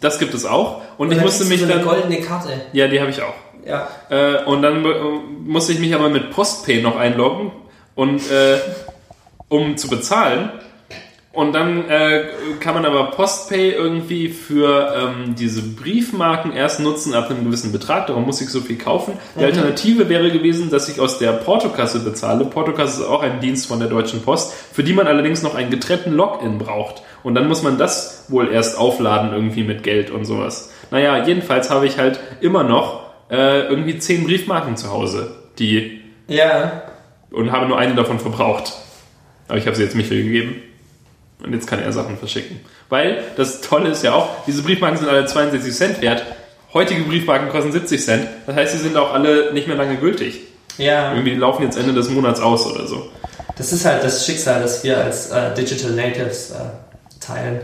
das 0.00 0.18
gibt 0.18 0.34
es 0.34 0.44
auch. 0.44 0.80
Und, 0.98 1.06
Und 1.08 1.12
ich 1.16 1.20
musste 1.22 1.44
mich 1.44 1.60
so 1.60 1.66
eine 1.66 1.74
dann, 1.76 1.84
goldene 1.84 2.20
Karte. 2.20 2.48
ja, 2.72 2.88
die 2.88 3.00
habe 3.00 3.10
ich 3.10 3.22
auch. 3.22 3.34
Ja. 3.64 3.88
Äh, 4.10 4.42
und 4.44 4.60
dann 4.62 4.84
äh, 4.84 4.88
musste 5.46 5.72
ich 5.72 5.78
mich 5.78 5.94
aber 5.94 6.08
mit 6.08 6.32
Postpay 6.32 6.82
noch 6.82 6.96
einloggen 6.96 7.52
und 7.94 8.30
äh, 8.30 8.58
um 9.48 9.76
zu 9.76 9.88
bezahlen. 9.88 10.50
Und 11.32 11.54
dann 11.54 11.88
äh, 11.88 12.24
kann 12.60 12.74
man 12.74 12.84
aber 12.84 13.10
Postpay 13.10 13.70
irgendwie 13.70 14.28
für 14.28 14.94
ähm, 14.94 15.34
diese 15.34 15.62
Briefmarken 15.62 16.52
erst 16.52 16.80
nutzen 16.80 17.14
ab 17.14 17.30
einem 17.30 17.44
gewissen 17.44 17.72
Betrag. 17.72 18.06
Darum 18.06 18.26
muss 18.26 18.42
ich 18.42 18.50
so 18.50 18.60
viel 18.60 18.76
kaufen. 18.76 19.14
Die 19.40 19.44
Alternative 19.44 20.10
wäre 20.10 20.30
gewesen, 20.30 20.68
dass 20.68 20.90
ich 20.90 21.00
aus 21.00 21.18
der 21.18 21.32
Portokasse 21.32 22.00
bezahle. 22.00 22.44
Portokasse 22.44 23.00
ist 23.00 23.08
auch 23.08 23.22
ein 23.22 23.40
Dienst 23.40 23.66
von 23.66 23.78
der 23.78 23.88
Deutschen 23.88 24.20
Post, 24.20 24.52
für 24.52 24.84
die 24.84 24.92
man 24.92 25.06
allerdings 25.06 25.42
noch 25.42 25.54
einen 25.54 25.70
getrennten 25.70 26.12
Login 26.12 26.58
braucht. 26.58 27.02
Und 27.22 27.34
dann 27.34 27.48
muss 27.48 27.62
man 27.62 27.78
das 27.78 28.26
wohl 28.28 28.52
erst 28.52 28.76
aufladen 28.76 29.32
irgendwie 29.32 29.64
mit 29.64 29.82
Geld 29.82 30.10
und 30.10 30.26
sowas. 30.26 30.70
Naja, 30.90 31.26
jedenfalls 31.26 31.70
habe 31.70 31.86
ich 31.86 31.96
halt 31.96 32.20
immer 32.42 32.62
noch 32.62 33.04
äh, 33.30 33.62
irgendwie 33.68 33.98
zehn 33.98 34.24
Briefmarken 34.24 34.76
zu 34.76 34.90
Hause, 34.90 35.34
die 35.58 36.02
Ja. 36.28 36.82
Und 37.32 37.52
habe 37.52 37.66
nur 37.66 37.78
eine 37.78 37.94
davon 37.94 38.18
verbraucht. 38.18 38.72
Aber 39.48 39.58
ich 39.58 39.66
habe 39.66 39.76
sie 39.76 39.82
jetzt 39.82 39.94
Michael 39.94 40.24
gegeben. 40.24 40.62
Und 41.42 41.52
jetzt 41.52 41.66
kann 41.66 41.80
er 41.80 41.92
Sachen 41.92 42.16
verschicken. 42.18 42.60
Weil 42.88 43.22
das 43.36 43.60
Tolle 43.60 43.90
ist 43.90 44.04
ja 44.04 44.14
auch, 44.14 44.44
diese 44.46 44.62
Briefmarken 44.62 44.98
sind 44.98 45.08
alle 45.08 45.26
62 45.26 45.74
Cent 45.74 46.00
wert. 46.00 46.24
Heutige 46.72 47.02
Briefmarken 47.02 47.48
kosten 47.48 47.72
70 47.72 48.02
Cent. 48.02 48.26
Das 48.46 48.54
heißt, 48.54 48.72
sie 48.72 48.78
sind 48.78 48.96
auch 48.96 49.12
alle 49.12 49.52
nicht 49.52 49.66
mehr 49.66 49.76
lange 49.76 49.96
gültig. 49.96 50.40
Ja. 50.78 51.10
Irgendwie 51.12 51.32
die 51.32 51.36
laufen 51.36 51.64
jetzt 51.64 51.76
Ende 51.76 51.92
des 51.92 52.08
Monats 52.10 52.40
aus 52.40 52.66
oder 52.66 52.86
so. 52.86 53.10
Das 53.56 53.72
ist 53.72 53.84
halt 53.84 54.02
das 54.02 54.24
Schicksal, 54.24 54.62
das 54.62 54.82
wir 54.84 54.98
als 54.98 55.30
äh, 55.30 55.54
Digital 55.54 55.90
Natives 55.90 56.52
äh, 56.52 57.20
teilen. 57.20 57.60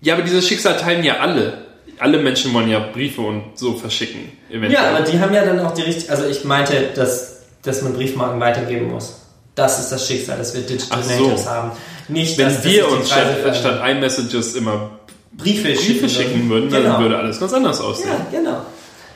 Ja, 0.00 0.14
aber 0.14 0.22
dieses 0.22 0.46
Schicksal 0.46 0.76
teilen 0.76 1.02
ja 1.02 1.18
alle. 1.18 1.64
Alle 1.98 2.18
Menschen 2.18 2.52
wollen 2.52 2.68
ja 2.68 2.78
Briefe 2.78 3.22
und 3.22 3.58
so 3.58 3.74
verschicken. 3.74 4.32
Eventuell. 4.48 4.72
Ja, 4.72 4.90
aber 4.90 5.00
die 5.04 5.18
haben 5.18 5.32
ja 5.34 5.44
dann 5.44 5.60
auch 5.60 5.72
die 5.72 5.82
richtige. 5.82 6.12
Also 6.12 6.26
ich 6.26 6.44
meinte, 6.44 6.90
dass, 6.94 7.43
dass 7.64 7.82
man 7.82 7.94
Briefmarken 7.94 8.40
weitergeben 8.40 8.90
muss. 8.90 9.20
Das 9.54 9.78
ist 9.80 9.90
das 9.92 10.06
Schicksal, 10.06 10.36
dass 10.38 10.54
wir 10.54 10.62
Digital 10.62 10.98
Ach 11.00 11.04
so. 11.04 11.22
Natives 11.24 11.48
haben. 11.48 11.70
Nicht, 12.08 12.36
Wenn 12.38 12.46
dass, 12.46 12.56
dass 12.56 12.64
wir 12.64 12.84
die 12.86 12.92
uns 12.92 13.06
statt, 13.08 13.56
statt 13.56 13.80
iMessages 13.88 14.54
immer 14.56 14.90
Briefe, 15.32 15.72
Briefe 15.72 16.08
schicken 16.08 16.48
würden, 16.48 16.70
Genau. 16.70 16.82
dann 16.94 17.02
würde 17.02 17.18
alles 17.18 17.40
ganz 17.40 17.52
anders 17.52 17.80
aussehen. 17.80 18.10
Ja, 18.32 18.38
genau. 18.38 18.58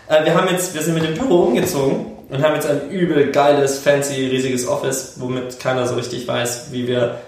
Äh, 0.08 0.24
wir 0.24 0.34
haben 0.34 0.48
jetzt, 0.48 0.74
wir 0.74 0.82
sind 0.82 0.94
mit 0.94 1.04
dem 1.04 1.14
Büro 1.14 1.44
umgezogen 1.44 2.06
und 2.28 2.42
haben 2.42 2.54
jetzt 2.54 2.68
ein 2.68 2.88
übel 2.90 3.30
geiles, 3.30 3.78
fancy, 3.78 4.26
riesiges 4.26 4.66
Office, 4.66 5.14
womit 5.16 5.58
keiner 5.60 5.86
so 5.86 5.94
richtig 5.96 6.26
weiß, 6.26 6.68
wie 6.70 6.86
wir 6.86 7.18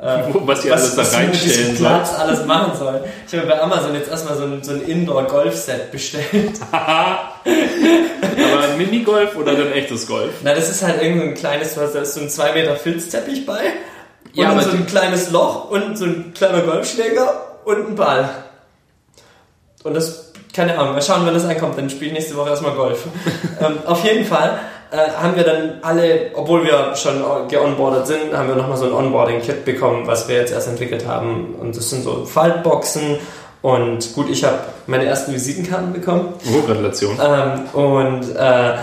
äh, 0.00 0.18
was 0.46 0.62
die 0.62 0.70
alles 0.70 0.94
da 0.94 1.02
was 1.02 1.10
diesem 1.10 1.24
reinstellen 1.26 1.76
sollen. 1.76 1.78
Platz 1.78 2.14
alles 2.18 2.46
machen 2.46 2.78
sollen. 2.78 3.00
Ich 3.26 3.36
habe 3.36 3.46
bei 3.46 3.60
Amazon 3.60 3.94
jetzt 3.94 4.10
erstmal 4.10 4.36
so 4.36 4.44
ein, 4.44 4.62
so 4.62 4.72
ein 4.72 4.82
Indoor-Golf-Set 4.82 5.90
bestellt. 5.90 6.52
Aber 6.72 8.49
Minigolf 8.80 9.36
oder 9.36 9.54
dann 9.54 9.72
echtes 9.72 10.06
Golf? 10.06 10.32
Na, 10.42 10.54
das 10.54 10.70
ist 10.70 10.82
halt 10.82 11.02
irgend 11.02 11.20
so 11.20 11.28
ein 11.28 11.34
kleines, 11.34 11.76
was, 11.76 11.92
da 11.92 12.00
ist 12.00 12.14
so 12.14 12.20
ein 12.20 12.30
2 12.30 12.52
Meter 12.52 12.76
Filzteppich 12.76 13.44
bei. 13.46 13.60
Und 13.60 14.34
Ja, 14.34 14.60
so 14.60 14.70
ein 14.70 14.86
kleines 14.86 15.30
Loch 15.30 15.70
und 15.70 15.98
so 15.98 16.04
ein 16.04 16.32
kleiner 16.34 16.62
Golfschläger 16.62 17.58
und 17.64 17.88
ein 17.88 17.94
Ball. 17.96 18.28
Und 19.82 19.94
das, 19.94 20.32
keine 20.54 20.78
Ahnung, 20.78 20.94
mal 20.94 21.02
schauen, 21.02 21.26
wenn 21.26 21.34
das 21.34 21.44
ankommt, 21.44 21.78
dann 21.78 21.90
spiele 21.90 22.06
ich 22.06 22.12
nächste 22.12 22.36
Woche 22.36 22.50
erstmal 22.50 22.72
Golf. 22.72 23.04
ähm, 23.60 23.78
auf 23.86 24.04
jeden 24.04 24.24
Fall 24.24 24.58
äh, 24.90 25.10
haben 25.10 25.36
wir 25.36 25.44
dann 25.44 25.78
alle, 25.82 26.30
obwohl 26.34 26.64
wir 26.64 26.94
schon 26.96 27.22
geonboardet 27.48 28.06
sind, 28.06 28.36
haben 28.36 28.48
wir 28.48 28.56
nochmal 28.56 28.76
so 28.76 28.86
ein 28.86 28.92
Onboarding-Kit 28.92 29.64
bekommen, 29.64 30.06
was 30.06 30.28
wir 30.28 30.36
jetzt 30.36 30.52
erst 30.52 30.68
entwickelt 30.68 31.06
haben. 31.06 31.54
Und 31.60 31.76
das 31.76 31.90
sind 31.90 32.02
so 32.02 32.24
Faltboxen. 32.24 33.18
Und 33.62 34.14
gut, 34.14 34.30
ich 34.30 34.44
habe 34.44 34.58
meine 34.86 35.04
ersten 35.04 35.34
Visitenkarten 35.34 35.92
bekommen. 35.92 36.34
Oh, 36.50 36.62
Gratulation. 36.66 37.18
Ähm, 37.22 37.66
und 37.74 38.30
äh, 38.30 38.74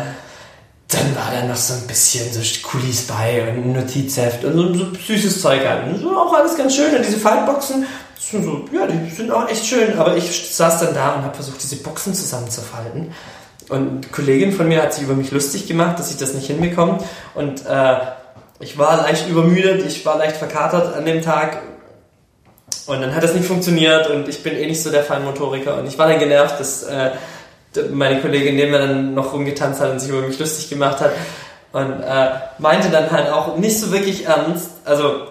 dann 0.89 1.15
war 1.15 1.31
da 1.33 1.45
noch 1.47 1.55
so 1.55 1.73
ein 1.73 1.87
bisschen 1.87 2.31
so 2.31 2.39
Kulis 2.67 3.07
bei 3.07 3.41
und 3.41 3.65
ein 3.65 3.73
Notizheft 3.73 4.45
und 4.45 4.53
so, 4.53 4.73
so 4.73 4.85
süßes 4.93 5.41
Zeug 5.41 5.65
an. 5.67 5.93
Und 5.93 5.99
so 5.99 6.09
auch 6.15 6.33
alles 6.33 6.55
ganz 6.55 6.75
schön. 6.75 6.95
Und 6.95 7.05
diese 7.05 7.17
Faltboxen, 7.17 7.85
sind 8.19 8.43
so, 8.43 8.65
ja, 8.73 8.87
die 8.87 9.09
sind 9.09 9.31
auch 9.31 9.49
echt 9.49 9.65
schön. 9.65 9.97
Aber 9.97 10.15
ich 10.15 10.55
saß 10.55 10.79
dann 10.81 10.93
da 10.93 11.15
und 11.15 11.23
habe 11.23 11.35
versucht, 11.35 11.61
diese 11.61 11.77
Boxen 11.77 12.13
zusammenzufalten. 12.13 13.13
Und 13.69 13.87
eine 13.87 14.01
Kollegin 14.11 14.51
von 14.53 14.67
mir 14.67 14.81
hat 14.81 14.93
sich 14.93 15.03
über 15.03 15.13
mich 15.13 15.31
lustig 15.31 15.67
gemacht, 15.67 15.99
dass 15.99 16.11
ich 16.11 16.17
das 16.17 16.33
nicht 16.33 16.47
hinbekomme. 16.47 16.99
Und 17.35 17.65
äh, 17.65 17.97
ich 18.59 18.77
war 18.77 18.97
leicht 18.97 19.29
übermüdet, 19.29 19.85
ich 19.85 20.05
war 20.05 20.17
leicht 20.17 20.37
verkatert 20.37 20.95
an 20.95 21.05
dem 21.05 21.21
Tag. 21.21 21.61
Und 22.87 23.01
dann 23.01 23.13
hat 23.13 23.21
das 23.21 23.33
nicht 23.33 23.45
funktioniert 23.45 24.09
und 24.09 24.29
ich 24.29 24.41
bin 24.41 24.55
eh 24.55 24.65
nicht 24.65 24.81
so 24.81 24.89
der 24.89 25.03
Feinmotoriker. 25.03 25.77
Und 25.77 25.87
ich 25.87 25.97
war 25.97 26.07
dann 26.07 26.19
genervt, 26.19 26.59
dass 26.59 26.83
äh, 26.83 27.11
meine 27.91 28.21
Kollegin 28.21 28.55
neben 28.55 28.71
mir 28.71 28.79
dann 28.79 29.13
noch 29.13 29.33
rumgetanzt 29.33 29.81
hat 29.81 29.91
und 29.91 29.99
sich 29.99 30.09
über 30.09 30.21
mich 30.21 30.39
lustig 30.39 30.69
gemacht 30.69 31.01
hat. 31.01 31.11
Und 31.73 32.01
äh, 32.01 32.29
meinte 32.59 32.89
dann 32.89 33.11
halt 33.11 33.29
auch 33.29 33.57
nicht 33.57 33.77
so 33.77 33.91
wirklich 33.91 34.25
ernst, 34.25 34.69
also 34.85 35.27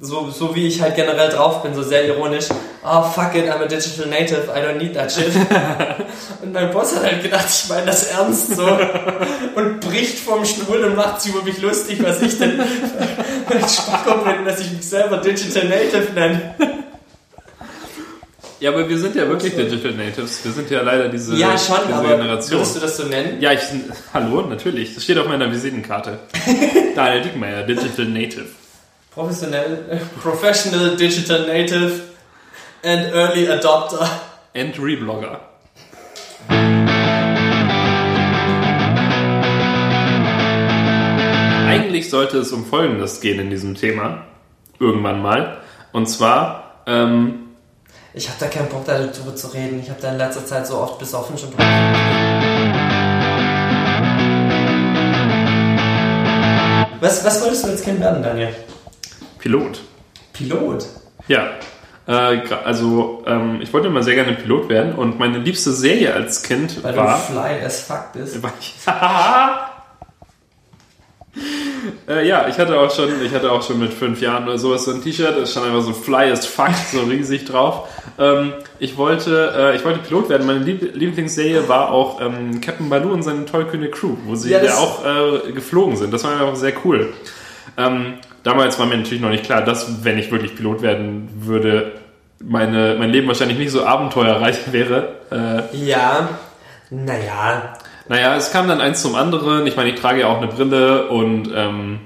so, 0.00 0.30
so 0.30 0.54
wie 0.54 0.66
ich 0.66 0.82
halt 0.82 0.94
generell 0.94 1.30
drauf 1.30 1.62
bin, 1.62 1.74
so 1.74 1.82
sehr 1.82 2.04
ironisch, 2.04 2.46
oh 2.84 3.02
fuck 3.02 3.34
it, 3.34 3.48
I'm 3.48 3.62
a 3.62 3.66
digital 3.66 4.06
native, 4.06 4.50
I 4.50 4.60
don't 4.60 4.78
need 4.78 4.94
that 4.94 5.10
shit. 5.10 5.32
und 6.42 6.52
mein 6.52 6.70
Boss 6.70 6.96
hat 6.96 7.04
halt 7.04 7.22
gedacht, 7.22 7.46
ich 7.48 7.68
meine 7.68 7.86
das 7.86 8.10
ernst 8.10 8.56
so 8.56 8.66
und 9.54 9.80
bricht 9.80 10.18
vom 10.18 10.44
Stuhl 10.44 10.84
und 10.84 10.96
macht 10.96 11.20
sich 11.20 11.34
über 11.34 11.42
mich 11.44 11.60
lustig, 11.62 12.02
was 12.02 12.20
ich 12.20 12.38
denn 12.38 12.60
für 13.46 13.54
ein 13.54 13.68
Spacko 13.68 14.24
bin, 14.24 14.44
dass 14.44 14.60
ich 14.60 14.72
mich 14.72 14.86
selber 14.86 15.18
digital 15.18 15.64
native 15.64 16.12
nenne. 16.14 16.54
Ja, 18.58 18.70
aber 18.70 18.88
wir 18.88 18.98
sind 18.98 19.14
ja 19.14 19.28
wirklich 19.28 19.54
Digital 19.54 19.92
Natives. 19.92 20.42
Wir 20.42 20.52
sind 20.52 20.70
ja 20.70 20.80
leider 20.80 21.08
diese, 21.10 21.36
Ja, 21.36 21.58
schon, 21.58 21.76
diese 21.86 21.98
aber 21.98 22.16
Generation. 22.16 22.58
würdest 22.60 22.76
du 22.76 22.80
das 22.80 22.96
so 22.96 23.04
nennen? 23.04 23.40
Ja, 23.40 23.52
ich, 23.52 23.60
hallo, 24.14 24.42
natürlich. 24.42 24.94
Das 24.94 25.04
steht 25.04 25.18
auf 25.18 25.28
meiner 25.28 25.50
Visitenkarte. 25.52 26.20
Daniel 26.94 27.22
Dickmeyer, 27.22 27.64
Digital 27.64 28.06
Native. 28.06 28.46
Professionell, 29.10 29.84
äh, 29.90 29.96
professional 30.22 30.96
digital 30.96 31.46
native 31.46 32.00
and 32.82 33.12
early 33.14 33.48
adopter. 33.48 34.08
And 34.54 34.78
Reblogger. 34.78 35.40
Eigentlich 41.68 42.10
sollte 42.10 42.38
es 42.38 42.52
um 42.52 42.64
Folgendes 42.64 43.20
gehen 43.20 43.40
in 43.40 43.50
diesem 43.50 43.74
Thema. 43.74 44.24
Irgendwann 44.78 45.20
mal. 45.20 45.58
Und 45.92 46.06
zwar, 46.06 46.82
ähm, 46.86 47.45
Ich 48.16 48.26
habe 48.30 48.38
da 48.40 48.46
keinen 48.46 48.70
Bock 48.70 48.86
darüber 48.86 49.36
zu 49.36 49.48
reden. 49.48 49.78
Ich 49.78 49.90
habe 49.90 50.00
da 50.00 50.10
in 50.10 50.16
letzter 50.16 50.46
Zeit 50.46 50.66
so 50.66 50.78
oft 50.78 50.98
besoffen 50.98 51.36
schon 51.36 51.50
drüber. 51.50 51.64
Was, 56.98 57.22
was 57.26 57.42
wolltest 57.42 57.64
du 57.64 57.68
als 57.68 57.82
Kind 57.82 58.00
werden, 58.00 58.22
Daniel? 58.22 58.54
Pilot. 59.38 59.82
Pilot. 60.32 60.86
Ja. 61.28 61.50
Äh, 62.06 62.40
also, 62.64 63.22
ähm, 63.26 63.60
ich 63.60 63.70
wollte 63.74 63.88
immer 63.88 64.02
sehr 64.02 64.14
gerne 64.14 64.32
Pilot 64.32 64.70
werden 64.70 64.94
und 64.94 65.18
meine 65.18 65.36
liebste 65.36 65.72
Serie 65.72 66.14
als 66.14 66.42
Kind 66.42 66.82
Weil 66.82 66.96
war. 66.96 67.18
du 67.18 67.34
fly 67.34 67.62
as 67.66 67.82
fuck 67.82 68.14
bist. 68.14 68.42
War 68.86 69.72
äh, 72.08 72.26
ja, 72.26 72.48
ich 72.48 72.58
hatte 72.58 72.78
auch 72.78 72.90
schon, 72.94 73.08
ich 73.24 73.32
hatte 73.34 73.50
auch 73.52 73.62
schon 73.62 73.78
mit 73.78 73.92
fünf 73.92 74.20
Jahren 74.20 74.44
oder 74.44 74.58
sowas 74.58 74.84
so 74.84 74.92
ein 74.92 75.02
T-Shirt, 75.02 75.36
es 75.38 75.50
stand 75.52 75.66
einfach 75.66 75.82
so 75.82 75.92
Fly 75.92 76.30
as 76.30 76.46
fuck 76.46 76.70
so 76.92 77.00
riesig 77.02 77.44
drauf. 77.44 77.88
Ähm, 78.18 78.54
ich 78.78 78.96
wollte, 78.96 79.52
äh, 79.56 79.76
ich 79.76 79.84
wollte 79.84 79.98
Pilot 80.00 80.28
werden. 80.30 80.46
Meine 80.46 80.60
Lieb 80.60 80.94
Lieblingsserie 80.94 81.68
war 81.68 81.90
auch 81.90 82.20
ähm, 82.20 82.60
Captain 82.60 82.88
Baloo 82.88 83.12
und 83.12 83.22
seine 83.22 83.44
tollkühne 83.44 83.88
Crew, 83.90 84.16
wo 84.24 84.34
sie 84.34 84.50
Ja, 84.50 84.58
ja, 84.58 84.64
das- 84.64 84.78
auch 84.78 85.04
äh, 85.04 85.52
geflogen 85.52 85.96
sind. 85.96 86.12
Das 86.14 86.24
war 86.24 86.32
einfach 86.32 86.56
sehr 86.56 86.72
cool. 86.84 87.12
Ähm, 87.76 88.14
damals 88.42 88.78
war 88.78 88.86
mir 88.86 88.96
natürlich 88.96 89.20
noch 89.20 89.28
nicht 89.30 89.44
klar, 89.44 89.62
dass 89.62 90.02
wenn 90.04 90.18
ich 90.18 90.30
wirklich 90.32 90.56
Pilot 90.56 90.80
werden 90.80 91.28
würde, 91.40 91.92
meine, 92.42 92.96
mein 92.98 93.10
Leben 93.10 93.28
wahrscheinlich 93.28 93.58
nicht 93.58 93.70
so 93.70 93.84
abenteuerreich 93.84 94.56
wäre. 94.72 95.08
Äh, 95.30 95.76
Ja. 95.76 96.30
Naja. 96.88 97.74
Naja, 98.08 98.36
es 98.36 98.50
kam 98.50 98.68
dann 98.68 98.80
eins 98.80 99.02
zum 99.02 99.14
anderen. 99.14 99.66
Ich 99.66 99.76
meine, 99.76 99.90
ich 99.90 100.00
trage 100.00 100.20
ja 100.20 100.28
auch 100.28 100.38
eine 100.38 100.48
Brille 100.48 101.08
und 101.08 101.50
ähm, 101.54 102.00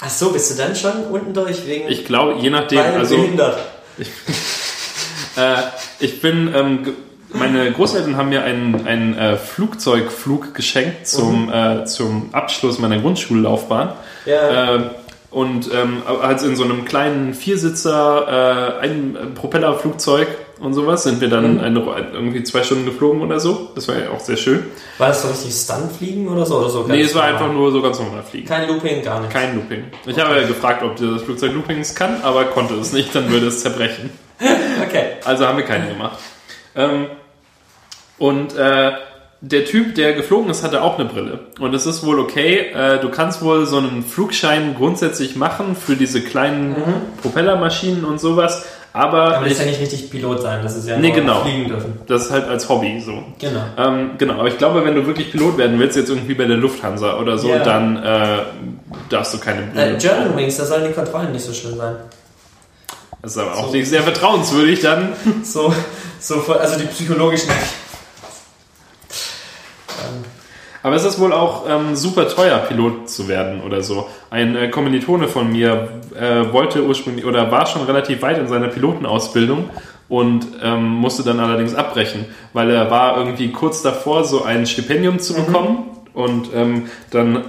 Ach 0.00 0.10
so, 0.10 0.32
bist 0.32 0.50
du 0.50 0.62
dann 0.62 0.74
schon 0.74 1.04
unten 1.10 1.32
durch 1.32 1.66
wegen 1.66 1.88
ich 1.88 2.04
glaube, 2.04 2.40
je 2.40 2.50
nachdem, 2.50 2.80
also 2.80 3.16
behindert? 3.16 3.58
äh, 5.36 5.62
ich 6.00 6.20
bin, 6.20 6.52
ähm, 6.54 6.94
meine 7.32 7.70
Großeltern 7.72 8.16
haben 8.16 8.28
mir 8.28 8.42
einen, 8.42 8.86
einen 8.86 9.16
äh, 9.16 9.36
Flugzeugflug 9.36 10.54
geschenkt 10.54 11.06
zum, 11.06 11.50
äh, 11.52 11.84
zum 11.84 12.30
Abschluss 12.32 12.78
meiner 12.78 12.98
Grundschullaufbahn. 12.98 13.92
Ja. 14.26 14.76
Äh, 14.76 14.80
und 15.30 15.70
ähm, 15.72 16.02
also 16.20 16.46
in 16.46 16.56
so 16.56 16.64
einem 16.64 16.84
kleinen 16.84 17.32
Viersitzer, 17.32 18.78
äh, 18.80 18.84
ein 18.84 19.32
Propellerflugzeug 19.34 20.28
und 20.62 20.74
sowas 20.74 21.02
sind 21.02 21.20
wir 21.20 21.28
dann 21.28 21.60
eine, 21.60 21.80
irgendwie 22.12 22.42
zwei 22.44 22.62
Stunden 22.62 22.84
geflogen 22.84 23.20
oder 23.20 23.40
so. 23.40 23.70
Das 23.74 23.88
war 23.88 23.98
ja 23.98 24.10
auch 24.10 24.20
sehr 24.20 24.36
schön. 24.36 24.64
War 24.98 25.08
das 25.08 25.22
so 25.22 25.28
richtig 25.28 25.52
Stuntfliegen 25.52 26.28
oder 26.28 26.46
so? 26.46 26.58
Oder 26.58 26.68
so 26.70 26.84
Nee, 26.86 27.02
es 27.02 27.14
war 27.14 27.22
normal? 27.22 27.34
einfach 27.42 27.52
nur 27.54 27.72
so 27.72 27.82
ganz 27.82 27.98
normal 27.98 28.22
fliegen. 28.22 28.46
Kein 28.46 28.68
Looping, 28.68 29.02
gar 29.02 29.20
nicht. 29.20 29.32
Kein 29.32 29.56
Looping. 29.56 29.84
Ich 30.06 30.18
habe 30.18 30.40
ja 30.40 30.46
gefragt, 30.46 30.82
ob 30.82 30.96
das 30.96 31.22
Flugzeug 31.22 31.52
Loopings 31.52 31.94
kann, 31.94 32.22
aber 32.22 32.44
konnte 32.44 32.74
es 32.74 32.92
nicht, 32.92 33.14
dann 33.14 33.30
würde 33.30 33.46
es 33.48 33.60
zerbrechen. 33.62 34.10
Okay. 34.84 35.04
Also 35.24 35.46
haben 35.46 35.56
wir 35.56 35.64
keine 35.64 35.86
gemacht. 35.86 36.18
Ähm, 36.74 37.06
und 38.18 38.54
äh, 38.56 38.92
der 39.40 39.64
Typ, 39.64 39.94
der 39.94 40.12
geflogen 40.12 40.50
ist, 40.50 40.62
hatte 40.62 40.82
auch 40.82 40.98
eine 40.98 41.08
Brille. 41.08 41.40
Und 41.60 41.74
es 41.74 41.86
ist 41.86 42.04
wohl 42.04 42.18
okay. 42.20 42.72
Äh, 42.74 43.00
du 43.00 43.08
kannst 43.10 43.42
wohl 43.42 43.66
so 43.66 43.78
einen 43.78 44.04
Flugschein 44.04 44.74
grundsätzlich 44.76 45.34
machen 45.36 45.76
für 45.76 45.96
diese 45.96 46.20
kleinen 46.22 46.76
Propellermaschinen 47.22 48.04
und 48.04 48.20
sowas. 48.20 48.64
Aber, 48.94 49.36
Aber 49.36 49.44
das 49.44 49.54
ist 49.54 49.60
ja 49.60 49.66
nicht 49.66 49.80
richtig 49.80 50.10
Pilot 50.10 50.42
sein, 50.42 50.62
das 50.62 50.76
ist 50.76 50.86
ja 50.86 50.98
Nee, 50.98 51.08
nur 51.08 51.16
genau. 51.16 51.40
fliegen 51.42 51.68
dürfen. 51.68 52.00
das 52.06 52.26
ist 52.26 52.30
halt 52.30 52.46
als 52.46 52.68
Hobby 52.68 53.00
so. 53.00 53.22
Genau. 53.38 53.62
Ähm, 53.78 54.10
genau, 54.18 54.34
aber 54.34 54.48
ich 54.48 54.58
glaube, 54.58 54.84
wenn 54.84 54.94
du 54.94 55.06
wirklich 55.06 55.30
Pilot 55.30 55.56
werden 55.56 55.78
willst, 55.78 55.96
jetzt 55.96 56.10
irgendwie 56.10 56.34
bei 56.34 56.44
der 56.44 56.58
Lufthansa 56.58 57.18
oder 57.18 57.38
so, 57.38 57.48
Ja. 57.48 57.60
dann 57.60 57.96
äh, 58.02 58.38
darfst 59.08 59.32
du 59.32 59.38
keine 59.38 59.62
Brille. 59.62 59.94
Äh, 59.96 59.98
German 59.98 60.36
Wings, 60.36 60.58
da 60.58 60.66
sollen 60.66 60.86
die 60.88 60.92
Kontrollen 60.92 61.32
nicht 61.32 61.44
so 61.44 61.54
schlimm 61.54 61.76
sein. 61.78 61.96
das 63.22 63.32
ist 63.32 63.38
aber 63.38 63.54
auch 63.56 63.68
so. 63.68 63.72
nicht 63.74 63.88
sehr 63.88 64.02
vertrauenswürdig 64.02 64.80
dann. 64.80 65.08
So, 65.42 65.72
so, 66.20 66.52
also 66.52 66.78
die 66.78 66.86
psychologischen. 66.86 67.48
Aber 70.82 70.96
es 70.96 71.04
ist 71.04 71.20
wohl 71.20 71.32
auch 71.32 71.64
ähm, 71.68 71.94
super 71.94 72.28
teuer, 72.28 72.58
Pilot 72.58 73.08
zu 73.08 73.28
werden 73.28 73.62
oder 73.62 73.82
so. 73.82 74.08
Ein 74.30 74.56
äh, 74.56 74.68
Kommilitone 74.68 75.28
von 75.28 75.50
mir 75.50 75.88
äh, 76.18 76.52
wollte 76.52 76.84
ursprünglich 76.84 77.24
oder 77.24 77.50
war 77.50 77.66
schon 77.66 77.82
relativ 77.82 78.22
weit 78.22 78.38
in 78.38 78.48
seiner 78.48 78.68
Pilotenausbildung 78.68 79.70
und 80.08 80.46
ähm, 80.62 80.84
musste 80.84 81.22
dann 81.22 81.40
allerdings 81.40 81.74
abbrechen, 81.74 82.26
weil 82.52 82.70
er 82.70 82.90
war 82.90 83.16
irgendwie 83.16 83.50
kurz 83.52 83.82
davor, 83.82 84.24
so 84.24 84.42
ein 84.42 84.66
Stipendium 84.66 85.20
zu 85.20 85.34
bekommen 85.34 85.84
und 86.14 86.50
ähm, 86.54 86.86
dann, 87.10 87.44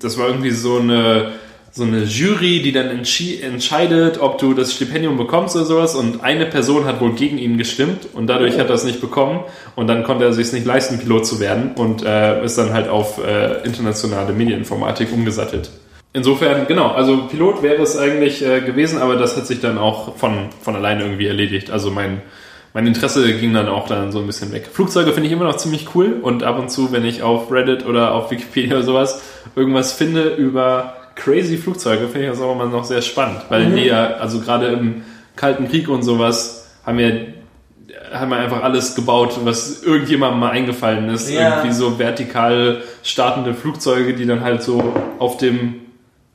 das 0.00 0.18
war 0.18 0.26
irgendwie 0.26 0.50
so 0.50 0.78
eine 0.78 1.32
so 1.76 1.82
eine 1.82 2.04
Jury, 2.04 2.62
die 2.62 2.70
dann 2.70 2.88
entscheidet, 2.88 4.20
ob 4.20 4.38
du 4.38 4.54
das 4.54 4.72
Stipendium 4.72 5.16
bekommst 5.16 5.56
oder 5.56 5.64
sowas. 5.64 5.96
Und 5.96 6.22
eine 6.22 6.46
Person 6.46 6.84
hat 6.84 7.00
wohl 7.00 7.14
gegen 7.14 7.36
ihn 7.36 7.58
gestimmt 7.58 8.06
und 8.12 8.28
dadurch 8.28 8.60
hat 8.60 8.68
er 8.68 8.76
es 8.76 8.84
nicht 8.84 9.00
bekommen. 9.00 9.40
Und 9.74 9.88
dann 9.88 10.04
konnte 10.04 10.24
er 10.24 10.32
sich 10.32 10.52
nicht 10.52 10.64
leisten, 10.64 11.00
Pilot 11.00 11.26
zu 11.26 11.40
werden 11.40 11.72
und 11.74 12.04
äh, 12.04 12.44
ist 12.44 12.58
dann 12.58 12.72
halt 12.72 12.88
auf 12.88 13.18
äh, 13.18 13.64
internationale 13.64 14.32
Medieninformatik 14.32 15.12
umgesattelt. 15.12 15.68
Insofern, 16.12 16.68
genau, 16.68 16.92
also 16.92 17.26
Pilot 17.26 17.64
wäre 17.64 17.82
es 17.82 17.98
eigentlich 17.98 18.46
äh, 18.46 18.60
gewesen, 18.60 18.98
aber 18.98 19.16
das 19.16 19.36
hat 19.36 19.48
sich 19.48 19.58
dann 19.58 19.76
auch 19.76 20.16
von, 20.16 20.50
von 20.62 20.76
alleine 20.76 21.02
irgendwie 21.02 21.26
erledigt. 21.26 21.72
Also 21.72 21.90
mein, 21.90 22.22
mein 22.72 22.86
Interesse 22.86 23.32
ging 23.34 23.52
dann 23.52 23.68
auch 23.68 23.88
dann 23.88 24.12
so 24.12 24.20
ein 24.20 24.26
bisschen 24.28 24.52
weg. 24.52 24.68
Flugzeuge 24.72 25.12
finde 25.12 25.26
ich 25.26 25.32
immer 25.32 25.46
noch 25.46 25.56
ziemlich 25.56 25.88
cool 25.96 26.20
und 26.22 26.44
ab 26.44 26.56
und 26.56 26.70
zu, 26.70 26.92
wenn 26.92 27.04
ich 27.04 27.24
auf 27.24 27.50
Reddit 27.50 27.84
oder 27.84 28.14
auf 28.14 28.30
Wikipedia 28.30 28.76
oder 28.76 28.84
sowas 28.84 29.22
irgendwas 29.56 29.92
finde 29.92 30.28
über 30.28 30.98
crazy 31.14 31.56
Flugzeuge, 31.56 32.08
finde 32.08 32.26
ich 32.26 32.32
das 32.32 32.40
auch 32.40 32.52
immer 32.52 32.66
noch 32.66 32.84
sehr 32.84 33.02
spannend, 33.02 33.42
weil 33.48 33.66
die 33.72 33.82
ja, 33.86 34.14
also 34.14 34.40
gerade 34.40 34.66
im 34.68 35.02
Kalten 35.36 35.68
Krieg 35.68 35.88
und 35.88 36.02
sowas, 36.02 36.68
haben 36.84 36.98
ja 36.98 37.10
haben 38.12 38.30
wir 38.30 38.36
einfach 38.36 38.62
alles 38.62 38.94
gebaut, 38.94 39.38
was 39.42 39.82
irgendjemandem 39.82 40.38
mal 40.38 40.50
eingefallen 40.50 41.08
ist. 41.08 41.28
Ja. 41.30 41.56
Irgendwie 41.56 41.74
so 41.74 41.98
vertikal 41.98 42.82
startende 43.02 43.54
Flugzeuge, 43.54 44.14
die 44.14 44.24
dann 44.24 44.40
halt 44.42 44.62
so 44.62 44.94
auf 45.18 45.36
dem, 45.36 45.76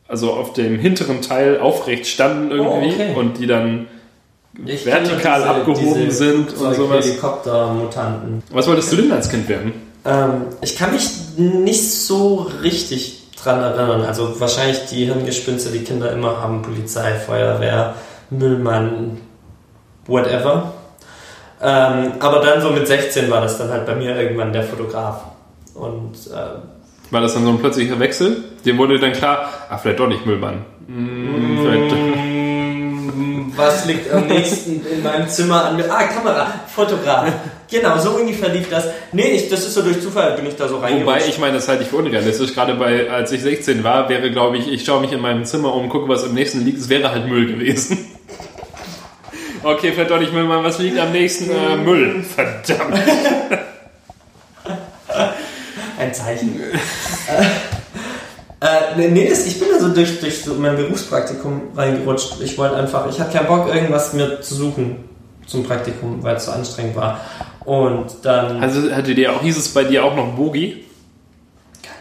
also 0.08 0.34
auf 0.34 0.52
dem 0.54 0.78
hinteren 0.78 1.22
Teil 1.22 1.60
aufrecht 1.60 2.06
standen 2.08 2.52
irgendwie 2.52 2.90
Oh, 2.90 2.94
okay. 2.94 3.16
und 3.16 3.38
die 3.38 3.48
dann 3.48 3.88
Ich 4.66 4.86
vertikal 4.86 5.40
diese- 5.42 5.50
abgehoben 5.52 6.02
diese 6.06 6.12
sind 6.12 6.54
und 6.58 6.76
sowas. 6.76 7.06
Helikoptermutanten. 7.06 8.44
Was 8.52 8.68
wolltest 8.68 8.92
du 8.92 8.98
denn 8.98 9.12
als 9.14 9.30
Kind 9.30 9.48
werden? 9.48 9.72
Ähm, 10.06 10.42
ich 10.62 10.76
kann 10.78 10.92
mich 10.92 11.10
nicht 11.38 11.92
so 11.92 12.50
richtig 12.62 13.19
dran 13.44 13.62
erinnern. 13.62 14.02
Also 14.02 14.40
wahrscheinlich 14.40 14.86
die 14.88 15.06
Hirngespinste, 15.06 15.70
die 15.72 15.84
Kinder 15.84 16.12
immer 16.12 16.42
haben. 16.42 16.62
Polizei, 16.62 17.14
Feuerwehr, 17.16 17.96
Müllmann, 18.30 19.18
whatever. 20.08 20.74
Ähm, 21.62 22.14
aber 22.20 22.40
dann 22.40 22.62
so 22.62 22.70
mit 22.70 22.88
16 22.88 23.30
war 23.30 23.42
das 23.42 23.58
dann 23.58 23.70
halt 23.70 23.86
bei 23.86 23.96
mir 23.96 24.16
irgendwann 24.16 24.54
der 24.54 24.64
Fotograf. 24.64 25.24
Und 25.74 26.16
ähm, 26.34 26.62
War 27.12 27.22
das 27.22 27.34
dann 27.34 27.44
so 27.44 27.50
ein 27.50 27.60
plötzlicher 27.60 28.00
Wechsel? 28.00 28.44
Dem 28.66 28.78
wurde 28.78 29.00
dann 29.00 29.14
klar, 29.14 29.50
ah, 29.70 29.78
vielleicht 29.78 30.00
doch 30.00 30.08
nicht 30.08 30.26
Müllmann. 30.26 30.66
Hm, 30.88 31.60
vielleicht, 31.62 31.94
Mm, 31.94 32.29
Was 33.60 33.86
liegt 33.86 34.10
am 34.12 34.26
nächsten 34.28 34.86
in 34.88 35.04
meinem 35.04 35.28
Zimmer 35.28 35.66
an 35.66 35.76
mir? 35.76 35.92
Ah, 35.92 36.04
Kamera, 36.04 36.48
Fotograf. 36.74 37.28
Genau, 37.70 37.98
so 38.00 38.12
ungefähr 38.12 38.50
lief 38.50 38.70
das. 38.70 38.86
Nee, 39.12 39.32
ich, 39.32 39.50
das 39.50 39.66
ist 39.66 39.74
so 39.74 39.82
durch 39.82 40.02
Zufall, 40.02 40.32
bin 40.36 40.46
ich 40.46 40.56
da 40.56 40.70
so 40.70 40.78
reingerutscht. 40.78 41.06
Wobei, 41.06 41.30
ich 41.30 41.38
meine, 41.40 41.56
das 41.56 41.68
halte 41.68 41.84
ich 41.84 41.90
für 41.90 41.98
unrealistisch. 41.98 42.54
Gerade 42.54 42.76
bei, 42.76 43.10
als 43.10 43.34
ich 43.34 43.42
16 43.42 43.84
war, 43.84 44.08
wäre, 44.08 44.32
glaube 44.32 44.58
ich, 44.58 44.72
ich 44.72 44.86
schaue 44.86 45.02
mich 45.02 45.12
in 45.12 45.20
meinem 45.20 45.44
Zimmer 45.44 45.76
um, 45.76 45.90
gucke, 45.90 46.08
was 46.08 46.24
am 46.24 46.34
nächsten 46.34 46.64
liegt. 46.64 46.80
Es 46.80 46.88
wäre 46.88 47.12
halt 47.12 47.28
Müll 47.28 47.48
gewesen. 47.48 47.98
Okay, 49.62 49.92
vielleicht 49.92 50.10
doch 50.10 50.20
nicht 50.22 50.32
Müllmann. 50.32 50.64
Was 50.64 50.80
liegt 50.80 50.98
am 50.98 51.12
nächsten? 51.12 51.52
Äh, 51.52 51.76
Müll. 51.76 52.24
Verdammt. 52.24 52.98
Ein 56.00 56.14
Zeichen. 56.14 56.62
äh, 58.62 59.08
nee, 59.10 59.28
das, 59.30 59.46
ich 59.46 59.60
bin 59.60 59.70
da 59.72 59.80
so 59.80 59.90
durch, 59.90 60.20
durch 60.20 60.44
so 60.44 60.54
mein 60.56 60.76
Berufspraktikum 60.76 61.62
reingerutscht. 61.76 62.42
Ich 62.42 62.58
wollte 62.58 62.76
einfach, 62.76 63.10
ich 63.10 63.20
hatte 63.20 63.38
keinen 63.38 63.48
Bock, 63.48 63.74
irgendwas 63.74 64.14
mir 64.14 64.42
zu 64.42 64.56
suchen 64.56 64.98
zum 65.46 65.64
Praktikum, 65.64 66.22
weil 66.22 66.36
es 66.36 66.46
so 66.46 66.52
anstrengend 66.52 66.96
war. 66.96 67.22
Und 67.66 68.08
dann, 68.24 68.62
Also 68.62 68.92
hatte 68.92 69.16
dir 69.16 69.34
auch, 69.34 69.42
hieß 69.42 69.58
es 69.58 69.70
bei 69.70 69.84
dir 69.84 70.04
auch 70.04 70.16
noch 70.16 70.36
Bogi? 70.36 70.86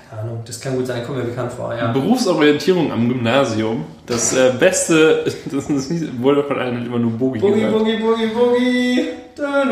keine 0.08 0.22
Ahnung, 0.22 0.42
das 0.46 0.60
kann 0.60 0.76
gut 0.76 0.86
sein, 0.86 1.04
kommt 1.04 1.18
mir 1.18 1.24
bekannt 1.24 1.52
vor, 1.52 1.74
ja. 1.74 1.92
Berufsorientierung 1.92 2.90
am 2.92 3.08
Gymnasium. 3.08 3.84
Das 4.06 4.34
äh, 4.34 4.52
Beste, 4.58 5.24
das 5.52 5.68
nicht, 5.68 6.20
wurde 6.20 6.44
von 6.44 6.58
allen 6.58 6.86
immer 6.86 6.98
nur 6.98 7.12
Bogi, 7.12 7.38
Boogie, 7.40 7.60
gesagt. 7.60 7.78
Boogie, 7.78 7.96
Boogie, 7.98 8.26
Boogie. 8.28 9.04
Da, 9.36 9.64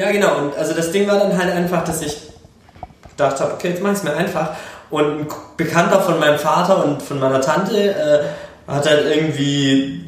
Ja, 0.00 0.10
genau. 0.12 0.38
Und 0.38 0.56
also 0.56 0.72
das 0.72 0.92
Ding 0.92 1.06
war 1.06 1.18
dann 1.18 1.36
halt 1.36 1.52
einfach, 1.52 1.84
dass 1.84 2.00
ich 2.00 2.16
gedacht 3.10 3.38
habe, 3.38 3.52
okay, 3.52 3.68
jetzt 3.68 3.82
mach 3.82 3.90
ich 3.90 3.98
es 3.98 4.02
mir 4.02 4.14
einfach. 4.14 4.52
Und 4.88 5.04
ein 5.04 5.26
Bekannter 5.58 6.00
von 6.00 6.18
meinem 6.18 6.38
Vater 6.38 6.82
und 6.82 7.02
von 7.02 7.20
meiner 7.20 7.42
Tante 7.42 7.94
äh, 7.94 8.72
hat 8.72 8.88
halt 8.88 9.04
irgendwie 9.14 10.06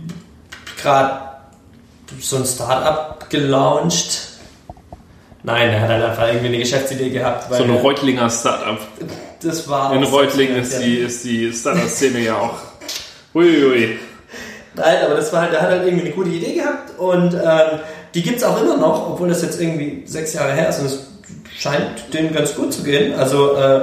gerade 0.81 1.20
so 2.19 2.36
ein 2.36 2.47
Start-up 2.47 3.28
gelauncht. 3.28 4.28
Nein, 5.43 5.69
er 5.69 5.82
hat 5.82 5.90
halt 5.90 6.05
einfach 6.05 6.27
irgendwie 6.27 6.47
eine 6.47 6.59
Geschäftsidee 6.60 7.10
gehabt. 7.10 7.55
So 7.55 7.62
ein 7.62 7.70
Reutlinger 7.70 8.31
Startup. 8.31 8.78
das 9.43 9.69
war 9.69 9.93
In 9.93 10.05
Reutlingen 10.05 10.56
ist 10.56 10.78
die, 10.78 10.97
ist 11.01 11.23
die 11.23 11.52
Startup-Szene 11.52 12.20
ja 12.20 12.39
auch. 12.39 12.59
Uiui. 13.35 13.98
Nein, 14.83 14.99
aber 15.05 15.15
das 15.15 15.33
war 15.33 15.43
halt, 15.43 15.55
er 15.55 15.63
hat 15.63 15.71
halt 15.71 15.85
irgendwie 15.85 16.07
eine 16.07 16.15
gute 16.15 16.31
Idee 16.31 16.55
gehabt 16.55 16.99
und 16.99 17.35
ähm, 17.35 17.79
die 18.15 18.23
gibt's 18.23 18.43
auch 18.43 18.61
immer 18.61 18.77
noch, 18.77 19.11
obwohl 19.11 19.29
das 19.29 19.43
jetzt 19.43 19.61
irgendwie 19.61 20.03
sechs 20.07 20.35
Jahre 20.35 20.53
her 20.53 20.69
ist 20.69 20.81
und 20.81 20.87
es 20.87 21.07
scheint 21.57 22.13
denen 22.13 22.35
ganz 22.35 22.55
gut 22.55 22.73
zu 22.73 22.83
gehen. 22.83 23.15
Also 23.15 23.55
äh, 23.55 23.83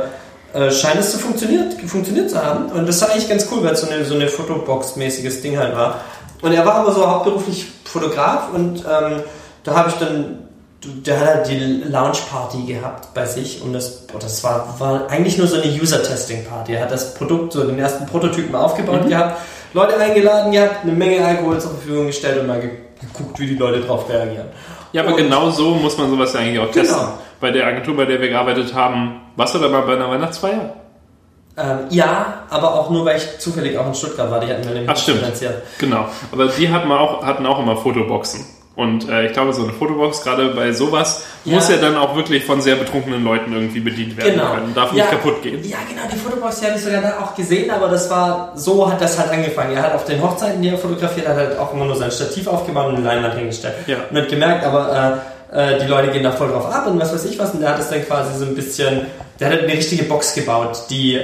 äh, 0.53 0.71
scheint 0.71 0.99
es 0.99 1.11
zu 1.11 1.19
funktioniert, 1.19 1.73
funktioniert 1.85 2.29
zu 2.29 2.43
haben. 2.43 2.65
Und 2.71 2.87
das 2.87 3.01
war 3.01 3.11
eigentlich 3.11 3.29
ganz 3.29 3.47
cool, 3.51 3.63
weil 3.63 3.73
es 3.73 3.81
so 3.81 3.89
eine, 3.89 4.03
so 4.03 4.15
eine 4.15 4.27
Fotobox-mäßiges 4.27 5.41
Ding 5.41 5.57
halt 5.57 5.75
war. 5.75 6.01
Und 6.41 6.53
er 6.53 6.65
war 6.65 6.75
aber 6.75 6.91
so 6.91 7.07
hauptberuflich 7.07 7.67
Fotograf 7.85 8.53
und 8.53 8.79
ähm, 8.79 9.23
da 9.63 9.75
habe 9.75 9.89
ich 9.89 9.95
dann, 9.95 10.47
der 10.83 11.19
hat 11.19 11.27
halt 11.27 11.47
die 11.49 11.83
Launch-Party 11.89 12.65
gehabt 12.65 13.13
bei 13.13 13.25
sich 13.25 13.61
und 13.61 13.73
das, 13.73 14.07
boah, 14.07 14.19
das 14.19 14.43
war, 14.43 14.75
war 14.79 15.09
eigentlich 15.09 15.37
nur 15.37 15.47
so 15.47 15.59
eine 15.59 15.71
User-Testing-Party. 15.71 16.73
Er 16.73 16.83
hat 16.83 16.91
das 16.91 17.13
Produkt, 17.13 17.53
so 17.53 17.63
den 17.63 17.77
ersten 17.77 18.05
Prototypen 18.05 18.55
aufgebaut 18.55 19.07
gehabt, 19.07 19.37
Leute 19.73 19.97
eingeladen 19.97 20.51
gehabt, 20.51 20.83
eine 20.83 20.91
Menge 20.93 21.23
Alkohol 21.25 21.59
zur 21.59 21.71
Verfügung 21.71 22.07
gestellt 22.07 22.39
und 22.39 22.47
mal 22.47 22.59
ge 22.59 22.69
geguckt, 23.01 23.39
wie 23.39 23.47
die 23.47 23.55
Leute 23.55 23.79
drauf 23.79 24.09
reagieren. 24.09 24.47
Ja, 24.91 25.03
aber 25.03 25.11
Und- 25.11 25.17
genau 25.17 25.49
so 25.51 25.69
muss 25.75 25.97
man 25.97 26.09
sowas 26.09 26.33
ja 26.33 26.41
eigentlich 26.41 26.59
auch 26.59 26.69
Genau. 26.71 26.83
testen. 26.85 27.07
Bei 27.39 27.49
der 27.51 27.65
Agentur, 27.65 27.95
bei 27.95 28.03
der 28.03 28.19
wir 28.19 28.27
gearbeitet 28.27 28.73
haben, 28.73 29.21
warst 29.37 29.55
du 29.55 29.59
da 29.59 29.69
mal 29.69 29.83
bei 29.83 29.93
einer 29.93 30.09
Weihnachtsfeier? 30.09 30.73
Ähm, 31.57 31.79
ja, 31.89 32.43
aber 32.49 32.73
auch 32.73 32.89
nur, 32.89 33.05
weil 33.05 33.15
ich 33.17 33.39
zufällig 33.39 33.77
auch 33.77 33.87
in 33.87 33.93
Stuttgart 33.95 34.29
war, 34.29 34.41
die 34.41 34.47
hatten 34.47 34.63
wir 34.65 34.71
nämlich 34.71 34.89
Ach, 34.89 34.97
stimmt. 34.97 35.19
finanziert. 35.19 35.61
Genau. 35.77 36.07
Aber 36.33 36.47
die 36.47 36.69
hatten 36.69 36.91
auch, 36.91 37.23
hatten 37.25 37.45
auch 37.45 37.59
immer 37.59 37.77
Fotoboxen. 37.77 38.45
Und 38.79 39.09
äh, 39.09 39.25
ich 39.27 39.33
glaube, 39.33 39.51
so 39.51 39.63
eine 39.63 39.73
Fotobox, 39.73 40.23
gerade 40.23 40.47
bei 40.55 40.71
sowas, 40.71 41.23
Ja. 41.43 41.55
muss 41.55 41.69
ja 41.69 41.75
dann 41.77 41.97
auch 41.97 42.15
wirklich 42.15 42.45
von 42.45 42.61
sehr 42.61 42.75
betrunkenen 42.75 43.23
Leuten 43.25 43.51
irgendwie 43.51 43.81
bedient 43.81 44.15
werden 44.17 44.35
Genau. 44.35 44.53
können. 44.53 44.73
Darf 44.73 44.93
Ja. 44.93 45.03
nicht 45.03 45.09
kaputt 45.11 45.41
gehen. 45.43 45.59
Ja, 45.63 45.77
genau, 45.89 46.03
die 46.11 46.17
Fotobox, 46.17 46.61
die 46.61 46.65
habe 46.67 46.77
ich 46.77 46.83
sogar 46.83 47.01
da 47.01 47.13
auch 47.21 47.35
gesehen, 47.35 47.69
aber 47.71 47.89
das 47.89 48.09
war, 48.09 48.53
so 48.55 48.89
hat 48.89 49.01
das 49.01 49.19
halt 49.19 49.31
angefangen. 49.31 49.75
Er 49.75 49.83
hat 49.83 49.93
auf 49.95 50.05
den 50.05 50.21
Hochzeiten, 50.23 50.61
die 50.61 50.69
er 50.69 50.77
fotografiert 50.77 51.27
hat, 51.27 51.35
halt 51.35 51.59
auch 51.59 51.73
immer 51.73 51.85
nur 51.85 51.95
sein 51.97 52.09
Stativ 52.11 52.47
aufgebaut 52.47 52.87
und 52.87 52.95
eine 52.95 53.05
Leinwand 53.05 53.35
hingestellt. 53.35 53.75
Ja. 53.87 53.97
Und 54.09 54.17
hat 54.17 54.29
gemerkt, 54.29 54.63
aber 54.65 55.21
äh, 55.51 55.75
äh, 55.75 55.79
die 55.79 55.87
Leute 55.87 56.09
gehen 56.11 56.23
da 56.23 56.31
voll 56.31 56.47
drauf 56.49 56.73
ab 56.73 56.87
und 56.87 56.99
was 57.01 57.13
weiß 57.13 57.25
ich 57.25 57.37
was. 57.37 57.51
Und 57.51 57.59
der 57.59 57.69
hat 57.71 57.79
es 57.79 57.89
dann 57.89 58.05
quasi 58.05 58.37
so 58.39 58.45
ein 58.45 58.55
bisschen, 58.55 59.07
der 59.41 59.47
hat 59.47 59.55
halt 59.55 59.63
eine 59.65 59.73
richtige 59.73 60.03
Box 60.03 60.33
gebaut, 60.35 60.83
die 60.89 61.19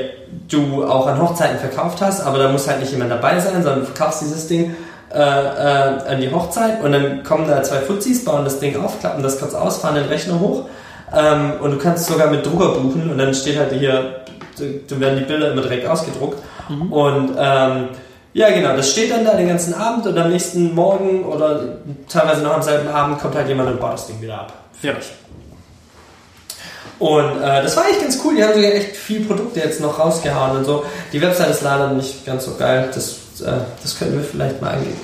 du 0.49 0.83
auch 0.83 1.07
an 1.07 1.21
Hochzeiten 1.21 1.57
verkauft 1.59 2.01
hast, 2.01 2.19
aber 2.21 2.37
da 2.39 2.49
muss 2.49 2.67
halt 2.67 2.81
nicht 2.81 2.91
jemand 2.91 3.11
dabei 3.11 3.39
sein, 3.39 3.63
sondern 3.63 3.79
du 3.81 3.85
verkaufst 3.85 4.21
dieses 4.21 4.47
Ding 4.47 4.75
äh, 5.15 5.19
äh, 5.19 6.13
an 6.13 6.21
die 6.21 6.31
Hochzeit 6.31 6.83
und 6.83 6.91
dann 6.91 7.23
kommen 7.23 7.47
da 7.47 7.63
zwei 7.63 7.79
Fuzis, 7.79 8.25
bauen 8.25 8.43
das 8.43 8.59
Ding 8.59 8.75
auf, 8.75 8.99
klappen 8.99 9.23
das 9.23 9.39
kurz 9.39 9.53
aus, 9.53 9.77
fahren 9.77 9.95
den 9.95 10.05
Rechner 10.05 10.39
hoch 10.39 10.65
ähm, 11.15 11.53
und 11.61 11.71
du 11.71 11.77
kannst 11.77 12.05
sogar 12.07 12.29
mit 12.29 12.45
Drucker 12.45 12.69
buchen 12.79 13.09
und 13.09 13.17
dann 13.17 13.33
steht 13.33 13.57
halt 13.57 13.71
hier, 13.71 14.21
dann 14.89 14.99
werden 14.99 15.19
die 15.19 15.25
Bilder 15.25 15.51
immer 15.51 15.61
direkt 15.61 15.87
ausgedruckt 15.87 16.37
und 16.89 17.35
ähm, 17.37 17.87
Ja, 18.35 18.49
genau, 18.49 18.75
das 18.75 18.91
steht 18.91 19.11
dann 19.11 19.23
da 19.23 19.33
den 19.37 19.47
ganzen 19.47 19.73
Abend 19.73 20.05
und 20.07 20.17
am 20.17 20.29
nächsten 20.29 20.75
Morgen 20.75 21.23
oder 21.23 21.77
teilweise 22.09 22.41
noch 22.41 22.53
am 22.53 22.61
selben 22.61 22.89
Abend 22.89 23.17
kommt 23.17 23.33
halt 23.33 23.47
jemand 23.47 23.69
und 23.69 23.79
baut 23.79 23.93
das 23.93 24.07
Ding 24.07 24.21
wieder 24.21 24.41
ab. 24.41 24.53
Ja. 24.81 24.91
Und 26.99 27.41
äh, 27.41 27.63
das 27.63 27.77
war 27.77 27.87
echt 27.87 28.01
ganz 28.01 28.19
cool. 28.25 28.35
Die 28.35 28.43
haben 28.43 28.53
sogar 28.53 28.73
echt 28.73 28.97
viel 28.97 29.23
Produkte 29.23 29.61
jetzt 29.61 29.79
noch 29.79 29.97
rausgehauen 29.99 30.57
und 30.57 30.65
so. 30.65 30.83
Die 31.13 31.21
Website 31.21 31.49
ist 31.49 31.61
leider 31.61 31.93
nicht 31.93 32.25
ganz 32.25 32.43
so 32.43 32.55
geil. 32.55 32.89
Das, 32.93 33.15
das 33.41 33.97
könnten 33.97 34.17
wir 34.17 34.23
vielleicht 34.23 34.61
mal 34.61 34.71
angehen. 34.71 34.97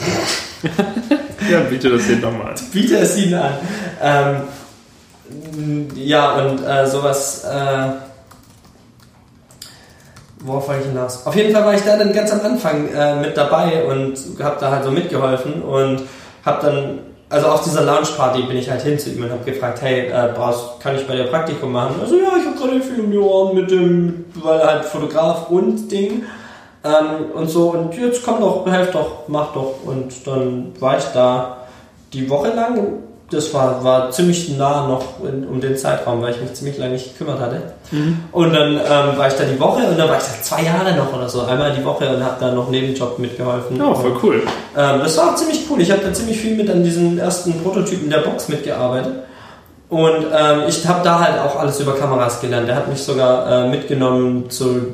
Ja, 1.50 1.62
biete 1.62 1.90
das 1.90 2.04
hier 2.04 2.18
nochmal 2.18 2.50
an. 2.50 2.56
Biete 2.72 2.98
es 2.98 3.18
ihnen 3.18 3.34
an. 3.34 3.54
Ähm, 4.02 5.88
ja, 5.96 6.36
und 6.36 6.64
äh, 6.64 6.86
sowas. 6.88 7.44
Äh, 7.46 7.90
worauf 10.40 10.68
wollte 10.68 10.82
ich 10.82 10.88
hinaus? 10.88 11.26
Auf 11.26 11.36
jeden 11.36 11.54
Fall 11.54 11.66
war 11.66 11.74
ich 11.74 11.82
da 11.82 11.98
dann 11.98 12.14
ganz 12.14 12.32
am 12.32 12.42
Anfang 12.42 12.88
äh, 12.94 13.16
mit 13.16 13.38
dabei 13.38 13.84
und 13.86 14.18
habe 14.42 14.58
da 14.60 14.72
halt 14.72 14.84
so 14.84 14.92
mitgeholfen 14.92 15.62
und 15.62 16.04
habe 16.46 16.66
dann, 16.66 17.00
also 17.30 17.48
auf 17.48 17.64
dieser 17.64 17.82
Launchparty 17.84 18.44
bin 18.44 18.58
ich 18.58 18.70
halt 18.70 18.82
hin 18.82 18.98
zu 18.98 19.12
ihm 19.12 19.24
und 19.24 19.32
habe 19.32 19.44
gefragt, 19.44 19.82
hey, 19.82 20.08
äh, 20.08 20.32
brauchst, 20.36 20.80
kann 20.80 20.96
ich 20.96 21.06
bei 21.08 21.16
dir 21.16 21.26
Praktikum 21.26 21.72
machen? 21.72 21.96
Also 22.02 22.16
ja, 22.16 22.38
ich 22.40 22.46
habe 22.46 22.58
gerade 22.58 22.82
viel 22.82 23.08
die 23.08 23.18
Ohren 23.18 23.56
mit 23.56 23.70
dem, 23.72 24.26
weil 24.36 24.66
halt 24.66 24.86
Fotograf 24.86 25.50
und 25.50 25.92
Ding. 25.92 26.24
Ähm, 26.84 27.32
und 27.34 27.50
so, 27.50 27.70
und 27.72 27.96
jetzt 27.96 28.26
komm 28.26 28.40
doch, 28.40 28.66
helf 28.66 28.92
doch, 28.92 29.28
mach 29.28 29.54
doch. 29.54 29.76
Und 29.86 30.26
dann 30.26 30.74
war 30.80 30.98
ich 30.98 31.06
da 31.14 31.58
die 32.14 32.30
Woche 32.30 32.50
lang. 32.50 32.80
Das 33.30 33.54
war, 33.54 33.82
war 33.82 34.12
ziemlich 34.12 34.58
nah 34.58 34.88
noch 34.88 35.24
in, 35.24 35.48
um 35.48 35.62
den 35.62 35.78
Zeitraum, 35.78 36.22
weil 36.22 36.32
ich 36.32 36.42
mich 36.42 36.54
ziemlich 36.54 36.78
lange 36.78 36.94
nicht 36.94 37.14
gekümmert 37.18 37.40
hatte. 37.40 37.62
Und 38.34 38.54
dann 38.54 38.74
ähm, 38.74 39.18
war 39.18 39.28
ich 39.28 39.36
da 39.36 39.46
die 39.46 39.58
Woche 39.58 39.88
und 39.88 39.98
dann 39.98 40.10
war 40.10 40.18
ich 40.18 40.24
da 40.24 40.42
zwei 40.42 40.64
Jahre 40.64 40.94
noch 40.98 41.14
oder 41.14 41.30
so, 41.30 41.44
einmal 41.44 41.72
die 41.72 41.86
Woche 41.86 42.14
und 42.14 42.22
habe 42.22 42.36
da 42.42 42.52
noch 42.52 42.70
Nebenjob 42.70 43.20
mitgeholfen. 43.20 43.82
Oh, 43.82 43.96
voll 43.96 44.18
cool. 44.22 44.44
Ähm, 44.76 45.00
das 45.00 45.18
war 45.18 45.30
auch 45.30 45.36
ziemlich 45.36 45.66
cool. 45.70 45.80
Ich 45.80 45.90
habe 45.90 46.02
da 46.02 46.12
ziemlich 46.12 46.40
viel 46.40 46.58
mit 46.58 46.70
an 46.70 46.84
diesen 46.84 47.20
ersten 47.20 47.54
Prototypen 47.64 48.10
der 48.10 48.18
Box 48.18 48.50
mitgearbeitet. 48.50 49.14
Und 49.88 50.26
ähm, 50.34 50.64
ich 50.68 50.86
habe 50.86 51.02
da 51.04 51.20
halt 51.20 51.40
auch 51.40 51.58
alles 51.58 51.80
über 51.80 51.96
Kameras 51.96 52.42
gelernt. 52.42 52.68
Der 52.68 52.76
hat 52.76 52.90
mich 52.90 53.02
sogar 53.02 53.66
äh, 53.66 53.70
mitgenommen 53.70 54.50
zu, 54.50 54.94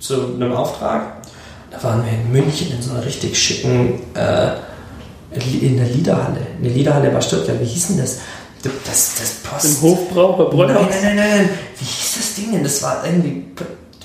zu 0.00 0.34
einem 0.34 0.52
Auftrag. 0.52 1.22
Da 1.70 1.80
waren 1.84 2.04
wir 2.04 2.10
in 2.12 2.32
München 2.32 2.72
in 2.72 2.82
so 2.82 2.90
einer 2.92 3.04
richtig 3.04 3.38
schicken, 3.40 4.00
äh, 4.14 4.50
in 5.60 5.76
der 5.76 5.86
Liederhalle. 5.86 6.40
In 6.58 6.64
der 6.64 6.72
Liederhalle 6.72 7.10
bei 7.10 7.20
Stuttgart. 7.20 7.60
Wie 7.60 7.64
hieß 7.64 7.88
denn 7.88 7.98
das? 7.98 8.18
Das, 8.62 9.14
das 9.18 9.30
Post. 9.48 9.64
Im 9.64 9.82
Hofbraucher 9.82 10.54
Nein, 10.54 10.76
nein, 10.76 10.88
nein, 11.02 11.16
nein, 11.16 11.30
nein. 11.38 11.48
Wie 11.78 11.84
hieß 11.84 12.14
das 12.16 12.34
Ding 12.34 12.52
denn? 12.52 12.62
Das 12.64 12.82
war 12.82 13.04
irgendwie 13.06 13.44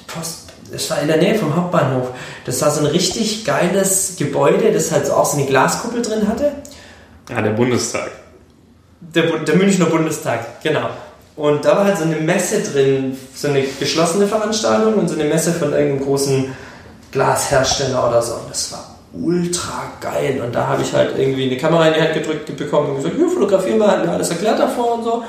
Post. 0.08 0.44
Das 0.72 0.90
war 0.90 1.02
in 1.02 1.08
der 1.08 1.18
Nähe 1.18 1.36
vom 1.36 1.56
Hauptbahnhof. 1.56 2.10
Das 2.46 2.62
war 2.62 2.72
so 2.72 2.82
ein 2.82 2.86
richtig 2.88 3.44
geiles 3.46 4.16
Gebäude, 4.18 4.72
das 4.72 4.92
halt 4.92 5.10
auch 5.10 5.26
so 5.26 5.38
eine 5.38 5.46
Glaskuppel 5.46 6.02
drin 6.02 6.28
hatte. 6.28 6.52
Ja, 7.30 7.42
der 7.42 7.52
Bundestag. 7.52 8.12
Der, 9.02 9.24
Bu- 9.24 9.38
der 9.40 9.56
Münchner 9.56 9.86
Bundestag, 9.86 10.62
genau. 10.62 10.90
Und 11.36 11.66
da 11.66 11.76
war 11.76 11.86
halt 11.86 11.98
so 11.98 12.06
eine 12.06 12.16
Messe 12.16 12.62
drin, 12.62 13.18
so 13.34 13.50
eine 13.50 13.64
geschlossene 13.64 14.26
Veranstaltung 14.26 14.94
und 14.94 15.10
so 15.10 15.16
eine 15.16 15.26
Messe 15.26 15.52
von 15.52 15.74
irgendeinem 15.74 16.06
großen 16.06 16.56
Glashersteller 17.12 18.08
oder 18.08 18.22
so. 18.22 18.36
Und 18.36 18.50
das 18.50 18.72
war 18.72 18.96
ultra 19.14 19.92
geil. 20.00 20.42
Und 20.46 20.56
da 20.56 20.68
habe 20.68 20.82
ich 20.82 20.94
halt 20.94 21.18
irgendwie 21.18 21.46
eine 21.46 21.58
Kamera 21.58 21.88
in 21.88 21.94
die 21.96 22.02
Hand 22.02 22.14
gedrückt 22.14 22.56
bekommen 22.56 22.92
und 22.92 22.96
gesagt, 22.98 23.16
ja, 23.20 23.28
fotografier 23.28 23.76
mal, 23.76 23.92
hat 23.92 24.06
mir 24.06 24.12
alles 24.12 24.30
erklärt 24.30 24.60
davor 24.60 24.96
und 24.96 25.04
so. 25.04 25.24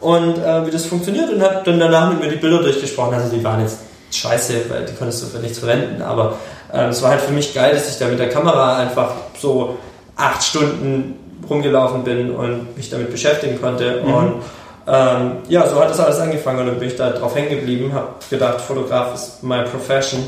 Und 0.00 0.38
äh, 0.38 0.66
wie 0.66 0.70
das 0.72 0.86
funktioniert 0.86 1.32
und 1.32 1.40
habe 1.40 1.62
dann 1.64 1.78
danach 1.78 2.10
mit 2.10 2.20
mir 2.20 2.28
die 2.28 2.36
Bilder 2.36 2.60
durchgesprochen. 2.60 3.14
Also 3.14 3.34
die 3.34 3.42
waren 3.44 3.60
jetzt 3.60 3.78
scheiße, 4.10 4.54
weil 4.68 4.84
die 4.84 4.94
konntest 4.94 5.22
du 5.22 5.26
für 5.26 5.38
nichts 5.38 5.60
verwenden. 5.60 6.02
Aber 6.02 6.38
äh, 6.72 6.86
es 6.86 7.00
war 7.02 7.10
halt 7.10 7.20
für 7.20 7.32
mich 7.32 7.54
geil, 7.54 7.72
dass 7.72 7.88
ich 7.88 7.98
da 7.98 8.08
mit 8.08 8.18
der 8.18 8.28
Kamera 8.28 8.78
einfach 8.78 9.12
so 9.38 9.76
acht 10.16 10.42
Stunden 10.42 11.14
rumgelaufen 11.48 12.02
bin 12.02 12.34
und 12.34 12.76
mich 12.76 12.90
damit 12.90 13.12
beschäftigen 13.12 13.60
konnte. 13.60 14.00
Und 14.00 14.42
ähm, 14.86 15.38
ja, 15.48 15.68
so 15.68 15.80
hat 15.80 15.90
das 15.90 16.00
alles 16.00 16.18
angefangen 16.18 16.60
und 16.60 16.66
dann 16.66 16.78
bin 16.78 16.88
ich 16.88 16.96
da 16.96 17.10
drauf 17.10 17.34
hängen 17.36 17.50
geblieben, 17.50 17.92
habe 17.92 18.08
gedacht, 18.28 18.60
Fotograf 18.60 19.14
ist 19.14 19.42
my 19.42 19.62
profession 19.62 20.20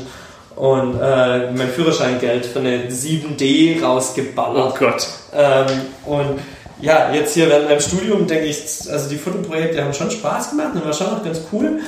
und 0.55 0.99
äh, 1.01 1.51
mein 1.51 1.69
Führerscheingeld 1.69 2.45
für 2.45 2.59
eine 2.59 2.89
7D 2.89 3.81
Oh 3.81 3.85
rausgeballert. 3.85 4.79
Gott. 4.79 5.07
Ähm, 5.33 5.65
und 6.05 6.39
ja, 6.81 7.11
jetzt 7.13 7.33
hier 7.33 7.49
während 7.49 7.69
meinem 7.69 7.81
Studium 7.81 8.27
denke 8.27 8.45
ich, 8.45 8.59
also 8.89 9.09
die 9.09 9.17
Fotoprojekte 9.17 9.83
haben 9.83 9.93
schon 9.93 10.11
Spaß 10.11 10.51
gemacht 10.51 10.69
und 10.75 10.85
war 10.85 10.93
schon 10.93 11.07
auch 11.07 11.23
ganz 11.23 11.41
cool, 11.51 11.79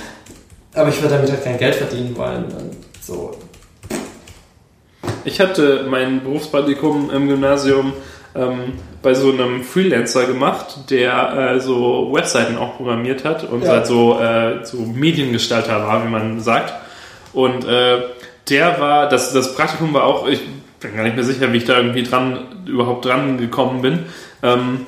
aber 0.73 0.89
ich 0.89 1.01
würde 1.01 1.15
damit 1.15 1.29
halt 1.31 1.43
kein 1.43 1.57
Geld 1.57 1.75
verdienen 1.75 2.15
wollen. 2.17 2.45
So. 3.01 3.35
Ich 5.23 5.39
hatte 5.39 5.85
mein 5.89 6.23
Berufspraktikum 6.23 7.09
im 7.11 7.27
Gymnasium 7.27 7.93
ähm, 8.37 8.73
bei 9.01 9.13
so 9.13 9.31
einem 9.31 9.63
Freelancer 9.63 10.25
gemacht, 10.25 10.89
der 10.89 11.55
äh, 11.55 11.59
so 11.59 12.09
Webseiten 12.13 12.57
auch 12.57 12.77
programmiert 12.77 13.25
hat 13.25 13.43
und 13.49 13.63
Ja. 13.63 13.69
halt 13.71 13.87
so, 13.87 14.19
äh, 14.19 14.63
so 14.63 14.77
Mediengestalter 14.77 15.79
war, 15.85 16.03
wie 16.05 16.09
man 16.09 16.39
sagt. 16.39 16.73
Und 17.33 17.65
äh, 17.65 18.01
der 18.49 18.79
war, 18.79 19.09
das, 19.09 19.33
das 19.33 19.55
Praktikum 19.55 19.93
war 19.93 20.03
auch, 20.03 20.27
ich 20.27 20.41
bin 20.79 20.95
gar 20.95 21.03
nicht 21.03 21.15
mehr 21.15 21.25
sicher, 21.25 21.51
wie 21.51 21.57
ich 21.57 21.65
da 21.65 21.77
irgendwie 21.77 22.03
dran, 22.03 22.39
überhaupt 22.65 23.05
dran 23.05 23.37
gekommen 23.37 23.81
bin. 23.81 24.05
Ähm, 24.43 24.81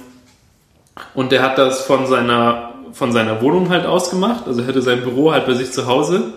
und 1.14 1.32
der 1.32 1.42
hat 1.42 1.58
das 1.58 1.82
von 1.82 2.08
seiner, 2.08 2.74
von 2.94 3.12
seiner 3.12 3.42
Wohnung 3.42 3.70
halt 3.70 3.86
ausgemacht, 3.86 4.48
also 4.48 4.62
er 4.62 4.68
hatte 4.68 4.82
sein 4.82 5.02
Büro 5.02 5.32
halt 5.32 5.46
bei 5.46 5.54
sich 5.54 5.72
zu 5.72 5.88
Hause. 5.88 6.34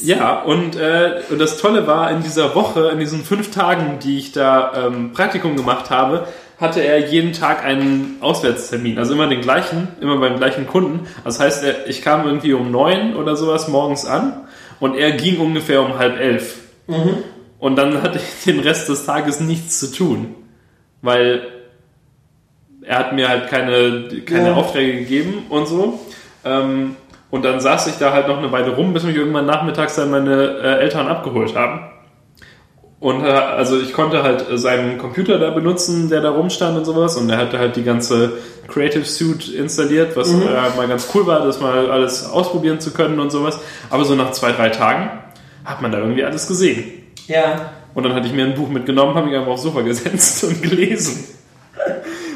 Ja, 0.00 0.40
und, 0.40 0.76
äh, 0.76 1.20
und 1.30 1.38
das 1.38 1.58
Tolle 1.58 1.86
war, 1.86 2.10
in 2.10 2.22
dieser 2.22 2.54
Woche, 2.54 2.88
in 2.88 2.98
diesen 2.98 3.24
fünf 3.24 3.50
Tagen, 3.50 3.98
die 4.02 4.18
ich 4.18 4.32
da 4.32 4.86
ähm, 4.86 5.12
Praktikum 5.12 5.56
gemacht 5.56 5.90
habe, 5.90 6.26
hatte 6.58 6.80
er 6.80 6.98
jeden 7.10 7.32
Tag 7.32 7.64
einen 7.64 8.16
Auswärtstermin. 8.20 8.98
Also 8.98 9.12
immer 9.14 9.26
den 9.26 9.40
gleichen, 9.40 9.88
immer 10.00 10.16
beim 10.18 10.36
gleichen 10.38 10.66
Kunden. 10.66 11.06
Das 11.24 11.40
heißt, 11.40 11.64
er, 11.64 11.88
ich 11.88 12.02
kam 12.02 12.24
irgendwie 12.26 12.52
um 12.52 12.70
neun 12.70 13.16
oder 13.16 13.36
sowas 13.36 13.68
morgens 13.68 14.06
an 14.06 14.40
und 14.80 14.96
er 14.96 15.12
ging 15.12 15.38
ungefähr 15.40 15.82
um 15.82 15.98
halb 15.98 16.18
elf. 16.18 16.58
Und 17.58 17.76
dann 17.76 18.02
hatte 18.02 18.18
ich 18.18 18.44
den 18.44 18.60
Rest 18.60 18.88
des 18.88 19.04
Tages 19.06 19.40
nichts 19.40 19.78
zu 19.80 19.92
tun. 19.92 20.34
Weil 21.00 21.42
er 22.82 22.98
hat 22.98 23.12
mir 23.12 23.28
halt 23.28 23.48
keine, 23.48 24.08
keine 24.24 24.48
Ja. 24.48 24.54
Aufträge 24.54 24.98
gegeben 25.00 25.46
und 25.48 25.66
so. 25.68 26.00
Ähm, 26.44 26.96
und 27.32 27.44
dann 27.44 27.58
saß 27.60 27.88
ich 27.88 27.94
da 27.98 28.12
halt 28.12 28.28
noch 28.28 28.38
eine 28.38 28.52
Weile 28.52 28.76
rum, 28.76 28.92
bis 28.92 29.02
mich 29.02 29.16
irgendwann 29.16 29.46
nachmittags 29.46 29.96
dann 29.96 30.10
meine 30.12 30.58
äh, 30.62 30.80
Eltern 30.82 31.08
abgeholt 31.08 31.56
haben. 31.56 31.80
Und 33.00 33.24
äh, 33.24 33.30
also 33.30 33.80
ich 33.80 33.92
konnte 33.94 34.22
halt 34.22 34.44
seinen 34.60 34.96
Computer 34.98 35.38
da 35.40 35.50
benutzen, 35.50 36.08
der 36.08 36.20
da 36.20 36.30
rumstand 36.30 36.78
und 36.78 36.84
sowas. 36.84 37.16
Und 37.16 37.28
er 37.30 37.38
hatte 37.38 37.58
halt 37.58 37.74
die 37.74 37.82
ganze 37.82 38.34
Creative 38.68 39.04
Suite 39.04 39.48
installiert, 39.48 40.16
was 40.16 40.28
Mhm. 40.30 40.42
äh, 40.42 40.76
mal 40.76 40.86
ganz 40.86 41.08
cool 41.12 41.26
war, 41.26 41.44
das 41.44 41.60
mal 41.60 41.90
alles 41.90 42.30
ausprobieren 42.30 42.78
zu 42.78 42.92
können 42.92 43.18
und 43.18 43.30
sowas. 43.32 43.58
Aber 43.90 44.04
so 44.04 44.14
nach 44.14 44.30
zwei, 44.30 44.52
drei 44.52 44.68
Tagen 44.68 45.10
hat 45.64 45.82
man 45.82 45.90
da 45.90 45.98
irgendwie 45.98 46.22
alles 46.24 46.46
gesehen. 46.46 46.84
Ja, 47.26 47.72
Und 47.94 48.04
dann 48.04 48.14
hatte 48.14 48.26
ich 48.28 48.32
mir 48.34 48.44
ein 48.44 48.54
Buch 48.54 48.68
mitgenommen, 48.68 49.14
habe 49.16 49.26
mich 49.26 49.36
einfach 49.36 49.52
aufs 49.52 49.62
Sofa 49.62 49.80
gesetzt 49.80 50.44
und 50.48 50.62
gelesen. 50.62 51.24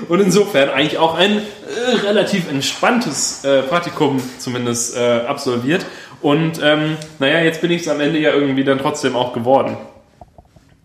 Und 0.08 0.20
insofern 0.20 0.70
eigentlich 0.70 0.98
auch 0.98 1.14
ein 1.16 1.38
äh, 1.38 1.96
relativ 2.06 2.50
entspanntes 2.50 3.44
äh, 3.44 3.62
Praktikum 3.62 4.22
zumindest 4.38 4.96
äh, 4.96 5.20
absolviert. 5.26 5.84
Und 6.22 6.60
ähm, 6.62 6.96
naja, 7.18 7.40
jetzt 7.40 7.60
bin 7.60 7.70
ich 7.70 7.82
es 7.82 7.88
am 7.88 8.00
Ende 8.00 8.18
ja 8.18 8.32
irgendwie 8.32 8.64
dann 8.64 8.78
trotzdem 8.78 9.16
auch 9.16 9.32
geworden. 9.32 9.76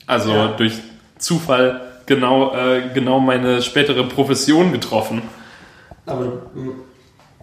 Also 0.07 0.31
Ja. 0.31 0.47
durch 0.57 0.73
Zufall 1.17 1.81
genau, 2.05 2.53
äh, 2.55 2.81
genau 2.93 3.19
meine 3.19 3.61
spätere 3.61 4.03
Profession 4.03 4.71
getroffen. 4.71 5.21
aber 6.05 6.41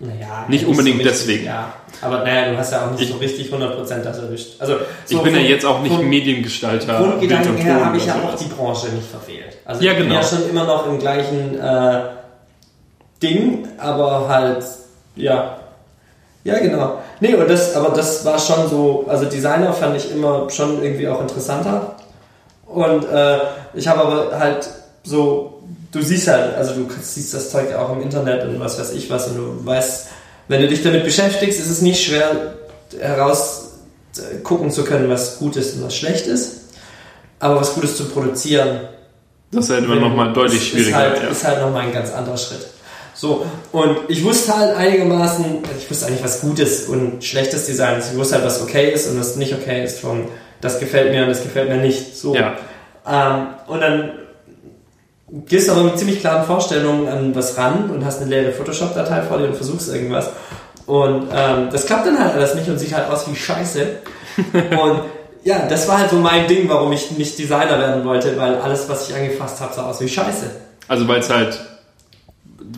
naja. 0.00 0.44
Nicht 0.48 0.64
so 0.64 0.70
unbedingt 0.70 0.98
richtig, 0.98 1.12
deswegen. 1.12 1.44
Ja, 1.46 1.72
aber 2.02 2.18
naja, 2.24 2.50
du 2.52 2.58
hast 2.58 2.72
ja 2.72 2.86
auch 2.86 2.90
nicht 2.92 3.02
Ich- 3.02 3.10
so 3.10 3.16
richtig 3.16 3.50
100% 3.52 4.04
das 4.04 4.18
erwischt. 4.18 4.50
Also, 4.60 4.74
ich 5.08 5.16
so 5.16 5.22
bin 5.22 5.34
ja 5.34 5.40
vom- 5.40 5.48
jetzt 5.48 5.64
auch 5.66 5.80
nicht 5.82 5.94
vom 5.94 6.08
Mediengestalter. 6.08 7.00
Bild 7.18 7.32
und 7.46 7.56
her 7.56 7.84
habe 7.84 7.96
ich 7.96 8.06
ja 8.06 8.14
auch 8.14 8.34
die 8.36 8.44
Branche 8.46 8.88
nicht 8.90 9.08
verfehlt. 9.08 9.56
Also 9.64 9.82
Ja, 9.82 9.92
ich 9.92 9.98
bin 9.98 10.08
genau. 10.08 10.20
ja 10.20 10.26
schon 10.26 10.48
immer 10.48 10.64
noch 10.64 10.86
im 10.86 10.98
gleichen 10.98 11.58
äh, 11.58 12.00
Ding, 13.22 13.66
aber 13.78 14.28
halt, 14.28 14.64
ja. 15.16 15.56
Ja, 16.44 16.58
genau. 16.60 16.98
Nee, 17.20 17.34
und 17.34 17.50
das, 17.50 17.74
aber 17.74 17.94
das 17.94 18.24
war 18.24 18.38
schon 18.38 18.68
so, 18.68 19.04
also 19.08 19.24
Designer 19.24 19.72
fand 19.72 19.96
ich 19.96 20.10
immer 20.12 20.48
schon 20.48 20.82
irgendwie 20.82 21.08
auch 21.08 21.20
interessanter. 21.20 21.96
Und 22.66 23.04
äh, 23.10 23.38
ich 23.74 23.88
habe 23.88 24.00
aber 24.02 24.38
halt 24.38 24.68
so, 25.02 25.57
du 25.98 26.04
siehst 26.04 26.28
halt, 26.28 26.56
also 26.56 26.74
du 26.74 26.88
siehst 27.00 27.34
das 27.34 27.50
Zeug 27.50 27.74
auch 27.74 27.92
im 27.92 28.02
Internet 28.02 28.44
und 28.44 28.60
was 28.60 28.78
weiß 28.78 28.92
ich 28.92 29.10
was 29.10 29.28
und 29.28 29.36
du 29.36 29.66
weißt, 29.66 30.08
wenn 30.48 30.62
du 30.62 30.68
dich 30.68 30.82
damit 30.82 31.04
beschäftigst, 31.04 31.60
ist 31.60 31.70
es 31.70 31.82
nicht 31.82 32.02
schwer 32.02 32.54
heraus 32.98 33.72
äh, 34.16 34.38
gucken 34.38 34.70
zu 34.70 34.84
können, 34.84 35.10
was 35.10 35.38
gut 35.38 35.56
ist 35.56 35.76
und 35.76 35.84
was 35.84 35.96
schlecht 35.96 36.26
ist. 36.26 36.56
Aber 37.40 37.60
was 37.60 37.74
Gutes 37.74 37.96
zu 37.96 38.06
produzieren, 38.06 38.80
Das 39.52 39.66
ist 39.66 39.70
halt 39.70 39.84
immer 39.84 39.96
noch 39.96 40.14
mal 40.14 40.32
deutlich 40.32 40.68
schwieriger. 40.68 40.88
Ist 40.88 40.94
halt, 40.94 41.22
ja. 41.22 41.28
ist 41.28 41.44
halt 41.44 41.60
nochmal 41.60 41.82
ein 41.82 41.92
ganz 41.92 42.12
anderer 42.12 42.36
Schritt. 42.36 42.66
So, 43.14 43.44
und 43.72 43.98
ich 44.08 44.24
wusste 44.24 44.56
halt 44.56 44.76
einigermaßen, 44.76 45.44
ich 45.76 45.90
wusste 45.90 46.06
eigentlich, 46.06 46.22
was 46.22 46.40
Gutes 46.40 46.84
und 46.84 47.22
schlechtes 47.22 47.66
Design 47.66 47.98
ist. 47.98 48.12
Ich 48.12 48.18
wusste 48.18 48.36
halt, 48.36 48.44
was 48.44 48.62
okay 48.62 48.90
ist 48.92 49.08
und 49.08 49.18
was 49.18 49.36
nicht 49.36 49.52
okay 49.52 49.84
ist 49.84 50.00
vom 50.00 50.28
das 50.60 50.80
gefällt 50.80 51.12
mir 51.12 51.22
und 51.22 51.28
das 51.28 51.42
gefällt 51.42 51.68
mir 51.68 51.76
nicht. 51.76 52.16
So. 52.16 52.34
Ja. 52.34 52.56
Ähm, 53.06 53.48
und 53.66 53.80
dann 53.80 54.10
gehst 55.30 55.68
aber 55.68 55.82
mit 55.82 55.98
ziemlich 55.98 56.20
klaren 56.20 56.46
Vorstellungen 56.46 57.08
an 57.08 57.34
was 57.34 57.58
ran 57.58 57.90
und 57.90 58.04
hast 58.04 58.20
eine 58.20 58.30
leere 58.30 58.52
Photoshop-Datei 58.52 59.22
vor 59.22 59.38
dir 59.38 59.48
und 59.48 59.56
versuchst 59.56 59.92
irgendwas. 59.92 60.30
Und 60.86 61.28
ähm, 61.34 61.68
das 61.70 61.86
klappt 61.86 62.06
dann 62.06 62.18
halt 62.18 62.34
alles 62.34 62.54
nicht 62.54 62.68
und 62.68 62.78
sieht 62.78 62.94
halt 62.94 63.10
aus 63.10 63.28
wie 63.30 63.36
Scheiße. 63.36 63.86
und 64.54 65.00
ja, 65.44 65.66
das 65.68 65.86
war 65.86 65.98
halt 65.98 66.10
so 66.10 66.16
mein 66.16 66.46
Ding, 66.46 66.68
warum 66.68 66.92
ich 66.92 67.10
nicht 67.12 67.38
Designer 67.38 67.78
werden 67.78 68.04
wollte, 68.04 68.36
weil 68.38 68.56
alles, 68.56 68.88
was 68.88 69.08
ich 69.08 69.14
angefasst 69.14 69.60
habe, 69.60 69.74
sah 69.74 69.86
aus 69.90 70.00
wie 70.00 70.08
Scheiße. 70.08 70.46
Also 70.88 71.06
weil 71.06 71.20
es 71.20 71.28
halt, 71.28 71.58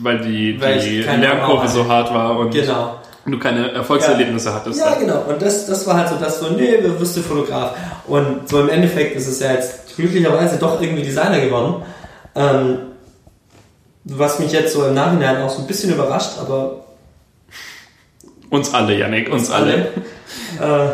weil 0.01 0.19
die, 0.19 0.59
Weil 0.59 0.79
die 0.79 1.01
Lernkurve 1.01 1.67
so 1.67 1.87
hart 1.87 2.13
war 2.13 2.37
und 2.37 2.51
Genau. 2.51 2.99
du 3.25 3.39
keine 3.39 3.71
Erfolgserlebnisse 3.71 4.53
hattest. 4.53 4.79
Ja, 4.79 4.95
genau. 4.95 5.23
Und 5.27 5.41
das, 5.41 5.65
das 5.67 5.87
war 5.87 5.95
halt 5.97 6.09
so 6.09 6.15
das 6.15 6.39
so, 6.39 6.49
nee, 6.49 6.77
du 6.81 6.99
wirst 6.99 7.15
du 7.15 7.21
Fotograf. 7.21 7.71
Und 8.07 8.49
so 8.49 8.59
im 8.61 8.69
Endeffekt 8.69 9.15
ist 9.15 9.27
es 9.27 9.39
ja 9.39 9.53
jetzt 9.53 9.95
glücklicherweise 9.95 10.57
doch 10.57 10.81
irgendwie 10.81 11.03
Designer 11.03 11.39
geworden. 11.39 11.83
Ähm, 12.35 12.77
was 14.03 14.39
mich 14.39 14.51
jetzt 14.51 14.73
so 14.73 14.85
im 14.85 14.93
Nachhinein 14.93 15.41
auch 15.41 15.49
so 15.49 15.59
ein 15.61 15.67
bisschen 15.67 15.93
überrascht, 15.93 16.31
aber 16.39 16.85
Uns 18.49 18.73
alle, 18.73 18.97
Yannick, 18.97 19.31
uns 19.31 19.49
alle. 19.51 19.91
äh, 20.59 20.87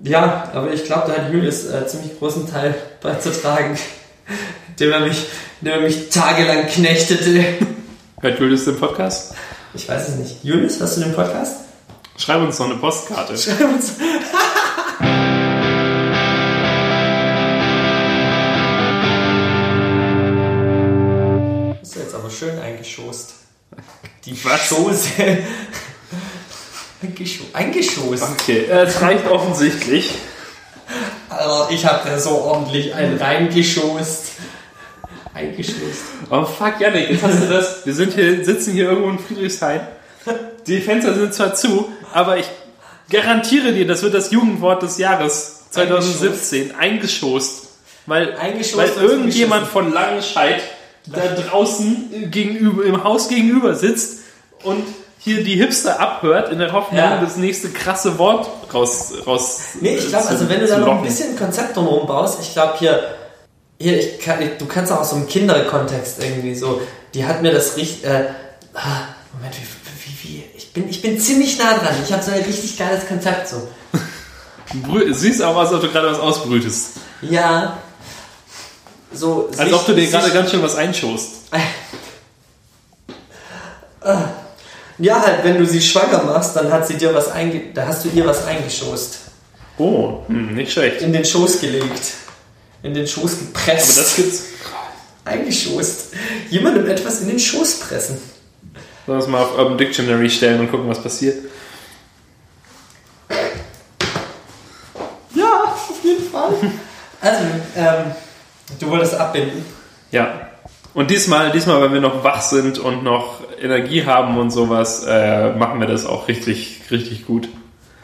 ja, 0.00 0.50
aber 0.52 0.72
ich 0.72 0.84
glaube, 0.84 1.10
da 1.12 1.22
hat 1.22 1.32
Julius 1.32 1.66
äh, 1.66 1.86
ziemlich 1.86 2.18
großen 2.18 2.50
Teil 2.50 2.74
beizutragen, 3.00 3.78
dem 4.80 4.92
er 4.92 5.00
mich, 5.00 5.26
dem 5.60 5.72
er 5.72 5.80
mich 5.80 6.08
tagelang 6.10 6.66
knechtete. 6.66 7.44
Hört 8.20 8.38
Julius 8.40 8.64
den 8.64 8.78
Podcast? 8.78 9.34
Ich 9.74 9.88
weiß 9.88 10.08
es 10.08 10.14
nicht. 10.16 10.44
Julius, 10.44 10.80
hast 10.80 10.96
du 10.96 11.00
den 11.02 11.14
Podcast? 11.14 11.56
Schreib 12.16 12.40
uns 12.42 12.58
noch 12.58 12.66
eine 12.66 12.76
Postkarte. 12.76 13.36
Schreib 13.36 13.60
uns. 13.74 13.94
Die 24.26 24.44
Was? 24.44 24.68
Schoße. 24.68 25.38
Eingescho 27.02 27.44
eingeschoßt. 27.52 28.22
Okay, 28.22 28.64
äh, 28.64 28.84
es 28.84 29.00
reicht 29.02 29.26
offensichtlich. 29.28 30.10
Also 31.28 31.66
ich 31.70 31.84
habe 31.84 32.08
da 32.08 32.18
so 32.18 32.30
ordentlich 32.30 32.94
einen 32.94 33.18
reingeschoßt. 33.18 34.32
Eingeschoßt. 35.34 36.02
Oh 36.30 36.44
fuck, 36.44 36.80
Yannick, 36.80 37.10
jetzt 37.10 37.22
hast 37.22 37.42
du 37.42 37.48
das. 37.48 37.84
Wir 37.84 37.94
sind 37.94 38.14
hier, 38.14 38.44
sitzen 38.44 38.72
hier 38.72 38.88
irgendwo 38.88 39.10
in 39.10 39.18
Friedrichshain. 39.18 39.80
Die 40.66 40.80
Fenster 40.80 41.14
sind 41.14 41.34
zwar 41.34 41.54
zu, 41.54 41.92
aber 42.12 42.38
ich 42.38 42.46
garantiere 43.10 43.72
dir, 43.72 43.86
das 43.86 44.02
wird 44.02 44.14
das 44.14 44.30
Jugendwort 44.30 44.82
des 44.82 44.96
Jahres 44.96 45.64
2017 45.70 46.74
eingeschoßt. 46.74 47.68
Weil, 48.06 48.36
Eingeschoßt 48.36 48.96
weil 48.96 49.04
irgendjemand 49.04 49.66
von 49.66 49.92
Langenscheid 49.92 50.62
da 51.06 51.20
draußen 51.34 52.30
gegenüber, 52.30 52.84
im 52.84 53.04
Haus 53.04 53.28
gegenüber 53.28 53.74
sitzt 53.74 54.20
und 54.62 54.84
hier 55.18 55.42
die 55.42 55.56
Hipster 55.56 56.00
abhört, 56.00 56.50
in 56.52 56.58
der 56.58 56.72
Hoffnung, 56.72 56.98
Ja. 56.98 57.18
das 57.20 57.36
nächste 57.36 57.68
krasse 57.70 58.18
Wort 58.18 58.46
raus, 58.72 59.12
raus 59.26 59.60
Nee, 59.80 59.96
ich 59.96 60.08
glaube, 60.08 60.24
zu- 60.24 60.30
also 60.30 60.48
wenn 60.48 60.60
du 60.60 60.66
da 60.66 60.78
noch 60.78 60.96
ein 60.98 61.02
bisschen 61.02 61.36
Konzept 61.36 61.76
drumherum 61.76 62.06
baust, 62.06 62.38
ich 62.42 62.52
glaube 62.52 62.74
hier, 62.78 63.02
hier 63.80 63.98
ich 63.98 64.18
kann, 64.18 64.40
ich, 64.42 64.56
du 64.58 64.66
kannst 64.66 64.92
auch 64.92 65.00
aus 65.00 65.10
so 65.10 65.16
einem 65.16 65.26
Kinderkontext 65.26 66.22
irgendwie 66.22 66.54
so, 66.54 66.80
die 67.14 67.24
hat 67.24 67.40
mir 67.42 67.52
das 67.52 67.76
richtig, 67.76 68.04
äh, 68.04 68.26
ah, 68.74 69.08
Moment, 69.32 69.54
wie, 69.56 69.62
wie, 69.62 70.28
wie, 70.38 70.44
ich 70.56 70.72
bin, 70.72 70.88
ich 70.88 71.00
bin 71.02 71.18
ziemlich 71.18 71.58
nah 71.58 71.72
dran, 71.74 71.94
ich 72.04 72.12
habe 72.12 72.22
so 72.22 72.30
ein 72.30 72.42
richtig 72.42 72.76
geiles 72.78 73.06
Konzept 73.08 73.48
so. 73.48 73.66
Siehst 75.12 75.40
aber, 75.42 75.60
als 75.60 75.72
ob 75.72 75.80
du 75.80 75.88
gerade 75.88 76.10
was 76.10 76.18
ausbrütest. 76.18 76.92
Ja, 77.22 77.78
so. 79.14 79.50
Als 79.56 79.72
ob 79.72 79.86
du 79.86 79.94
dir 79.94 80.06
gerade 80.06 80.30
ganz 80.30 80.50
schön 80.50 80.62
was 80.62 80.76
einschost. 80.76 81.30
Ja, 84.98 85.20
halt, 85.20 85.42
wenn 85.44 85.58
du 85.58 85.66
sie 85.66 85.80
schwanger 85.80 86.22
machst, 86.22 86.54
dann 86.54 86.70
hat 86.70 86.86
sie 86.86 86.94
dir 86.94 87.12
was 87.14 87.28
einge, 87.30 87.72
da 87.74 87.86
hast 87.86 88.04
du 88.04 88.10
ihr 88.10 88.24
was 88.26 88.44
eingeschoßt, 88.46 89.18
Oh, 89.78 90.20
hm, 90.28 90.54
nicht 90.54 90.72
schlecht. 90.72 91.02
in 91.02 91.12
den 91.12 91.24
Schoß 91.24 91.60
gelegt, 91.60 92.12
in 92.84 92.94
den 92.94 93.06
Schoß 93.06 93.38
gepresst. 93.40 93.90
Aber 93.90 94.02
das 94.02 94.14
gibt's. 94.16 94.42
eingeschoßt. 95.24 96.12
Jemandem 96.50 96.86
etwas 96.88 97.22
in 97.22 97.28
den 97.28 97.40
Schoß 97.40 97.80
pressen. 97.80 98.18
Sollen 99.06 99.18
wir 99.18 99.24
es 99.24 99.28
mal 99.28 99.42
auf 99.42 99.58
Urban 99.58 99.78
Dictionary 99.78 100.30
stellen 100.30 100.60
und 100.60 100.70
gucken, 100.70 100.88
was 100.88 101.02
passiert? 101.02 101.38
Ja, 105.34 105.62
auf 105.64 106.04
jeden 106.04 106.30
Fall. 106.30 106.54
Also, 107.20 107.44
ähm, 107.76 108.12
du 108.80 108.90
wolltest 108.90 109.14
abbinden. 109.14 109.64
Ja. 110.10 110.48
Und 110.94 111.10
diesmal, 111.10 111.50
diesmal, 111.50 111.82
wenn 111.82 111.92
wir 111.92 112.00
noch 112.00 112.22
wach 112.22 112.40
sind 112.40 112.78
und 112.78 113.02
noch 113.02 113.40
Energie 113.60 114.04
haben 114.04 114.38
und 114.38 114.50
sowas, 114.50 115.04
äh, 115.08 115.52
machen 115.54 115.80
wir 115.80 115.88
das 115.88 116.06
auch 116.06 116.28
richtig, 116.28 116.82
richtig 116.90 117.26
gut. 117.26 117.48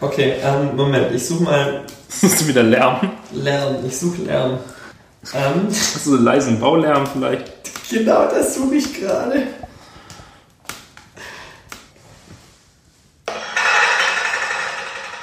Okay, 0.00 0.34
ähm, 0.42 0.74
Moment, 0.76 1.14
ich 1.14 1.26
suche 1.26 1.44
mal 1.44 1.82
Das 2.10 2.24
ist 2.24 2.48
wieder 2.48 2.62
Lärm. 2.64 3.10
Lärm. 3.32 3.76
Ich 3.86 3.96
suche 3.98 4.22
Lärm. 4.22 4.58
Ähm, 5.32 5.68
Hast 5.68 6.06
du 6.06 6.16
so 6.16 6.16
leisen 6.16 6.58
Baulärm 6.58 7.06
vielleicht? 7.06 7.52
genau 7.90 8.26
das 8.26 8.54
suche 8.54 8.76
ich 8.76 8.94
gerade. 9.00 9.42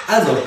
Also, 0.06 0.38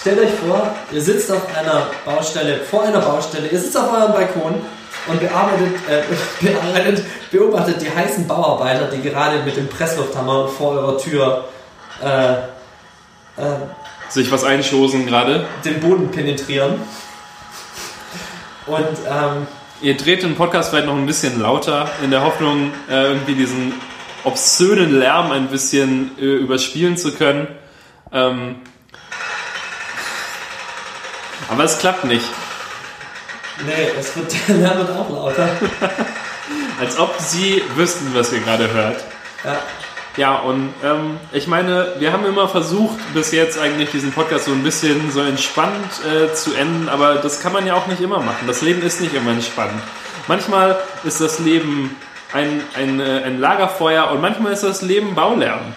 stellt 0.00 0.18
euch 0.18 0.30
vor, 0.30 0.74
ihr 0.92 1.02
sitzt 1.02 1.30
auf 1.30 1.42
einer 1.56 1.86
Baustelle, 2.04 2.60
vor 2.60 2.82
einer 2.82 3.00
Baustelle, 3.00 3.48
ihr 3.48 3.58
sitzt 3.58 3.76
auf 3.76 3.92
eurem 3.92 4.12
Balkon 4.12 4.54
und 5.06 5.20
bearbeitet, 5.20 5.74
äh, 5.88 6.44
bearbeitet, 6.44 7.04
beobachtet 7.30 7.82
die 7.82 7.90
heißen 7.90 8.26
Bauarbeiter, 8.26 8.86
die 8.86 9.02
gerade 9.02 9.42
mit 9.42 9.56
dem 9.56 9.68
Presslufthammer 9.68 10.48
vor 10.48 10.72
eurer 10.72 10.98
Tür 10.98 11.44
äh, 12.02 12.32
äh, 12.32 13.56
Sich 14.08 14.30
was 14.32 14.44
einschosen 14.44 15.06
gerade. 15.06 15.46
den 15.64 15.80
Boden 15.80 16.10
penetrieren. 16.10 16.80
Und 18.66 18.98
ähm, 19.08 19.46
Ihr 19.82 19.96
dreht 19.96 20.22
den 20.22 20.34
Podcast 20.34 20.68
vielleicht 20.68 20.86
noch 20.86 20.96
ein 20.96 21.06
bisschen 21.06 21.40
lauter, 21.40 21.90
in 22.04 22.10
der 22.10 22.22
Hoffnung, 22.22 22.70
äh, 22.90 23.04
irgendwie 23.04 23.34
diesen 23.34 23.72
obszönen 24.24 24.98
Lärm 24.98 25.32
ein 25.32 25.48
bisschen 25.48 26.10
äh, 26.18 26.22
überspielen 26.22 26.98
zu 26.98 27.12
können. 27.12 27.48
Ähm, 28.12 28.56
aber 31.50 31.64
es 31.64 31.78
klappt 31.78 32.04
nicht. 32.04 32.24
nee, 33.66 33.88
es 33.98 34.16
wird, 34.16 34.34
der 34.48 34.56
Lärm 34.56 34.78
wird 34.78 34.90
auch 34.90 35.10
lauter. 35.10 35.50
Als 36.80 36.98
ob 36.98 37.14
sie 37.18 37.62
wüssten, 37.76 38.14
was 38.14 38.32
ihr 38.32 38.40
gerade 38.40 38.72
hört. 38.72 39.04
Ja. 39.44 39.58
Ja, 40.16 40.36
und 40.36 40.74
ähm, 40.84 41.18
ich 41.32 41.46
meine, 41.46 41.94
wir 41.98 42.12
haben 42.12 42.26
immer 42.26 42.48
versucht, 42.48 42.98
bis 43.14 43.30
jetzt 43.30 43.58
eigentlich 43.58 43.90
diesen 43.90 44.12
Podcast 44.12 44.46
so 44.46 44.50
ein 44.52 44.64
bisschen 44.64 45.12
so 45.12 45.20
entspannt 45.20 46.00
äh, 46.04 46.34
zu 46.34 46.52
enden, 46.54 46.88
aber 46.88 47.16
das 47.16 47.40
kann 47.40 47.52
man 47.52 47.64
ja 47.64 47.74
auch 47.74 47.86
nicht 47.86 48.00
immer 48.00 48.18
machen. 48.18 48.46
Das 48.48 48.60
Leben 48.60 48.82
ist 48.82 49.00
nicht 49.00 49.14
immer 49.14 49.30
entspannt. 49.30 49.80
Manchmal 50.26 50.78
ist 51.04 51.20
das 51.20 51.38
Leben 51.38 51.96
ein, 52.32 52.60
ein, 52.74 53.00
äh, 53.00 53.22
ein 53.24 53.38
Lagerfeuer 53.38 54.10
und 54.10 54.20
manchmal 54.20 54.52
ist 54.52 54.64
das 54.64 54.82
Leben 54.82 55.14
Baulärm. 55.14 55.74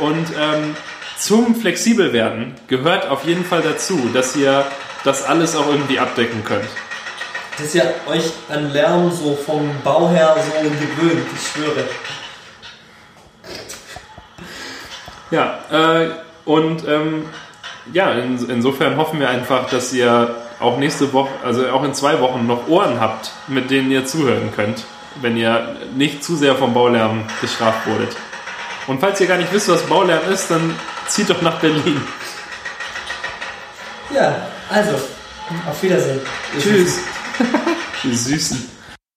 Und 0.00 0.26
ähm, 0.38 0.76
zum 1.24 1.54
flexibel 1.54 2.12
werden 2.12 2.54
gehört 2.68 3.08
auf 3.08 3.24
jeden 3.24 3.46
Fall 3.46 3.62
dazu, 3.62 4.10
dass 4.12 4.36
ihr 4.36 4.62
das 5.04 5.24
alles 5.24 5.56
auch 5.56 5.66
irgendwie 5.68 5.98
abdecken 5.98 6.44
könnt. 6.44 6.68
Das 7.56 7.68
ist 7.68 7.74
ja 7.76 7.84
euch 8.06 8.30
an 8.50 8.70
Lärm 8.74 9.10
so 9.10 9.34
vom 9.34 9.70
Bau 9.82 10.10
her 10.10 10.36
so 10.36 10.68
gewöhnt, 10.68 11.26
ich 11.34 11.48
schwöre. 11.48 11.84
Ja, 15.30 15.60
äh, 15.72 16.10
und 16.44 16.86
ähm, 16.86 17.24
ja, 17.94 18.12
in, 18.12 18.50
insofern 18.50 18.98
hoffen 18.98 19.18
wir 19.18 19.30
einfach, 19.30 19.70
dass 19.70 19.94
ihr 19.94 20.34
auch 20.60 20.76
nächste 20.76 21.14
Woche, 21.14 21.30
also 21.42 21.66
auch 21.70 21.84
in 21.84 21.94
zwei 21.94 22.20
Wochen 22.20 22.46
noch 22.46 22.68
Ohren 22.68 23.00
habt, 23.00 23.32
mit 23.48 23.70
denen 23.70 23.90
ihr 23.90 24.04
zuhören 24.04 24.52
könnt, 24.54 24.84
wenn 25.22 25.38
ihr 25.38 25.74
nicht 25.96 26.22
zu 26.22 26.36
sehr 26.36 26.54
vom 26.54 26.74
Baulärm 26.74 27.24
gestraft 27.40 27.86
wurdet. 27.86 28.14
Und 28.86 29.00
falls 29.00 29.20
ihr 29.20 29.26
gar 29.26 29.38
nicht 29.38 29.52
wisst, 29.52 29.68
was 29.68 29.82
Baulärm 29.82 30.30
ist, 30.30 30.50
dann 30.50 30.74
zieht 31.08 31.30
doch 31.30 31.40
nach 31.42 31.58
Berlin. 31.60 32.00
Ja, 34.12 34.46
also, 34.68 34.94
auf 35.68 35.82
Wiedersehen. 35.82 36.20
Tschüss. 36.60 36.98
Die 38.02 38.14
Süßen. 38.14 38.73